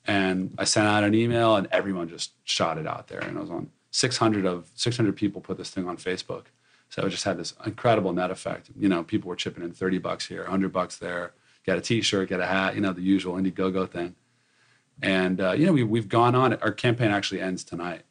And 0.08 0.54
I 0.58 0.66
sent 0.66 0.88
out 0.88 1.04
an 1.04 1.16
email 1.16 1.56
and 1.56 1.68
everyone 1.72 2.08
just 2.10 2.34
shot 2.44 2.78
it 2.78 2.86
out 2.86 3.08
there. 3.08 3.20
And 3.22 3.38
I 3.38 3.42
was 3.42 3.50
on 3.50 3.72
600 3.92 4.46
of 4.46 4.70
600 4.76 5.16
people 5.16 5.42
put 5.42 5.58
this 5.58 5.72
thing 5.72 5.88
on 5.88 5.98
Facebook. 5.98 6.46
So 6.90 7.04
it 7.06 7.10
just 7.10 7.24
had 7.24 7.38
this 7.38 7.56
incredible 7.66 8.14
net 8.14 8.30
effect. 8.30 8.70
You 8.78 8.88
know, 8.88 9.04
people 9.04 9.30
were 9.30 9.36
chipping 9.36 9.64
in 9.64 9.72
30 9.72 9.98
bucks 9.98 10.28
here, 10.28 10.42
100 10.44 10.72
bucks 10.72 10.98
there, 10.98 11.34
get 11.66 11.78
a 11.78 11.82
t-shirt, 11.82 12.30
get 12.30 12.40
a 12.40 12.46
hat, 12.46 12.76
you 12.76 12.82
know, 12.82 12.94
the 12.94 13.02
usual 13.02 13.34
Indiegogo 13.36 13.90
thing. 13.90 14.16
And, 15.02 15.42
uh, 15.42 15.54
you 15.54 15.66
know, 15.66 15.74
we, 15.74 15.84
we've 15.84 16.08
gone 16.08 16.36
on, 16.36 16.54
our 16.56 16.72
campaign 16.72 17.10
actually 17.10 17.42
ends 17.42 17.64
tonight, 17.64 18.04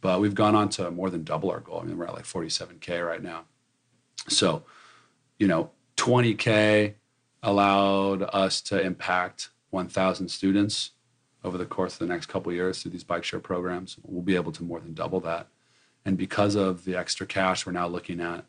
but 0.00 0.20
we've 0.20 0.34
gone 0.36 0.54
on 0.54 0.68
to 0.70 0.90
more 0.92 1.10
than 1.10 1.24
double 1.24 1.50
our 1.50 1.60
goal. 1.60 1.80
I 1.80 1.84
mean, 1.84 1.98
we're 1.98 2.06
at 2.06 2.14
like 2.14 2.24
47K 2.24 3.04
right 3.06 3.22
now. 3.22 3.42
So, 4.28 4.62
you 5.38 5.48
know, 5.48 5.70
20K 6.00 6.94
allowed 7.42 8.22
us 8.32 8.62
to 8.62 8.80
impact 8.80 9.50
1,000 9.68 10.28
students 10.30 10.92
over 11.44 11.58
the 11.58 11.66
course 11.66 11.92
of 11.92 11.98
the 11.98 12.06
next 12.06 12.24
couple 12.24 12.50
years 12.50 12.80
through 12.80 12.92
these 12.92 13.04
bike 13.04 13.22
share 13.22 13.38
programs. 13.38 13.98
We'll 14.02 14.22
be 14.22 14.34
able 14.34 14.52
to 14.52 14.62
more 14.62 14.80
than 14.80 14.94
double 14.94 15.20
that. 15.20 15.48
And 16.06 16.16
because 16.16 16.54
of 16.54 16.86
the 16.86 16.96
extra 16.96 17.26
cash, 17.26 17.66
we're 17.66 17.72
now 17.72 17.86
looking 17.86 18.18
at 18.18 18.46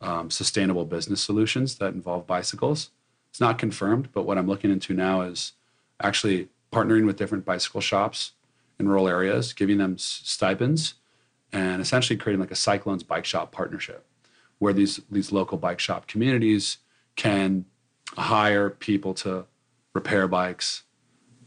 um, 0.00 0.30
sustainable 0.30 0.84
business 0.84 1.20
solutions 1.20 1.78
that 1.78 1.94
involve 1.94 2.28
bicycles. 2.28 2.90
It's 3.28 3.40
not 3.40 3.58
confirmed, 3.58 4.10
but 4.12 4.24
what 4.24 4.38
I'm 4.38 4.46
looking 4.46 4.70
into 4.70 4.94
now 4.94 5.22
is 5.22 5.54
actually 6.00 6.48
partnering 6.72 7.06
with 7.06 7.16
different 7.16 7.44
bicycle 7.44 7.80
shops 7.80 8.32
in 8.78 8.88
rural 8.88 9.08
areas, 9.08 9.52
giving 9.52 9.78
them 9.78 9.98
stipends, 9.98 10.94
and 11.52 11.82
essentially 11.82 12.16
creating 12.16 12.40
like 12.40 12.52
a 12.52 12.56
Cyclones 12.56 13.02
bike 13.02 13.24
shop 13.24 13.50
partnership 13.50 14.06
where 14.60 14.72
these, 14.72 15.00
these 15.10 15.32
local 15.32 15.58
bike 15.58 15.80
shop 15.80 16.06
communities 16.06 16.78
can 17.16 17.64
hire 18.16 18.70
people 18.70 19.14
to 19.14 19.46
repair 19.92 20.28
bikes, 20.28 20.82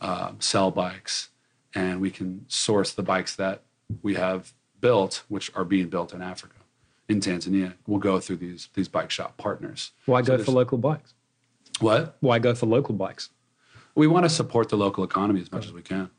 uh, 0.02 0.32
sell 0.40 0.72
bikes, 0.72 1.30
and 1.74 2.02
we 2.02 2.12
can 2.12 2.46
source 2.48 2.94
the 2.94 3.04
bikes 3.04 3.36
that 3.36 3.64
we 4.02 4.16
have 4.16 4.54
built, 4.80 5.24
which 5.28 5.52
are 5.56 5.66
being 5.66 5.90
built 5.90 6.14
in 6.14 6.22
Africa, 6.22 6.56
in 7.08 7.20
Tanzania. 7.20 7.74
We'll 7.86 8.00
go 8.00 8.20
through 8.20 8.38
these 8.38 8.70
these 8.74 8.88
bike 8.88 9.12
shop 9.12 9.38
partners. 9.38 9.92
Why 10.06 10.22
So 10.22 10.38
go 10.38 10.44
for 10.44 10.52
local 10.52 10.78
bikes? 10.78 11.14
What? 11.80 12.18
Why 12.22 12.40
go 12.40 12.56
for 12.56 12.66
local 12.66 12.96
bikes? 12.96 13.30
we 13.98 14.06
want 14.06 14.24
to 14.26 14.30
support 14.30 14.70
the 14.70 14.78
local 14.78 15.04
economy 15.04 15.42
as 15.42 15.52
much 15.52 15.66
as 15.66 15.74
we 15.74 15.82
can. 15.82 16.12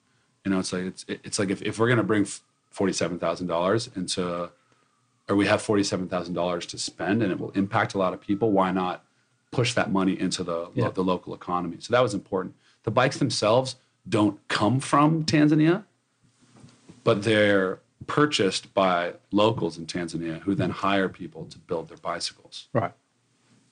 You 0.44 0.50
know, 0.50 0.58
it's 0.58 0.72
like 0.72 0.82
it's 0.82 1.04
it's 1.08 1.38
like 1.38 1.50
if, 1.50 1.62
if 1.62 1.78
we're 1.78 1.86
going 1.86 1.98
to 1.98 2.02
bring 2.02 2.26
forty 2.70 2.92
seven 2.92 3.18
thousand 3.20 3.46
dollars 3.46 3.88
into, 3.94 4.50
or 5.28 5.36
we 5.36 5.46
have 5.46 5.62
forty 5.62 5.84
seven 5.84 6.08
thousand 6.08 6.34
dollars 6.34 6.66
to 6.66 6.78
spend, 6.78 7.22
and 7.22 7.30
it 7.30 7.38
will 7.38 7.50
impact 7.52 7.94
a 7.94 7.98
lot 7.98 8.12
of 8.12 8.20
people. 8.20 8.50
Why 8.50 8.72
not 8.72 9.04
push 9.50 9.74
that 9.74 9.90
money 9.90 10.18
into 10.18 10.44
the 10.44 10.70
Yeah. 10.74 10.90
the 10.90 11.02
local 11.04 11.34
economy? 11.34 11.76
So 11.80 11.92
that 11.92 12.00
was 12.02 12.14
important. 12.14 12.54
The 12.84 12.90
bikes 12.90 13.18
themselves 13.18 13.76
don't 14.08 14.38
come 14.48 14.80
from 14.80 15.24
Tanzania, 15.24 15.84
but 17.04 17.22
they're 17.22 17.80
purchased 18.06 18.72
by 18.74 19.14
locals 19.32 19.76
in 19.76 19.86
Tanzania 19.86 20.40
who 20.40 20.54
then 20.54 20.70
hire 20.70 21.08
people 21.08 21.44
to 21.46 21.58
build 21.58 21.88
their 21.88 21.98
bicycles. 21.98 22.68
Right. 22.72 22.92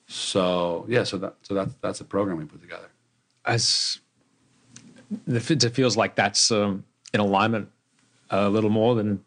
So 0.07 0.85
yeah, 0.87 1.03
so 1.03 1.17
that 1.17 1.35
so 1.41 1.53
that's 1.53 1.73
that's 1.81 2.01
a 2.01 2.05
program 2.05 2.37
we 2.37 2.45
put 2.45 2.61
together. 2.61 2.89
As 3.45 3.99
it 5.27 5.63
it 5.63 5.69
feels 5.73 5.97
like 5.97 6.15
that's 6.15 6.51
um, 6.51 6.83
in 7.13 7.19
alignment 7.19 7.69
a 8.29 8.49
little 8.49 8.69
more 8.69 8.95
than 8.95 9.23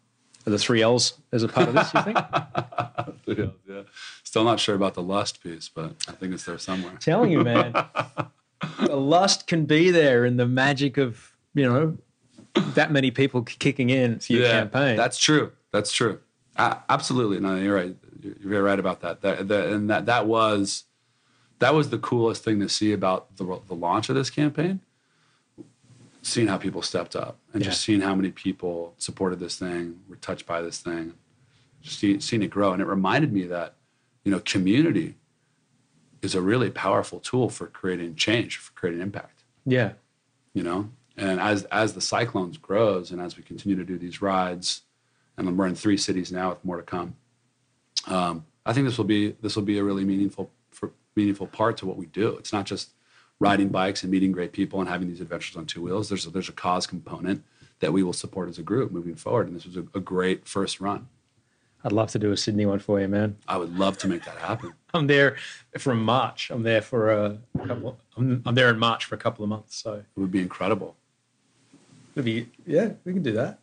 the 0.49 0.57
three 0.57 0.81
L's 0.81 1.13
as 1.31 1.43
a 1.43 1.47
part 1.47 1.69
of 1.69 1.75
this. 1.75 1.93
You 1.93 2.01
think? 2.01 2.17
yeah, 3.25 3.45
yeah. 3.67 3.81
Still 4.23 4.43
not 4.43 4.59
sure 4.59 4.75
about 4.75 4.93
the 4.93 5.03
lust 5.03 5.43
piece, 5.43 5.69
but 5.69 5.93
I 6.07 6.13
think 6.13 6.33
it's 6.33 6.45
there 6.45 6.57
somewhere. 6.57 6.93
telling 6.99 7.31
you, 7.31 7.43
man. 7.43 7.73
the 8.79 8.95
lust 8.95 9.47
can 9.47 9.65
be 9.65 9.91
there 9.91 10.25
in 10.25 10.37
the 10.37 10.47
magic 10.47 10.97
of, 10.97 11.35
you 11.53 11.71
know, 11.71 11.97
that 12.73 12.91
many 12.91 13.11
people 13.11 13.43
kicking 13.43 13.89
in 13.89 14.19
for 14.19 14.33
your 14.33 14.47
campaign. 14.47 14.97
That's 14.97 15.17
true. 15.17 15.51
That's 15.71 15.91
true. 15.91 16.19
Absolutely. 16.57 17.39
No, 17.39 17.55
you're 17.55 17.75
right. 17.75 17.95
You're 18.21 18.33
you're 18.39 18.49
very 18.49 18.61
right 18.61 18.79
about 18.79 19.01
that. 19.01 19.21
That, 19.21 19.47
that 19.47 19.69
and 19.69 19.89
that 19.89 20.05
that 20.05 20.27
was 20.27 20.83
that 21.59 21.73
was 21.73 21.89
the 21.89 21.97
coolest 21.97 22.43
thing 22.43 22.59
to 22.59 22.69
see 22.69 22.91
about 22.91 23.37
the 23.37 23.59
the 23.67 23.73
launch 23.73 24.09
of 24.09 24.15
this 24.15 24.29
campaign. 24.29 24.81
Seeing 26.23 26.47
how 26.47 26.57
people 26.57 26.81
stepped 26.81 27.15
up 27.15 27.39
and 27.53 27.63
just 27.63 27.81
seeing 27.81 28.01
how 28.01 28.13
many 28.13 28.29
people 28.29 28.93
supported 28.97 29.39
this 29.39 29.57
thing, 29.57 30.01
were 30.07 30.17
touched 30.17 30.45
by 30.45 30.61
this 30.61 30.79
thing, 30.79 31.13
just 31.81 31.97
see, 31.97 32.19
seeing 32.19 32.43
it 32.43 32.51
grow. 32.51 32.73
And 32.73 32.81
it 32.81 32.85
reminded 32.85 33.33
me 33.33 33.45
that, 33.45 33.73
you 34.23 34.31
know, 34.31 34.39
community 34.39 35.15
is 36.21 36.35
a 36.35 36.41
really 36.41 36.69
powerful 36.69 37.19
tool 37.19 37.49
for 37.49 37.65
creating 37.65 38.15
change, 38.15 38.57
for 38.57 38.71
creating 38.73 39.01
impact 39.01 39.41
yeah. 39.65 39.93
you 40.53 40.63
know 40.63 40.89
and 41.17 41.39
as 41.39 41.63
as 41.65 41.93
the 41.93 42.01
cyclones 42.01 42.57
grows 42.57 43.11
and 43.11 43.21
as 43.21 43.37
we 43.37 43.43
continue 43.43 43.75
to 43.77 43.83
do 43.83 43.97
these 43.97 44.21
rides 44.21 44.81
and 45.37 45.57
we're 45.57 45.67
in 45.67 45.75
three 45.75 45.97
cities 45.97 46.31
now 46.31 46.49
with 46.49 46.63
more 46.65 46.77
to 46.77 46.83
come 46.83 47.15
um, 48.07 48.45
i 48.65 48.73
think 48.73 48.87
this 48.87 48.97
will 48.97 49.05
be 49.05 49.31
this 49.41 49.55
will 49.55 49.63
be 49.63 49.77
a 49.77 49.83
really 49.83 50.05
meaningful 50.05 50.51
for, 50.71 50.91
meaningful 51.15 51.47
part 51.47 51.77
to 51.77 51.85
what 51.85 51.97
we 51.97 52.05
do 52.07 52.29
it's 52.37 52.53
not 52.53 52.65
just 52.65 52.91
riding 53.41 53.69
bikes 53.69 54.03
and 54.03 54.11
meeting 54.11 54.31
great 54.31 54.51
people 54.53 54.79
and 54.79 54.87
having 54.87 55.07
these 55.07 55.19
adventures 55.19 55.57
on 55.57 55.65
two 55.65 55.81
wheels 55.81 56.07
there's 56.09 56.25
a, 56.25 56.29
there's 56.29 56.49
a 56.49 56.53
cause 56.53 56.85
component 56.85 57.43
that 57.79 57.91
we 57.91 58.03
will 58.03 58.13
support 58.13 58.47
as 58.47 58.59
a 58.59 58.63
group 58.63 58.91
moving 58.91 59.15
forward 59.15 59.47
and 59.47 59.55
this 59.55 59.65
was 59.65 59.75
a, 59.75 59.83
a 59.93 59.99
great 59.99 60.47
first 60.47 60.79
run 60.79 61.07
I'd 61.83 61.91
love 61.91 62.11
to 62.11 62.19
do 62.19 62.31
a 62.31 62.37
Sydney 62.37 62.67
one 62.67 62.77
for 62.77 63.01
you, 63.01 63.07
man. 63.07 63.37
i 63.47 63.57
would 63.57 63.75
love 63.75 63.97
to 63.99 64.07
make 64.07 64.23
that 64.25 64.37
happen 64.37 64.73
I'm 64.93 65.07
there 65.07 65.37
from 65.79 66.03
March. 66.03 66.51
I'm 66.51 66.63
there 66.63 66.81
for 66.81 67.09
a 67.11 67.37
couple. 67.65 67.97
I'm, 68.17 68.43
I'm 68.45 68.55
there 68.55 68.69
in 68.69 68.77
March 68.77 69.05
for 69.05 69.15
a 69.15 69.17
couple 69.17 69.41
of 69.41 69.49
months. 69.49 69.77
So 69.77 69.93
it 69.93 70.19
would 70.19 70.31
be 70.31 70.41
incredible 70.41 70.97
it'd 72.15 72.25
be, 72.25 72.47
yeah, 72.65 72.91
we 73.05 73.13
can 73.13 73.23
do 73.23 73.31
that. 73.33 73.59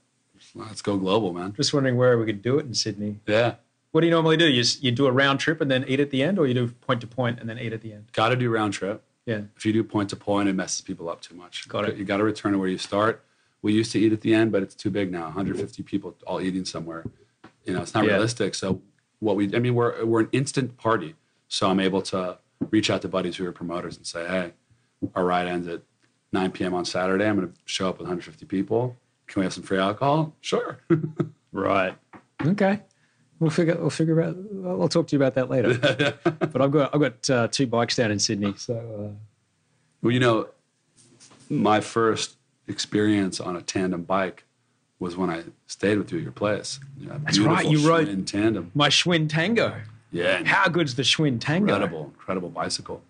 let's 0.54 0.82
go 0.82 0.96
global 0.96 1.32
man 1.32 1.52
Just 1.54 1.74
wondering 1.74 1.96
where 1.96 2.18
we 2.18 2.26
could 2.26 2.42
do 2.42 2.58
it 2.58 2.66
in 2.66 2.74
Sydney. 2.74 3.20
yeah 3.26 3.54
What 3.92 4.00
do 4.02 4.06
you 4.06 4.10
normally 4.10 4.36
do? 4.36 4.48
You, 4.48 4.64
you 4.80 4.90
do 4.90 5.06
a 5.06 5.12
round 5.12 5.40
trip 5.40 5.60
and 5.60 5.70
then 5.70 5.84
eat 5.88 6.00
at 6.00 6.10
the 6.10 6.22
end, 6.22 6.38
or 6.38 6.46
you 6.46 6.54
do 6.54 6.68
point 6.68 7.00
to 7.02 7.06
point 7.06 7.40
and 7.40 7.48
then 7.48 7.58
eat 7.58 7.72
at 7.72 7.82
the 7.82 7.92
end? 7.92 8.06
got 8.12 8.30
to 8.30 8.36
do 8.36 8.50
round 8.50 8.72
trip 8.72 9.02
Yeah. 9.28 9.42
If 9.58 9.66
you 9.66 9.74
do 9.74 9.84
point 9.84 10.08
to 10.10 10.16
point, 10.16 10.48
it 10.48 10.54
messes 10.54 10.80
people 10.80 11.10
up 11.10 11.20
too 11.20 11.34
much. 11.34 11.68
Got 11.68 11.86
it. 11.86 11.98
You 11.98 12.06
got 12.06 12.16
to 12.16 12.24
return 12.24 12.52
to 12.52 12.58
where 12.58 12.68
you 12.68 12.78
start. 12.78 13.22
We 13.60 13.74
used 13.74 13.92
to 13.92 13.98
eat 13.98 14.10
at 14.14 14.22
the 14.22 14.32
end, 14.32 14.50
but 14.52 14.62
it's 14.62 14.74
too 14.74 14.88
big 14.90 15.12
now. 15.12 15.24
150 15.24 15.82
people 15.82 16.16
all 16.26 16.40
eating 16.40 16.64
somewhere. 16.64 17.04
You 17.66 17.74
know, 17.74 17.82
it's 17.82 17.92
not 17.92 18.04
Yeah. 18.06 18.12
realistic. 18.12 18.54
So 18.54 18.80
what 19.18 19.36
we, 19.36 19.54
I 19.54 19.58
mean, 19.58 19.74
we're 19.74 20.02
we're 20.06 20.20
an 20.20 20.30
instant 20.32 20.78
party. 20.78 21.14
So 21.48 21.68
I'm 21.68 21.78
able 21.78 22.00
to 22.02 22.38
reach 22.70 22.88
out 22.88 23.02
to 23.02 23.08
buddies 23.08 23.36
who 23.36 23.44
are 23.46 23.52
promoters 23.52 23.98
and 23.98 24.06
say, 24.06 24.26
hey, 24.26 24.52
our 25.14 25.26
ride 25.26 25.46
ends 25.46 25.68
at 25.68 25.82
9 26.32 26.50
p.m. 26.52 26.72
on 26.72 26.86
Saturday. 26.86 27.26
I'm 27.26 27.36
going 27.36 27.48
to 27.48 27.54
show 27.66 27.86
up 27.90 27.98
with 27.98 28.06
150 28.06 28.46
people. 28.46 28.96
Can 29.26 29.40
we 29.40 29.44
have 29.44 29.52
some 29.52 29.62
free 29.62 29.78
alcohol? 29.78 30.34
Sure. 30.40 30.78
Right. 31.50 31.96
Okay. 32.44 32.80
We'll 33.40 33.50
figure. 33.50 33.76
We'll 33.76 33.90
figure 33.90 34.20
out. 34.20 34.36
I'll 34.66 34.88
talk 34.88 35.06
to 35.08 35.16
you 35.16 35.22
about 35.22 35.34
that 35.34 35.48
later. 35.48 35.74
but 36.40 36.60
I've 36.60 36.70
got 36.72 36.94
I've 36.94 37.00
got 37.00 37.30
uh, 37.30 37.48
two 37.48 37.66
bikes 37.66 37.96
down 37.96 38.10
in 38.10 38.18
Sydney, 38.18 38.54
so 38.56 38.74
uh, 38.74 39.14
well, 40.02 40.12
you 40.12 40.20
know, 40.20 40.48
my 41.48 41.80
first 41.80 42.36
experience 42.66 43.40
on 43.40 43.56
a 43.56 43.62
tandem 43.62 44.02
bike 44.02 44.44
was 44.98 45.16
when 45.16 45.30
I 45.30 45.44
stayed 45.68 45.98
with 45.98 46.10
you 46.10 46.18
at 46.18 46.24
your 46.24 46.32
place. 46.32 46.80
You 46.98 47.08
know, 47.08 47.20
That's 47.24 47.38
right, 47.38 47.64
you 47.66 47.88
rode- 47.88 48.08
in 48.08 48.24
tandem. 48.24 48.72
my 48.74 48.88
Schwinn 48.88 49.28
Tango. 49.28 49.74
Yeah, 50.10 50.42
How 50.44 50.68
good's 50.68 50.94
the 50.94 51.02
Schwinn 51.02 51.38
Tango? 51.38 51.74
incredible, 51.74 52.04
incredible 52.14 52.48
bicycle. 52.48 53.02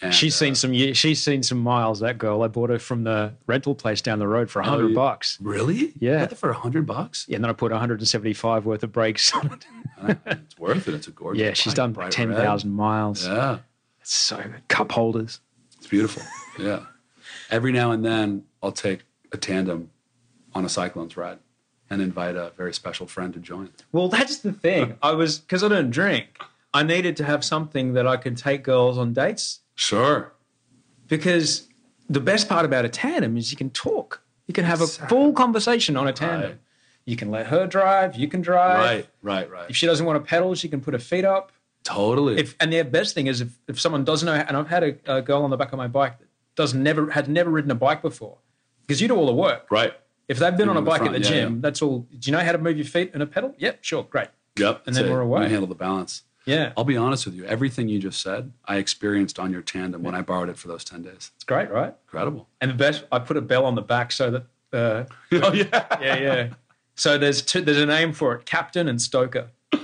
And, 0.00 0.14
She's 0.14 0.34
uh, 0.36 0.38
seen 0.44 0.54
some. 0.54 0.72
She's 0.94 1.20
seen 1.22 1.42
some 1.42 1.58
miles. 1.58 1.98
That 2.00 2.18
girl. 2.18 2.42
I 2.42 2.48
bought 2.48 2.70
her 2.70 2.78
from 2.78 3.02
the 3.04 3.34
rental 3.48 3.74
place 3.74 4.00
down 4.00 4.20
the 4.20 4.28
road 4.28 4.48
for 4.50 4.60
a 4.60 4.66
Oh, 4.66 4.70
hundred 4.70 4.88
you- 4.90 4.94
bucks. 4.94 5.38
Really? 5.40 5.92
Yeah. 5.98 6.26
Got 6.26 6.38
for 6.38 6.50
a 6.50 6.54
hundred 6.54 6.86
bucks? 6.86 7.26
Yeah, 7.28 7.36
and 7.36 7.44
then 7.44 7.50
I 7.50 7.52
put 7.54 7.72
175 7.72 8.64
worth 8.64 8.82
of 8.84 8.92
brakes 8.92 9.34
on 9.34 9.52
it. 9.52 10.18
it's 10.26 10.58
worth 10.58 10.86
it. 10.86 10.94
It's 10.94 11.08
a 11.08 11.10
gorgeous. 11.10 11.40
yeah, 11.42 11.52
she's 11.52 11.72
bike, 11.72 11.76
done 11.76 11.92
bright 11.92 12.12
10,000 12.12 12.70
miles. 12.70 13.26
Yeah, 13.26 13.58
It's 14.00 14.14
so 14.14 14.36
good. 14.36 14.68
Cup 14.68 14.92
holders. 14.92 15.40
it's 15.76 15.88
beautiful. 15.88 16.22
Yeah. 16.58 16.84
Every 17.50 17.72
now 17.72 17.90
and 17.90 18.04
then, 18.04 18.44
I'll 18.62 18.72
take 18.72 19.00
a 19.32 19.36
tandem 19.36 19.90
on 20.54 20.64
a 20.64 20.68
cyclones 20.68 21.16
ride 21.16 21.38
and 21.90 22.00
invite 22.00 22.36
a 22.36 22.52
very 22.56 22.72
special 22.72 23.06
friend 23.08 23.32
to 23.34 23.40
join. 23.40 23.70
Well, 23.90 24.08
that's 24.08 24.38
the 24.38 24.52
thing. 24.52 24.96
I 25.02 25.12
was 25.12 25.38
because 25.38 25.64
I 25.64 25.68
don't 25.68 25.90
drink. 25.90 26.26
I 26.72 26.82
needed 26.84 27.16
to 27.16 27.24
have 27.24 27.44
something 27.44 27.94
that 27.94 28.06
I 28.06 28.16
could 28.16 28.36
take 28.36 28.62
girls 28.62 28.96
on 28.98 29.12
dates 29.12 29.60
Sure. 29.78 30.32
because 31.06 31.68
the 32.10 32.20
best 32.20 32.48
part 32.48 32.64
about 32.64 32.84
a 32.84 32.88
tandem 32.88 33.36
is 33.36 33.50
you 33.50 33.56
can 33.56 33.70
talk. 33.70 34.22
You 34.46 34.54
can 34.54 34.64
have 34.64 34.80
a 34.80 34.84
Exactly. 34.84 35.08
full 35.08 35.32
conversation 35.32 35.96
on 35.96 36.08
a 36.08 36.12
tandem. 36.12 36.50
Right. 36.50 36.60
You 37.06 37.16
can 37.16 37.30
let 37.30 37.46
her 37.46 37.66
drive. 37.66 38.16
You 38.16 38.28
can 38.28 38.40
drive. 38.42 38.78
Right, 38.78 39.08
right, 39.22 39.50
right. 39.50 39.70
If 39.70 39.76
she 39.76 39.86
doesn't 39.86 40.04
want 40.04 40.22
to 40.22 40.28
pedal, 40.28 40.54
she 40.54 40.68
can 40.68 40.80
put 40.80 40.94
her 40.94 40.98
feet 41.00 41.24
up. 41.24 41.52
totally. 41.84 42.38
If 42.38 42.56
and 42.60 42.72
the 42.72 42.82
best 42.82 43.14
thing 43.14 43.26
is 43.28 43.40
if, 43.40 43.50
if 43.68 43.80
someone 43.80 44.04
doesn't 44.04 44.26
know, 44.26 44.34
and 44.34 44.56
I've 44.56 44.68
had 44.68 44.82
a, 44.82 45.16
a 45.18 45.22
girl 45.22 45.42
on 45.44 45.50
the 45.50 45.56
back 45.56 45.72
of 45.72 45.78
my 45.78 45.86
bike 45.86 46.18
that 46.18 46.28
does 46.56 46.74
never 46.74 47.10
had 47.10 47.28
never 47.28 47.50
ridden 47.50 47.70
a 47.70 47.74
bike 47.74 48.02
before, 48.02 48.38
because 48.86 49.00
you 49.00 49.08
do 49.08 49.14
all 49.16 49.26
the 49.26 49.32
work. 49.34 49.66
right. 49.70 49.94
If 50.28 50.38
they've 50.38 50.54
been 50.54 50.66
You 50.66 50.72
on 50.72 50.76
a 50.76 50.82
bike 50.82 50.98
front, 51.02 51.14
at 51.14 51.22
the 51.22 51.26
yeah, 51.26 51.34
gym, 51.44 51.54
yeah. 51.54 51.60
that's 51.62 51.80
all. 51.80 52.00
Do 52.18 52.18
you 52.30 52.32
know 52.36 52.44
how 52.44 52.52
to 52.52 52.58
move 52.58 52.76
your 52.76 52.84
feet 52.84 53.12
and 53.14 53.22
a 53.22 53.26
pedal? 53.26 53.54
Yep, 53.58 53.78
sure, 53.82 54.02
great. 54.04 54.28
Yep. 54.58 54.82
And 54.86 54.94
then 54.94 55.06
it. 55.06 55.10
we're 55.10 55.20
away. 55.20 55.44
You 55.44 55.48
handle 55.48 55.66
the 55.68 55.74
balance. 55.74 56.24
Yeah, 56.48 56.72
I'll 56.76 56.84
be 56.84 56.96
honest 56.96 57.26
with 57.26 57.34
you. 57.34 57.44
Everything 57.44 57.88
you 57.88 57.98
just 57.98 58.20
said, 58.22 58.52
I 58.64 58.76
experienced 58.76 59.38
on 59.38 59.52
your 59.52 59.60
tandem 59.62 60.02
when 60.02 60.14
I 60.14 60.22
borrowed 60.22 60.48
it 60.48 60.56
for 60.56 60.68
those 60.68 60.82
10 60.84 61.02
days. 61.02 61.30
it's 61.36 61.44
great, 61.44 61.70
right? 61.70 61.94
Incredible. 62.06 62.48
And 62.60 62.70
the 62.70 62.74
best, 62.74 63.04
I 63.12 63.18
put 63.18 63.36
a 63.36 63.42
bell 63.42 63.64
on 63.66 63.74
the 63.74 63.82
back 63.82 64.12
so 64.12 64.30
that. 64.30 64.44
Uh, 64.72 65.04
Oh, 65.42 65.52
yeah. 65.52 65.86
yeah, 66.00 66.16
yeah. 66.16 66.48
So 66.94 67.18
there's 67.18 67.42
two, 67.42 67.60
there's 67.60 67.78
a 67.78 67.86
name 67.86 68.12
for 68.12 68.34
it, 68.34 68.46
Captain 68.46 68.88
and 68.88 69.00
Stoker. 69.00 69.50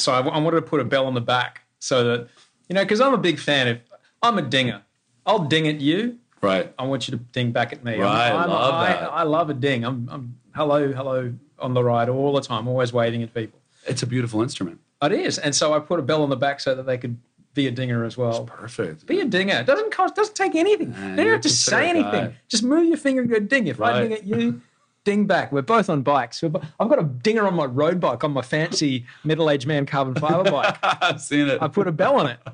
So 0.00 0.12
I, 0.12 0.20
I 0.20 0.38
wanted 0.38 0.56
to 0.56 0.62
put 0.62 0.80
a 0.80 0.84
bell 0.84 1.06
on 1.06 1.14
the 1.14 1.20
back 1.20 1.62
so 1.80 2.04
that 2.04 2.28
you 2.68 2.74
know, 2.74 2.82
because 2.84 3.00
I'm 3.00 3.14
a 3.14 3.18
big 3.18 3.38
fan 3.40 3.66
of. 3.66 3.78
I'm 4.22 4.38
a 4.38 4.42
dinger. 4.42 4.82
I'll 5.26 5.40
ding 5.40 5.66
at 5.66 5.80
you. 5.80 6.18
Right. 6.40 6.72
I 6.78 6.84
want 6.86 7.08
you 7.08 7.12
to 7.18 7.24
ding 7.32 7.50
back 7.50 7.72
at 7.72 7.82
me. 7.84 7.94
I'm- 8.00 8.36
I'm, 8.44 8.48
love 8.48 8.74
I, 8.74 8.92
that. 8.92 9.10
I 9.12 9.22
love 9.24 9.50
a 9.50 9.54
ding. 9.54 9.84
I'm, 9.84 10.08
I'm 10.10 10.36
hello, 10.54 10.92
hello 10.92 11.34
on 11.58 11.74
the 11.74 11.82
ride 11.82 12.08
all 12.08 12.32
the 12.32 12.40
time, 12.40 12.68
always 12.68 12.92
waving 12.92 13.22
at 13.24 13.34
people. 13.34 13.58
It's 13.86 14.02
a 14.04 14.06
beautiful 14.06 14.40
instrument. 14.40 14.80
It 15.02 15.12
is, 15.12 15.38
and 15.38 15.54
so 15.54 15.72
I 15.74 15.78
put 15.78 16.00
a 16.00 16.02
bell 16.02 16.22
on 16.22 16.30
the 16.30 16.36
back 16.36 16.60
so 16.60 16.74
that 16.74 16.84
they 16.84 16.98
could 16.98 17.16
be 17.54 17.66
a 17.66 17.70
dinger 17.70 18.04
as 18.04 18.16
well. 18.16 18.44
Perfect. 18.44 19.06
Be 19.06 19.20
a 19.20 19.24
dinger. 19.24 19.54
It 19.60 19.66
doesn't 19.66 19.92
cost. 19.92 20.14
Doesn't 20.16 20.34
take 20.34 20.54
anything. 20.54 20.90
Man, 20.92 21.10
you 21.18 21.24
don't 21.24 21.32
have 21.34 21.40
to 21.42 21.48
say 21.48 21.88
anything. 21.88 22.26
guy. 22.26 22.36
Just 22.48 22.62
move 22.64 22.86
your 22.88 22.96
finger 22.96 23.22
and 23.22 23.30
go 23.30 23.38
ding. 23.38 23.66
If 23.68 23.80
I 23.80 23.90
Right. 23.92 24.02
ding 24.02 24.12
at 24.12 24.24
you, 24.24 24.60
ding 25.04 25.26
back. 25.26 25.52
We're 25.52 25.62
both 25.62 25.88
on 25.88 26.02
bikes. 26.02 26.40
Bo- 26.40 26.60
I've 26.80 26.88
got 26.88 26.98
a 26.98 27.04
dinger 27.04 27.46
on 27.46 27.54
my 27.54 27.64
road 27.64 28.00
bike 28.00 28.22
on 28.24 28.32
my 28.32 28.42
fancy 28.42 29.06
middle-aged 29.24 29.66
man 29.66 29.86
carbon 29.86 30.14
fiber 30.16 30.50
bike. 30.50 30.76
I've 30.82 31.20
seen 31.20 31.48
it. 31.48 31.62
I 31.62 31.68
put 31.68 31.86
a 31.88 31.92
bell 31.92 32.16
on 32.20 32.26
it. 32.28 32.38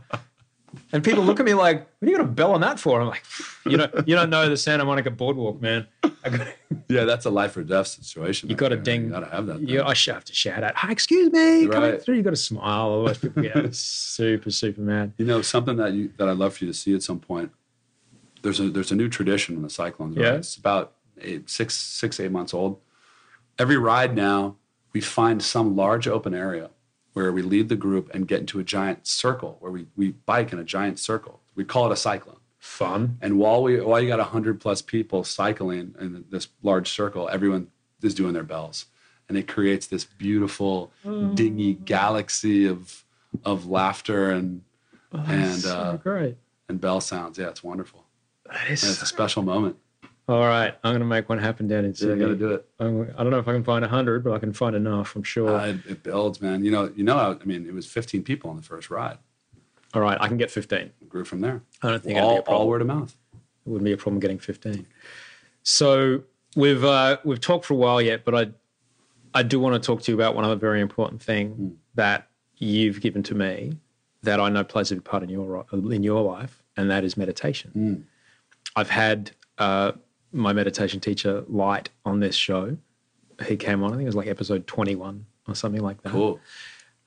And 0.93 1.03
people 1.05 1.23
look 1.25 1.41
at 1.41 1.47
me 1.47 1.55
like, 1.55 1.87
"What 1.99 2.09
are 2.09 2.11
you 2.11 2.17
got 2.17 2.25
a 2.25 2.29
bell 2.29 2.53
on 2.53 2.61
that 2.63 2.79
for?" 2.81 3.01
I'm 3.01 3.09
like, 3.09 3.23
"You 3.67 3.77
don't, 3.77 3.93
you 4.09 4.15
don't 4.15 4.31
know 4.31 4.49
the 4.49 4.57
Santa 4.57 4.85
Monica 4.85 5.11
boardwalk, 5.11 5.61
man. 5.61 5.87
Yeah, 6.89 7.05
that's 7.05 7.25
a 7.25 7.31
life 7.31 7.57
or 7.57 7.63
death 7.63 7.87
situation. 7.87 8.49
you 8.51 8.57
got 8.57 8.69
to 8.71 8.77
ding. 8.77 9.05
You 9.05 9.11
got 9.11 9.21
to 9.21 9.27
have 9.31 9.47
that. 9.47 9.61
You. 9.61 9.83
I 9.83 9.95
should 9.95 10.15
have 10.15 10.25
to 10.25 10.35
shout 10.35 10.63
out, 10.65 10.75
"Hi, 10.77 10.91
excuse 10.91 11.31
me, 11.33 11.67
coming 11.69 11.91
Right. 11.93 12.03
through." 12.03 12.17
You 12.17 12.23
got 12.23 12.31
to 12.31 12.37
smile, 12.37 12.93
otherwise 12.93 13.19
people 13.19 13.43
get 13.43 13.75
super, 13.75 14.51
super 14.51 14.81
mad. 14.81 15.13
You 15.19 15.25
know, 15.25 15.41
something 15.41 15.77
that 15.77 15.93
you 15.93 16.11
that 16.19 16.29
I'd 16.29 16.37
love 16.37 16.57
for 16.57 16.65
you 16.65 16.73
to 16.73 16.77
see 16.77 16.95
at 16.95 17.03
some 17.03 17.21
point. 17.21 17.53
There's 18.43 18.61
a 18.61 18.69
there's 18.71 18.91
a 18.93 18.97
new 18.97 19.09
tradition 19.09 19.55
in 19.57 19.63
the 19.63 19.71
Cyclones. 19.71 20.17
Yeah. 20.17 20.31
Ride. 20.31 20.35
It's 20.37 20.57
about 20.57 20.93
eight, 21.21 21.49
six 21.49 21.75
six 21.75 22.19
eight 22.21 22.31
months 22.33 22.53
old. 22.53 22.81
Every 23.59 23.77
ride 23.79 24.15
now, 24.17 24.57
we 24.93 25.01
find 25.01 25.43
some 25.43 25.77
large 25.77 26.07
open 26.09 26.35
area 26.35 26.71
where 27.15 27.33
we 27.33 27.43
lead 27.43 27.69
the 27.69 27.77
group 27.77 28.11
and 28.15 28.29
get 28.29 28.41
into 28.41 28.59
a 28.61 28.65
giant 28.65 29.07
circle 29.07 29.57
where 29.61 29.73
we 29.73 29.87
we 29.97 30.13
bike 30.27 30.53
in 30.53 30.59
a 30.59 30.65
giant 30.65 30.99
circle. 30.99 31.41
We 31.55 31.65
call 31.65 31.87
it 31.87 31.93
a 31.93 31.97
cyclone. 31.97 32.39
Fun. 32.59 33.19
And 33.21 33.39
while 33.39 33.63
we 33.63 33.81
while 33.81 34.01
you 34.01 34.09
got 34.09 34.21
hundred 34.21 34.61
plus 34.61 34.83
people 34.83 35.25
cycling 35.25 35.95
in 36.01 36.25
this 36.31 36.49
large 36.63 36.89
circle, 36.91 37.29
everyone 37.29 37.69
is 38.03 38.15
doing 38.15 38.33
their 38.35 38.43
bells, 38.45 38.87
and 39.29 39.39
it 39.39 39.47
creates 39.49 39.87
this 39.87 40.05
beautiful 40.05 40.93
dingy 41.35 41.75
galaxy 41.75 42.67
of 42.67 43.05
of 43.45 43.67
laughter 43.67 44.31
and 44.31 44.63
and 45.13 45.55
so 45.61 45.77
uh, 45.79 45.97
great. 45.97 46.37
and 46.69 46.81
bell 46.81 47.01
sounds. 47.01 47.39
Yeah, 47.39 47.49
it's 47.49 47.63
wonderful. 47.63 48.05
That 48.47 48.63
And 48.65 48.73
it's 48.73 48.85
a 48.85 49.03
is. 49.03 49.09
special 49.09 49.43
moment. 49.43 49.77
All 50.27 50.41
right, 50.41 50.75
I'm 50.83 50.95
gonna 50.95 51.05
make 51.05 51.29
one 51.29 51.39
happen 51.39 51.69
down 51.69 51.81
in 51.85 51.91
Yeah, 51.91 51.97
Sydney. 51.97 52.15
you 52.15 52.21
got 52.21 52.29
to 52.29 52.37
do 52.37 52.51
it. 52.53 52.67
I'm- 52.81 53.13
I 53.19 53.23
don't 53.23 53.31
know 53.31 53.39
if 53.39 53.47
I 53.49 53.53
can 53.53 53.63
find 53.65 53.85
hundred, 53.85 54.25
but 54.25 54.33
I 54.33 54.39
can 54.39 54.53
find 54.55 54.75
enough. 54.75 55.15
I'm 55.17 55.23
sure. 55.23 55.51
Uh, 55.55 55.67
it, 55.69 55.77
it 55.87 56.03
builds, 56.03 56.41
man. 56.41 56.65
You 56.65 56.71
know, 56.71 56.91
you 56.97 57.05
know. 57.05 57.39
I 57.41 57.45
mean, 57.45 57.67
it 57.67 57.75
was 57.75 57.87
15 57.87 58.23
people 58.23 58.49
on 58.49 58.57
the 58.57 58.63
first 58.63 58.89
ride. 58.91 59.19
All 59.93 60.01
right, 60.01 60.17
I 60.21 60.29
can 60.29 60.39
get 60.39 60.51
15. 60.51 60.79
It 60.79 61.09
grew 61.09 61.25
from 61.25 61.41
there. 61.41 61.63
I 61.83 61.91
don't 61.91 62.03
think 62.03 62.17
it'll 62.17 62.29
all, 62.29 62.35
be 62.37 62.39
a 62.39 62.43
problem. 62.43 62.63
all 62.63 62.69
word 62.69 62.81
of 62.81 62.87
mouth. 62.87 63.15
it 63.35 63.69
wouldn't 63.69 63.85
be 63.85 63.93
a 63.93 63.97
problem 63.99 64.19
getting 64.19 64.39
15. 64.39 64.87
So 65.63 66.23
we've 66.57 66.85
uh, 66.85 67.19
we've 67.25 67.41
talked 67.41 67.67
for 67.67 67.75
a 67.75 67.77
while 67.77 68.01
yet, 68.01 68.25
but 68.25 68.35
I 68.35 68.49
I 69.35 69.43
do 69.43 69.61
want 69.61 69.81
to 69.81 69.87
talk 69.87 70.03
to 70.03 70.11
you 70.13 70.17
about 70.17 70.35
one 70.35 70.45
other 70.45 70.57
very 70.57 70.81
important 70.81 71.23
thing 71.23 71.79
that 71.97 72.29
you've 72.57 73.01
given 73.03 73.23
to 73.25 73.35
me 73.35 73.79
that 74.23 74.41
I 74.41 74.49
know 74.49 74.65
plays 74.65 74.91
a 74.91 74.95
big 74.95 75.05
part 75.05 75.23
in 75.23 75.29
your 75.29 75.67
in 75.73 76.03
your 76.03 76.23
life, 76.23 76.63
and 76.79 76.91
that 76.91 77.05
is 77.05 77.17
meditation. 77.19 78.07
I've 78.75 78.91
had 78.91 79.31
uh, 79.59 79.93
my 80.35 80.53
meditation 80.53 81.01
teacher 81.01 81.45
Light 81.49 81.91
on 82.05 82.21
this 82.21 82.35
show. 82.35 82.77
He 83.47 83.57
came 83.57 83.83
on, 83.83 83.93
I 83.93 83.97
think 83.97 84.03
it 84.03 84.07
was 84.07 84.17
like 84.17 84.27
episode 84.27 84.67
21 84.67 85.25
or 85.49 85.55
something 85.55 85.83
like 85.83 86.03
that 86.03 86.13
Cool. 86.13 86.41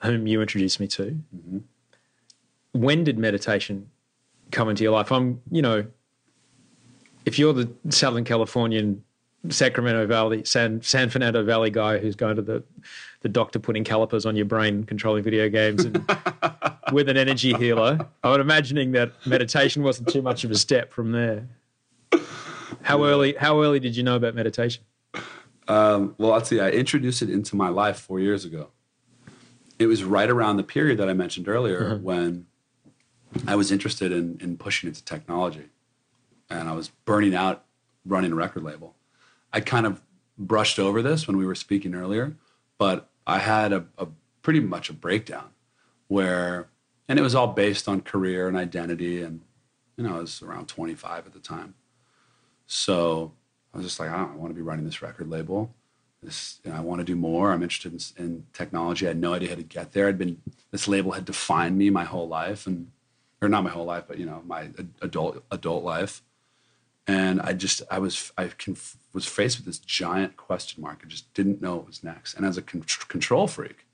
whom 0.01 0.27
you 0.27 0.41
introduced 0.41 0.79
me 0.79 0.87
to. 0.87 1.17
Mm-hmm. 1.35 1.57
When 2.73 3.03
did 3.03 3.17
meditation 3.17 3.89
come 4.51 4.69
into 4.69 4.83
your 4.83 4.93
life? 4.93 5.11
I'm, 5.11 5.41
you 5.51 5.61
know, 5.61 5.85
if 7.25 7.37
you're 7.37 7.53
the 7.53 7.69
Southern 7.89 8.23
Californian 8.23 9.03
Sacramento 9.49 10.05
Valley, 10.07 10.43
San, 10.43 10.81
San 10.81 11.09
Fernando 11.09 11.43
Valley 11.43 11.69
guy 11.69 11.97
who's 11.97 12.15
going 12.15 12.35
to 12.35 12.41
the, 12.41 12.63
the 13.21 13.29
doctor 13.29 13.59
putting 13.59 13.83
calipers 13.83 14.25
on 14.25 14.35
your 14.35 14.45
brain, 14.45 14.83
controlling 14.83 15.23
video 15.23 15.49
games, 15.49 15.85
and 15.85 16.03
with 16.91 17.09
an 17.09 17.17
energy 17.17 17.53
healer, 17.53 17.99
I 18.23 18.33
am 18.33 18.41
imagining 18.41 18.91
that 18.93 19.13
meditation 19.25 19.83
wasn't 19.83 20.09
too 20.09 20.21
much 20.21 20.43
of 20.43 20.51
a 20.51 20.55
step 20.55 20.91
from 20.91 21.11
there. 21.11 21.47
How 22.87 23.03
early? 23.03 23.35
How 23.37 23.61
early 23.61 23.81
did 23.81 23.97
you 23.97 24.03
know 24.03 24.15
about 24.15 24.33
meditation? 24.33 24.85
Um, 25.67 26.15
well, 26.17 26.31
let's 26.31 26.47
see. 26.47 26.61
I 26.61 26.69
introduced 26.69 27.21
it 27.21 27.29
into 27.29 27.57
my 27.57 27.67
life 27.67 27.99
four 27.99 28.21
years 28.21 28.45
ago. 28.45 28.69
It 29.77 29.87
was 29.87 30.05
right 30.05 30.29
around 30.29 30.55
the 30.55 30.63
period 30.63 30.97
that 30.99 31.09
I 31.09 31.13
mentioned 31.13 31.49
earlier 31.49 31.97
when 31.97 32.45
I 33.45 33.57
was 33.57 33.73
interested 33.73 34.13
in, 34.13 34.37
in 34.39 34.55
pushing 34.55 34.87
into 34.87 35.03
technology 35.03 35.65
and 36.49 36.69
I 36.69 36.71
was 36.71 36.87
burning 37.03 37.35
out 37.35 37.65
running 38.05 38.31
a 38.31 38.35
record 38.35 38.63
label. 38.63 38.95
I 39.51 39.59
kind 39.59 39.85
of 39.85 40.01
brushed 40.37 40.79
over 40.79 41.01
this 41.01 41.27
when 41.27 41.35
we 41.35 41.45
were 41.45 41.55
speaking 41.55 41.93
earlier, 41.93 42.37
but 42.77 43.09
I 43.27 43.39
had 43.39 43.73
a, 43.73 43.85
a 43.97 44.07
pretty 44.41 44.61
much 44.61 44.89
a 44.89 44.93
breakdown 44.93 45.49
where, 46.07 46.69
and 47.09 47.19
it 47.19 47.21
was 47.21 47.35
all 47.35 47.47
based 47.47 47.89
on 47.89 47.99
career 47.99 48.47
and 48.47 48.55
identity. 48.55 49.21
And, 49.21 49.41
you 49.97 50.05
know, 50.05 50.15
I 50.15 50.19
was 50.19 50.41
around 50.41 50.67
25 50.69 51.27
at 51.27 51.33
the 51.33 51.39
time. 51.39 51.73
So 52.67 53.31
I 53.73 53.77
was 53.77 53.85
just 53.85 53.99
like, 53.99 54.09
I 54.09 54.17
don't 54.17 54.37
want 54.37 54.51
to 54.51 54.55
be 54.55 54.61
running 54.61 54.85
this 54.85 55.01
record 55.01 55.29
label. 55.29 55.73
This, 56.21 56.59
you 56.63 56.71
know, 56.71 56.77
I 56.77 56.81
want 56.81 56.99
to 56.99 57.05
do 57.05 57.15
more. 57.15 57.51
I'm 57.51 57.63
interested 57.63 57.93
in, 58.17 58.23
in 58.23 58.45
technology. 58.53 59.05
I 59.05 59.09
had 59.09 59.19
no 59.19 59.33
idea 59.33 59.49
how 59.49 59.55
to 59.55 59.63
get 59.63 59.93
there. 59.93 60.07
I'd 60.07 60.17
been 60.17 60.41
this 60.71 60.87
label 60.87 61.11
had 61.11 61.25
defined 61.25 61.77
me 61.77 61.89
my 61.89 62.03
whole 62.03 62.27
life, 62.27 62.67
and 62.67 62.91
or 63.41 63.49
not 63.49 63.63
my 63.63 63.69
whole 63.69 63.85
life, 63.85 64.05
but 64.07 64.17
you 64.17 64.25
know, 64.25 64.41
my 64.45 64.69
adult 65.01 65.43
adult 65.51 65.83
life. 65.83 66.21
And 67.05 67.39
I 67.39 67.53
just 67.53 67.83
I 67.89 67.99
was 67.99 68.33
I 68.37 68.47
conf- 68.47 68.97
was 69.13 69.25
faced 69.25 69.57
with 69.57 69.65
this 69.65 69.79
giant 69.79 70.37
question 70.37 70.81
mark. 70.81 71.01
I 71.03 71.07
just 71.07 71.33
didn't 71.33 71.61
know 71.61 71.75
what 71.77 71.87
was 71.87 72.03
next. 72.03 72.33
And 72.33 72.45
as 72.45 72.57
a 72.57 72.61
con- 72.61 72.83
control 73.07 73.47
freak, 73.47 73.85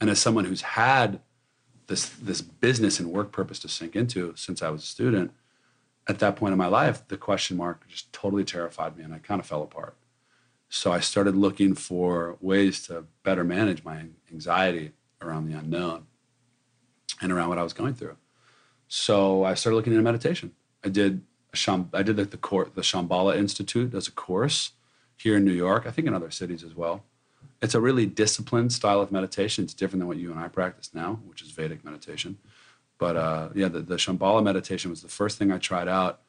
and 0.00 0.10
as 0.10 0.20
someone 0.20 0.44
who's 0.44 0.62
had 0.62 1.20
this 1.86 2.10
this 2.10 2.42
business 2.42 3.00
and 3.00 3.10
work 3.10 3.32
purpose 3.32 3.58
to 3.60 3.68
sink 3.68 3.96
into 3.96 4.34
since 4.36 4.62
I 4.62 4.68
was 4.68 4.82
a 4.82 4.86
student, 4.86 5.32
at 6.08 6.18
that 6.20 6.36
point 6.36 6.52
in 6.52 6.58
my 6.58 6.66
life, 6.66 7.06
the 7.08 7.16
question 7.16 7.56
mark 7.56 7.86
just 7.88 8.12
totally 8.12 8.44
terrified 8.44 8.96
me 8.96 9.04
and 9.04 9.14
I 9.14 9.18
kind 9.18 9.40
of 9.40 9.46
fell 9.46 9.62
apart. 9.62 9.96
So 10.68 10.92
I 10.92 11.00
started 11.00 11.36
looking 11.36 11.74
for 11.74 12.36
ways 12.40 12.86
to 12.86 13.04
better 13.22 13.44
manage 13.44 13.84
my 13.84 14.06
anxiety 14.32 14.92
around 15.20 15.48
the 15.48 15.58
unknown 15.58 16.06
and 17.20 17.32
around 17.32 17.48
what 17.48 17.58
I 17.58 17.62
was 17.62 17.72
going 17.72 17.94
through. 17.94 18.16
So 18.88 19.44
I 19.44 19.54
started 19.54 19.76
looking 19.76 19.92
into 19.92 20.02
meditation. 20.02 20.52
I 20.84 20.88
did 20.88 21.22
a 21.52 21.56
Sham, 21.56 21.88
I 21.92 22.02
did 22.02 22.16
the 22.16 22.24
the, 22.24 22.36
the 22.74 22.82
Shambhala 22.82 23.36
Institute 23.36 23.94
as 23.94 24.08
a 24.08 24.12
course 24.12 24.72
here 25.16 25.36
in 25.36 25.44
New 25.44 25.52
York. 25.52 25.84
I 25.86 25.90
think 25.90 26.06
in 26.06 26.14
other 26.14 26.30
cities 26.30 26.62
as 26.62 26.74
well. 26.74 27.04
It's 27.62 27.74
a 27.74 27.80
really 27.80 28.06
disciplined 28.06 28.72
style 28.72 29.00
of 29.00 29.10
meditation. 29.10 29.64
It's 29.64 29.72
different 29.72 30.00
than 30.00 30.08
what 30.08 30.18
you 30.18 30.30
and 30.30 30.38
I 30.38 30.48
practice 30.48 30.90
now, 30.92 31.20
which 31.26 31.42
is 31.42 31.50
Vedic 31.52 31.84
meditation. 31.84 32.38
But 32.98 33.16
uh, 33.16 33.48
yeah, 33.54 33.68
the, 33.68 33.80
the 33.80 33.96
Shambhala 33.96 34.42
meditation 34.42 34.90
was 34.90 35.02
the 35.02 35.08
first 35.08 35.38
thing 35.38 35.52
I 35.52 35.58
tried 35.58 35.88
out. 35.88 36.20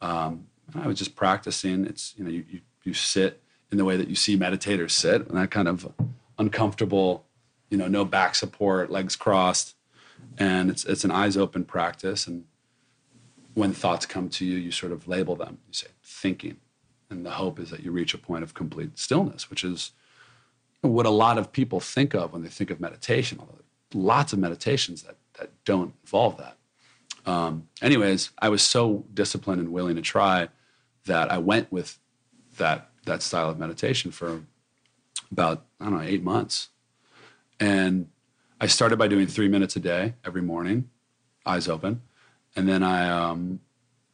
Um, 0.00 0.46
I 0.74 0.86
was 0.86 0.98
just 0.98 1.16
practicing. 1.16 1.86
It's 1.86 2.14
you 2.16 2.24
know 2.24 2.30
you, 2.30 2.44
you 2.48 2.60
you 2.84 2.94
sit 2.94 3.40
in 3.70 3.78
the 3.78 3.84
way 3.84 3.96
that 3.96 4.08
you 4.08 4.14
see 4.14 4.36
meditators 4.36 4.90
sit, 4.90 5.26
and 5.26 5.36
that 5.36 5.50
kind 5.50 5.68
of 5.68 5.92
uncomfortable, 6.38 7.24
you 7.70 7.78
know, 7.78 7.88
no 7.88 8.04
back 8.04 8.34
support, 8.34 8.90
legs 8.90 9.16
crossed, 9.16 9.74
and 10.38 10.70
it's 10.70 10.84
it's 10.84 11.04
an 11.04 11.10
eyes 11.10 11.36
open 11.36 11.64
practice. 11.64 12.26
And 12.26 12.44
when 13.54 13.72
thoughts 13.72 14.06
come 14.06 14.28
to 14.30 14.44
you, 14.44 14.58
you 14.58 14.70
sort 14.70 14.92
of 14.92 15.08
label 15.08 15.36
them. 15.36 15.58
You 15.66 15.74
say 15.74 15.88
thinking, 16.02 16.58
and 17.10 17.26
the 17.26 17.32
hope 17.32 17.58
is 17.58 17.70
that 17.70 17.80
you 17.80 17.90
reach 17.90 18.14
a 18.14 18.18
point 18.18 18.44
of 18.44 18.54
complete 18.54 18.98
stillness, 18.98 19.50
which 19.50 19.64
is 19.64 19.92
what 20.82 21.06
a 21.06 21.10
lot 21.10 21.38
of 21.38 21.52
people 21.52 21.80
think 21.80 22.14
of 22.14 22.32
when 22.32 22.42
they 22.42 22.48
think 22.48 22.70
of 22.70 22.80
meditation. 22.80 23.38
Although 23.40 23.58
lots 23.94 24.32
of 24.32 24.38
meditations 24.38 25.02
that 25.02 25.16
that 25.38 25.50
don't 25.64 25.94
involve 26.02 26.36
that. 26.38 26.56
Um, 27.24 27.68
anyways, 27.80 28.30
I 28.38 28.48
was 28.48 28.62
so 28.62 29.04
disciplined 29.14 29.60
and 29.60 29.72
willing 29.72 29.96
to 29.96 30.02
try 30.02 30.48
that 31.06 31.30
I 31.30 31.38
went 31.38 31.70
with 31.70 31.98
that 32.58 32.88
that 33.04 33.22
style 33.22 33.50
of 33.50 33.58
meditation 33.58 34.10
for 34.12 34.42
about 35.30 35.64
I 35.80 35.84
don't 35.84 35.94
know 35.94 36.00
eight 36.00 36.22
months, 36.22 36.68
and 37.58 38.08
I 38.60 38.66
started 38.66 38.98
by 38.98 39.08
doing 39.08 39.26
three 39.26 39.48
minutes 39.48 39.76
a 39.76 39.80
day 39.80 40.14
every 40.24 40.42
morning, 40.42 40.90
eyes 41.46 41.68
open, 41.68 42.02
and 42.54 42.68
then 42.68 42.82
I 42.82 43.08
um, 43.08 43.60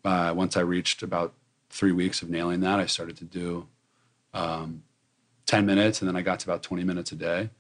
uh, 0.05 0.33
once 0.37 0.57
I 0.57 0.61
reached 0.61 1.03
about 1.03 1.35
three 1.71 1.93
weeks 1.93 2.23
of 2.23 2.31
nailing 2.31 2.61
that, 2.61 2.79
I 2.81 2.87
started 2.87 3.17
to 3.19 3.25
do 3.25 3.67
um, 4.33 4.83
ten 5.47 5.67
minutes, 5.67 6.01
and 6.01 6.09
then 6.09 6.17
I 6.17 6.23
got 6.23 6.41
to 6.41 6.47
about 6.47 6.63
twenty 6.63 6.85
minutes 6.85 7.13
a 7.13 7.17
day. 7.17 7.51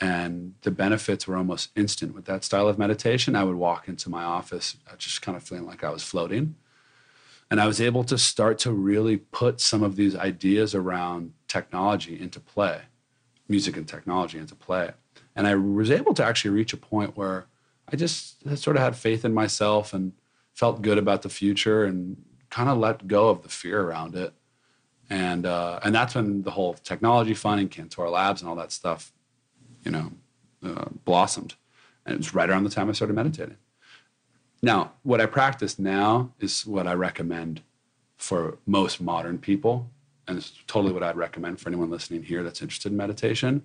And 0.00 0.54
the 0.62 0.70
benefits 0.70 1.26
were 1.26 1.36
almost 1.36 1.70
instant 1.74 2.14
with 2.14 2.26
that 2.26 2.44
style 2.44 2.68
of 2.68 2.78
meditation. 2.78 3.34
I 3.34 3.44
would 3.44 3.56
walk 3.56 3.88
into 3.88 4.10
my 4.10 4.24
office 4.24 4.76
uh, 4.90 4.96
just 4.96 5.22
kind 5.22 5.36
of 5.36 5.42
feeling 5.42 5.66
like 5.66 5.82
I 5.82 5.90
was 5.90 6.02
floating 6.02 6.56
and 7.50 7.60
I 7.60 7.66
was 7.66 7.80
able 7.80 8.04
to 8.04 8.18
start 8.18 8.58
to 8.60 8.72
really 8.72 9.18
put 9.18 9.60
some 9.60 9.82
of 9.82 9.96
these 9.96 10.16
ideas 10.16 10.74
around 10.74 11.32
technology 11.46 12.20
into 12.20 12.40
play, 12.40 12.82
music 13.48 13.76
and 13.76 13.86
technology 13.86 14.38
into 14.38 14.54
play. 14.54 14.90
And 15.34 15.46
I 15.46 15.54
was 15.54 15.90
able 15.90 16.14
to 16.14 16.24
actually 16.24 16.50
reach 16.50 16.72
a 16.72 16.76
point 16.76 17.16
where 17.16 17.46
I 17.90 17.96
just 17.96 18.42
sort 18.58 18.76
of 18.76 18.82
had 18.82 18.96
faith 18.96 19.24
in 19.24 19.32
myself 19.32 19.92
and 19.92 20.12
felt 20.54 20.82
good 20.82 20.98
about 20.98 21.22
the 21.22 21.28
future 21.28 21.84
and 21.84 22.16
kind 22.50 22.68
of 22.68 22.78
let 22.78 23.06
go 23.06 23.28
of 23.28 23.42
the 23.42 23.48
fear 23.48 23.80
around 23.82 24.16
it. 24.16 24.32
And 25.08 25.46
uh, 25.46 25.78
and 25.84 25.94
that's 25.94 26.16
when 26.16 26.42
the 26.42 26.50
whole 26.50 26.74
technology 26.74 27.34
funding, 27.34 27.68
Cantora 27.68 28.10
Labs, 28.10 28.40
and 28.40 28.48
all 28.48 28.56
that 28.56 28.72
stuff, 28.72 29.12
you 29.86 29.92
know, 29.92 30.10
uh, 30.64 30.86
blossomed. 31.04 31.54
And 32.04 32.16
it 32.16 32.18
was 32.18 32.34
right 32.34 32.50
around 32.50 32.64
the 32.64 32.70
time 32.70 32.90
I 32.90 32.92
started 32.92 33.14
meditating. 33.14 33.56
Now, 34.60 34.92
what 35.04 35.20
I 35.20 35.26
practice 35.26 35.78
now 35.78 36.32
is 36.40 36.66
what 36.66 36.88
I 36.88 36.94
recommend 36.94 37.62
for 38.16 38.58
most 38.66 39.00
modern 39.00 39.38
people. 39.38 39.88
And 40.26 40.38
it's 40.38 40.52
totally 40.66 40.92
what 40.92 41.04
I'd 41.04 41.16
recommend 41.16 41.60
for 41.60 41.68
anyone 41.68 41.88
listening 41.88 42.24
here 42.24 42.42
that's 42.42 42.60
interested 42.60 42.90
in 42.90 42.98
meditation. 42.98 43.62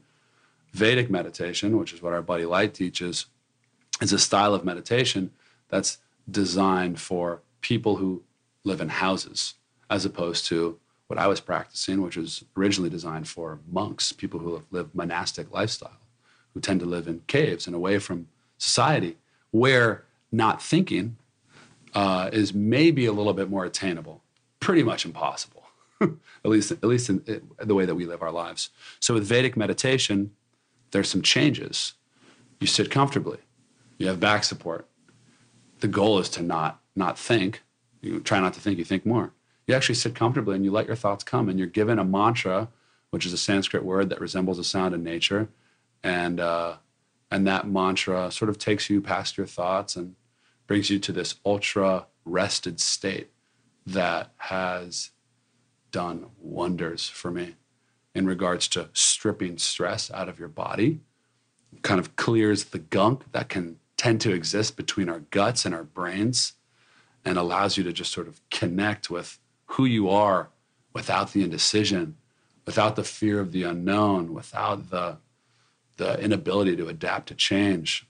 Vedic 0.74 1.10
meditation, 1.10 1.78
which 1.78 1.92
is 1.92 2.04
what 2.04 2.14
our 2.14 2.22
buddy 2.22 2.46
Light 2.46 2.76
teaches, 2.76 3.26
is 4.00 4.14
a 4.14 4.20
style 4.20 4.54
of 4.54 4.64
meditation 4.64 5.32
that's 5.70 5.98
designed 6.30 7.00
for 7.00 7.42
people 7.62 7.96
who 7.96 8.22
live 8.64 8.80
in 8.80 8.90
houses, 8.90 9.56
as 9.90 10.06
opposed 10.06 10.46
to 10.46 10.78
what 11.08 11.18
I 11.18 11.28
was 11.28 11.42
practicing, 11.42 12.02
which 12.02 12.16
was 12.16 12.46
originally 12.56 12.90
designed 12.90 13.28
for 13.28 13.60
monks, 13.70 14.12
people 14.12 14.40
who 14.40 14.64
live 14.72 14.94
monastic 14.94 15.52
lifestyle, 15.52 15.98
who 16.54 16.60
tend 16.60 16.80
to 16.80 16.86
live 16.86 17.08
in 17.08 17.22
caves 17.28 17.68
and 17.68 17.76
away 17.76 18.00
from 18.00 18.28
society, 18.58 19.18
where 19.52 20.04
not 20.32 20.62
thinking 20.62 21.18
uh, 21.94 22.30
is 22.32 22.54
maybe 22.54 23.06
a 23.06 23.12
little 23.12 23.34
bit 23.34 23.50
more 23.50 23.66
attainable. 23.66 24.22
Pretty 24.60 24.84
much 24.84 25.06
impossible, 25.06 25.64
at 26.02 26.12
least 26.44 26.72
at 26.72 26.84
least 26.84 27.10
in, 27.10 27.24
in 27.28 27.68
the 27.68 27.76
way 27.76 27.86
that 27.86 27.96
we 27.96 28.06
live 28.06 28.22
our 28.22 28.32
lives. 28.32 28.70
So 29.00 29.16
with 29.16 29.26
Vedic 29.26 29.58
meditation, 29.58 30.32
there's 30.92 31.10
some 31.10 31.22
changes. 31.22 31.94
You 32.60 32.68
sit 32.68 32.92
comfortably. 32.92 33.40
You 33.98 34.08
have 34.08 34.20
back 34.20 34.44
support. 34.44 34.88
The 35.80 35.88
goal 35.88 36.20
is 36.20 36.30
to 36.30 36.44
not 36.44 36.80
not 36.96 37.18
think. 37.18 37.64
You 38.02 38.20
try 38.20 38.40
not 38.40 38.54
to 38.54 38.60
think. 38.60 38.78
You 38.78 38.86
think 38.86 39.06
more. 39.06 39.34
You 39.68 39.76
actually 39.76 39.96
sit 39.96 40.16
comfortably 40.16 40.56
and 40.56 40.66
you 40.66 40.72
let 40.72 40.88
your 40.88 40.96
thoughts 40.96 41.24
come. 41.24 41.50
And 41.50 41.58
you're 41.58 41.68
given 41.68 42.00
a 42.00 42.04
mantra, 42.04 42.70
which 43.10 43.26
is 43.26 43.34
a 43.34 43.38
Sanskrit 43.38 43.84
word 43.84 44.10
that 44.10 44.22
resembles 44.22 44.60
a 44.60 44.64
sound 44.64 44.94
in 44.94 45.04
nature, 45.04 45.50
and 46.04 46.40
uh, 46.40 46.76
and 47.30 47.48
that 47.48 47.68
mantra 47.68 48.32
sort 48.32 48.50
of 48.50 48.58
takes 48.58 48.90
you 48.90 49.02
past 49.02 49.38
your 49.38 49.48
thoughts 49.48 49.96
and 49.96 50.16
brings 50.68 50.90
you 50.90 51.00
to 51.00 51.12
this 51.12 51.36
ultra 51.46 52.06
rested 52.26 52.80
state 52.80 53.30
that 53.86 54.32
has 54.38 55.12
done 55.92 56.28
wonders 56.40 57.10
for 57.10 57.32
me 57.32 57.56
in 58.14 58.26
regards 58.26 58.68
to 58.68 58.90
stripping 58.94 59.58
stress 59.58 60.12
out 60.12 60.28
of 60.28 60.40
your 60.40 60.48
body, 60.48 61.00
kind 61.82 62.00
of 62.00 62.16
clears 62.16 62.66
the 62.66 62.80
gunk 62.80 63.32
that 63.32 63.50
can 63.50 63.78
tend 63.98 64.20
to 64.22 64.34
exist 64.34 64.76
between 64.76 65.08
our 65.10 65.20
guts 65.20 65.66
and 65.66 65.74
our 65.74 65.84
brains, 65.84 66.54
and 67.24 67.38
allows 67.38 67.78
you 67.78 67.84
to 67.84 67.94
just 67.94 68.12
sort 68.12 68.28
of 68.28 68.42
connect 68.50 69.10
with 69.10 69.40
who 69.66 69.86
you 69.86 70.10
are 70.10 70.50
without 70.94 71.32
the 71.32 71.44
indecision, 71.44 72.16
without 72.66 72.96
the 72.96 73.04
fear 73.04 73.40
of 73.40 73.52
the 73.52 73.64
unknown, 73.64 74.34
without 74.34 74.90
the 74.90 75.18
the 75.98 76.20
inability 76.20 76.76
to 76.78 76.88
adapt 76.88 77.28
to 77.28 77.36
change. 77.36 78.08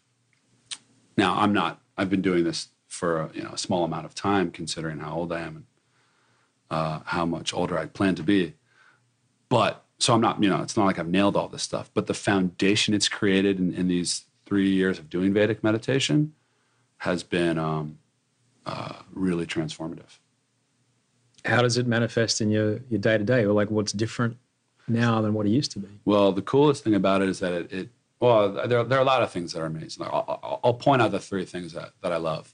Now, 1.18 1.40
I'm 1.40 1.54
not 1.54 1.82
I've 1.98 2.10
been 2.10 2.22
doing 2.22 2.44
this 2.44 2.70
for 2.88 3.22
a, 3.22 3.30
you 3.34 3.44
know 3.44 3.52
a 3.52 3.58
small 3.58 3.84
amount 3.84 4.06
of 4.06 4.16
time, 4.16 4.52
considering 4.52 5.00
how 5.00 5.14
old 5.14 5.32
I 5.32 5.42
am 5.42 5.56
and 5.56 5.66
uh, 6.70 7.00
how 7.06 7.26
much 7.26 7.54
older 7.54 7.78
I 7.78 7.86
plan 7.86 8.16
to 8.16 8.24
be. 8.24 8.56
But 9.50 9.84
so 10.00 10.14
I'm 10.14 10.22
not, 10.22 10.42
you 10.42 10.50
know, 10.50 10.62
it's 10.64 10.76
not 10.76 10.86
like 10.86 10.98
I've 10.98 11.08
nailed 11.08 11.36
all 11.36 11.48
this 11.48 11.62
stuff. 11.62 11.92
But 11.94 12.08
the 12.08 12.14
foundation 12.14 12.94
it's 12.94 13.08
created 13.08 13.60
in, 13.60 13.74
in 13.74 13.88
these 13.88 14.26
three 14.46 14.70
years 14.70 14.98
of 14.98 15.10
doing 15.10 15.34
Vedic 15.34 15.64
meditation 15.64 16.34
has 16.98 17.24
been 17.24 17.60
um, 17.60 18.00
uh, 18.66 18.94
really 19.14 19.46
transformative. 19.46 20.18
How 21.46 21.62
does 21.62 21.78
it 21.78 21.88
manifest 21.88 22.42
in 22.42 22.50
your 22.50 22.80
your 22.90 23.00
day 23.00 23.18
to 23.18 23.24
day, 23.24 23.44
or 23.44 23.54
like 23.54 23.70
what's 23.70 23.92
different 23.92 24.38
now 24.88 25.22
than 25.22 25.34
what 25.34 25.46
it 25.46 25.50
used 25.50 25.72
to 25.72 25.80
be? 25.80 25.88
Well, 26.06 26.32
the 26.32 26.42
coolest 26.42 26.84
thing 26.84 26.96
about 26.96 27.22
it 27.22 27.30
is 27.30 27.40
that 27.40 27.54
it, 27.54 27.74
it 27.74 27.90
well, 28.22 28.52
there, 28.68 28.84
there 28.84 29.00
are 29.00 29.02
a 29.02 29.06
lot 29.06 29.24
of 29.24 29.32
things 29.32 29.52
that 29.54 29.62
are 29.62 29.66
amazing. 29.66 30.06
I'll, 30.06 30.60
I'll, 30.64 30.74
point 30.76 31.02
out 31.02 31.12
the 31.12 31.20
three 31.20 31.44
things 31.44 31.74
that, 31.74 31.94
that 32.02 32.14
I 32.14 32.18
love. 32.18 32.54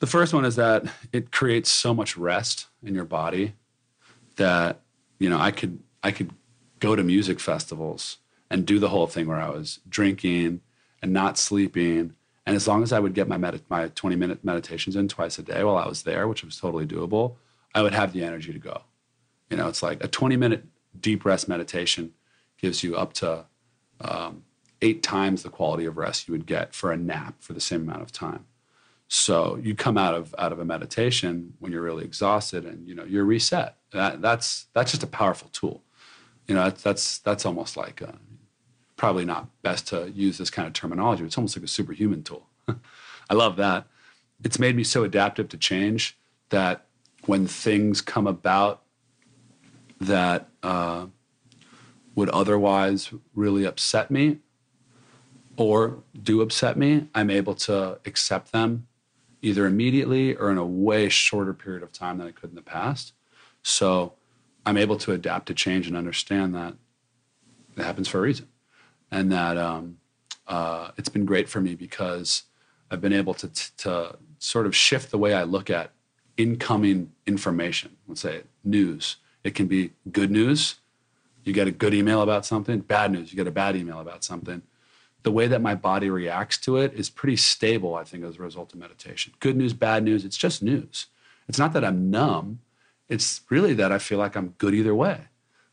The 0.00 0.08
first 0.08 0.34
one 0.34 0.44
is 0.44 0.56
that 0.56 0.84
it 1.12 1.30
creates 1.30 1.70
so 1.70 1.94
much 1.94 2.16
rest 2.16 2.66
in 2.82 2.94
your 2.94 3.04
body 3.04 3.54
that, 4.36 4.80
you 5.20 5.30
know, 5.30 5.38
I 5.38 5.52
could, 5.52 5.78
I 6.02 6.10
could 6.10 6.32
go 6.80 6.96
to 6.96 7.04
music 7.04 7.38
festivals 7.38 8.16
and 8.50 8.66
do 8.66 8.80
the 8.80 8.88
whole 8.88 9.06
thing 9.06 9.28
where 9.28 9.40
I 9.40 9.50
was 9.50 9.78
drinking 9.88 10.62
and 11.00 11.12
not 11.12 11.38
sleeping. 11.38 12.14
And 12.44 12.56
as 12.56 12.66
long 12.66 12.82
as 12.82 12.92
I 12.92 12.98
would 12.98 13.14
get 13.14 13.28
my, 13.28 13.36
med- 13.36 13.62
my 13.68 13.88
20 13.88 14.16
minute 14.16 14.44
meditations 14.44 14.96
in 14.96 15.06
twice 15.06 15.38
a 15.38 15.42
day 15.42 15.62
while 15.62 15.76
I 15.76 15.86
was 15.86 16.02
there, 16.02 16.26
which 16.26 16.42
was 16.42 16.58
totally 16.58 16.86
doable, 16.86 17.36
I 17.72 17.82
would 17.82 17.94
have 17.94 18.12
the 18.12 18.24
energy 18.24 18.52
to 18.52 18.58
go. 18.58 18.82
You 19.48 19.58
know, 19.58 19.68
it's 19.68 19.82
like 19.82 20.02
a 20.02 20.08
20 20.08 20.36
minute 20.36 20.64
deep 20.98 21.24
rest 21.24 21.48
meditation 21.48 22.12
gives 22.58 22.82
you 22.82 22.96
up 22.96 23.12
to 23.14 23.46
um, 24.00 24.44
eight 24.82 25.02
times 25.02 25.42
the 25.42 25.50
quality 25.50 25.84
of 25.84 25.96
rest 25.96 26.28
you 26.28 26.32
would 26.32 26.46
get 26.46 26.74
for 26.74 26.92
a 26.92 26.96
nap 26.96 27.34
for 27.40 27.52
the 27.52 27.60
same 27.60 27.82
amount 27.82 28.02
of 28.02 28.12
time. 28.12 28.46
So 29.08 29.58
you 29.60 29.74
come 29.74 29.98
out 29.98 30.14
of 30.14 30.34
out 30.38 30.52
of 30.52 30.60
a 30.60 30.64
meditation 30.64 31.54
when 31.58 31.72
you're 31.72 31.82
really 31.82 32.04
exhausted 32.04 32.64
and 32.64 32.86
you 32.86 32.94
know 32.94 33.04
you're 33.04 33.24
reset. 33.24 33.76
That, 33.92 34.22
that's 34.22 34.66
that's 34.72 34.92
just 34.92 35.02
a 35.02 35.08
powerful 35.08 35.48
tool. 35.52 35.82
You 36.46 36.54
know 36.54 36.64
that's 36.64 36.82
that's, 36.82 37.18
that's 37.18 37.44
almost 37.44 37.76
like 37.76 38.00
a, 38.00 38.18
probably 38.96 39.24
not 39.24 39.48
best 39.62 39.88
to 39.88 40.10
use 40.10 40.38
this 40.38 40.50
kind 40.50 40.68
of 40.68 40.74
terminology. 40.74 41.24
It's 41.24 41.36
almost 41.36 41.56
like 41.56 41.64
a 41.64 41.68
superhuman 41.68 42.22
tool. 42.22 42.46
I 43.30 43.34
love 43.34 43.56
that. 43.56 43.86
It's 44.44 44.58
made 44.58 44.76
me 44.76 44.84
so 44.84 45.02
adaptive 45.02 45.48
to 45.48 45.56
change 45.56 46.16
that 46.50 46.86
when 47.26 47.46
things 47.46 48.00
come 48.00 48.26
about 48.26 48.82
that 50.00 50.48
uh, 50.62 51.06
would 52.14 52.30
otherwise 52.30 53.12
really 53.34 53.64
upset 53.64 54.10
me 54.10 54.38
or 55.56 56.02
do 56.22 56.40
upset 56.40 56.78
me, 56.78 57.08
I'm 57.14 57.30
able 57.30 57.54
to 57.54 57.98
accept 58.06 58.52
them 58.52 58.86
either 59.42 59.66
immediately 59.66 60.34
or 60.34 60.50
in 60.50 60.58
a 60.58 60.64
way 60.64 61.08
shorter 61.08 61.54
period 61.54 61.82
of 61.82 61.92
time 61.92 62.18
than 62.18 62.26
I 62.26 62.30
could 62.30 62.50
in 62.50 62.56
the 62.56 62.62
past. 62.62 63.12
So 63.62 64.14
I'm 64.64 64.76
able 64.76 64.96
to 64.98 65.12
adapt 65.12 65.46
to 65.46 65.54
change 65.54 65.86
and 65.86 65.96
understand 65.96 66.54
that 66.54 66.74
it 67.76 67.82
happens 67.82 68.08
for 68.08 68.18
a 68.18 68.22
reason. 68.22 68.48
And 69.10 69.32
that 69.32 69.56
um, 69.56 69.98
uh, 70.46 70.90
it's 70.96 71.08
been 71.08 71.24
great 71.24 71.48
for 71.48 71.60
me 71.60 71.74
because 71.74 72.44
I've 72.90 73.00
been 73.00 73.12
able 73.12 73.34
to, 73.34 73.48
t- 73.48 73.70
to 73.78 74.16
sort 74.38 74.66
of 74.66 74.74
shift 74.74 75.10
the 75.10 75.18
way 75.18 75.34
I 75.34 75.44
look 75.44 75.70
at 75.70 75.92
incoming 76.36 77.12
information. 77.26 77.96
Let's 78.06 78.20
say 78.20 78.42
news. 78.64 79.16
It 79.42 79.54
can 79.54 79.66
be 79.66 79.92
good 80.10 80.30
news 80.30 80.76
you 81.44 81.52
get 81.52 81.66
a 81.66 81.72
good 81.72 81.94
email 81.94 82.22
about 82.22 82.44
something, 82.44 82.80
bad 82.80 83.12
news, 83.12 83.32
you 83.32 83.36
get 83.36 83.46
a 83.46 83.52
bad 83.52 83.76
email 83.76 84.00
about 84.00 84.24
something. 84.24 84.62
The 85.22 85.30
way 85.30 85.46
that 85.46 85.60
my 85.60 85.74
body 85.74 86.08
reacts 86.10 86.58
to 86.58 86.76
it 86.76 86.94
is 86.94 87.10
pretty 87.10 87.36
stable, 87.36 87.94
I 87.94 88.04
think, 88.04 88.24
as 88.24 88.36
a 88.36 88.42
result 88.42 88.72
of 88.72 88.78
meditation. 88.78 89.34
Good 89.40 89.56
news, 89.56 89.72
bad 89.72 90.02
news, 90.02 90.24
it's 90.24 90.36
just 90.36 90.62
news. 90.62 91.06
It's 91.48 91.58
not 91.58 91.72
that 91.72 91.84
I'm 91.84 92.10
numb, 92.10 92.60
it's 93.08 93.40
really 93.50 93.74
that 93.74 93.90
I 93.92 93.98
feel 93.98 94.18
like 94.18 94.36
I'm 94.36 94.54
good 94.58 94.74
either 94.74 94.94
way. 94.94 95.22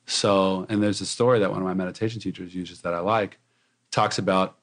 So, 0.06 0.66
and 0.70 0.82
there's 0.82 1.02
a 1.02 1.06
story 1.06 1.40
that 1.40 1.52
one 1.52 1.60
of 1.60 1.68
my 1.68 1.74
meditation 1.74 2.20
teachers 2.20 2.56
uses 2.56 2.82
that 2.82 2.94
I 2.94 3.00
like, 3.00 3.38
talks 3.92 4.18
about, 4.18 4.56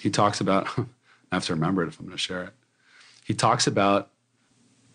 he 0.00 0.10
talks 0.10 0.40
about, 0.40 0.68
I 0.78 1.36
have 1.36 1.44
to 1.46 1.54
remember 1.54 1.82
it 1.82 1.88
if 1.88 1.98
I'm 1.98 2.06
going 2.06 2.16
to 2.16 2.22
share 2.22 2.44
it. 2.44 2.52
He 3.24 3.34
talks 3.34 3.66
about 3.66 4.10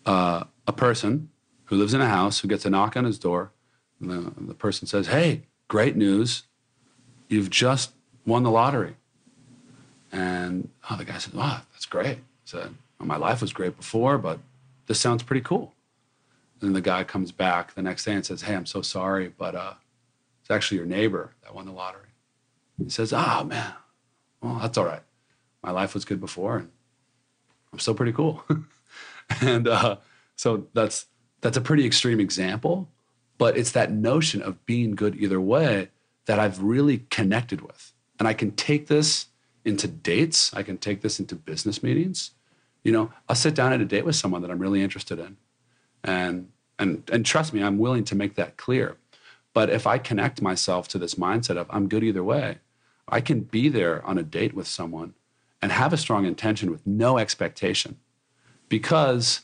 uh, 0.06 0.44
a 0.66 0.72
person 0.72 1.30
who 1.66 1.76
lives 1.76 1.94
in 1.94 2.00
a 2.00 2.08
house 2.08 2.40
who 2.40 2.48
gets 2.48 2.64
a 2.64 2.70
knock 2.70 2.96
on 2.96 3.04
his 3.04 3.18
door. 3.18 3.52
And 4.00 4.10
the, 4.10 4.32
the 4.40 4.54
person 4.54 4.86
says, 4.86 5.06
Hey, 5.06 5.42
great 5.68 5.96
news. 5.96 6.44
You've 7.28 7.50
just 7.50 7.92
won 8.26 8.42
the 8.42 8.50
lottery. 8.50 8.96
And 10.10 10.68
oh, 10.90 10.96
the 10.96 11.04
guy 11.04 11.18
said, 11.18 11.34
Wow, 11.34 11.62
that's 11.72 11.86
great. 11.86 12.16
He 12.16 12.22
said, 12.44 12.74
well, 12.98 13.06
My 13.06 13.16
life 13.16 13.40
was 13.40 13.52
great 13.52 13.76
before, 13.76 14.18
but 14.18 14.38
this 14.86 15.00
sounds 15.00 15.22
pretty 15.22 15.40
cool. 15.40 15.72
And 16.60 16.76
the 16.76 16.80
guy 16.80 17.02
comes 17.02 17.32
back 17.32 17.74
the 17.74 17.82
next 17.82 18.04
day 18.04 18.12
and 18.12 18.24
says, 18.24 18.42
Hey, 18.42 18.54
I'm 18.54 18.66
so 18.66 18.82
sorry, 18.82 19.32
but 19.36 19.54
uh, 19.54 19.74
it's 20.40 20.50
actually 20.50 20.78
your 20.78 20.86
neighbor 20.86 21.32
that 21.42 21.54
won 21.54 21.66
the 21.66 21.72
lottery. 21.72 22.08
He 22.82 22.90
says, 22.90 23.12
Oh, 23.12 23.44
man, 23.44 23.72
well, 24.40 24.58
that's 24.60 24.76
all 24.76 24.84
right. 24.84 25.02
My 25.62 25.70
life 25.70 25.94
was 25.94 26.04
good 26.04 26.20
before, 26.20 26.56
and 26.56 26.70
I'm 27.72 27.78
still 27.78 27.94
pretty 27.94 28.12
cool. 28.12 28.44
and 29.40 29.68
uh, 29.68 29.96
so 30.42 30.66
that's 30.74 31.06
that's 31.40 31.56
a 31.56 31.60
pretty 31.60 31.86
extreme 31.86 32.18
example, 32.18 32.88
but 33.38 33.56
it's 33.56 33.70
that 33.72 33.92
notion 33.92 34.42
of 34.42 34.66
being 34.66 34.96
good 34.96 35.14
either 35.14 35.40
way 35.40 35.90
that 36.26 36.40
I've 36.40 36.60
really 36.60 37.06
connected 37.10 37.60
with. 37.60 37.92
And 38.18 38.26
I 38.26 38.34
can 38.34 38.50
take 38.50 38.88
this 38.88 39.26
into 39.64 39.86
dates, 39.86 40.52
I 40.52 40.64
can 40.64 40.78
take 40.78 41.00
this 41.00 41.20
into 41.20 41.36
business 41.36 41.80
meetings. 41.80 42.32
You 42.82 42.90
know, 42.90 43.12
I'll 43.28 43.36
sit 43.36 43.54
down 43.54 43.72
at 43.72 43.80
a 43.80 43.84
date 43.84 44.04
with 44.04 44.16
someone 44.16 44.42
that 44.42 44.50
I'm 44.50 44.58
really 44.58 44.82
interested 44.82 45.20
in. 45.20 45.36
And 46.02 46.48
and 46.76 47.08
and 47.12 47.24
trust 47.24 47.52
me, 47.54 47.62
I'm 47.62 47.78
willing 47.78 48.02
to 48.06 48.16
make 48.16 48.34
that 48.34 48.56
clear. 48.56 48.96
But 49.54 49.70
if 49.70 49.86
I 49.86 49.96
connect 49.98 50.42
myself 50.42 50.88
to 50.88 50.98
this 50.98 51.14
mindset 51.14 51.56
of 51.56 51.68
I'm 51.70 51.88
good 51.88 52.02
either 52.02 52.24
way, 52.24 52.58
I 53.06 53.20
can 53.20 53.42
be 53.42 53.68
there 53.68 54.04
on 54.04 54.18
a 54.18 54.24
date 54.24 54.54
with 54.54 54.66
someone 54.66 55.14
and 55.60 55.70
have 55.70 55.92
a 55.92 55.96
strong 56.04 56.26
intention 56.26 56.72
with 56.72 56.84
no 56.84 57.16
expectation. 57.16 58.00
Because 58.68 59.42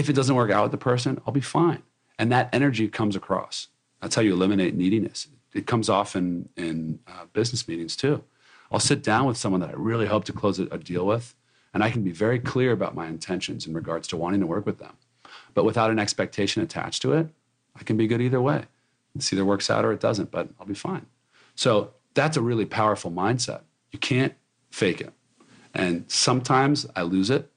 if 0.00 0.08
it 0.08 0.14
doesn't 0.14 0.34
work 0.34 0.50
out 0.50 0.62
with 0.62 0.72
the 0.72 0.78
person, 0.78 1.20
I'll 1.26 1.32
be 1.32 1.40
fine. 1.40 1.82
And 2.18 2.32
that 2.32 2.48
energy 2.54 2.88
comes 2.88 3.14
across. 3.14 3.68
That's 4.00 4.14
how 4.14 4.22
you 4.22 4.32
eliminate 4.32 4.74
neediness. 4.74 5.28
It 5.54 5.66
comes 5.66 5.90
off 5.90 6.16
in, 6.16 6.48
in 6.56 7.00
uh, 7.06 7.26
business 7.32 7.68
meetings 7.68 7.96
too. 7.96 8.24
I'll 8.72 8.80
sit 8.80 9.02
down 9.02 9.26
with 9.26 9.36
someone 9.36 9.60
that 9.60 9.70
I 9.70 9.74
really 9.74 10.06
hope 10.06 10.24
to 10.24 10.32
close 10.32 10.58
a, 10.58 10.64
a 10.66 10.78
deal 10.78 11.04
with, 11.04 11.34
and 11.74 11.84
I 11.84 11.90
can 11.90 12.02
be 12.02 12.12
very 12.12 12.38
clear 12.38 12.72
about 12.72 12.94
my 12.94 13.08
intentions 13.08 13.66
in 13.66 13.74
regards 13.74 14.08
to 14.08 14.16
wanting 14.16 14.40
to 14.40 14.46
work 14.46 14.64
with 14.64 14.78
them. 14.78 14.96
But 15.52 15.64
without 15.64 15.90
an 15.90 15.98
expectation 15.98 16.62
attached 16.62 17.02
to 17.02 17.12
it, 17.12 17.28
I 17.76 17.82
can 17.82 17.96
be 17.96 18.06
good 18.06 18.22
either 18.22 18.40
way. 18.40 18.64
It 19.14 19.32
either 19.32 19.44
works 19.44 19.68
out 19.68 19.84
or 19.84 19.92
it 19.92 20.00
doesn't, 20.00 20.30
but 20.30 20.48
I'll 20.58 20.66
be 20.66 20.74
fine. 20.74 21.06
So 21.56 21.92
that's 22.14 22.38
a 22.38 22.42
really 22.42 22.64
powerful 22.64 23.10
mindset. 23.10 23.62
You 23.90 23.98
can't 23.98 24.34
fake 24.70 25.00
it. 25.00 25.12
And 25.74 26.04
sometimes 26.08 26.86
I 26.96 27.02
lose 27.02 27.28
it. 27.28 27.49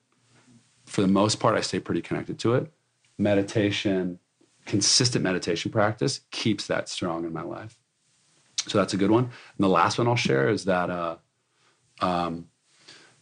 For 0.86 1.02
the 1.02 1.08
most 1.08 1.40
part, 1.40 1.56
I 1.56 1.62
stay 1.62 1.80
pretty 1.80 2.02
connected 2.02 2.40
to 2.40 2.56
it. 2.56 2.72
Meditation, 3.18 4.20
consistent 4.66 5.24
meditation 5.24 5.72
practice 5.72 6.22
keeps 6.32 6.68
that 6.68 6.90
strong 6.90 7.26
in 7.26 7.34
my 7.34 7.42
life. 7.42 7.78
So 8.68 8.78
that's 8.78 8.94
a 8.94 8.98
good 8.98 9.12
one. 9.12 9.26
And 9.26 9.64
the 9.64 9.70
last 9.70 9.98
one 9.98 10.08
I'll 10.08 10.16
share 10.16 10.50
is 10.50 10.66
that 10.66 10.90
uh, 10.90 11.18
um, 12.00 12.48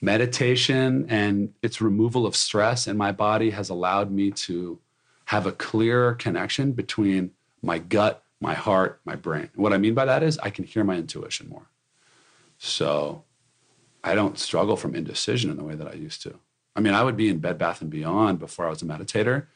meditation 0.01 1.05
and 1.09 1.53
its 1.61 1.81
removal 1.81 2.25
of 2.25 2.35
stress 2.35 2.87
in 2.87 2.97
my 2.97 3.11
body 3.11 3.51
has 3.51 3.69
allowed 3.69 4.11
me 4.11 4.31
to 4.31 4.79
have 5.25 5.45
a 5.47 5.51
clearer 5.51 6.13
connection 6.13 6.73
between 6.73 7.31
my 7.61 7.79
gut, 7.79 8.23
my 8.39 8.53
heart, 8.53 8.99
my 9.05 9.15
brain. 9.15 9.49
What 9.55 9.73
I 9.73 9.77
mean 9.77 9.93
by 9.93 10.05
that 10.05 10.23
is 10.23 10.37
I 10.39 10.49
can 10.49 10.65
hear 10.65 10.83
my 10.83 10.95
intuition 10.95 11.47
more. 11.49 11.67
So 12.57 13.23
I 14.03 14.15
don't 14.15 14.37
struggle 14.37 14.75
from 14.75 14.95
indecision 14.95 15.49
in 15.49 15.57
the 15.57 15.63
way 15.63 15.75
that 15.75 15.87
I 15.87 15.93
used 15.93 16.21
to. 16.23 16.39
I 16.75 16.79
mean, 16.79 16.93
I 16.93 17.03
would 17.03 17.17
be 17.17 17.29
in 17.29 17.39
Bed 17.39 17.57
Bath 17.57 17.81
and 17.81 17.89
Beyond 17.89 18.39
before 18.39 18.65
I 18.65 18.69
was 18.69 18.81
a 18.81 18.85
meditator, 18.85 19.47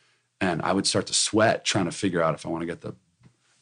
and 0.42 0.62
I 0.62 0.74
would 0.74 0.86
start 0.86 1.08
to 1.08 1.14
sweat 1.14 1.64
trying 1.64 1.86
to 1.86 1.92
figure 1.92 2.22
out 2.22 2.34
if 2.34 2.46
I 2.46 2.50
want 2.50 2.62
to 2.62 2.66
get 2.66 2.82
the, 2.82 2.96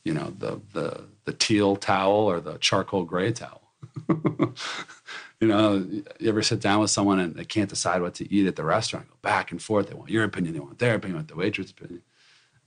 you 0.03 0.13
know, 0.13 0.33
the 0.37 0.61
the 0.73 1.05
the 1.25 1.33
teal 1.33 1.75
towel 1.75 2.13
or 2.13 2.39
the 2.39 2.57
charcoal 2.57 3.03
gray 3.03 3.31
towel. 3.31 3.61
you 4.09 5.47
know, 5.47 5.85
you 6.19 6.29
ever 6.29 6.41
sit 6.41 6.59
down 6.59 6.79
with 6.79 6.89
someone 6.89 7.19
and 7.19 7.35
they 7.35 7.45
can't 7.45 7.69
decide 7.69 8.01
what 8.01 8.15
to 8.15 8.33
eat 8.33 8.47
at 8.47 8.55
the 8.55 8.63
restaurant? 8.63 9.07
Go 9.09 9.15
back 9.21 9.51
and 9.51 9.61
forth. 9.61 9.87
They 9.87 9.95
want 9.95 10.09
your 10.09 10.23
opinion. 10.23 10.53
They 10.53 10.59
want 10.59 10.79
their 10.79 10.95
opinion. 10.95 11.13
They 11.13 11.17
want 11.17 11.27
the 11.27 11.35
waitress' 11.35 11.71
opinion. 11.71 12.01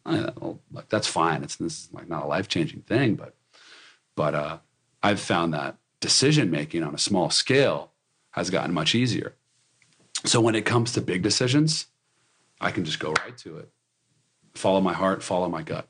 I, 0.04 0.30
well, 0.38 0.60
like, 0.70 0.88
that's 0.88 1.08
fine. 1.08 1.42
It's 1.42 1.56
this 1.56 1.84
is 1.84 1.88
like 1.92 2.08
not 2.08 2.24
a 2.24 2.26
life 2.26 2.48
changing 2.48 2.82
thing, 2.82 3.16
but 3.16 3.34
but 4.14 4.34
uh, 4.34 4.58
I've 5.02 5.20
found 5.20 5.52
that 5.54 5.76
decision 6.00 6.50
making 6.50 6.82
on 6.82 6.94
a 6.94 6.98
small 6.98 7.30
scale 7.30 7.90
has 8.30 8.50
gotten 8.50 8.72
much 8.72 8.94
easier. 8.94 9.34
So 10.24 10.40
when 10.40 10.54
it 10.54 10.64
comes 10.64 10.92
to 10.92 11.00
big 11.00 11.22
decisions, 11.22 11.86
I 12.60 12.70
can 12.70 12.84
just 12.84 12.98
go 12.98 13.12
right 13.12 13.36
to 13.38 13.58
it, 13.58 13.70
follow 14.54 14.80
my 14.80 14.92
heart, 14.92 15.22
follow 15.22 15.48
my 15.48 15.62
gut. 15.62 15.88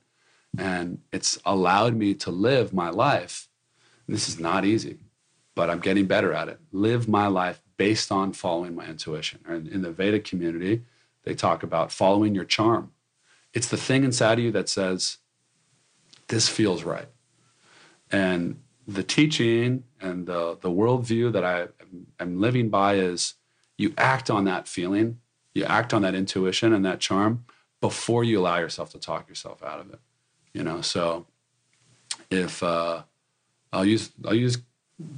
And 0.59 1.01
it's 1.13 1.39
allowed 1.45 1.95
me 1.95 2.15
to 2.15 2.31
live 2.31 2.73
my 2.73 2.91
life. 2.91 3.49
This 4.09 4.29
is 4.29 4.39
not 4.39 4.65
easy, 4.65 4.99
but 5.55 5.71
I'm 5.71 5.81
getting 5.81 6.07
better 6.07 6.33
at 6.33 6.49
it. 6.49 6.59
Live 6.73 7.09
my 7.09 7.27
life 7.27 7.61
based 7.77 8.11
on 8.11 8.33
following 8.33 8.75
my 8.75 8.87
intuition. 8.87 9.41
And 9.47 9.69
in 9.69 9.83
the 9.83 9.91
Vedic 9.91 10.25
community, 10.25 10.83
they 11.25 11.35
talk 11.35 11.63
about 11.63 11.93
following 11.93 12.35
your 12.35 12.45
charm. 12.45 12.93
It's 13.53 13.69
the 13.69 13.77
thing 13.77 14.05
inside 14.05 14.39
of 14.39 14.45
you 14.45 14.53
that 14.53 14.69
says, 14.69 15.19
this 16.29 16.49
feels 16.49 16.83
right. 16.83 17.09
And 18.11 18.61
the 18.87 19.03
teaching 19.03 19.85
and 20.01 20.27
the, 20.27 20.59
the 20.61 20.71
worldview 20.71 21.33
that 21.33 21.45
I 21.45 21.69
am 22.21 22.41
living 22.41 22.69
by 22.69 22.95
is 22.95 23.35
you 23.77 23.93
act 23.99 24.31
on 24.31 24.45
that 24.45 24.69
feeling, 24.69 25.21
you 25.55 25.65
act 25.65 25.93
on 25.93 26.03
that 26.03 26.15
intuition 26.15 26.73
and 26.73 26.85
that 26.85 27.01
charm 27.01 27.45
before 27.81 28.25
you 28.25 28.41
allow 28.41 28.59
yourself 28.59 28.91
to 28.91 28.99
talk 28.99 29.29
yourself 29.29 29.63
out 29.63 29.81
of 29.81 29.91
it. 29.93 30.01
You 30.53 30.63
know, 30.63 30.81
so 30.81 31.27
if 32.31 32.63
uh, 32.63 33.03
I'll 33.73 33.85
use 33.85 34.11
I'll 34.25 34.35
use 34.35 34.59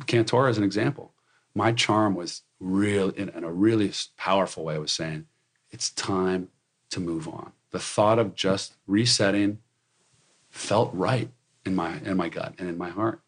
Cantora 0.06 0.50
as 0.50 0.58
an 0.58 0.64
example. 0.64 1.12
My 1.54 1.72
charm 1.72 2.14
was 2.14 2.42
real 2.60 3.10
in, 3.10 3.28
in 3.30 3.44
a 3.44 3.52
really 3.52 3.92
powerful 4.16 4.64
way 4.64 4.74
I 4.74 4.78
was 4.78 4.92
saying, 4.92 5.26
it's 5.70 5.90
time 5.90 6.48
to 6.90 7.00
move 7.00 7.28
on. 7.28 7.52
The 7.70 7.78
thought 7.78 8.18
of 8.18 8.34
just 8.34 8.74
resetting 8.86 9.58
felt 10.50 10.90
right 10.94 11.30
in 11.64 11.74
my 11.74 11.98
in 11.98 12.16
my 12.16 12.28
gut 12.28 12.54
and 12.58 12.68
in 12.68 12.78
my 12.78 12.90
heart. 12.90 13.20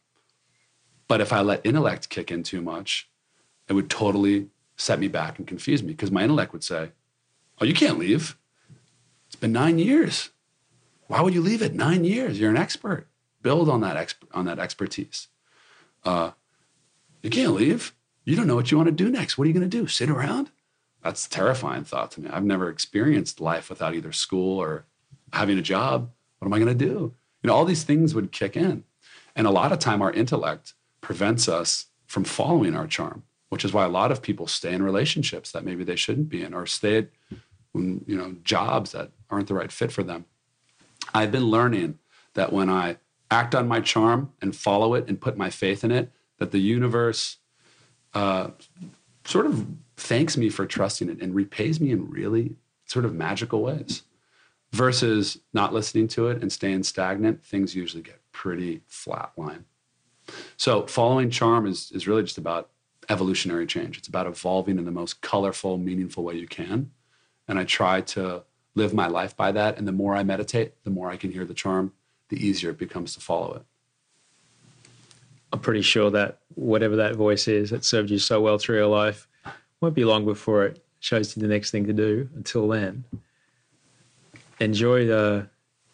But 1.09 1.21
if 1.21 1.33
I 1.33 1.41
let 1.41 1.65
intellect 1.65 2.09
kick 2.09 2.31
in 2.31 2.43
too 2.43 2.63
much, 2.63 3.09
it 3.69 3.73
would 3.73 3.91
totally 3.91 4.49
set 4.81 4.99
me 4.99 5.09
back 5.09 5.39
and 5.39 5.47
confuse 5.47 5.83
me 5.83 5.93
because 5.93 6.11
my 6.11 6.23
intellect 6.23 6.53
would 6.53 6.65
say, 6.65 6.93
Oh, 7.61 7.65
you 7.65 7.75
can't 7.75 7.99
leave. 7.99 8.39
It's 9.27 9.37
been 9.37 9.53
nine 9.53 9.79
years. 9.79 10.31
Why 11.07 11.21
would 11.21 11.35
you 11.35 11.43
leave 11.43 11.61
it? 11.61 11.75
Nine 11.75 12.05
years. 12.05 12.41
You're 12.41 12.51
an 12.51 12.57
expert. 12.57 13.07
Build 13.43 13.69
on 13.69 13.83
that 13.83 13.97
exp- 13.97 14.29
on 14.33 14.47
that 14.47 14.59
expertise. 14.59 15.29
Uh, 16.05 16.31
you 17.23 17.31
can't 17.31 17.53
leave. 17.53 17.95
You 18.25 18.37
don't 18.37 18.47
know 18.47 18.55
what 18.55 18.71
you 18.71 18.77
want 18.77 18.87
to 18.87 18.93
do 18.93 19.11
next. 19.11 19.37
What 19.37 19.45
are 19.45 19.49
you 19.49 19.55
going 19.55 19.69
to 19.69 19.79
do? 19.79 19.87
Sit 19.87 20.09
around? 20.09 20.51
That's 21.03 21.27
a 21.27 21.31
terrifying 21.31 21.85
thought 21.85 22.11
to 22.13 22.21
me. 22.21 22.31
I've 22.31 22.45
never 22.45 22.69
experienced 22.71 23.41
life 23.41 23.69
without 23.69 23.95
either 23.95 24.13
school 24.13 24.59
or 24.59 24.85
having 25.33 25.59
a 25.59 25.63
job. 25.63 26.11
What 26.39 26.47
am 26.47 26.55
I 26.55 26.59
going 26.59 26.79
to 26.79 26.87
do? 26.87 27.15
You 27.43 27.49
know, 27.49 27.55
all 27.55 27.65
these 27.65 27.85
things 27.85 28.15
would 28.15 28.33
kick 28.33 28.57
in. 28.57 28.85
And 29.37 29.47
a 29.47 29.51
lot 29.51 29.73
of 29.73 29.79
time, 29.79 30.03
our 30.03 30.13
intellect 30.13 30.75
prevents 31.01 31.49
us 31.49 31.87
from 32.07 32.25
following 32.25 32.75
our 32.75 32.87
charm, 32.87 33.25
which 33.51 33.65
is 33.65 33.73
why 33.73 33.85
a 33.85 33.89
lot 33.89 34.11
of 34.11 34.23
people 34.23 34.47
stay 34.47 34.73
in 34.73 34.83
relationships 34.83 35.53
that 35.53 35.65
maybe 35.65 35.85
they 35.85 35.97
shouldn't 35.97 36.29
be 36.29 36.43
in 36.43 36.55
or 36.55 36.67
stay 36.67 36.99
at 36.99 37.09
you 37.75 38.17
know 38.17 38.35
jobs 38.43 38.93
that 38.93 39.11
aren't 39.29 39.49
the 39.49 39.55
right 39.55 39.71
fit 39.71 39.93
for 39.93 40.03
them. 40.03 40.25
I've 41.13 41.31
been 41.31 41.47
learning 41.47 41.99
that 42.35 42.53
when 42.53 42.71
I 42.71 42.97
act 43.31 43.55
on 43.55 43.69
my 43.69 43.81
charm 43.81 44.33
and 44.41 44.57
follow 44.57 44.95
it 44.95 45.09
and 45.09 45.21
put 45.21 45.37
my 45.37 45.51
faith 45.51 45.85
in 45.85 45.91
it, 45.91 46.11
that 46.39 46.51
the 46.51 46.59
universe 46.59 47.37
uh, 48.15 48.49
sort 49.25 49.47
of 49.47 49.67
thanks 49.97 50.37
me 50.37 50.49
for 50.49 50.67
trusting 50.67 51.09
it 51.09 51.21
and 51.21 51.35
repays 51.35 51.81
me 51.81 51.91
in 51.91 52.11
really 52.11 52.57
sort 52.87 53.05
of 53.05 53.15
magical 53.15 53.63
ways. 53.63 54.03
Versus 54.73 55.39
not 55.53 55.75
listening 55.75 56.07
to 56.07 56.29
it 56.29 56.41
and 56.43 56.53
staying 56.53 56.85
stagnant, 56.85 57.45
things 57.45 57.75
usually 57.75 58.05
get 58.05 58.21
pretty 58.31 58.83
flatline. 58.89 59.65
So 60.57 60.87
following 60.87 61.29
charm 61.29 61.67
is, 61.67 61.91
is 61.91 62.07
really 62.07 62.23
just 62.23 62.39
about 62.39 62.71
evolutionary 63.11 63.67
change. 63.67 63.99
It's 63.99 64.09
about 64.09 64.27
evolving 64.27 64.79
in 64.79 64.85
the 64.87 64.91
most 64.91 65.21
colorful, 65.21 65.77
meaningful 65.77 66.25
way 66.25 66.37
you 66.37 66.47
can. 66.47 66.91
And 67.49 67.59
I 67.59 67.65
try 67.65 68.01
to 68.01 68.45
live 68.75 68.95
my 68.95 69.09
life 69.09 69.37
by 69.37 69.53
that. 69.53 69.77
And 69.77 69.87
the 69.87 69.93
more 69.93 70.15
I 70.15 70.23
meditate, 70.23 70.83
the 70.85 70.91
more 70.91 71.11
I 71.11 71.17
can 71.17 71.33
hear 71.33 71.45
the 71.45 71.55
charm, 71.55 71.93
the 72.29 72.47
easier 72.47 72.71
it 72.71 72.79
becomes 72.79 73.15
to 73.15 73.21
follow 73.21 73.55
it. 73.55 73.63
I'm 75.53 75.59
pretty 75.59 75.83
sure 75.83 76.11
that 76.11 76.39
whatever 76.55 76.97
that 76.97 77.17
voice 77.17 77.49
is 77.49 77.71
that 77.71 77.85
served 77.85 78.11
you 78.11 78.19
so 78.19 78.41
well 78.41 78.57
through 78.57 78.77
your 78.77 78.87
life 78.87 79.27
won't 79.81 79.95
be 79.95 80.05
long 80.05 80.25
before 80.25 80.65
it 80.65 80.83
shows 81.01 81.35
you 81.35 81.43
the 81.43 81.49
next 81.49 81.73
thing 81.73 81.87
to 81.87 81.93
do. 81.93 82.29
Until 82.37 82.69
then, 82.69 83.05
enjoy 84.61 85.07
the 85.07 85.49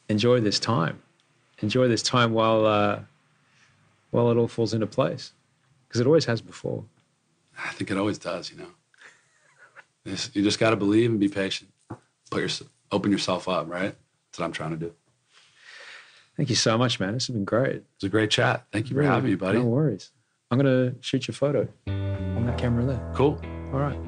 enjoy 0.08 0.40
this 0.40 0.60
time. 0.60 1.00
Enjoy 1.62 1.88
this 1.88 2.02
time 2.02 2.34
while 2.34 2.66
uh, 2.66 3.00
while 4.10 4.30
it 4.30 4.36
all 4.36 4.48
falls 4.48 4.74
into 4.74 4.86
place, 4.86 5.32
because 5.88 6.00
it 6.00 6.06
always 6.06 6.26
has 6.26 6.42
before. 6.42 6.84
I 7.58 7.72
think 7.72 7.90
it 7.90 7.96
always 7.96 8.18
does. 8.18 8.50
You 8.50 8.58
know, 8.58 8.68
you 10.04 10.42
just 10.42 10.58
got 10.58 10.70
to 10.70 10.76
believe 10.76 11.10
and 11.10 11.20
be 11.20 11.28
patient. 11.28 11.70
Put 12.30 12.40
your 12.40 12.68
open 12.92 13.12
yourself 13.12 13.48
up. 13.48 13.68
Right. 13.68 13.94
That's 14.30 14.38
what 14.38 14.44
I'm 14.44 14.52
trying 14.52 14.70
to 14.70 14.76
do. 14.76 14.92
Thank 16.36 16.50
you 16.50 16.56
so 16.56 16.76
much, 16.76 17.00
man. 17.00 17.14
This 17.14 17.28
has 17.28 17.34
been 17.34 17.46
great. 17.46 17.76
It 17.76 17.86
was 18.00 18.08
a 18.08 18.10
great 18.10 18.30
chat. 18.30 18.66
Thank 18.70 18.90
you 18.90 18.94
for 18.94 19.00
really, 19.00 19.10
having 19.10 19.30
me, 19.30 19.36
buddy. 19.36 19.58
No 19.58 19.64
worries. 19.64 20.10
I'm 20.50 20.58
going 20.58 20.92
to 20.92 20.96
shoot 21.00 21.26
your 21.26 21.34
photo 21.34 21.66
on 21.86 22.44
that 22.46 22.58
camera 22.58 22.84
there. 22.84 23.12
Cool. 23.14 23.40
All 23.72 23.80
right. 23.80 23.98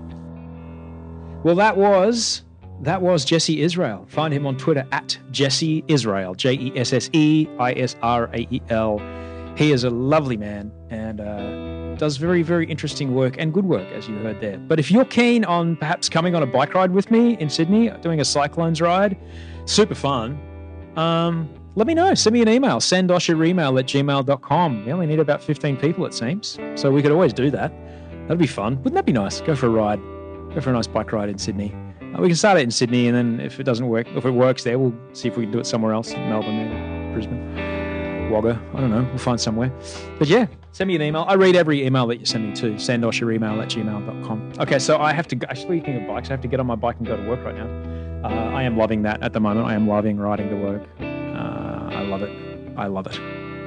Well, 1.42 1.54
that 1.54 1.76
was 1.76 2.42
that 2.82 3.00
was 3.00 3.24
Jesse 3.24 3.62
Israel. 3.62 4.04
Find 4.08 4.32
him 4.32 4.46
on 4.46 4.56
Twitter 4.56 4.86
at 4.92 5.18
Jesse 5.30 5.84
Israel, 5.88 6.34
J 6.34 6.52
E 6.52 6.72
S 6.76 6.92
S 6.92 7.08
E 7.12 7.48
I 7.58 7.72
S 7.72 7.96
R 8.02 8.28
A 8.34 8.46
E 8.50 8.60
L. 8.68 8.98
He 9.58 9.72
is 9.72 9.82
a 9.82 9.90
lovely 9.90 10.36
man 10.36 10.70
and 10.88 11.20
uh, 11.20 11.96
does 11.96 12.16
very, 12.16 12.42
very 12.42 12.64
interesting 12.66 13.12
work 13.12 13.34
and 13.38 13.52
good 13.52 13.64
work, 13.64 13.88
as 13.88 14.08
you 14.08 14.14
heard 14.18 14.40
there. 14.40 14.56
But 14.56 14.78
if 14.78 14.88
you're 14.88 15.04
keen 15.04 15.44
on 15.44 15.74
perhaps 15.74 16.08
coming 16.08 16.36
on 16.36 16.44
a 16.44 16.46
bike 16.46 16.74
ride 16.74 16.92
with 16.92 17.10
me 17.10 17.36
in 17.38 17.50
Sydney, 17.50 17.90
doing 18.00 18.20
a 18.20 18.24
Cyclones 18.24 18.80
ride, 18.80 19.18
super 19.64 19.96
fun, 19.96 20.40
um, 20.96 21.52
let 21.74 21.88
me 21.88 21.94
know. 21.94 22.14
Send 22.14 22.34
me 22.34 22.42
an 22.42 22.48
email, 22.48 22.78
Send 22.78 23.10
us 23.10 23.26
your 23.26 23.44
email 23.44 23.76
at 23.80 23.86
gmail.com. 23.86 24.86
We 24.86 24.92
only 24.92 25.06
need 25.06 25.18
about 25.18 25.42
15 25.42 25.76
people, 25.78 26.06
it 26.06 26.14
seems. 26.14 26.56
So 26.76 26.92
we 26.92 27.02
could 27.02 27.10
always 27.10 27.32
do 27.32 27.50
that. 27.50 27.72
That'd 28.28 28.38
be 28.38 28.46
fun. 28.46 28.76
Wouldn't 28.76 28.94
that 28.94 29.06
be 29.06 29.12
nice? 29.12 29.40
Go 29.40 29.56
for 29.56 29.66
a 29.66 29.70
ride. 29.70 29.98
Go 30.54 30.60
for 30.60 30.70
a 30.70 30.72
nice 30.72 30.86
bike 30.86 31.10
ride 31.10 31.30
in 31.30 31.38
Sydney. 31.38 31.74
Uh, 32.00 32.20
we 32.20 32.28
can 32.28 32.36
start 32.36 32.58
it 32.58 32.62
in 32.62 32.70
Sydney, 32.70 33.08
and 33.08 33.16
then 33.16 33.40
if 33.44 33.58
it 33.58 33.64
doesn't 33.64 33.88
work, 33.88 34.06
if 34.14 34.24
it 34.24 34.30
works 34.30 34.62
there, 34.62 34.78
we'll 34.78 34.94
see 35.14 35.26
if 35.26 35.36
we 35.36 35.42
can 35.42 35.50
do 35.50 35.58
it 35.58 35.66
somewhere 35.66 35.94
else, 35.94 36.12
Melbourne, 36.12 36.60
or 36.60 37.12
Brisbane, 37.12 37.87
Wagga. 38.30 38.60
I 38.74 38.80
don't 38.80 38.90
know. 38.90 39.02
We'll 39.02 39.18
find 39.18 39.40
somewhere. 39.40 39.72
But 40.18 40.28
yeah, 40.28 40.46
send 40.72 40.88
me 40.88 40.96
an 40.96 41.02
email. 41.02 41.24
I 41.28 41.34
read 41.34 41.56
every 41.56 41.86
email 41.86 42.06
that 42.08 42.18
you 42.18 42.26
send 42.26 42.48
me 42.48 42.54
too. 42.54 42.74
Sandosh 42.74 43.20
your 43.20 43.32
email 43.32 43.60
at 43.60 43.68
gmail.com. 43.68 44.52
Okay, 44.60 44.78
so 44.78 44.98
I 44.98 45.12
have 45.12 45.28
to. 45.28 45.36
actually, 45.48 45.80
speaking 45.80 46.00
of 46.00 46.08
bikes, 46.08 46.28
I 46.28 46.32
have 46.32 46.40
to 46.42 46.48
get 46.48 46.60
on 46.60 46.66
my 46.66 46.74
bike 46.76 46.96
and 46.98 47.06
go 47.06 47.16
to 47.16 47.28
work 47.28 47.44
right 47.44 47.56
now. 47.56 48.28
Uh, 48.28 48.50
I 48.50 48.62
am 48.64 48.76
loving 48.76 49.02
that 49.02 49.22
at 49.22 49.32
the 49.32 49.40
moment. 49.40 49.66
I 49.66 49.74
am 49.74 49.86
loving 49.86 50.18
riding 50.18 50.48
to 50.50 50.56
work. 50.56 50.82
Uh, 51.00 51.04
I 51.04 52.02
love 52.02 52.22
it. 52.22 52.30
I 52.76 52.86
love 52.86 53.06
it. 53.06 53.18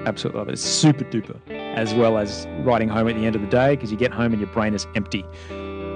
Absolutely 0.06 0.40
love 0.40 0.50
it. 0.50 0.54
It's 0.54 0.62
super 0.62 1.06
duper. 1.06 1.40
As 1.76 1.94
well 1.94 2.18
as 2.18 2.48
riding 2.64 2.90
home 2.90 3.08
at 3.08 3.16
the 3.16 3.26
end 3.26 3.36
of 3.36 3.42
the 3.42 3.48
day 3.48 3.76
because 3.76 3.92
you 3.92 3.98
get 3.98 4.12
home 4.12 4.34
and 4.34 4.42
your 4.42 4.52
brain 4.52 4.74
is 4.74 4.88
empty 4.96 5.24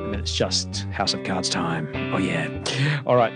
and 0.06 0.14
then 0.14 0.20
it's 0.20 0.36
just 0.36 0.84
House 0.92 1.16
of 1.16 1.24
Cards 1.24 1.50
time. 1.50 1.90
Oh, 2.14 2.18
yeah. 2.18 2.48
All 3.08 3.16
right. 3.16 3.34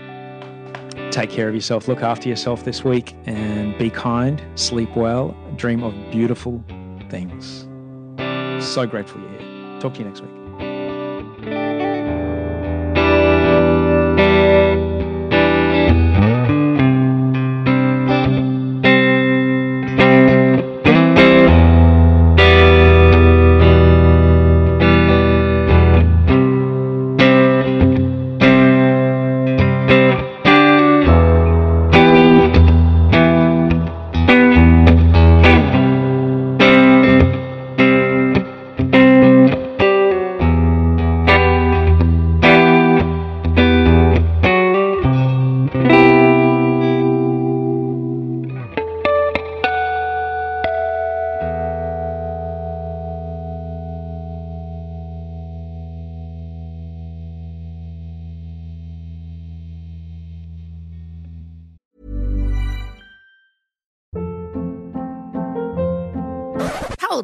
Take 1.10 1.30
care 1.30 1.48
of 1.48 1.54
yourself. 1.54 1.88
Look 1.88 2.02
after 2.02 2.28
yourself 2.28 2.64
this 2.64 2.84
week 2.84 3.14
and 3.26 3.76
be 3.78 3.90
kind, 3.90 4.42
sleep 4.54 4.94
well, 4.94 5.36
dream 5.56 5.82
of 5.82 5.94
beautiful 6.10 6.64
things. 7.08 7.66
So 8.64 8.86
grateful 8.86 9.20
you're 9.20 9.30
here. 9.40 9.80
Talk 9.80 9.94
to 9.94 10.00
you 10.00 10.06
next 10.06 10.20
week. 10.20 10.39